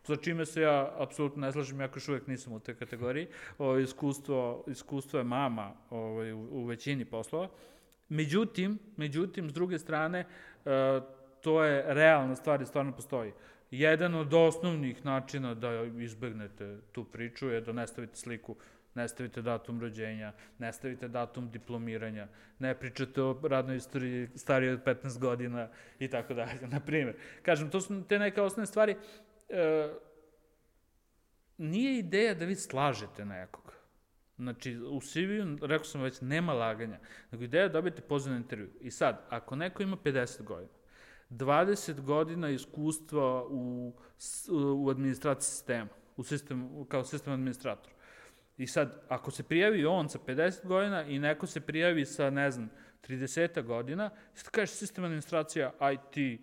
Sa 0.03 0.17
čime 0.17 0.47
se 0.47 0.61
ja 0.61 0.95
apsolutno 0.99 1.47
ne 1.47 1.53
slažem, 1.53 1.81
jako 1.81 1.97
još 1.97 2.09
uvek 2.09 2.27
nisam 2.27 2.53
u 2.53 2.61
toj 2.61 2.75
kategoriji. 2.75 3.29
Ovo, 3.59 3.79
iskustvo, 3.79 4.65
iskustvo 4.69 5.19
je 5.19 5.25
mama 5.25 5.73
ovaj, 5.91 6.33
u, 6.33 6.39
u 6.39 6.65
većini 6.65 7.05
poslova. 7.05 7.49
Međutim, 8.09 8.79
međutim, 8.97 9.51
s 9.51 9.53
druge 9.53 9.79
strane, 9.79 10.19
e, 10.65 11.01
to 11.45 11.65
je 11.65 11.95
realna 11.95 12.35
stvar 12.35 12.63
i 12.63 12.67
stvarno 12.67 12.93
postoji. 12.93 13.33
Jedan 13.71 14.15
od 14.15 14.35
osnovnih 14.35 15.05
načina 15.05 15.55
da 15.55 15.71
izbegnete 15.99 16.79
tu 16.93 17.05
priču 17.05 17.49
je 17.49 17.61
da 17.61 17.73
ne 17.73 17.87
stavite 17.87 18.17
sliku, 18.17 18.57
ne 18.95 19.09
stavite 19.09 19.43
datum 19.43 19.81
rođenja, 19.81 20.33
ne 20.59 20.73
stavite 20.73 21.09
datum 21.09 21.51
diplomiranja, 21.51 22.29
ne 22.59 22.75
pričate 22.75 23.23
o 23.23 23.41
radnoj 23.43 23.77
istoriji 23.77 24.29
starije 24.35 24.73
od 24.73 24.85
15 24.85 25.19
godina 25.19 25.69
i 25.99 26.09
tako 26.09 26.35
dalje, 26.35 26.69
na 26.75 26.81
primjer. 26.81 27.17
Kažem, 27.43 27.71
to 27.71 27.81
su 27.81 28.05
te 28.09 28.19
neke 28.19 28.43
osnovne 28.43 28.67
stvari. 28.67 28.97
E, 29.49 29.89
nije 31.59 31.99
ideja 31.99 32.35
da 32.35 32.45
vi 32.45 32.55
slažete 32.55 33.25
nekog. 33.25 33.75
Znači, 34.39 34.79
u 34.79 35.01
CV-u, 35.01 35.67
rekao 35.67 35.85
sam 35.85 36.03
već, 36.03 36.21
nema 36.21 36.53
laganja. 36.53 36.99
Nego 37.31 37.45
ideja 37.45 37.63
je 37.63 37.69
da 37.69 37.73
dobijete 37.73 38.03
poziv 38.03 38.33
na 38.33 38.37
intervju. 38.37 38.71
I 38.81 38.91
sad, 38.91 39.27
ako 39.29 39.57
neko 39.57 39.83
ima 39.83 39.97
50 39.97 40.43
godina, 40.43 40.84
20 41.39 42.01
godina 42.01 42.49
iskustva 42.49 43.45
u, 43.49 43.93
u 44.77 44.91
administraciji 44.91 45.51
sistema, 45.51 45.91
u 46.17 46.23
sistem, 46.23 46.85
kao 46.89 47.05
sistem 47.05 47.33
administrator. 47.33 47.93
I 48.57 48.67
sad, 48.67 49.05
ako 49.09 49.31
se 49.31 49.43
prijavi 49.43 49.87
on 49.87 50.09
sa 50.09 50.19
50 50.27 50.67
godina 50.67 51.03
i 51.03 51.19
neko 51.19 51.47
se 51.47 51.61
prijavi 51.61 52.05
sa, 52.05 52.31
ne 52.31 52.51
znam, 52.51 52.71
30 53.09 53.63
godina, 53.63 54.11
sad 54.35 54.51
kažeš 54.51 54.71
sistem 54.71 55.05
administracija, 55.05 55.73
IT, 55.93 56.41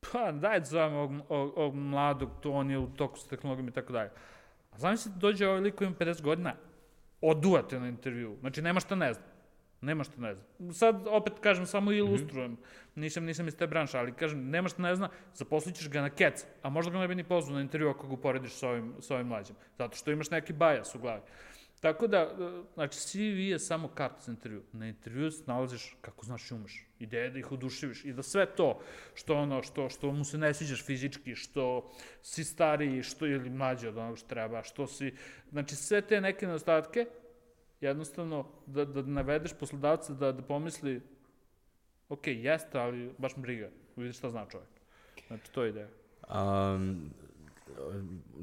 pa 0.00 0.32
daj 0.32 0.60
da 0.60 0.66
zovem 0.66 0.94
ovog, 0.94 1.12
ovog, 1.28 1.52
ovog 1.58 1.74
mladog, 1.74 2.30
to 2.40 2.52
on 2.52 2.70
je 2.70 2.78
u 2.78 2.86
toku 2.86 3.18
sa 3.18 3.28
tehnologijom 3.28 3.68
i 3.68 3.72
tako 3.72 3.92
dalje. 3.92 4.10
A 4.70 4.78
znam 4.78 4.96
se 4.96 5.08
da 5.08 5.16
dođe 5.16 5.48
ovaj 5.48 5.60
lik 5.60 5.74
koji 5.74 5.86
ima 5.86 5.96
50 5.96 6.22
godina, 6.22 6.54
oduvate 7.20 7.80
na 7.80 7.88
intervju. 7.88 8.36
Znači, 8.40 8.62
nema 8.62 8.80
šta 8.80 8.94
ne 8.94 9.12
znam. 9.12 9.33
Nema 9.84 10.04
šta 10.04 10.20
ne 10.20 10.34
znam. 10.34 10.72
Sad, 10.72 11.06
opet 11.06 11.38
kažem, 11.40 11.66
samo 11.66 11.92
ilustrujem. 11.92 12.56
Nisam, 12.94 13.24
nisam 13.24 13.48
iz 13.48 13.56
te 13.56 13.66
branše, 13.66 13.98
ali 13.98 14.12
kažem, 14.12 14.50
nema 14.50 14.68
šta 14.68 14.82
ne 14.82 14.96
zna, 14.96 15.08
zaposlit 15.34 15.76
ćeš 15.76 15.88
ga 15.88 16.00
na 16.00 16.10
kec, 16.10 16.46
a 16.62 16.70
možda 16.70 16.92
ga 16.92 16.98
ne 16.98 17.08
bi 17.08 17.14
ni 17.14 17.24
pozvao 17.24 17.54
na 17.54 17.62
intervju 17.62 17.90
ako 17.90 18.06
ga 18.06 18.14
uporediš 18.14 18.52
sa 18.52 18.68
ovim, 18.68 18.94
sa 19.00 19.14
ovim 19.14 19.26
mlađim. 19.26 19.56
Zato 19.78 19.96
što 19.96 20.10
imaš 20.10 20.30
neki 20.30 20.52
bajas 20.52 20.94
u 20.94 20.98
glavi. 20.98 21.22
Tako 21.84 22.06
da, 22.06 22.18
e, 22.18 22.62
znači, 22.74 22.98
CV 22.98 23.38
je 23.38 23.58
samo 23.58 23.88
karta 23.88 24.20
za 24.20 24.32
intervju. 24.32 24.62
Na 24.72 24.88
intervju 24.88 25.30
se 25.30 25.42
nalaziš 25.46 25.96
kako 26.00 26.24
znaš 26.26 26.50
i 26.50 26.54
umeš. 26.54 26.86
Ideja 26.98 27.24
je 27.24 27.30
da 27.30 27.38
ih 27.38 27.52
oduševiš 27.52 28.04
i 28.04 28.12
da 28.12 28.22
sve 28.22 28.46
to 28.46 28.80
što 29.14 29.34
ono, 29.36 29.62
što, 29.62 29.88
što 29.88 30.12
mu 30.12 30.24
se 30.24 30.38
ne 30.38 30.54
sviđaš 30.54 30.84
fizički, 30.84 31.34
što 31.34 31.90
si 32.22 32.44
stariji, 32.44 33.02
što 33.02 33.26
ili 33.26 33.50
mlađi 33.50 33.88
od 33.88 33.96
onog 33.96 34.18
što 34.18 34.28
treba, 34.28 34.62
što 34.62 34.86
si, 34.86 35.12
znači 35.50 35.76
sve 35.76 36.00
te 36.00 36.20
neke 36.20 36.46
nedostatke, 36.46 37.06
jednostavno 37.84 38.46
da, 38.66 38.84
da 38.84 39.02
navedeš 39.02 39.52
poslodavca 39.52 40.14
da, 40.14 40.32
da 40.32 40.42
pomisli 40.42 41.02
ok, 42.08 42.26
jeste, 42.26 42.78
ali 42.78 43.14
baš 43.18 43.36
briga, 43.36 43.70
vidiš 43.96 44.18
šta 44.18 44.30
zna 44.30 44.46
čovjek. 44.50 44.70
Znači, 45.26 45.52
to 45.52 45.62
je 45.62 45.70
ideja. 45.70 45.88
Um, 46.28 47.10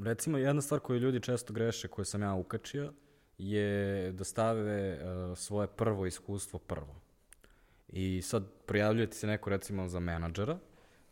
recimo, 0.04 0.38
jedna 0.38 0.62
stvar 0.62 0.80
koju 0.80 0.98
ljudi 0.98 1.20
često 1.20 1.52
greše, 1.52 1.88
koju 1.88 2.04
sam 2.04 2.22
ja 2.22 2.34
ukačio, 2.34 2.92
je 3.38 4.12
da 4.12 4.24
stave 4.24 4.98
uh, 4.98 5.38
svoje 5.38 5.68
prvo 5.68 6.06
iskustvo 6.06 6.58
prvo. 6.58 6.94
I 7.88 8.22
sad 8.22 8.44
prijavljuje 8.66 9.10
ti 9.10 9.16
se 9.16 9.26
neko 9.26 9.50
recimo 9.50 9.88
za 9.88 10.00
menadžera 10.00 10.58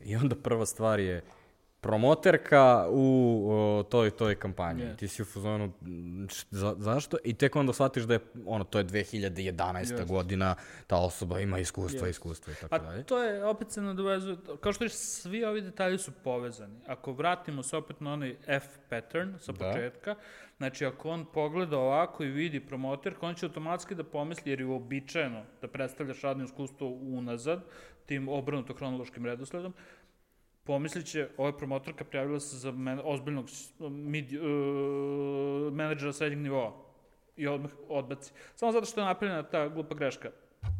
i 0.00 0.16
onda 0.16 0.36
prva 0.36 0.66
stvar 0.66 1.00
je 1.00 1.22
promoterka 1.80 2.86
u 2.90 3.04
o, 3.50 3.82
toj 3.82 4.10
toj 4.10 4.34
kampanji. 4.34 4.82
Yes. 4.82 4.96
Ti 4.96 5.08
si 5.08 5.22
u 5.22 5.26
fazonu 5.26 5.72
"Mm, 5.80 6.26
š- 6.26 6.46
za, 6.50 6.74
zašto? 6.78 7.16
I 7.24 7.34
tek 7.34 7.56
onda 7.56 7.72
shvatiš 7.72 8.02
da 8.02 8.14
je 8.14 8.20
ono 8.46 8.64
to 8.64 8.78
je 8.78 8.84
2011. 8.84 9.78
Jeste. 9.80 10.04
godina, 10.04 10.54
ta 10.86 10.96
osoba 10.98 11.40
ima 11.40 11.58
iskustva, 11.58 12.00
Yes. 12.00 12.10
iskustva 12.10 12.52
i 12.52 12.56
tako 12.56 12.74
A 12.74 12.78
dalje. 12.80 13.02
to 13.04 13.18
je, 13.18 13.44
opet 13.44 13.70
se 13.70 13.82
nadovezuje, 13.82 14.36
kao 14.60 14.72
što 14.72 14.84
viš, 14.84 14.92
svi 14.92 15.44
ovi 15.44 15.60
detalji 15.62 15.98
su 15.98 16.12
povezani. 16.14 16.76
Ako 16.86 17.12
vratimo 17.12 17.62
se 17.62 17.76
opet 17.76 18.00
na 18.00 18.12
onaj 18.12 18.36
F 18.48 18.64
pattern 18.88 19.34
sa 19.38 19.52
Da. 19.52 19.58
početka, 19.64 20.14
znači 20.56 20.86
ako 20.86 21.10
on 21.10 21.26
pogleda 21.26 21.78
ovako 21.78 22.24
i 22.24 22.30
vidi 22.30 22.60
promoter, 22.60 23.14
on 23.20 23.34
će 23.34 23.46
automatski 23.46 23.94
da 23.94 24.04
pomisli, 24.04 24.52
jer 24.52 24.60
je 24.60 24.66
uobičajeno 24.66 25.42
da 25.60 25.68
predstavljaš 25.68 26.20
radno 26.20 26.44
iskustvo 26.44 26.88
unazad, 26.90 27.60
tim 28.06 28.28
obrnuto 28.28 28.74
hronološkim 28.74 29.26
redosledom, 29.26 29.72
pomislit 30.64 31.06
će, 31.06 31.28
ova 31.36 31.56
promotorka 31.56 32.04
prijavila 32.04 32.40
se 32.40 32.56
za 32.56 32.72
men, 32.72 33.00
ozbiljnog 33.04 33.48
mid, 33.90 34.32
uh, 34.32 35.72
menadžera 35.72 36.12
srednjeg 36.12 36.40
nivoa 36.40 36.72
i 37.36 37.46
odmah 37.46 37.70
odbaci. 37.88 38.32
Samo 38.54 38.72
zato 38.72 38.86
što 38.86 39.00
je 39.00 39.06
napravljena 39.06 39.42
ta 39.42 39.68
glupa 39.68 39.94
greška. 39.94 40.30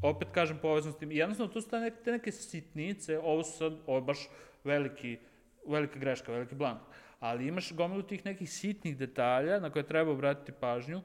Opet 0.02 0.28
kažem 0.32 0.58
povezano 0.62 0.92
s 0.92 0.98
tim. 0.98 1.12
Jednostavno, 1.12 1.52
tu 1.52 1.60
su 1.60 1.68
neke, 1.72 1.96
te 2.04 2.12
neke 2.12 2.32
sitnice, 2.32 3.18
ovo 3.18 3.44
su 3.44 3.58
sad, 3.58 3.72
ovo 3.86 3.96
je 3.96 4.02
baš 4.02 4.28
veliki, 4.64 5.18
velika 5.66 5.98
greška, 5.98 6.32
veliki 6.32 6.54
blank. 6.54 6.80
Ali 7.20 7.46
imaš 7.46 7.72
gomilu 7.72 8.02
tih 8.02 8.24
nekih 8.24 8.50
sitnih 8.50 8.96
detalja 8.96 9.60
na 9.60 9.70
koje 9.70 9.86
treba 9.86 10.10
obratiti 10.10 10.52
pažnju 10.60 11.00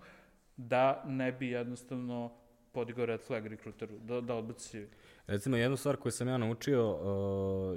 da 0.57 1.03
ne 1.05 1.31
bi 1.31 1.49
jednostavno 1.49 2.31
podigao 2.71 3.05
red 3.05 3.21
flag 3.21 3.47
rekruteru, 3.47 3.97
da, 3.99 4.21
da 4.21 4.35
odbaci. 4.35 4.87
Recimo, 5.27 5.57
jednu 5.57 5.77
stvar 5.77 5.95
koju 5.95 6.11
sam 6.11 6.27
ja 6.27 6.37
naučio 6.37 6.91
uh, 6.91 6.99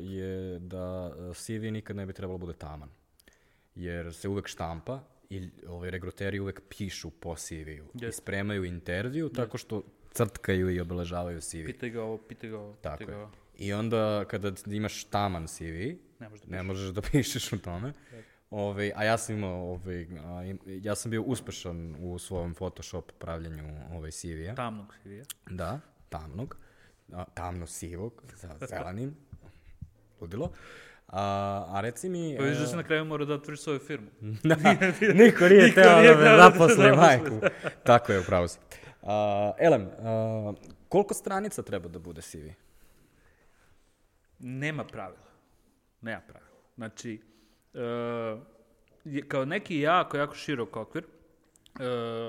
je 0.03 0.59
da 0.59 1.07
uh, 1.09 1.37
CV 1.37 1.53
nikad 1.63 1.97
ne 1.97 2.07
bi 2.07 2.13
trebalo 2.13 2.39
bude 2.39 2.53
taman. 2.53 2.89
Jer 3.75 4.15
se 4.15 4.29
uvek 4.29 4.47
štampa 4.47 5.01
i 5.31 5.51
ovaj, 5.67 5.91
regruteri 5.91 6.41
uvek 6.41 6.63
pišu 6.69 7.11
po 7.11 7.35
CV-u. 7.37 7.85
I 7.95 8.05
Jeste. 8.05 8.13
spremaju 8.13 8.65
intervju 8.65 9.29
tako 9.29 9.59
što 9.59 9.83
crtkaju 10.11 10.71
i 10.71 10.81
obeležavaju 10.81 11.41
CV. 11.41 11.65
Pitaj 11.67 11.91
ga 11.91 12.03
ovo, 12.03 12.19
pitaj 12.19 12.51
ga 12.51 12.59
ovo, 12.59 12.73
Tako 12.73 12.99
pitaj 12.99 13.15
ga 13.15 13.21
ovo. 13.21 13.31
I 13.59 13.73
onda 13.73 14.25
kada 14.25 14.53
imaš 14.67 15.05
taman 15.05 15.47
CV, 15.47 15.63
Ne 16.21 16.29
možeš 16.29 16.45
da 16.45 16.57
ne 16.57 16.63
možeš 16.63 16.91
da 16.91 17.01
pišeš 17.13 17.53
o 17.53 17.59
tome. 17.59 17.93
Ove, 18.51 18.93
a 18.97 19.05
ja 19.05 19.19
sam 19.19 19.35
imao, 19.37 19.73
ove, 19.73 20.07
a, 20.21 20.45
im- 20.45 20.59
ja 20.67 20.95
sam 20.95 21.11
bio 21.11 21.23
uspešan 21.23 21.97
u 22.01 22.19
svom 22.19 22.55
Photoshop 22.55 23.13
pravljenju 23.19 23.65
ovaj 23.93 24.11
CV-a. 24.11 24.55
Tamnog 24.55 24.95
CV-a. 25.03 25.25
Da, 25.51 25.81
tamnog, 26.09 26.57
tamno 27.35 27.67
sivog, 27.67 28.23
sa 28.37 28.67
zelanim, 28.67 29.17
ludilo. 30.21 30.53
A, 31.09 31.67
a 31.69 31.81
reci 31.81 32.09
mi... 32.09 32.35
Pa 32.39 32.43
vidiš 32.43 32.59
da 32.59 32.65
e, 32.65 32.67
si 32.67 32.77
na 32.77 32.83
kraju 32.83 33.05
mora 33.05 33.25
da 33.25 33.35
otvoriš 33.35 33.61
svoju 33.61 33.79
firmu. 33.79 34.09
da, 34.45 34.57
niko 35.15 35.49
nije 35.49 35.65
Niko 35.65 35.75
teo 35.75 36.01
nije 36.01 36.15
da 36.15 36.21
me 36.21 36.25
hteo 36.25 36.37
da 36.37 36.51
te 36.51 36.59
zaposli 36.59 36.97
majku. 36.97 37.41
Tako 37.85 38.13
je, 38.13 38.21
upravo 38.21 38.49
si. 38.49 38.59
A, 39.03 39.53
Elem, 39.59 39.89
a, 39.99 40.53
koliko 40.89 41.15
stranica 41.15 41.63
treba 41.63 41.89
da 41.89 41.99
bude 41.99 42.23
CV? 42.23 42.49
Nema 44.39 44.85
pravila. 44.85 45.29
Nema 46.01 46.21
pravila. 46.21 46.49
Znači, 46.77 47.21
uh, 47.75 48.41
kao 49.29 49.45
neki 49.45 49.81
jako, 49.81 50.17
jako 50.17 50.35
širok 50.35 50.77
okvir, 50.77 51.05
uh, 51.05 51.81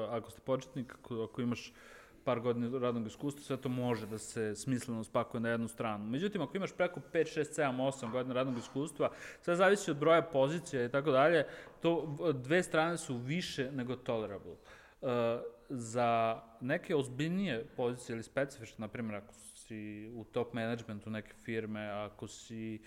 ako 0.10 0.32
ste 0.32 0.42
početnik, 0.42 0.94
ako, 0.94 1.24
ako 1.24 1.42
imaš 1.42 1.74
par 2.30 2.40
godina 2.40 2.80
radnog 2.80 3.08
iskustva, 3.08 3.44
sve 3.44 3.58
to 3.58 3.70
može 3.70 4.06
da 4.08 4.18
se 4.18 4.56
smisleno 4.56 5.04
spakuje 5.04 5.42
na 5.42 5.50
jednu 5.50 5.68
stranu. 5.68 6.06
Međutim, 6.06 6.42
ako 6.42 6.58
imaš 6.58 6.72
preko 6.78 7.02
5, 7.14 7.40
6, 7.40 7.62
7, 7.62 7.78
8 7.78 8.12
godina 8.12 8.36
radnog 8.36 8.58
iskustva, 8.58 9.10
sve 9.42 9.56
zavisi 9.56 9.92
od 9.92 9.98
broja 9.98 10.22
pozicija 10.22 10.84
i 10.86 10.90
tako 10.90 11.12
dalje, 11.12 11.46
to 11.82 12.18
dve 12.34 12.64
strane 12.64 12.98
su 12.98 13.18
više 13.18 13.72
nego 13.72 13.96
tolerable. 13.96 14.54
Uh, 15.02 15.10
za 15.70 16.42
neke 16.62 16.96
ozbiljnije 16.96 17.66
pozicije 17.78 18.14
ili 18.14 18.24
specifične, 18.24 18.76
na 18.78 18.88
primjer, 18.88 19.16
ako 19.16 19.34
si 19.34 20.12
u 20.16 20.24
top 20.24 20.54
managementu 20.54 21.10
neke 21.10 21.34
firme, 21.44 21.88
ako 21.90 22.28
si 22.28 22.80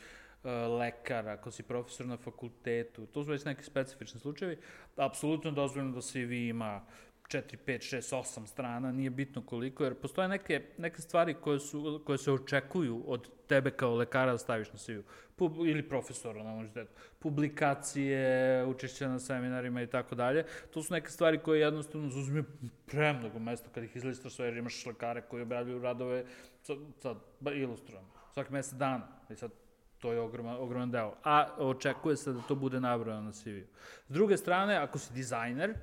uh, 0.44 0.51
lekar, 0.78 1.28
ako 1.28 1.51
si 1.51 1.62
profesor 1.62 2.06
na 2.06 2.16
fakultetu, 2.16 3.06
to 3.06 3.24
su 3.24 3.31
već 3.31 3.44
neki 3.44 3.64
specifični 3.64 4.20
slučajevi, 4.20 4.59
apsolutno 4.97 5.51
dozvoljeno 5.51 5.94
da 5.94 6.01
CV 6.01 6.32
ima 6.32 6.85
4, 7.33 7.57
5, 7.67 7.97
6, 7.97 8.17
8 8.17 8.47
strana, 8.47 8.93
nije 8.93 9.11
bitno 9.11 9.43
koliko, 9.47 9.85
jer 9.85 9.95
postoje 9.95 10.29
neke, 10.29 10.63
neke 10.79 11.03
stvari 11.03 11.35
koje, 11.35 11.61
su, 11.61 12.03
koje 12.07 12.19
se 12.19 12.33
očekuju 12.33 13.03
od 13.07 13.29
tebe 13.47 13.71
kao 13.71 13.95
lekara 13.95 14.33
da 14.33 14.39
staviš 14.39 14.73
na 14.73 14.79
CV, 14.79 15.01
Pub, 15.37 15.53
ili 15.67 15.89
profesora 15.89 16.43
na 16.43 16.53
univerzitetu. 16.53 16.93
Publikacije, 17.19 18.65
učešće 18.67 19.09
na 19.09 19.19
seminarima 19.19 19.83
i 19.83 19.87
tako 19.87 20.15
dalje. 20.15 20.45
To 20.71 20.83
su 20.83 20.93
neke 20.95 21.11
stvari 21.11 21.39
koje 21.39 21.61
jednostavno 21.61 22.09
zauzme 22.09 22.43
premnogo 22.87 23.39
mesta 23.39 23.71
kad 23.75 23.85
ih 23.85 23.97
izlistaš 23.97 24.35
sve, 24.35 24.47
jer 24.47 24.57
imaš 24.57 24.87
lekare 24.87 25.23
koji 25.23 25.43
objavljuju 25.43 25.83
radove, 25.83 26.25
sad, 26.63 26.79
sad 26.99 27.17
ilustrujem, 27.55 28.05
svaki 28.35 28.53
mesec 28.53 28.75
dana. 28.79 29.09
I 29.31 29.37
sad 29.37 29.51
to 29.99 30.13
je 30.13 30.21
ogroman, 30.21 30.57
ogroman 30.57 30.91
deo. 30.91 31.15
A 31.25 31.47
očekuje 31.59 32.17
se 32.17 32.33
da 32.33 32.41
to 32.49 32.55
bude 32.55 32.81
nabrano 32.81 33.21
na 33.21 33.33
CV-u. 33.33 33.67
S 34.09 34.13
druge 34.13 34.37
strane, 34.37 34.77
ako 34.77 34.99
si 34.99 35.13
dizajner, 35.15 35.75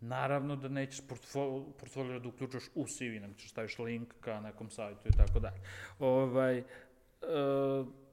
Naravno 0.00 0.56
da 0.56 0.68
nećeš 0.68 1.00
portfolio, 1.08 1.64
portfolio 1.80 2.18
da 2.18 2.28
uključaš 2.28 2.64
u 2.74 2.86
CV, 2.86 3.20
nego 3.20 3.34
ćeš 3.34 3.50
staviš 3.50 3.78
link 3.78 4.14
ka 4.20 4.40
nekom 4.40 4.70
sajtu 4.70 5.08
i 5.08 5.16
tako 5.16 5.40
dalje. 5.40 5.60
Ovaj, 5.98 6.58
e, 6.58 6.64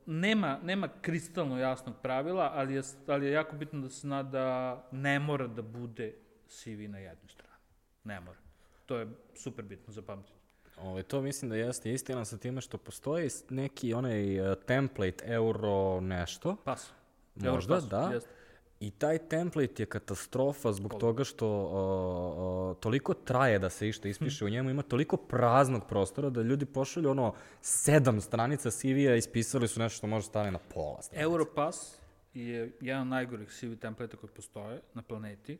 nema, 0.05 0.59
nema 0.63 0.89
kristalno 1.01 1.59
jasnog 1.59 1.95
pravila, 2.01 2.51
ali 2.53 2.73
je, 2.73 2.81
ali 3.07 3.25
je 3.25 3.31
jako 3.31 3.55
bitno 3.55 3.81
da 3.81 3.89
se 3.89 3.99
zna 3.99 4.23
da 4.23 4.83
ne 4.91 5.19
mora 5.19 5.47
da 5.47 5.61
bude 5.61 6.13
CV 6.47 6.89
na 6.89 6.97
jednoj 6.97 7.29
strani. 7.29 7.63
Ne 8.03 8.19
mora. 8.19 8.39
To 8.85 8.97
je 8.97 9.07
super 9.35 9.65
bitno 9.65 9.93
za 9.93 10.01
pamtiti. 10.01 10.37
Ove, 10.77 10.89
ovaj, 10.89 11.03
to 11.03 11.21
mislim 11.21 11.49
da 11.49 11.55
jeste 11.55 11.93
istina 11.93 12.25
sa 12.25 12.37
time 12.37 12.61
što 12.61 12.77
postoji 12.77 13.29
neki 13.49 13.93
onaj 13.93 14.51
uh, 14.51 14.57
template 14.65 15.23
euro 15.25 16.01
nešto. 16.01 16.55
Pas. 16.65 16.91
Možda, 17.35 17.75
Europass, 17.75 17.89
da. 17.89 18.09
Jeste. 18.13 18.36
I 18.79 18.91
taj 18.91 19.17
template 19.17 19.83
je 19.83 19.85
katastrofa 19.85 20.73
zbog 20.73 20.91
Koliko? 20.91 21.07
toga 21.07 21.23
što 21.23 21.47
uh, 21.47 22.71
uh, 22.71 22.81
toliko 22.81 23.13
traje 23.13 23.59
da 23.59 23.69
se 23.69 23.87
išta 23.87 24.07
ispiše 24.07 24.45
u 24.45 24.49
njemu, 24.49 24.69
ima 24.69 24.81
toliko 24.81 25.17
praznog 25.17 25.87
prostora 25.87 26.29
da 26.29 26.41
ljudi 26.41 26.65
pošalju 26.65 27.09
ono 27.09 27.33
sedam 27.61 28.21
stranica 28.21 28.71
CV-a 28.71 29.15
i 29.15 29.17
ispisali 29.17 29.67
su 29.67 29.79
nešto 29.79 29.97
što 29.97 30.07
može 30.07 30.25
staviti 30.25 30.51
na 30.51 30.59
pola 30.73 31.01
stranica. 31.01 31.23
Europass 31.23 31.97
je 32.33 32.77
jedan 32.81 33.01
od 33.01 33.07
najgorih 33.07 33.49
CV 33.49 33.73
templeta 33.81 34.17
koji 34.17 34.29
postoje 34.35 34.81
na 34.93 35.01
planeti 35.01 35.57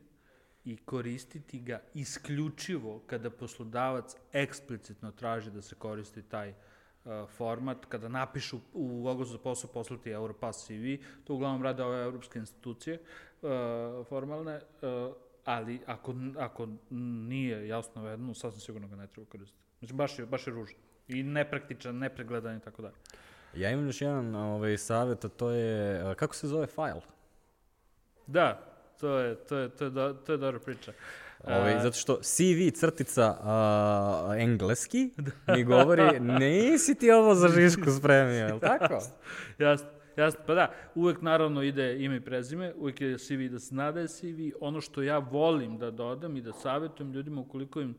i 0.64 0.76
koristiti 0.76 1.60
ga 1.60 1.80
isključivo 1.94 3.02
kada 3.06 3.30
poslodavac 3.30 4.16
eksplicitno 4.32 5.10
traži 5.10 5.50
da 5.50 5.62
se 5.62 5.74
koristi 5.74 6.22
taj 6.22 6.50
uh, 6.50 6.56
format, 7.36 7.86
kada 7.88 8.08
napišu 8.08 8.58
u 8.72 9.08
oglasu 9.08 9.32
za 9.32 9.38
posao 9.38 9.70
poslati 9.74 10.10
Europass 10.10 10.66
CV, 10.66 10.96
to 11.24 11.34
uglavnom 11.34 11.62
rade 11.62 11.84
ove 11.84 12.02
evropske 12.02 12.38
institucije 12.38 12.98
uh, 13.42 13.50
formalne, 14.08 14.56
uh, 14.56 15.14
ali 15.44 15.80
ako, 15.86 16.14
ako 16.38 16.68
nije 16.90 17.68
jasno 17.68 18.02
vedno, 18.02 18.34
sasvim 18.34 18.60
sigurno 18.60 18.88
ga 18.88 18.96
ne 18.96 19.06
treba 19.06 19.30
koristiti. 19.30 19.62
Znači, 19.78 19.94
baš 19.94 20.18
je, 20.18 20.26
baš 20.26 20.46
je 20.46 20.52
ružno. 20.52 20.78
I 21.08 21.22
nepraktičan, 21.22 21.98
nepregledan 21.98 22.56
i 22.56 22.60
tako 22.60 22.82
dalje. 22.82 22.94
Ja 23.54 23.70
imam 23.70 23.86
još 23.86 24.00
jedan 24.00 24.34
ovaj, 24.34 24.78
savjet, 24.78 25.24
a 25.24 25.28
to 25.28 25.50
je, 25.50 26.14
kako 26.16 26.34
se 26.34 26.48
zove 26.48 26.66
file? 26.66 27.00
Da, 28.26 28.60
to 29.00 29.18
je, 29.18 29.34
to 29.34 29.56
je, 29.56 29.68
to 29.68 29.84
je, 29.84 29.90
do, 29.90 30.14
to 30.26 30.32
je 30.32 30.38
dobra 30.38 30.60
priča. 30.60 30.92
Ovaj, 31.44 31.78
zato 31.82 31.96
što 31.96 32.20
CV 32.22 32.70
crtica 32.74 33.36
uh, 33.40 34.42
engleski 34.42 35.10
mi 35.54 35.64
govori 35.64 36.20
nisi 36.20 36.94
ti 36.94 37.10
ovo 37.10 37.34
za 37.34 37.48
Žišku 37.48 37.90
spremio, 37.98 38.46
je 38.46 38.54
li 38.54 38.60
tako? 38.78 38.98
Jasno. 39.58 39.88
Jasno, 40.16 40.40
pa 40.46 40.54
da, 40.54 40.74
uvek 40.94 41.22
naravno 41.22 41.62
ide 41.62 42.04
ime 42.04 42.16
i 42.16 42.20
prezime, 42.20 42.74
uvek 42.76 43.00
je 43.00 43.18
CV 43.18 43.48
da 43.50 43.58
se 43.58 43.74
nada 43.74 44.00
je 44.00 44.08
CV. 44.08 44.56
Ono 44.60 44.80
što 44.80 45.02
ja 45.02 45.18
volim 45.18 45.78
da 45.78 45.90
dodam 45.90 46.36
i 46.36 46.40
da 46.40 46.52
savjetujem 46.52 47.12
ljudima 47.12 47.40
ukoliko 47.40 47.80
im 47.80 47.94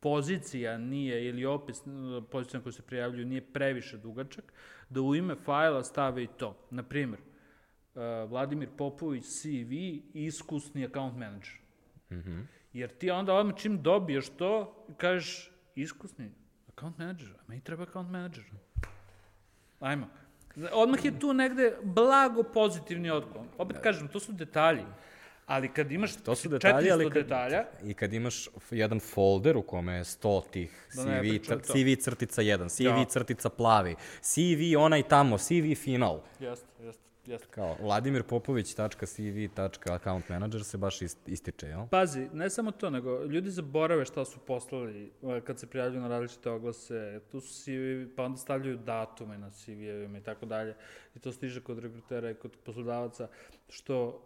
pozicija 0.00 0.78
nije 0.78 1.28
ili 1.28 1.44
opis 1.44 1.82
pozicija 2.30 2.58
na 2.58 2.62
koju 2.62 2.72
se 2.72 2.82
prijavljuju 2.82 3.26
nije 3.26 3.52
previše 3.52 3.96
dugačak, 3.96 4.52
da 4.88 5.00
u 5.00 5.14
ime 5.14 5.34
fajla 5.34 5.84
stave 5.84 6.22
i 6.22 6.26
to. 6.26 6.56
Naprimer, 6.70 7.18
uh, 7.18 8.02
Vladimir 8.30 8.68
Popović 8.76 9.24
CV 9.24 9.72
iskusni 10.14 10.86
account 10.86 11.16
manager. 11.16 11.58
Mhm. 12.10 12.18
Mm 12.18 12.22
-hmm. 12.22 12.57
Jer 12.72 12.90
ti 12.98 13.10
onda 13.10 13.34
odmah 13.34 13.56
čim 13.56 13.82
dobiješ 13.82 14.28
to, 14.28 14.84
kažeš, 14.96 15.50
iskusni 15.74 16.30
account 16.68 16.98
manager, 16.98 17.28
a 17.38 17.42
meni 17.46 17.60
treba 17.64 17.82
account 17.82 18.10
manager. 18.10 18.44
Ajmo. 19.80 20.08
Odmah 20.72 21.04
je 21.04 21.18
tu 21.20 21.32
negde 21.32 21.76
blago 21.82 22.42
pozitivni 22.42 23.10
odklon. 23.10 23.46
Opet 23.58 23.78
kažem, 23.82 24.08
to 24.08 24.20
su 24.20 24.32
detalji. 24.32 24.84
Ali 25.46 25.68
kad 25.72 25.92
imaš 25.92 26.16
to 26.16 26.34
su 26.34 26.48
detalji, 26.48 26.88
400 26.88 26.92
ali 26.92 27.04
kad, 27.04 27.22
detalja... 27.22 27.64
I 27.84 27.94
kad 27.94 28.12
imaš 28.12 28.48
jedan 28.70 29.00
folder 29.00 29.56
u 29.56 29.62
kome 29.62 29.92
je 29.92 30.04
100 30.04 30.50
tih 30.50 30.88
CV, 30.90 31.48
da 31.48 31.58
CV 31.58 32.00
crtica 32.00 32.42
1, 32.42 32.68
CV 32.76 32.84
ja. 32.84 33.04
crtica 33.04 33.48
plavi, 33.48 33.96
CV 34.20 34.78
onaj 34.78 35.02
tamo, 35.02 35.38
CV 35.38 35.74
final. 35.74 36.20
Jeste, 36.40 36.66
jeste. 36.80 37.07
Jeste. 37.28 37.48
Kao 37.50 37.76
vladimirpopović.cv.account 37.80 40.28
manager 40.28 40.64
se 40.64 40.78
baš 40.78 41.02
ističe, 41.26 41.66
jel? 41.66 41.86
Pazi, 41.90 42.28
ne 42.32 42.50
samo 42.50 42.70
to, 42.70 42.90
nego 42.90 43.24
ljudi 43.24 43.50
zaborave 43.50 44.04
šta 44.04 44.24
su 44.24 44.38
poslali 44.38 45.12
e, 45.22 45.40
kad 45.40 45.58
se 45.58 45.66
prijavljuju 45.66 46.02
na 46.02 46.08
različite 46.08 46.50
oglase. 46.50 47.20
Tu 47.32 47.40
su 47.40 47.62
CV, 47.62 48.14
pa 48.16 48.24
onda 48.24 48.38
stavljaju 48.38 48.76
datume 48.76 49.38
na 49.38 49.50
CV-evima 49.50 50.18
i 50.18 50.22
tako 50.22 50.46
dalje. 50.46 50.74
I 51.14 51.18
to 51.18 51.32
stiže 51.32 51.60
kod 51.60 51.78
rekrutera 51.78 52.30
i 52.30 52.34
kod 52.34 52.56
poslodavaca, 52.64 53.28
što 53.68 54.06
uh, 54.06 54.22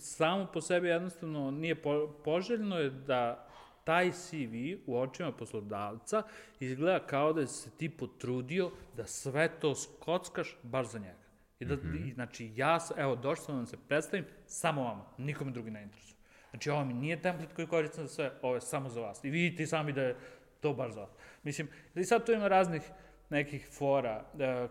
samo 0.00 0.46
po 0.52 0.60
sebi 0.60 0.88
jednostavno 0.88 1.50
nije 1.50 1.82
po, 1.82 2.14
poželjno 2.24 2.78
je 2.78 2.90
da 2.90 3.48
taj 3.84 4.12
CV 4.12 4.54
u 4.86 4.98
očima 4.98 5.32
poslodavca 5.32 6.22
izgleda 6.60 7.06
kao 7.06 7.32
da 7.32 7.46
se 7.46 7.70
ti 7.70 7.88
potrudio 7.88 8.70
da 8.96 9.06
sve 9.06 9.48
to 9.60 9.74
skockaš 9.74 10.56
baš 10.62 10.90
za 10.90 10.98
njega. 10.98 11.25
I 11.60 11.64
da, 11.64 11.74
mm 11.74 11.78
-hmm. 11.78 12.08
i, 12.08 12.12
znači, 12.12 12.52
ja, 12.56 12.78
evo, 12.96 13.16
došao 13.16 13.44
sam 13.44 13.60
da 13.60 13.66
se 13.66 13.76
predstavim 13.88 14.24
samo 14.46 14.84
vama, 14.84 15.04
nikome 15.18 15.50
drugi 15.50 15.70
ne 15.70 15.82
interesuje. 15.82 16.16
Znači, 16.50 16.70
ovo 16.70 16.84
mi 16.84 16.94
nije 16.94 17.22
template 17.22 17.54
koji 17.54 17.66
koristim 17.66 18.06
za 18.06 18.14
sve, 18.14 18.30
ovo 18.42 18.54
je 18.54 18.60
samo 18.60 18.88
za 18.88 19.00
vas. 19.00 19.24
I 19.24 19.30
vidite 19.30 19.66
sami 19.66 19.92
da 19.92 20.02
je 20.02 20.16
to 20.60 20.72
baš 20.72 20.92
za 20.92 21.00
vas. 21.00 21.10
Mislim, 21.42 21.68
i 21.94 22.04
sad 22.04 22.26
tu 22.26 22.32
ima 22.32 22.48
raznih 22.48 22.82
nekih 23.30 23.68
fora. 23.72 24.24
E, 24.38 24.68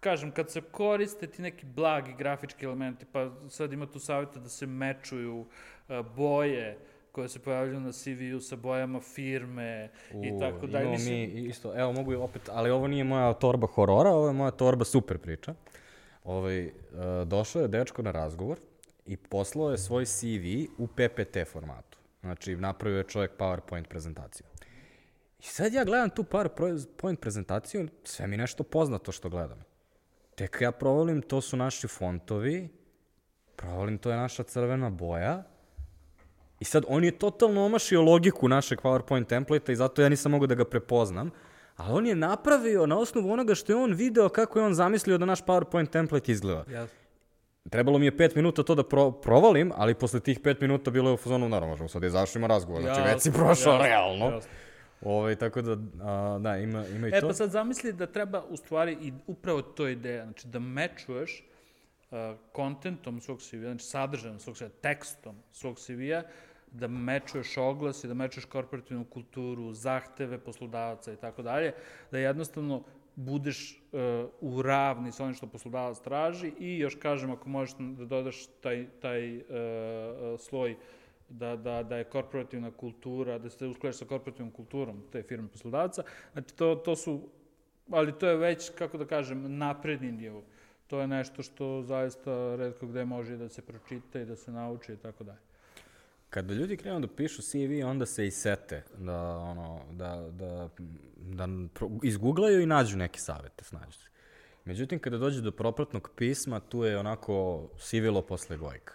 kažem, 0.00 0.30
kad 0.30 0.50
se 0.50 0.60
koriste 0.60 1.26
ti 1.26 1.42
neki 1.42 1.66
blagi 1.66 2.14
grafički 2.18 2.64
elementi, 2.64 3.06
pa 3.12 3.30
sad 3.48 3.72
ima 3.72 3.86
tu 3.86 3.98
savjeta 3.98 4.40
da 4.40 4.48
se 4.48 4.66
mečuju 4.66 5.46
e, 5.88 6.02
boje, 6.16 6.78
koje 7.12 7.28
se 7.28 7.38
pojavljaju 7.38 7.80
na 7.80 7.92
CV-u 7.92 8.40
sa 8.40 8.56
bojama 8.56 9.00
firme 9.00 9.90
U, 10.14 10.24
i 10.24 10.40
tako 10.40 10.66
dalje. 10.66 10.88
Mislim... 10.88 11.14
mi 11.14 11.24
isto, 11.24 11.80
evo 11.80 11.92
mogu 11.92 12.14
opet, 12.14 12.42
ali 12.52 12.70
ovo 12.70 12.88
nije 12.88 13.04
moja 13.04 13.32
torba 13.32 13.66
horora, 13.66 14.10
ovo 14.10 14.26
je 14.26 14.32
moja 14.32 14.50
torba 14.50 14.84
super 14.84 15.18
priča 15.18 15.54
ovaj, 16.28 16.66
uh, 16.66 16.72
došao 17.26 17.62
je 17.62 17.68
dečko 17.68 18.02
na 18.02 18.10
razgovor 18.10 18.58
i 19.06 19.16
poslao 19.16 19.70
je 19.70 19.78
svoj 19.78 20.04
CV 20.06 20.46
u 20.78 20.86
PPT 20.86 21.36
formatu. 21.52 21.98
Znači, 22.20 22.56
napravio 22.56 22.98
je 22.98 23.04
čovjek 23.04 23.30
PowerPoint 23.38 23.88
prezentaciju. 23.88 24.46
I 25.40 25.44
sad 25.44 25.72
ja 25.72 25.84
gledam 25.84 26.10
tu 26.10 26.22
PowerPoint 26.22 27.16
prezentaciju, 27.16 27.88
sve 28.04 28.26
mi 28.26 28.36
nešto 28.36 28.62
poznato 28.62 29.12
što 29.12 29.28
gledam. 29.28 29.64
Tek 30.34 30.60
ja 30.60 30.72
provolim, 30.72 31.22
to 31.22 31.40
su 31.40 31.56
naši 31.56 31.88
fontovi, 31.88 32.68
provolim, 33.56 33.98
to 33.98 34.10
je 34.10 34.16
naša 34.16 34.42
crvena 34.42 34.90
boja, 34.90 35.44
I 36.60 36.64
sad, 36.64 36.84
on 36.88 37.04
je 37.04 37.18
totalno 37.18 37.64
omašio 37.64 38.02
logiku 38.02 38.48
našeg 38.48 38.80
PowerPoint 38.80 39.26
template 39.26 39.72
i 39.72 39.76
zato 39.76 40.02
ja 40.02 40.08
nisam 40.08 40.32
mogao 40.32 40.46
da 40.46 40.54
ga 40.54 40.64
prepoznam. 40.64 41.30
Ali 41.78 41.92
on 41.92 42.06
je 42.06 42.14
napravio 42.14 42.86
na 42.86 42.98
osnovu 42.98 43.32
onoga 43.32 43.54
što 43.54 43.72
je 43.72 43.76
on 43.76 43.92
video 43.92 44.28
kako 44.28 44.58
je 44.58 44.64
on 44.64 44.74
zamislio 44.74 45.18
da 45.18 45.26
naš 45.26 45.44
PowerPoint 45.44 45.90
template 45.90 46.32
izgleda. 46.32 46.64
Yes. 46.68 46.88
Trebalo 47.70 47.98
mi 47.98 48.04
je 48.04 48.16
pet 48.16 48.34
minuta 48.34 48.62
to 48.62 48.74
da 48.74 48.82
pro, 48.82 49.10
provalim, 49.10 49.72
ali 49.76 49.94
posle 49.94 50.20
tih 50.20 50.40
pet 50.40 50.60
minuta 50.60 50.90
bilo 50.90 51.10
je 51.10 51.14
u 51.14 51.16
fazonu, 51.16 51.48
naravno, 51.48 51.72
možemo 51.72 51.88
sad 51.88 52.04
izašli 52.04 52.38
ima 52.38 52.46
razgovor, 52.46 52.82
znači 52.82 53.00
već 53.00 53.22
si 53.22 53.32
prošao 53.32 53.72
jasno, 53.72 53.86
realno. 53.86 54.24
Jasno. 54.24 54.50
Ove, 55.02 55.16
ovaj, 55.16 55.36
tako 55.36 55.62
da, 55.62 55.72
a, 56.02 56.38
da, 56.38 56.56
ima, 56.56 56.86
ima 56.86 57.06
i 57.06 57.10
e, 57.10 57.20
to. 57.20 57.26
E, 57.26 57.28
pa 57.28 57.34
sad 57.34 57.50
zamisli 57.50 57.92
da 57.92 58.06
treba, 58.06 58.42
u 58.48 58.56
stvari, 58.56 58.96
i 59.00 59.12
upravo 59.26 59.62
to 59.62 59.88
ideja, 59.88 60.24
znači 60.24 60.46
da 60.48 60.58
mečuješ 60.58 61.44
uh, 62.10 62.18
kontentom 62.52 63.20
svog 63.20 63.38
CV-a, 63.40 63.60
znači 63.60 63.84
sadržajem 63.84 64.38
svog 64.38 64.56
CV-a, 64.56 64.68
tekstom 64.82 65.36
svog 65.52 65.78
CV-a, 65.78 66.22
da 66.72 66.88
mečuješ 66.88 67.56
oglas 67.56 68.04
i 68.04 68.08
da 68.08 68.14
mečuješ 68.14 68.44
korporativnu 68.44 69.04
kulturu, 69.04 69.72
zahteve 69.72 70.38
poslodavaca 70.38 71.12
i 71.12 71.16
tako 71.16 71.42
dalje, 71.42 71.72
da 72.10 72.18
jednostavno 72.18 72.82
budeš 73.14 73.82
uh, 73.92 74.00
u 74.40 74.62
ravni 74.62 75.12
sa 75.12 75.24
onim 75.24 75.34
što 75.34 75.46
poslodavac 75.46 76.00
traži 76.00 76.52
i 76.58 76.78
još 76.78 76.94
kažem 76.94 77.30
ako 77.30 77.48
možeš 77.48 77.76
da 77.78 78.04
dodaš 78.04 78.46
taj, 78.60 78.86
taj 79.00 79.36
uh, 79.36 79.42
sloj 80.38 80.76
da, 81.28 81.56
da, 81.56 81.82
da 81.82 81.96
je 81.96 82.04
korporativna 82.04 82.70
kultura, 82.70 83.38
da 83.38 83.50
se 83.50 83.66
uskladaš 83.66 83.96
sa 83.96 84.04
korporativnom 84.04 84.52
kulturom 84.52 85.02
te 85.12 85.22
firme 85.22 85.48
poslodavca, 85.48 86.02
znači 86.32 86.56
to, 86.56 86.74
to 86.74 86.96
su, 86.96 87.20
ali 87.90 88.18
to 88.18 88.28
je 88.28 88.36
već, 88.36 88.70
kako 88.78 88.98
da 88.98 89.06
kažem, 89.06 89.58
napredni 89.58 90.12
nivo. 90.12 90.42
To 90.86 91.00
je 91.00 91.06
nešto 91.06 91.42
što 91.42 91.82
zaista 91.82 92.56
redko 92.56 92.86
gde 92.86 93.04
može 93.04 93.36
da 93.36 93.48
se 93.48 93.62
pročita 93.62 94.20
i 94.20 94.24
da 94.24 94.36
se 94.36 94.52
nauči 94.52 94.92
i 94.92 94.96
tako 94.96 95.24
dalje. 95.24 95.47
Kada 96.30 96.54
ljudi 96.54 96.76
krenu 96.76 97.00
da 97.00 97.06
pišu 97.06 97.42
CV, 97.42 97.86
onda 97.86 98.06
se 98.06 98.26
i 98.26 98.30
sete 98.30 98.82
da, 98.98 99.36
ono, 99.36 99.80
da, 99.92 100.28
da, 100.30 100.68
da 101.16 101.48
izguglaju 102.02 102.60
i 102.60 102.66
nađu 102.66 102.96
neke 102.96 103.18
savete, 103.18 103.64
snađu 103.64 103.92
se. 103.92 104.08
Međutim, 104.64 104.98
kada 104.98 105.18
dođe 105.18 105.40
do 105.40 105.52
propratnog 105.52 106.10
pisma, 106.16 106.60
tu 106.60 106.84
je 106.84 106.98
onako 106.98 107.68
sivilo 107.78 108.22
posle 108.22 108.56
gojka. 108.56 108.94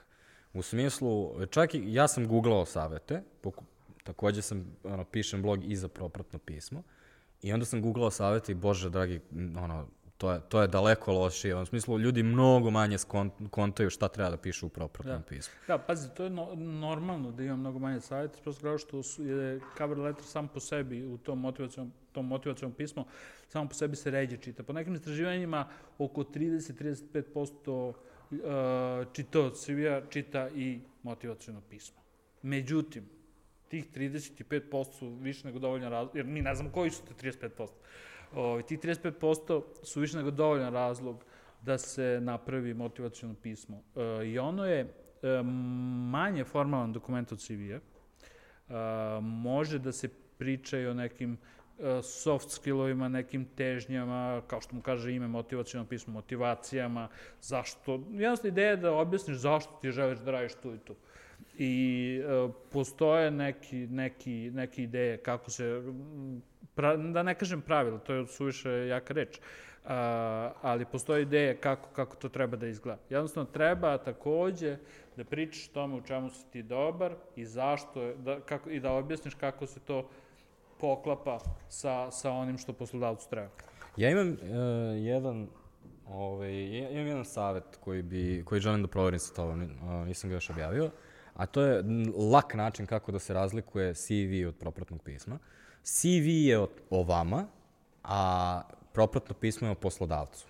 U 0.53 0.61
smislu, 0.61 1.31
čak 1.49 1.73
i 1.73 1.93
ja 1.93 2.07
sam 2.07 2.27
googlao 2.27 2.65
savete, 2.65 3.23
takođe 4.03 4.41
sam, 4.41 4.77
ono, 4.83 5.05
pišem 5.05 5.41
blog 5.41 5.71
i 5.71 5.75
za 5.75 5.87
propratno 5.87 6.39
pismo, 6.39 6.83
i 7.41 7.53
onda 7.53 7.65
sam 7.65 7.81
googlao 7.81 8.11
savete 8.11 8.51
i, 8.51 8.55
bože, 8.55 8.89
dragi, 8.89 9.19
ono, 9.57 9.87
to 10.23 10.31
je, 10.31 10.39
to 10.49 10.61
je 10.61 10.67
daleko 10.67 11.13
lošije. 11.13 11.55
U 11.55 11.65
smislu, 11.65 11.99
ljudi 11.99 12.23
mnogo 12.23 12.71
manje 12.71 12.97
kontaju 13.49 13.89
šta 13.89 14.07
treba 14.07 14.29
da 14.29 14.37
pišu 14.37 14.65
u 14.65 14.69
propratnom 14.69 15.17
da. 15.17 15.25
pismu. 15.25 15.53
Da, 15.67 15.77
pazi, 15.77 16.09
to 16.15 16.23
je 16.23 16.29
no, 16.29 16.55
normalno 16.55 17.31
da 17.31 17.43
ima 17.43 17.55
mnogo 17.55 17.79
manje 17.79 17.99
savjeta, 18.01 18.39
prosto 18.43 18.61
kao 18.61 18.77
što 18.77 19.03
su, 19.03 19.25
je 19.25 19.59
cover 19.77 19.97
letter 19.97 20.23
sam 20.23 20.47
po 20.47 20.59
sebi 20.59 21.05
u 21.05 21.17
tom 21.17 21.39
motivacijom, 21.39 21.91
tom 22.11 22.27
motivacijom 22.27 22.71
pismu, 22.71 23.05
samo 23.47 23.69
po 23.69 23.75
sebi 23.75 23.95
se 23.95 24.11
ređe 24.11 24.37
čita. 24.37 24.63
Po 24.63 24.73
nekim 24.73 24.95
istraživanjima 24.95 25.67
oko 25.97 26.23
30-35% 26.23 27.93
uh, 28.31 29.13
čitao 29.13 29.49
CV-a 29.49 30.01
čita 30.09 30.49
i 30.49 30.79
motivacijono 31.03 31.61
pismo. 31.69 32.01
Međutim, 32.41 33.09
tih 33.67 33.91
35% 33.95 34.93
su 34.93 35.09
više 35.09 35.47
nego 35.47 35.59
dovoljno 35.59 35.89
razlog, 35.89 36.15
jer 36.15 36.25
mi 36.25 36.41
ne 36.41 36.55
znamo 36.55 36.71
koji 36.71 36.89
su 36.91 37.01
te 37.05 37.29
35%. 37.29 37.67
Ovaj, 38.35 38.63
tih 38.63 38.79
35% 38.79 39.61
su 39.83 39.99
više 39.99 40.17
nego 40.17 40.31
dovoljan 40.31 40.73
razlog 40.73 41.25
da 41.61 41.77
se 41.77 42.19
napravi 42.21 42.73
motivacijono 42.73 43.35
pismo. 43.41 43.83
E, 43.95 44.27
I 44.27 44.39
ono 44.39 44.65
je 44.65 44.79
e, 44.79 44.87
manje 46.11 46.43
formalan 46.43 46.93
dokument 46.93 47.31
od 47.31 47.39
CV-a. 47.39 47.79
E, 47.79 49.21
može 49.21 49.79
da 49.79 49.91
se 49.91 50.09
priča 50.37 50.79
i 50.79 50.87
o 50.87 50.93
nekim 50.93 51.37
e, 51.79 52.01
soft 52.03 52.49
skillovima, 52.49 53.07
nekim 53.09 53.45
težnjama, 53.45 54.41
kao 54.47 54.61
što 54.61 54.75
mu 54.75 54.81
kaže 54.81 55.15
ime, 55.15 55.27
motivacijono 55.27 55.87
pismo, 55.87 56.13
motivacijama, 56.13 57.07
zašto, 57.41 57.93
jednostavno 57.93 58.51
ideja 58.51 58.69
je 58.69 58.77
da 58.77 58.93
objasniš 58.93 59.37
zašto 59.37 59.79
ti 59.81 59.91
želiš 59.91 60.19
da 60.19 60.31
radiš 60.31 60.53
tu 60.53 60.73
i 60.73 60.79
tu. 60.79 60.95
I 61.57 62.21
e, 62.23 62.51
postoje 62.71 63.31
neki, 63.31 63.87
neki, 63.87 64.51
neke 64.53 64.83
ideje 64.83 65.17
kako 65.17 65.51
se 65.51 65.83
pra, 66.75 66.97
da 66.97 67.23
ne 67.23 67.35
kažem 67.35 67.61
pravilo, 67.61 67.97
to 67.97 68.13
je 68.13 68.27
suviše 68.27 68.69
jaka 68.69 69.13
reč, 69.13 69.39
a, 69.85 70.51
ali 70.61 70.85
postoje 70.85 71.21
ideje 71.21 71.57
kako, 71.57 71.89
kako 71.95 72.15
to 72.15 72.29
treba 72.29 72.57
da 72.57 72.67
izgleda. 72.67 73.01
Jednostavno, 73.09 73.51
treba 73.51 73.97
takođe 73.97 74.77
da 75.17 75.23
pričaš 75.23 75.67
tome 75.67 75.95
u 75.95 76.01
čemu 76.01 76.29
si 76.29 76.45
ti 76.51 76.63
dobar 76.63 77.13
i 77.35 77.45
zašto, 77.45 78.13
da, 78.13 78.39
kako, 78.39 78.69
i 78.69 78.79
da 78.79 78.91
objasniš 78.91 79.33
kako 79.33 79.67
se 79.67 79.79
to 79.79 80.09
poklapa 80.79 81.39
sa, 81.69 82.11
sa 82.11 82.31
onim 82.31 82.57
što 82.57 82.73
poslodavcu 82.73 83.29
treba. 83.29 83.49
Ja 83.97 84.09
imam 84.09 84.27
uh, 84.29 84.37
jedan 84.97 85.47
Ovaj, 86.07 86.53
imam 86.91 87.07
jedan 87.07 87.25
savet 87.25 87.63
koji, 87.79 88.01
bi, 88.01 88.43
koji 88.45 88.61
želim 88.61 88.81
da 88.81 88.87
proverim 88.87 89.19
sa 89.19 89.33
tobom, 89.33 89.61
uh, 89.61 90.07
nisam 90.07 90.29
ga 90.29 90.35
još 90.35 90.49
objavio, 90.49 90.89
a 91.33 91.45
to 91.45 91.61
je 91.61 91.83
lak 92.31 92.53
način 92.53 92.85
kako 92.85 93.11
da 93.11 93.19
se 93.19 93.33
razlikuje 93.33 93.93
CV 93.93 94.47
od 94.47 94.55
propratnog 94.55 95.03
pisma. 95.03 95.35
Uh, 95.35 95.41
CV 95.83 96.27
je 96.27 96.59
o, 96.89 97.03
vama, 97.03 97.45
a 98.03 98.61
propratno 98.93 99.35
pismo 99.35 99.67
je 99.67 99.71
o 99.71 99.75
poslodavcu. 99.75 100.45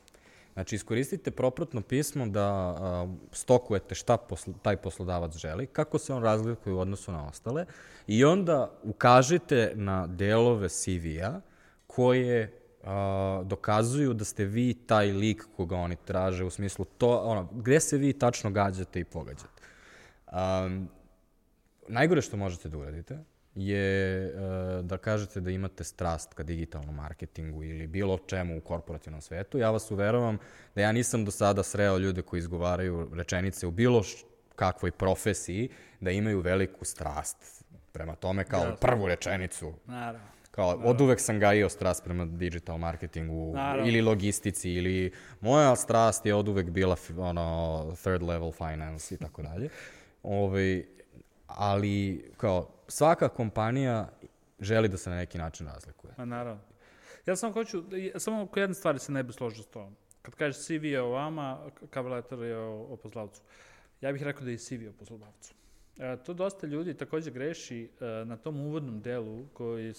Znači, 0.53 0.75
iskoristite 0.75 1.31
propratno 1.31 1.81
pismo 1.81 2.27
da 2.27 2.45
a, 2.45 3.07
stokujete 3.31 3.95
šta 3.95 4.17
posl 4.17 4.51
taj 4.61 4.77
poslodavac 4.77 5.37
želi, 5.37 5.67
kako 5.67 5.97
se 5.97 6.13
on 6.13 6.23
razlikuje 6.23 6.73
u 6.73 6.79
odnosu 6.79 7.11
na 7.11 7.27
ostale 7.27 7.65
i 8.07 8.25
onda 8.25 8.71
ukažite 8.83 9.71
na 9.75 10.07
delove 10.07 10.69
CV-a 10.69 11.41
koje 11.87 12.59
a, 12.83 13.41
dokazuju 13.45 14.13
da 14.13 14.25
ste 14.25 14.45
vi 14.45 14.73
taj 14.73 15.11
lik 15.11 15.45
koga 15.55 15.75
oni 15.75 15.95
traže, 16.05 16.43
u 16.43 16.49
smislu 16.49 16.85
to, 16.85 17.17
ono, 17.17 17.49
gde 17.51 17.79
se 17.79 17.97
vi 17.97 18.13
tačno 18.13 18.51
gađate 18.51 18.99
i 18.99 19.05
pogađate. 19.05 19.63
Um, 20.31 20.89
najgore 21.87 22.21
što 22.21 22.37
možete 22.37 22.69
da 22.69 22.77
uradite 22.77 23.32
je 23.55 24.25
uh, 24.35 24.85
da 24.85 24.97
kažete 24.97 25.41
da 25.41 25.51
imate 25.51 25.83
strast 25.83 26.33
ka 26.33 26.43
digitalnom 26.43 26.95
marketingu 26.95 27.63
ili 27.63 27.87
bilo 27.87 28.17
čemu 28.17 28.57
u 28.57 28.61
korporativnom 28.61 29.21
svetu. 29.21 29.57
Ja 29.57 29.71
vas 29.71 29.91
uveravam 29.91 30.37
da 30.75 30.81
ja 30.81 30.91
nisam 30.91 31.25
do 31.25 31.31
sada 31.31 31.63
sreo 31.63 31.97
ljude 31.97 32.21
koji 32.21 32.39
izgovaraju 32.39 33.09
rečenice 33.13 33.67
u 33.67 33.71
bilo 33.71 34.03
kakvoj 34.55 34.91
profesiji 34.91 35.69
da 35.99 36.11
imaju 36.11 36.39
veliku 36.39 36.85
strast 36.85 37.63
prema 37.91 38.15
tome 38.15 38.43
kao 38.43 38.63
ja, 38.63 38.75
prvu 38.81 39.07
rečenicu. 39.07 39.73
Naravno. 39.85 40.27
Kao, 40.51 40.67
Naravno. 40.67 40.89
od 40.89 41.01
uvek 41.01 41.19
sam 41.19 41.39
gajio 41.39 41.69
strast 41.69 42.03
prema 42.03 42.25
digital 42.25 42.77
marketingu 42.77 43.53
Naravno. 43.55 43.87
ili 43.87 44.01
logistici 44.01 44.71
ili 44.71 45.11
moja 45.41 45.75
strast 45.75 46.25
je 46.25 46.35
od 46.35 46.47
uvek 46.47 46.69
bila 46.69 46.95
ono, 47.17 47.95
third 48.01 48.21
level 48.21 48.51
finance 48.51 49.15
i 49.15 49.17
tako 49.17 49.41
dalje. 49.41 49.69
Ove, 50.23 50.45
ovaj, 50.45 50.83
ali 51.57 52.25
kao 52.37 52.69
svaka 52.87 53.29
kompanija 53.29 54.09
želi 54.59 54.87
da 54.87 54.97
se 54.97 55.09
na 55.09 55.15
neki 55.15 55.37
način 55.37 55.67
razlikuje. 55.67 56.13
Ma 56.17 56.25
naravno. 56.25 56.61
Ja 57.25 57.35
samo 57.35 57.53
hoću, 57.53 57.83
samo 58.17 58.43
oko 58.43 58.59
jedne 58.59 58.73
stvari 58.73 58.99
se 58.99 59.11
ne 59.11 59.23
bi 59.23 59.33
složio 59.33 59.63
s 59.63 59.67
tom. 59.67 59.95
Kad 60.21 60.35
kažeš 60.35 60.65
CV 60.65 60.85
je 60.85 61.01
o 61.01 61.09
vama, 61.09 61.59
cover 61.93 62.11
letter 62.11 62.39
je 62.39 62.57
o, 62.57 62.81
o 62.81 62.97
poslodavcu. 62.97 63.41
Ja 64.01 64.11
bih 64.11 64.23
rekao 64.23 64.43
da 64.43 64.51
je 64.51 64.57
CV 64.57 64.89
o 64.89 64.93
poslodavcu. 64.99 65.53
E, 65.99 66.17
to 66.25 66.33
dosta 66.33 66.67
ljudi 66.67 66.93
takođe 66.93 67.31
greši 67.31 67.89
e, 67.99 68.05
na 68.25 68.37
tom 68.37 68.59
uvodnom 68.59 69.01
delu 69.01 69.45
koji 69.53 69.93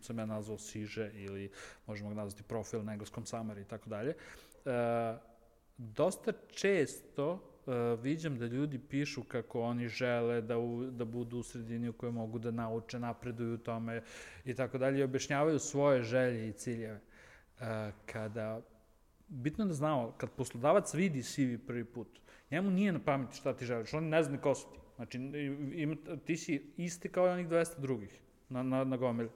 sam 0.00 0.18
ja 0.18 0.26
nazvao 0.26 0.58
siže 0.58 1.10
ili 1.14 1.50
možemo 1.86 2.08
ga 2.08 2.14
nazvati 2.14 2.42
profil 2.42 2.84
na 2.84 2.92
engleskom 2.92 3.24
summary 3.24 3.60
i 3.60 3.64
tako 3.64 3.88
dalje. 3.88 4.10
E, 4.10 5.16
dosta 5.76 6.32
često 6.50 7.55
uh, 7.66 8.00
viđam 8.02 8.38
da 8.38 8.46
ljudi 8.46 8.78
pišu 8.78 9.22
kako 9.24 9.60
oni 9.60 9.88
žele 9.88 10.40
da, 10.40 10.58
u, 10.58 10.90
da 10.90 11.04
budu 11.04 11.38
u 11.38 11.42
sredini 11.42 11.88
u 11.88 11.92
kojoj 11.92 12.12
mogu 12.12 12.38
da 12.38 12.50
nauče, 12.50 12.98
napreduju 12.98 13.54
u 13.54 13.58
tome 13.58 14.02
i 14.44 14.54
tako 14.54 14.78
dalje 14.78 15.00
i 15.00 15.02
objašnjavaju 15.02 15.58
svoje 15.58 16.02
želje 16.02 16.48
i 16.48 16.52
ciljeve. 16.52 17.00
Uh, 17.60 17.66
kada, 18.06 18.60
bitno 19.28 19.64
da 19.64 19.74
znamo, 19.74 20.14
kad 20.16 20.30
poslodavac 20.30 20.94
vidi 20.94 21.22
CV 21.22 21.66
prvi 21.66 21.84
put, 21.84 22.20
njemu 22.50 22.70
nije 22.70 22.92
na 22.92 22.98
pameti 22.98 23.36
šta 23.36 23.56
ti 23.56 23.66
želiš, 23.66 23.94
on 23.94 24.08
ne 24.08 24.22
zna 24.22 24.40
ko 24.40 24.54
su 24.54 24.66
ti. 24.72 24.78
Znači, 24.96 25.18
ima, 25.74 25.96
ti 26.24 26.36
si 26.36 26.72
isti 26.76 27.08
kao 27.08 27.26
i 27.26 27.30
onih 27.30 27.48
200 27.48 27.80
drugih 27.80 28.20
na, 28.48 28.62
na, 28.62 28.84
na 28.84 28.96
gomili. 28.96 29.30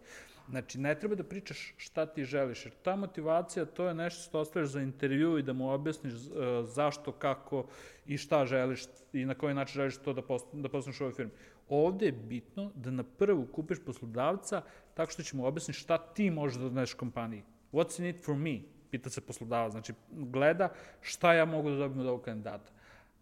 Znači, 0.50 0.80
ne 0.80 0.94
treba 0.94 1.14
da 1.14 1.24
pričaš 1.24 1.74
šta 1.76 2.06
ti 2.06 2.24
želiš, 2.24 2.66
jer 2.66 2.74
ta 2.82 2.96
motivacija, 2.96 3.64
to 3.64 3.86
je 3.88 3.94
nešto 3.94 4.22
što 4.22 4.40
ostaviš 4.40 4.68
za 4.68 4.80
intervju 4.82 5.38
i 5.38 5.42
da 5.42 5.52
mu 5.52 5.70
objasniš 5.70 6.14
uh, 6.14 6.20
zašto, 6.66 7.12
kako 7.12 7.66
i 8.06 8.16
šta 8.16 8.46
želiš 8.46 8.84
i 9.12 9.24
na 9.24 9.34
koji 9.34 9.54
način 9.54 9.74
želiš 9.74 9.96
to 9.96 10.12
da, 10.12 10.22
da 10.52 10.68
postaneš 10.68 11.00
u 11.00 11.04
ovoj 11.04 11.14
firmi. 11.14 11.32
Ovde 11.68 12.06
je 12.06 12.12
bitno 12.12 12.70
da 12.74 12.90
na 12.90 13.02
prvu 13.02 13.46
kupiš 13.46 13.78
poslodavca 13.86 14.62
tako 14.94 15.12
što 15.12 15.22
će 15.22 15.36
mu 15.36 15.46
objasniti 15.46 15.80
šta 15.80 15.98
ti 15.98 16.30
možeš 16.30 16.58
da 16.58 16.68
doneš 16.68 16.94
kompaniji. 16.94 17.42
What's 17.72 18.00
in 18.00 18.06
it 18.06 18.24
for 18.24 18.36
me? 18.36 18.60
Pita 18.90 19.10
se 19.10 19.20
poslodavac. 19.20 19.72
Znači, 19.72 19.92
gleda 20.10 20.68
šta 21.00 21.34
ja 21.34 21.44
mogu 21.44 21.70
da 21.70 21.76
dobijem 21.76 22.00
od 22.00 22.06
ovog 22.06 22.22
kandidata. 22.22 22.72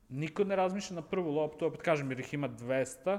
Niko 0.08 0.44
ne 0.44 0.56
razmišlja 0.56 0.94
na 0.94 1.02
prvu 1.02 1.30
loptu, 1.30 1.66
opet 1.66 1.82
kažem, 1.82 2.10
jer 2.10 2.20
ih 2.20 2.34
ima 2.34 2.48
200, 2.48 3.18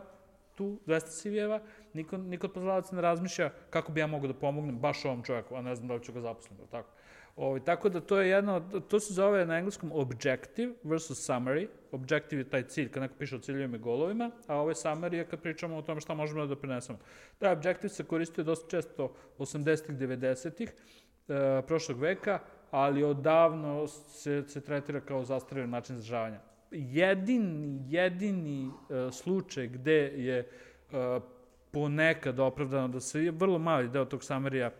tu 0.59 0.79
200 0.87 1.13
CV-eva, 1.21 1.61
niko, 1.93 2.17
niko 2.17 2.47
od 2.47 2.53
poslodavaca 2.53 2.95
ne 2.95 3.01
razmišlja 3.01 3.49
kako 3.69 3.91
bi 3.91 3.99
ja 3.99 4.07
mogao 4.07 4.27
da 4.27 4.33
pomognem 4.33 4.79
baš 4.79 5.05
ovom 5.05 5.23
čovjeku, 5.23 5.55
a 5.55 5.61
ne 5.61 5.75
znam 5.75 5.87
da 5.87 5.93
li 5.93 6.03
ću 6.03 6.13
ga 6.13 6.21
zaposliti, 6.21 6.71
tako. 6.71 6.89
Ovo, 7.35 7.47
ovaj, 7.47 7.63
tako 7.63 7.89
da 7.89 8.01
to 8.01 8.17
je 8.19 8.29
jedno, 8.29 8.59
to 8.89 8.99
se 8.99 9.13
zove 9.13 9.45
na 9.45 9.57
engleskom 9.57 9.91
objective 9.93 10.73
versus 10.83 11.21
summary. 11.29 11.67
Objective 11.91 12.41
je 12.41 12.49
taj 12.49 12.63
cilj, 12.67 12.89
kad 12.91 13.03
neko 13.03 13.15
piše 13.19 13.35
o 13.35 13.39
ciljevima 13.39 13.77
i 13.77 13.79
golovima, 13.79 14.31
a 14.47 14.55
ovo 14.55 14.69
je 14.69 14.75
summary 14.75 15.13
je 15.13 15.25
kad 15.25 15.41
pričamo 15.41 15.77
o 15.77 15.81
tome 15.81 16.01
šta 16.01 16.13
možemo 16.13 16.41
da 16.41 16.55
doprinesemo. 16.55 16.99
Taj 17.37 17.53
objective 17.53 17.89
se 17.89 18.03
koristio 18.03 18.43
dosta 18.43 18.67
često 18.69 19.13
80-ih, 19.37 19.95
90-ih, 19.95 20.69
e, 20.69 21.61
prošlog 21.67 21.99
veka, 21.99 22.39
ali 22.71 23.03
odavno 23.03 23.87
se, 23.87 24.43
se 24.47 24.61
tretira 24.61 24.99
kao 24.99 25.23
zastarjen 25.23 25.69
način 25.69 25.95
izražavanja 25.95 26.49
jedini, 26.71 27.81
jedini 27.89 28.67
uh, 28.67 29.13
slučaj 29.13 29.67
gde 29.67 29.97
je 29.97 30.47
uh, 30.91 31.23
ponekad 31.71 32.39
opravdano 32.39 32.87
da 32.87 32.99
se 32.99 33.31
vrlo 33.31 33.59
mali 33.59 33.89
deo 33.89 34.05
tog 34.05 34.23
samerija 34.23 34.71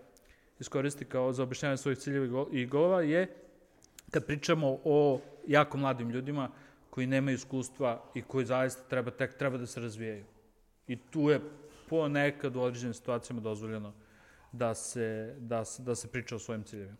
iskoristi 0.60 1.06
kao 1.06 1.34
za 1.34 1.44
objašnjavanje 1.44 1.78
svojih 1.78 1.98
ciljeva 1.98 2.45
i 2.52 2.66
golova 2.66 3.02
je 3.02 3.28
kad 4.11 4.26
pričamo 4.26 4.78
o 4.84 5.20
jako 5.48 5.78
mladim 5.78 6.10
ljudima 6.10 6.49
koji 6.90 7.07
nemaju 7.07 7.36
iskustva 7.36 8.03
i 8.14 8.22
koji 8.22 8.45
zaista 8.45 8.84
treba, 8.90 9.11
tek 9.11 9.38
treba 9.38 9.57
da 9.57 9.66
se 9.66 9.80
razvijaju. 9.80 10.26
I 10.88 10.95
tu 10.95 11.30
je 11.30 11.40
ponekad 11.90 12.56
u 12.56 12.61
određenim 12.61 12.94
situacijama 12.94 13.41
dozvoljeno 13.41 13.94
da 14.52 14.74
se, 14.76 15.36
da, 15.40 15.66
se, 15.66 15.84
da 15.84 15.95
se 15.95 16.07
priča 16.07 16.36
o 16.36 16.40
svojim 16.40 16.64
ciljevima. 16.64 16.98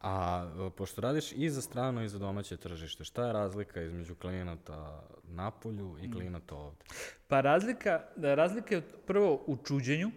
A 0.00 0.46
e, 0.66 0.70
pošto 0.70 1.00
radiš 1.00 1.32
i 1.32 1.50
za 1.50 1.62
strano 1.62 2.02
i 2.02 2.08
za 2.08 2.18
domaće 2.18 2.56
tržište, 2.56 3.04
šta 3.04 3.26
je 3.26 3.32
razlika 3.32 3.82
između 3.82 4.14
klijenata 4.14 5.02
na 5.24 5.50
polju 5.50 5.96
i 6.02 6.12
klijenata 6.12 6.54
ovde? 6.54 6.84
Pa 7.28 7.40
razlika, 7.40 8.00
razlika 8.16 8.74
je 8.74 8.82
prvo 9.06 9.42
u 9.46 9.56
čuđenju. 9.56 10.10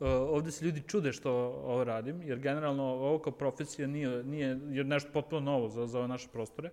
Uh, 0.00 0.08
ovde 0.08 0.50
se 0.50 0.64
ljudi 0.64 0.82
čude 0.86 1.12
što 1.12 1.32
ovo 1.64 1.84
radim, 1.84 2.22
jer 2.22 2.38
generalno 2.38 2.82
ovo 2.82 3.18
kao 3.18 3.32
profesija 3.32 3.88
nije, 3.88 4.24
nije 4.24 4.60
jer 4.70 4.86
nešto 4.86 5.12
potpuno 5.12 5.40
novo 5.40 5.68
za, 5.68 5.86
za 5.86 5.98
ove 5.98 6.08
naše 6.08 6.28
prostore, 6.32 6.70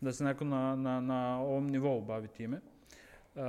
da 0.00 0.12
se 0.12 0.24
neko 0.24 0.44
na, 0.44 0.76
na, 0.76 1.00
na 1.00 1.40
ovom 1.40 1.66
nivou 1.66 2.00
bavi 2.00 2.28
time. 2.28 2.60
Uh, 3.34 3.40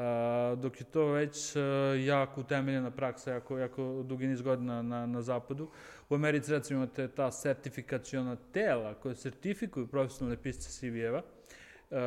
dok 0.60 0.80
je 0.80 0.86
to 0.86 1.06
već 1.06 1.56
uh, 1.56 1.62
jako 2.06 2.42
utemeljena 2.42 2.92
praksa, 2.92 3.32
jako, 3.32 3.58
jako 3.58 4.04
dugi 4.04 4.28
niz 4.28 4.42
godina 4.42 4.82
na, 4.82 5.06
na 5.06 5.22
zapadu. 5.22 5.70
U 6.10 6.16
Americi 6.16 6.52
recimo 6.52 6.84
imate 6.84 7.08
ta 7.08 7.32
sertifikaciona 7.32 8.38
tela 8.52 8.94
koje 8.94 9.16
sertifikuju 9.16 9.88
profesionalne 9.88 10.38
pisce 10.38 10.70
CV-eva, 10.70 11.22
uh, 11.22 11.98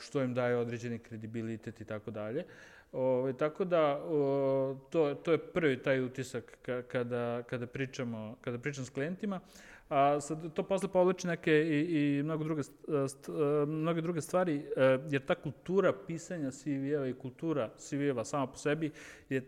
što 0.00 0.22
im 0.22 0.34
daje 0.34 0.56
određeni 0.56 0.98
kredibilitet 0.98 1.80
i 1.80 1.84
tako 1.84 2.10
dalje. 2.10 2.44
Ove, 2.92 3.32
tako 3.32 3.64
da 3.64 4.02
o, 4.04 4.76
to, 4.90 5.14
to 5.14 5.32
je 5.32 5.38
prvi 5.38 5.82
taj 5.82 6.00
utisak 6.00 6.58
ka, 6.62 6.82
kada, 6.82 7.42
kada, 7.42 7.66
pričamo, 7.66 8.36
kada 8.40 8.58
pričam 8.58 8.84
s 8.84 8.90
klijentima, 8.90 9.40
a 9.88 10.20
sad 10.20 10.52
to 10.54 10.62
posle 10.62 10.88
povlači 10.88 11.26
neke 11.26 11.52
i, 11.52 12.18
i 12.18 12.22
mnogo 12.22 12.44
druge, 12.44 12.62
st, 12.62 12.72
st, 13.08 13.28
mnoge 13.66 14.00
druge 14.00 14.20
stvari, 14.20 14.56
e, 14.76 14.98
jer 15.10 15.26
ta 15.26 15.34
kultura 15.34 15.92
pisanja 16.06 16.50
CV-eva 16.50 17.08
i 17.08 17.14
kultura 17.14 17.70
CV-eva 17.78 18.24
sama 18.24 18.46
po 18.46 18.56
sebi 18.56 18.90
je 19.28 19.42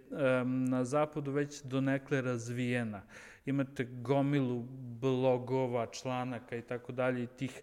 na 0.45 0.85
zapadu 0.85 1.31
već 1.31 1.63
donekle 1.63 2.21
razvijena. 2.21 3.03
Imate 3.47 3.85
gomilu 3.85 4.63
blogova, 5.01 5.87
članaka 5.87 6.57
i 6.57 6.63
tako 6.63 6.93
dalje 6.93 7.23
i 7.23 7.27
tih 7.27 7.63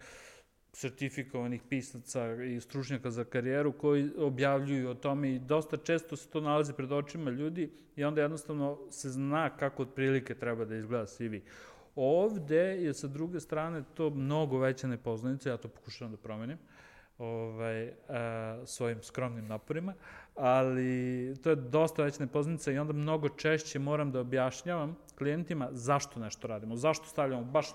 sertifikovanih 0.74 1.62
pisaca 1.70 2.44
i 2.44 2.62
stručnjaka 2.62 3.12
za 3.12 3.24
karijeru 3.24 3.72
koji 3.72 4.10
objavljuju 4.18 4.90
o 4.90 4.94
tome 4.94 5.36
i 5.36 5.40
dosta 5.40 5.78
često 5.78 6.16
se 6.16 6.30
to 6.30 6.42
nalazi 6.42 6.74
pred 6.74 6.92
očima 6.92 7.32
ljudi 7.32 7.72
i 7.96 8.04
onda 8.04 8.22
jednostavno 8.22 8.78
se 8.92 9.10
zna 9.10 9.50
kako 9.50 9.82
otprilike 9.84 10.36
treba 10.36 10.66
da 10.66 10.76
izgleda 10.76 11.06
CV. 11.06 11.36
Ovde 11.96 12.56
je 12.56 12.94
sa 12.94 13.08
druge 13.08 13.40
strane 13.40 13.84
to 13.94 14.10
mnogo 14.10 14.58
veća 14.58 14.88
nepoznanica, 14.88 15.50
ja 15.50 15.58
to 15.58 15.68
pokušavam 15.68 16.12
da 16.12 16.18
promenim 16.18 16.58
ovaj, 17.20 17.92
a, 18.10 18.62
svojim 18.66 19.04
skromnim 19.04 19.48
naporima, 19.48 19.94
ali 20.36 21.34
to 21.44 21.50
je 21.50 21.56
dosta 21.56 22.04
veća 22.04 22.24
nepoznanica 22.24 22.72
i 22.72 22.78
onda 22.78 22.94
mnogo 22.94 23.30
češće 23.30 23.80
moram 23.80 24.12
da 24.12 24.20
objašnjavam 24.20 24.98
klijentima 25.18 25.70
zašto 25.72 26.20
nešto 26.20 26.48
radimo, 26.48 26.76
zašto 26.76 27.06
stavljamo 27.06 27.44
baš 27.44 27.68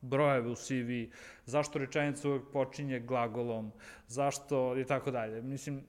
brojeve 0.00 0.50
u 0.50 0.54
CV, 0.54 1.14
zašto 1.46 1.78
rečenica 1.78 2.28
uvek 2.28 2.42
počinje 2.52 3.00
glagolom, 3.00 3.72
zašto 4.06 4.78
i 4.78 4.84
tako 4.84 5.10
dalje. 5.10 5.42
Mislim, 5.42 5.84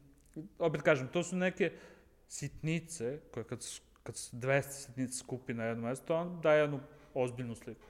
opet 0.60 0.82
kažem, 0.82 1.08
to 1.08 1.24
su 1.24 1.36
neke 1.36 1.72
sitnice 2.28 3.20
koje 3.32 3.44
kad, 3.44 3.66
kad 4.04 4.18
se 4.18 4.38
200 4.38 4.62
sitnica 4.62 5.18
skupi 5.18 5.54
na 5.54 5.64
jedno 5.64 5.88
mesto, 5.88 6.16
on 6.16 6.42
daje 6.42 6.62
jednu 6.62 6.80
ozbiljnu 7.14 7.56
sliku. 7.56 7.88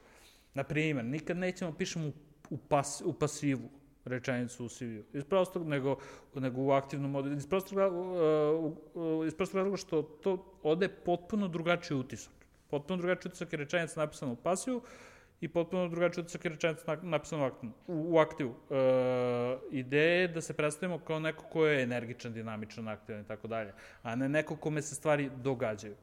Naprimer, 0.53 1.05
nikad 1.05 1.37
nećemo 1.37 1.73
pišemo 1.73 2.07
u, 2.07 2.13
u, 2.49 2.57
pas, 2.57 3.01
u 3.05 3.13
pasivu 3.13 3.69
rečenicu 4.05 4.65
u 4.65 4.69
CV-u. 4.69 5.17
Iz 5.17 5.23
prostog, 5.23 5.67
nego, 5.67 5.97
nego 6.35 6.61
u 6.61 6.71
aktivnom 6.71 7.11
modu. 7.11 7.31
Iz 7.31 7.47
prostog, 7.47 7.77
uh, 7.77 8.73
uh, 8.93 9.27
iz 9.27 9.35
prostog 9.35 9.57
razloga 9.57 9.77
što 9.77 10.01
to 10.01 10.59
ode 10.63 10.89
potpuno 10.89 11.47
drugačiji 11.47 11.97
utisak. 11.97 12.33
Potpuno 12.69 12.97
drugačiji 12.97 13.29
utisak 13.29 13.53
je 13.53 13.57
rečenica 13.57 13.99
napisana 13.99 14.31
u 14.31 14.35
pasivu, 14.35 14.81
i 15.41 15.47
potpuno 15.47 15.89
drugačiji 15.89 16.21
utisak 16.21 16.45
je 16.45 16.51
rečenica 16.51 16.97
napisana 17.01 17.43
u 17.43 17.45
aktivu. 17.45 17.71
U, 17.87 18.15
u 18.15 18.17
aktivu. 18.17 18.55
E, 18.69 18.75
ideja 19.71 20.21
je 20.21 20.27
da 20.27 20.41
se 20.41 20.53
predstavimo 20.53 20.99
kao 20.99 21.19
neko 21.19 21.43
ko 21.43 21.65
je 21.65 21.83
energičan, 21.83 22.33
dinamičan, 22.33 22.87
aktivan 22.87 23.21
i 23.21 23.27
tako 23.27 23.47
dalje, 23.47 23.73
a 24.01 24.15
ne 24.15 24.29
neko 24.29 24.55
kome 24.55 24.81
se 24.81 24.95
stvari 24.95 25.29
događaju. 25.35 25.95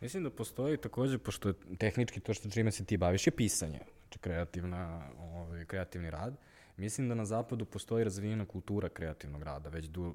Mislim 0.00 0.24
da 0.24 0.30
postoji 0.30 0.76
takođe, 0.76 1.18
pošto 1.18 1.52
tehnički 1.78 2.20
to 2.20 2.34
što 2.34 2.50
čime 2.50 2.72
se 2.72 2.84
ti 2.84 2.96
baviš 2.96 3.26
je 3.26 3.30
pisanje, 3.30 3.80
znači 4.02 4.18
kreativna, 4.18 5.10
ovaj, 5.18 5.64
kreativni 5.64 6.10
rad. 6.10 6.34
Mislim 6.78 7.08
da 7.08 7.14
na 7.14 7.24
zapadu 7.24 7.64
postoji 7.64 8.04
razvijena 8.04 8.46
kultura 8.46 8.88
kreativnog 8.88 9.42
rada, 9.42 9.68
već 9.68 9.86
du, 9.86 10.14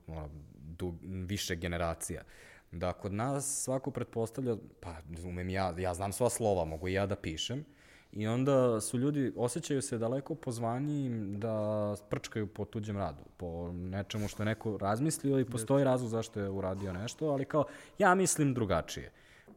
du, 0.55 0.95
više 1.01 1.55
generacija. 1.55 2.23
Da 2.71 2.93
kod 2.93 3.13
nas 3.13 3.63
svako 3.63 3.91
pretpostavlja, 3.91 4.55
pa 4.79 4.95
umem 5.25 5.49
ja, 5.49 5.73
ja 5.77 5.93
znam 5.93 6.11
sva 6.13 6.29
slova, 6.29 6.65
mogu 6.65 6.87
i 6.87 6.93
ja 6.93 7.05
da 7.05 7.15
pišem, 7.15 7.65
I 8.13 8.27
onda 8.27 8.81
su 8.81 8.97
ljudi, 8.97 9.33
osjećaju 9.35 9.81
se 9.81 9.97
daleko 9.97 10.35
pozvaniji 10.35 11.09
da 11.37 11.95
prčkaju 12.09 12.47
po 12.47 12.65
tuđem 12.65 12.97
radu, 12.97 13.23
po 13.37 13.71
nečemu 13.73 14.27
što 14.27 14.43
je 14.43 14.45
neko 14.45 14.77
razmislio 14.77 15.39
i 15.39 15.45
postoji 15.45 15.83
razlog 15.83 16.09
zašto 16.09 16.39
je 16.39 16.49
uradio 16.49 16.93
nešto, 16.93 17.29
ali 17.29 17.45
kao, 17.45 17.65
ja 17.97 18.15
mislim 18.15 18.53
drugačije. 18.53 19.11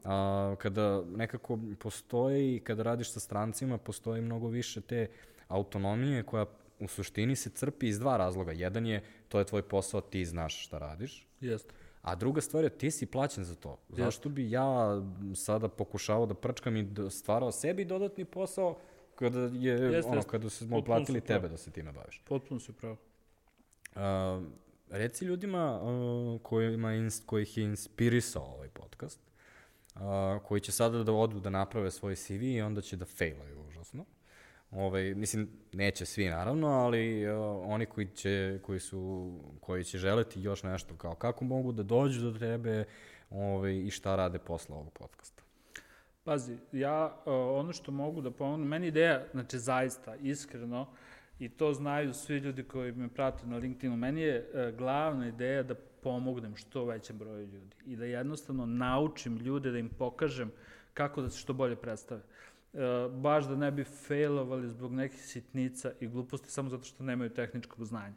A, 0.04 0.54
kada 0.58 1.02
nekako 1.16 1.58
postoji, 1.78 2.60
kada 2.60 2.82
radiš 2.82 3.12
sa 3.12 3.20
strancima, 3.20 3.78
postoji 3.78 4.22
mnogo 4.22 4.48
više 4.48 4.80
te 4.80 5.08
autonomije 5.48 6.22
koja 6.22 6.46
u 6.80 6.88
suštini 6.88 7.36
se 7.36 7.50
crpi 7.50 7.88
iz 7.88 7.98
dva 7.98 8.16
razloga. 8.16 8.52
Jedan 8.52 8.86
je, 8.86 9.02
to 9.28 9.38
je 9.38 9.44
tvoj 9.44 9.62
posao, 9.62 10.00
ti 10.00 10.24
znaš 10.24 10.64
šta 10.64 10.78
radiš. 10.78 11.26
Jeste. 11.40 11.74
A 12.02 12.14
druga 12.14 12.40
stvar 12.40 12.64
je, 12.64 12.70
ti 12.70 12.90
si 12.90 13.06
plaćen 13.06 13.44
za 13.44 13.54
to. 13.54 13.78
Zašto 13.88 14.28
bi 14.28 14.50
ja 14.50 15.02
sada 15.34 15.68
pokušavao 15.68 16.26
da 16.26 16.34
prčkam 16.34 16.76
i 16.76 16.86
stvarao 17.10 17.52
sebi 17.52 17.84
dodatni 17.84 18.24
posao 18.24 18.76
kada 19.14 19.40
je, 19.40 19.72
Jeste, 19.72 20.08
ono, 20.08 20.16
jeste. 20.16 20.30
kada 20.30 20.50
smo 20.50 20.76
Potpuno 20.76 20.84
platili 20.84 21.20
tebe 21.20 21.48
da 21.48 21.56
se 21.56 21.70
time 21.70 21.92
baviš. 21.92 22.22
Potpuno 22.28 22.60
si 22.60 22.72
pravo. 22.72 22.96
Uh, 23.94 24.00
reci 24.90 25.24
ljudima 25.24 25.80
uh, 25.82 26.40
kojima, 26.42 26.94
ins, 26.94 27.22
kojih 27.26 27.58
je 27.58 27.64
inspirisao 27.64 28.44
ovaj 28.44 28.68
podcast, 28.68 29.20
uh, 29.94 30.00
koji 30.44 30.60
će 30.60 30.72
sada 30.72 31.04
da 31.04 31.12
odu 31.12 31.40
da 31.40 31.50
naprave 31.50 31.90
svoj 31.90 32.16
CV 32.16 32.42
i 32.42 32.62
onda 32.62 32.80
će 32.80 32.96
da 32.96 33.04
failaju. 33.04 33.55
Ovaj, 34.70 35.14
mislim, 35.14 35.48
neće 35.72 36.06
svi 36.06 36.28
naravno, 36.28 36.68
ali 36.68 37.30
uh, 37.30 37.36
oni 37.64 37.86
koji 37.86 38.06
će, 38.06 38.58
koji, 38.62 38.80
su, 38.80 39.32
koji 39.60 39.84
će 39.84 39.98
želeti 39.98 40.40
još 40.40 40.62
nešto, 40.62 40.94
kao 40.94 41.14
kako 41.14 41.44
mogu 41.44 41.72
da 41.72 41.82
dođu 41.82 42.30
do 42.30 42.38
tebe 42.38 42.84
ovaj, 43.30 43.76
i 43.76 43.90
šta 43.90 44.16
rade 44.16 44.38
posle 44.38 44.74
ovog 44.74 44.92
podcasta. 44.92 45.42
Pazi, 46.24 46.56
ja 46.72 47.04
uh, 47.06 47.32
ono 47.32 47.72
što 47.72 47.92
mogu 47.92 48.20
da 48.20 48.30
pomognem, 48.30 48.68
meni 48.68 48.86
ideja, 48.86 49.24
znači 49.32 49.58
zaista, 49.58 50.16
iskreno, 50.16 50.86
i 51.38 51.48
to 51.48 51.72
znaju 51.72 52.14
svi 52.14 52.36
ljudi 52.36 52.62
koji 52.62 52.92
me 52.92 53.08
prate 53.08 53.46
na 53.46 53.56
LinkedInu, 53.56 53.96
meni 53.96 54.20
je 54.20 54.38
uh, 54.38 54.78
glavna 54.78 55.28
ideja 55.28 55.62
da 55.62 55.74
pomognem 56.02 56.56
što 56.56 56.84
većem 56.84 57.18
broju 57.18 57.46
ljudi 57.46 57.76
i 57.86 57.96
da 57.96 58.04
jednostavno 58.04 58.66
naučim 58.66 59.36
ljude, 59.36 59.70
da 59.70 59.78
im 59.78 59.88
pokažem 59.88 60.52
kako 60.94 61.22
da 61.22 61.30
se 61.30 61.38
što 61.38 61.52
bolje 61.52 61.76
predstave. 61.76 62.20
Uh, 62.20 62.55
baš 63.10 63.44
da 63.44 63.56
ne 63.56 63.70
bi 63.70 63.84
failovali 63.84 64.68
zbog 64.68 64.92
nekih 64.92 65.26
sitnica 65.26 65.92
i 66.00 66.08
gluposti 66.08 66.50
samo 66.50 66.70
zato 66.70 66.84
što 66.84 67.04
nemaju 67.04 67.30
tehničkog 67.30 67.84
znanja. 67.84 68.14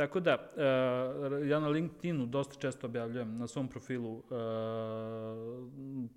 Tako 0.00 0.20
da, 0.20 0.34
uh, 0.34 1.48
ja 1.48 1.60
na 1.60 1.68
LinkedInu 1.68 2.26
dosta 2.26 2.54
često 2.60 2.86
objavljujem 2.86 3.36
na 3.38 3.46
svom 3.46 3.68
profilu 3.68 4.12
uh, 4.12 4.22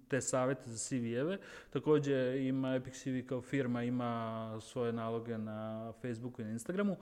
te 0.08 0.22
savete 0.22 0.70
za 0.70 0.78
CV-eve. 0.78 1.38
Takođe 1.70 2.46
ima 2.48 2.76
Epic 2.76 2.94
CV 2.94 3.28
kao 3.28 3.42
firma, 3.42 3.84
ima 3.84 4.58
svoje 4.62 4.94
naloge 4.94 5.38
na 5.38 5.92
Facebooku 6.02 6.42
i 6.42 6.46
na 6.46 6.52
Instagramu, 6.52 6.96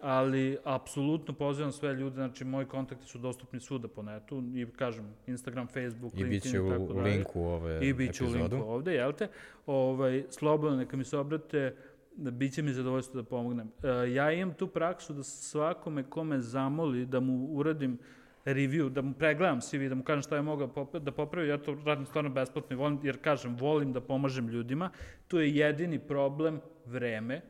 ali 0.00 0.58
apsolutno 0.64 1.34
pozivam 1.34 1.72
sve 1.72 1.94
ljude, 1.94 2.14
znači 2.14 2.44
moji 2.44 2.66
kontakti 2.66 3.06
su 3.06 3.18
dostupni 3.18 3.60
svuda 3.60 3.88
po 3.88 4.02
netu 4.02 4.42
i 4.54 4.66
kažem 4.66 5.14
Instagram, 5.26 5.66
Facebook, 5.66 6.12
I 6.14 6.24
bit 6.24 6.30
LinkedIn 6.30 6.52
će 6.52 6.56
i 6.56 6.60
u, 6.60 6.70
tako 6.70 6.82
u 6.82 6.92
dalje. 6.94 7.10
linku 7.10 7.40
ove 7.40 7.88
I 7.88 7.92
bit 7.92 8.14
će 8.14 8.24
u 8.24 8.28
linku 8.28 8.56
ovde, 8.56 8.94
jel 8.94 9.12
te? 9.12 9.28
Ovaj, 9.66 10.24
slobodno 10.30 10.76
neka 10.76 10.96
mi 10.96 11.04
se 11.04 11.18
obrate, 11.18 11.76
da 12.16 12.30
bit 12.30 12.54
će 12.54 12.62
mi 12.62 12.72
zadovoljstvo 12.72 13.22
da 13.22 13.28
pomognem. 13.28 13.70
E, 13.82 14.12
ja 14.12 14.32
imam 14.32 14.54
tu 14.54 14.66
praksu 14.66 15.12
da 15.12 15.22
svakome 15.22 16.02
kome 16.02 16.40
zamoli 16.40 17.06
da 17.06 17.20
mu 17.20 17.46
uradim 17.46 17.98
review, 18.44 18.88
da 18.88 19.02
mu 19.02 19.14
pregledam 19.14 19.60
CV, 19.60 19.88
da 19.88 19.94
mu 19.94 20.02
kažem 20.02 20.22
šta 20.22 20.36
je 20.36 20.42
mogao 20.42 20.68
popra- 20.68 20.98
da 20.98 21.12
popravi, 21.12 21.48
ja 21.48 21.58
to 21.58 21.76
radim 21.84 22.06
stvarno 22.06 22.30
besplatno, 22.30 22.74
i 22.74 22.78
volim, 22.78 23.00
jer 23.02 23.20
kažem, 23.22 23.56
volim 23.56 23.92
da 23.92 24.00
pomažem 24.00 24.48
ljudima. 24.48 24.90
Tu 25.28 25.40
je 25.40 25.56
jedini 25.56 25.98
problem 25.98 26.60
vreme, 26.86 27.40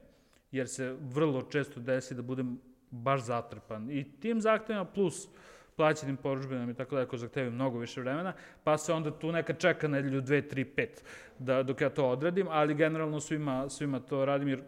jer 0.52 0.68
se 0.68 0.96
vrlo 1.00 1.42
često 1.42 1.80
desi 1.80 2.14
da 2.14 2.22
budem 2.22 2.58
baš 2.90 3.20
zatrpan. 3.20 3.90
I 3.90 4.04
tim 4.20 4.40
zahtevima 4.40 4.84
plus 4.84 5.28
plaćenim 5.76 6.16
poručbinama 6.16 6.72
i 6.72 6.74
tako 6.74 6.94
dalje, 6.94 7.08
koji 7.08 7.20
zahtevaju 7.20 7.52
mnogo 7.52 7.78
više 7.78 8.00
vremena, 8.00 8.32
pa 8.64 8.78
se 8.78 8.92
onda 8.92 9.18
tu 9.18 9.32
neka 9.32 9.52
čeka 9.52 9.88
nedelju, 9.88 10.20
dve, 10.20 10.48
tri, 10.48 10.64
pet, 10.64 11.04
da, 11.38 11.62
dok 11.62 11.80
ja 11.80 11.90
to 11.90 12.08
odradim, 12.08 12.46
ali 12.50 12.74
generalno 12.74 13.20
svima, 13.20 13.68
svima 13.68 14.00
to 14.00 14.24
radim, 14.24 14.48
jer 14.48 14.62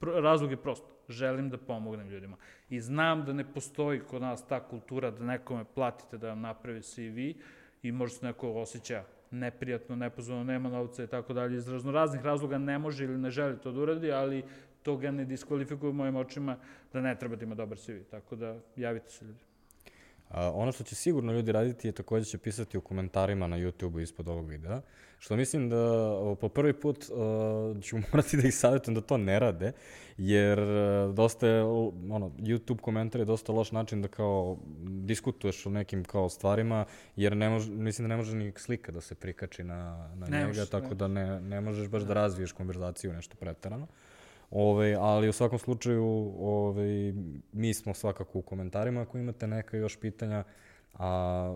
razlog 0.00 0.50
je 0.50 0.56
prost. 0.56 0.84
Želim 1.08 1.50
da 1.50 1.58
pomognem 1.58 2.08
ljudima. 2.08 2.36
I 2.70 2.80
znam 2.80 3.24
da 3.24 3.32
ne 3.32 3.44
postoji 3.54 4.00
kod 4.00 4.22
nas 4.22 4.46
ta 4.46 4.60
kultura 4.68 5.10
da 5.10 5.24
nekome 5.24 5.64
platite 5.74 6.18
da 6.18 6.28
vam 6.28 6.40
napravi 6.40 6.82
CV 6.82 7.18
i 7.82 7.92
možda 7.92 8.18
se 8.18 8.26
neko 8.26 8.52
osjeća 8.52 9.04
neprijatno, 9.30 9.96
nepozvano, 9.96 10.44
nema 10.44 10.68
novca 10.68 11.04
i 11.04 11.06
tako 11.06 11.32
dalje. 11.32 11.56
Iz 11.56 11.68
razno 11.68 11.92
raznih 11.92 12.24
razloga 12.24 12.58
ne 12.58 12.78
može 12.78 13.04
ili 13.04 13.18
ne 13.18 13.30
želi 13.30 13.58
to 13.58 13.72
da 13.72 13.80
uradi, 13.80 14.12
ali 14.12 14.44
to 14.82 14.96
ga 14.96 15.10
ne 15.10 15.24
diskvalifikuje 15.24 15.90
u 15.90 15.92
mojim 15.92 16.16
očima 16.16 16.56
da 16.92 17.00
ne 17.00 17.18
treba 17.18 17.36
da 17.36 17.44
ima 17.44 17.54
dobar 17.54 17.78
CV. 17.78 18.02
Tako 18.10 18.36
da 18.36 18.56
javite 18.76 19.10
se 19.10 19.24
ljudi. 19.24 19.51
A, 20.32 20.52
ono 20.54 20.72
što 20.72 20.84
će 20.84 20.94
sigurno 20.94 21.32
ljudi 21.32 21.52
raditi 21.52 21.88
je 21.88 21.92
takođe 21.92 22.24
će 22.24 22.38
pisati 22.38 22.78
u 22.78 22.80
komentarima 22.80 23.46
na 23.46 23.56
YouTube-u 23.56 24.00
ispod 24.00 24.28
ovog 24.28 24.48
videa, 24.48 24.80
što 25.18 25.36
mislim 25.36 25.68
da 25.68 25.76
po 26.40 26.48
prvi 26.48 26.72
put 26.72 27.04
uh, 27.10 27.82
ću 27.82 27.96
morati 28.12 28.36
da 28.36 28.48
ih 28.48 28.54
savjetujem 28.54 28.94
da 28.94 29.00
to 29.00 29.16
ne 29.16 29.38
rade, 29.38 29.72
jer 30.18 30.58
uh, 30.60 31.14
dosta 31.14 31.46
je, 31.46 31.62
ono, 31.62 32.30
YouTube 32.38 32.80
komentar 32.80 33.20
je 33.20 33.24
dosta 33.24 33.52
loš 33.52 33.72
način 33.72 34.02
da 34.02 34.08
kao 34.08 34.58
diskutuješ 34.84 35.66
o 35.66 35.70
nekim 35.70 36.04
kao 36.04 36.28
stvarima, 36.28 36.84
jer 37.16 37.36
ne 37.36 37.48
može, 37.48 37.72
mislim 37.72 38.08
da 38.08 38.08
ne 38.08 38.16
može 38.16 38.36
ni 38.36 38.52
slika 38.56 38.92
da 38.92 39.00
se 39.00 39.14
prikači 39.14 39.64
na, 39.64 40.10
na 40.14 40.26
Ne 40.26 40.36
njega, 40.36 40.46
možeš, 40.46 40.70
tako 40.70 40.88
ne. 40.88 40.94
da 40.94 41.08
ne, 41.08 41.40
ne 41.40 41.60
možeš 41.60 41.88
baš 41.88 42.02
da 42.02 42.14
razviješ 42.14 42.52
konverzaciju 42.52 43.12
nešto 43.12 43.36
pretarano. 43.36 43.86
Ove, 44.54 44.96
ali 45.00 45.28
u 45.28 45.32
svakom 45.32 45.58
slučaju 45.58 46.04
ove, 46.38 47.12
mi 47.52 47.74
smo 47.74 47.94
svakako 47.94 48.38
u 48.38 48.42
komentarima 48.42 49.00
ako 49.00 49.18
imate 49.18 49.46
neka 49.46 49.76
još 49.76 49.96
pitanja, 50.00 50.44
a 50.92 51.08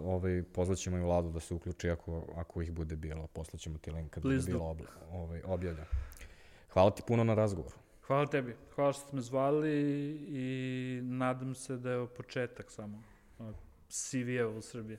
ovaj, 0.05 0.43
pozvaćemo 0.43 0.97
i 0.97 1.01
Vladu 1.01 1.31
da 1.31 1.41
se 1.41 1.55
uključi 1.55 1.91
ako, 1.91 2.25
ako 2.37 2.63
ih 2.63 2.73
bude 2.73 2.97
bilo. 2.97 3.27
Poslaćemo 3.27 3.79
ti 3.79 3.91
link 3.91 4.11
kad 4.11 4.23
bude 4.23 4.35
Please 4.35 4.51
do. 4.51 4.59
bilo 4.59 4.71
obla, 4.71 4.87
ovaj, 5.13 5.43
objavljeno. 5.45 5.87
Hvala 6.73 6.91
ti 6.91 7.03
puno 7.07 7.25
na 7.25 7.35
razgovoru. 7.35 7.77
Hvala 8.07 8.27
tebi. 8.27 8.57
Hvala 8.75 8.93
što 8.93 9.07
ste 9.07 9.17
me 9.17 9.23
zvali 9.23 9.71
i 10.29 11.01
nadam 11.03 11.55
se 11.55 11.77
da 11.77 11.91
je 11.91 12.07
početak 12.07 12.71
samo 12.71 13.03
CV-a 13.89 14.49
u 14.49 14.63
Srbiji. 14.63 14.99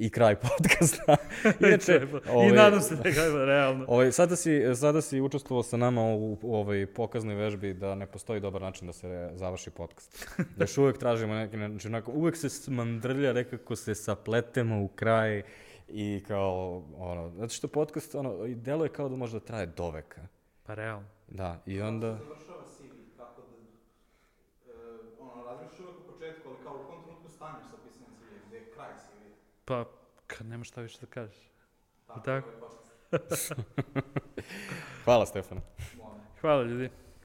I 0.00 0.10
kraj 0.10 0.36
podcasta. 0.36 1.16
Inače, 1.66 2.00
I 2.48 2.52
nadam 2.52 2.80
se 2.80 2.96
da 2.96 3.08
je 3.08 3.14
kraj, 3.14 3.46
realno. 3.46 3.84
Ovaj, 3.88 4.12
sada, 4.12 4.36
si, 4.36 4.62
sada 4.74 5.00
si 5.00 5.20
učestvovao 5.20 5.62
sa 5.62 5.76
nama 5.76 6.02
u, 6.02 6.38
u 6.42 6.56
ovoj 6.56 6.86
pokaznoj 6.86 7.34
vežbi 7.34 7.74
da 7.74 7.94
ne 7.94 8.06
postoji 8.06 8.40
dobar 8.40 8.62
način 8.62 8.86
da 8.86 8.92
se 8.92 9.30
završi 9.34 9.70
podcast. 9.70 10.28
Još 10.60 10.78
uvek 10.78 10.98
tražimo 10.98 11.34
neki 11.34 11.56
način, 11.56 11.94
onako, 11.94 12.12
uvek 12.12 12.36
se 12.36 12.48
smandrlja, 12.48 13.32
nekako 13.32 13.76
se 13.76 13.94
sapletemo 13.94 14.82
u 14.82 14.88
kraj 14.88 15.42
i 15.88 16.24
kao, 16.28 16.82
ono, 16.96 17.30
zato 17.36 17.54
što 17.54 17.68
podcast, 17.68 18.14
ono, 18.14 18.46
i 18.46 18.54
deluje 18.54 18.88
kao 18.88 19.08
da 19.08 19.16
može 19.16 19.32
da 19.32 19.44
traje 19.44 19.66
do 19.66 19.90
veka. 19.90 20.20
Pa 20.62 20.74
realno. 20.74 21.08
Da, 21.28 21.62
i 21.66 21.80
onda... 21.80 22.18
Kako 22.18 22.36
se 22.36 22.44
završava 22.46 22.62
CV, 22.76 22.92
kako 23.16 23.42
da... 23.42 23.56
E, 24.72 24.74
ono, 25.18 25.44
razmišljaš 25.44 25.80
uvek 25.80 25.96
u 25.98 26.12
početku, 26.12 26.48
ali 26.48 26.58
kao 26.64 26.74
u 26.74 26.90
kom 26.90 27.04
trenutku 27.04 27.28
staneš 27.28 27.64
sa 27.70 27.76
pisanjem 27.84 28.12
CV, 28.18 28.48
gde 28.48 28.56
je 28.56 28.70
kraj 28.74 28.92
CV? 29.04 29.20
Pa, 29.70 29.84
kad 30.26 30.46
nema 30.46 30.64
šta 30.64 30.80
više 30.80 30.98
da 31.00 31.06
kažeš. 31.06 31.50
Tako. 32.24 32.48
Hvala, 35.04 35.26
Stefan. 35.26 35.60
Hvala 36.40 36.62
ljudi. 36.62 36.90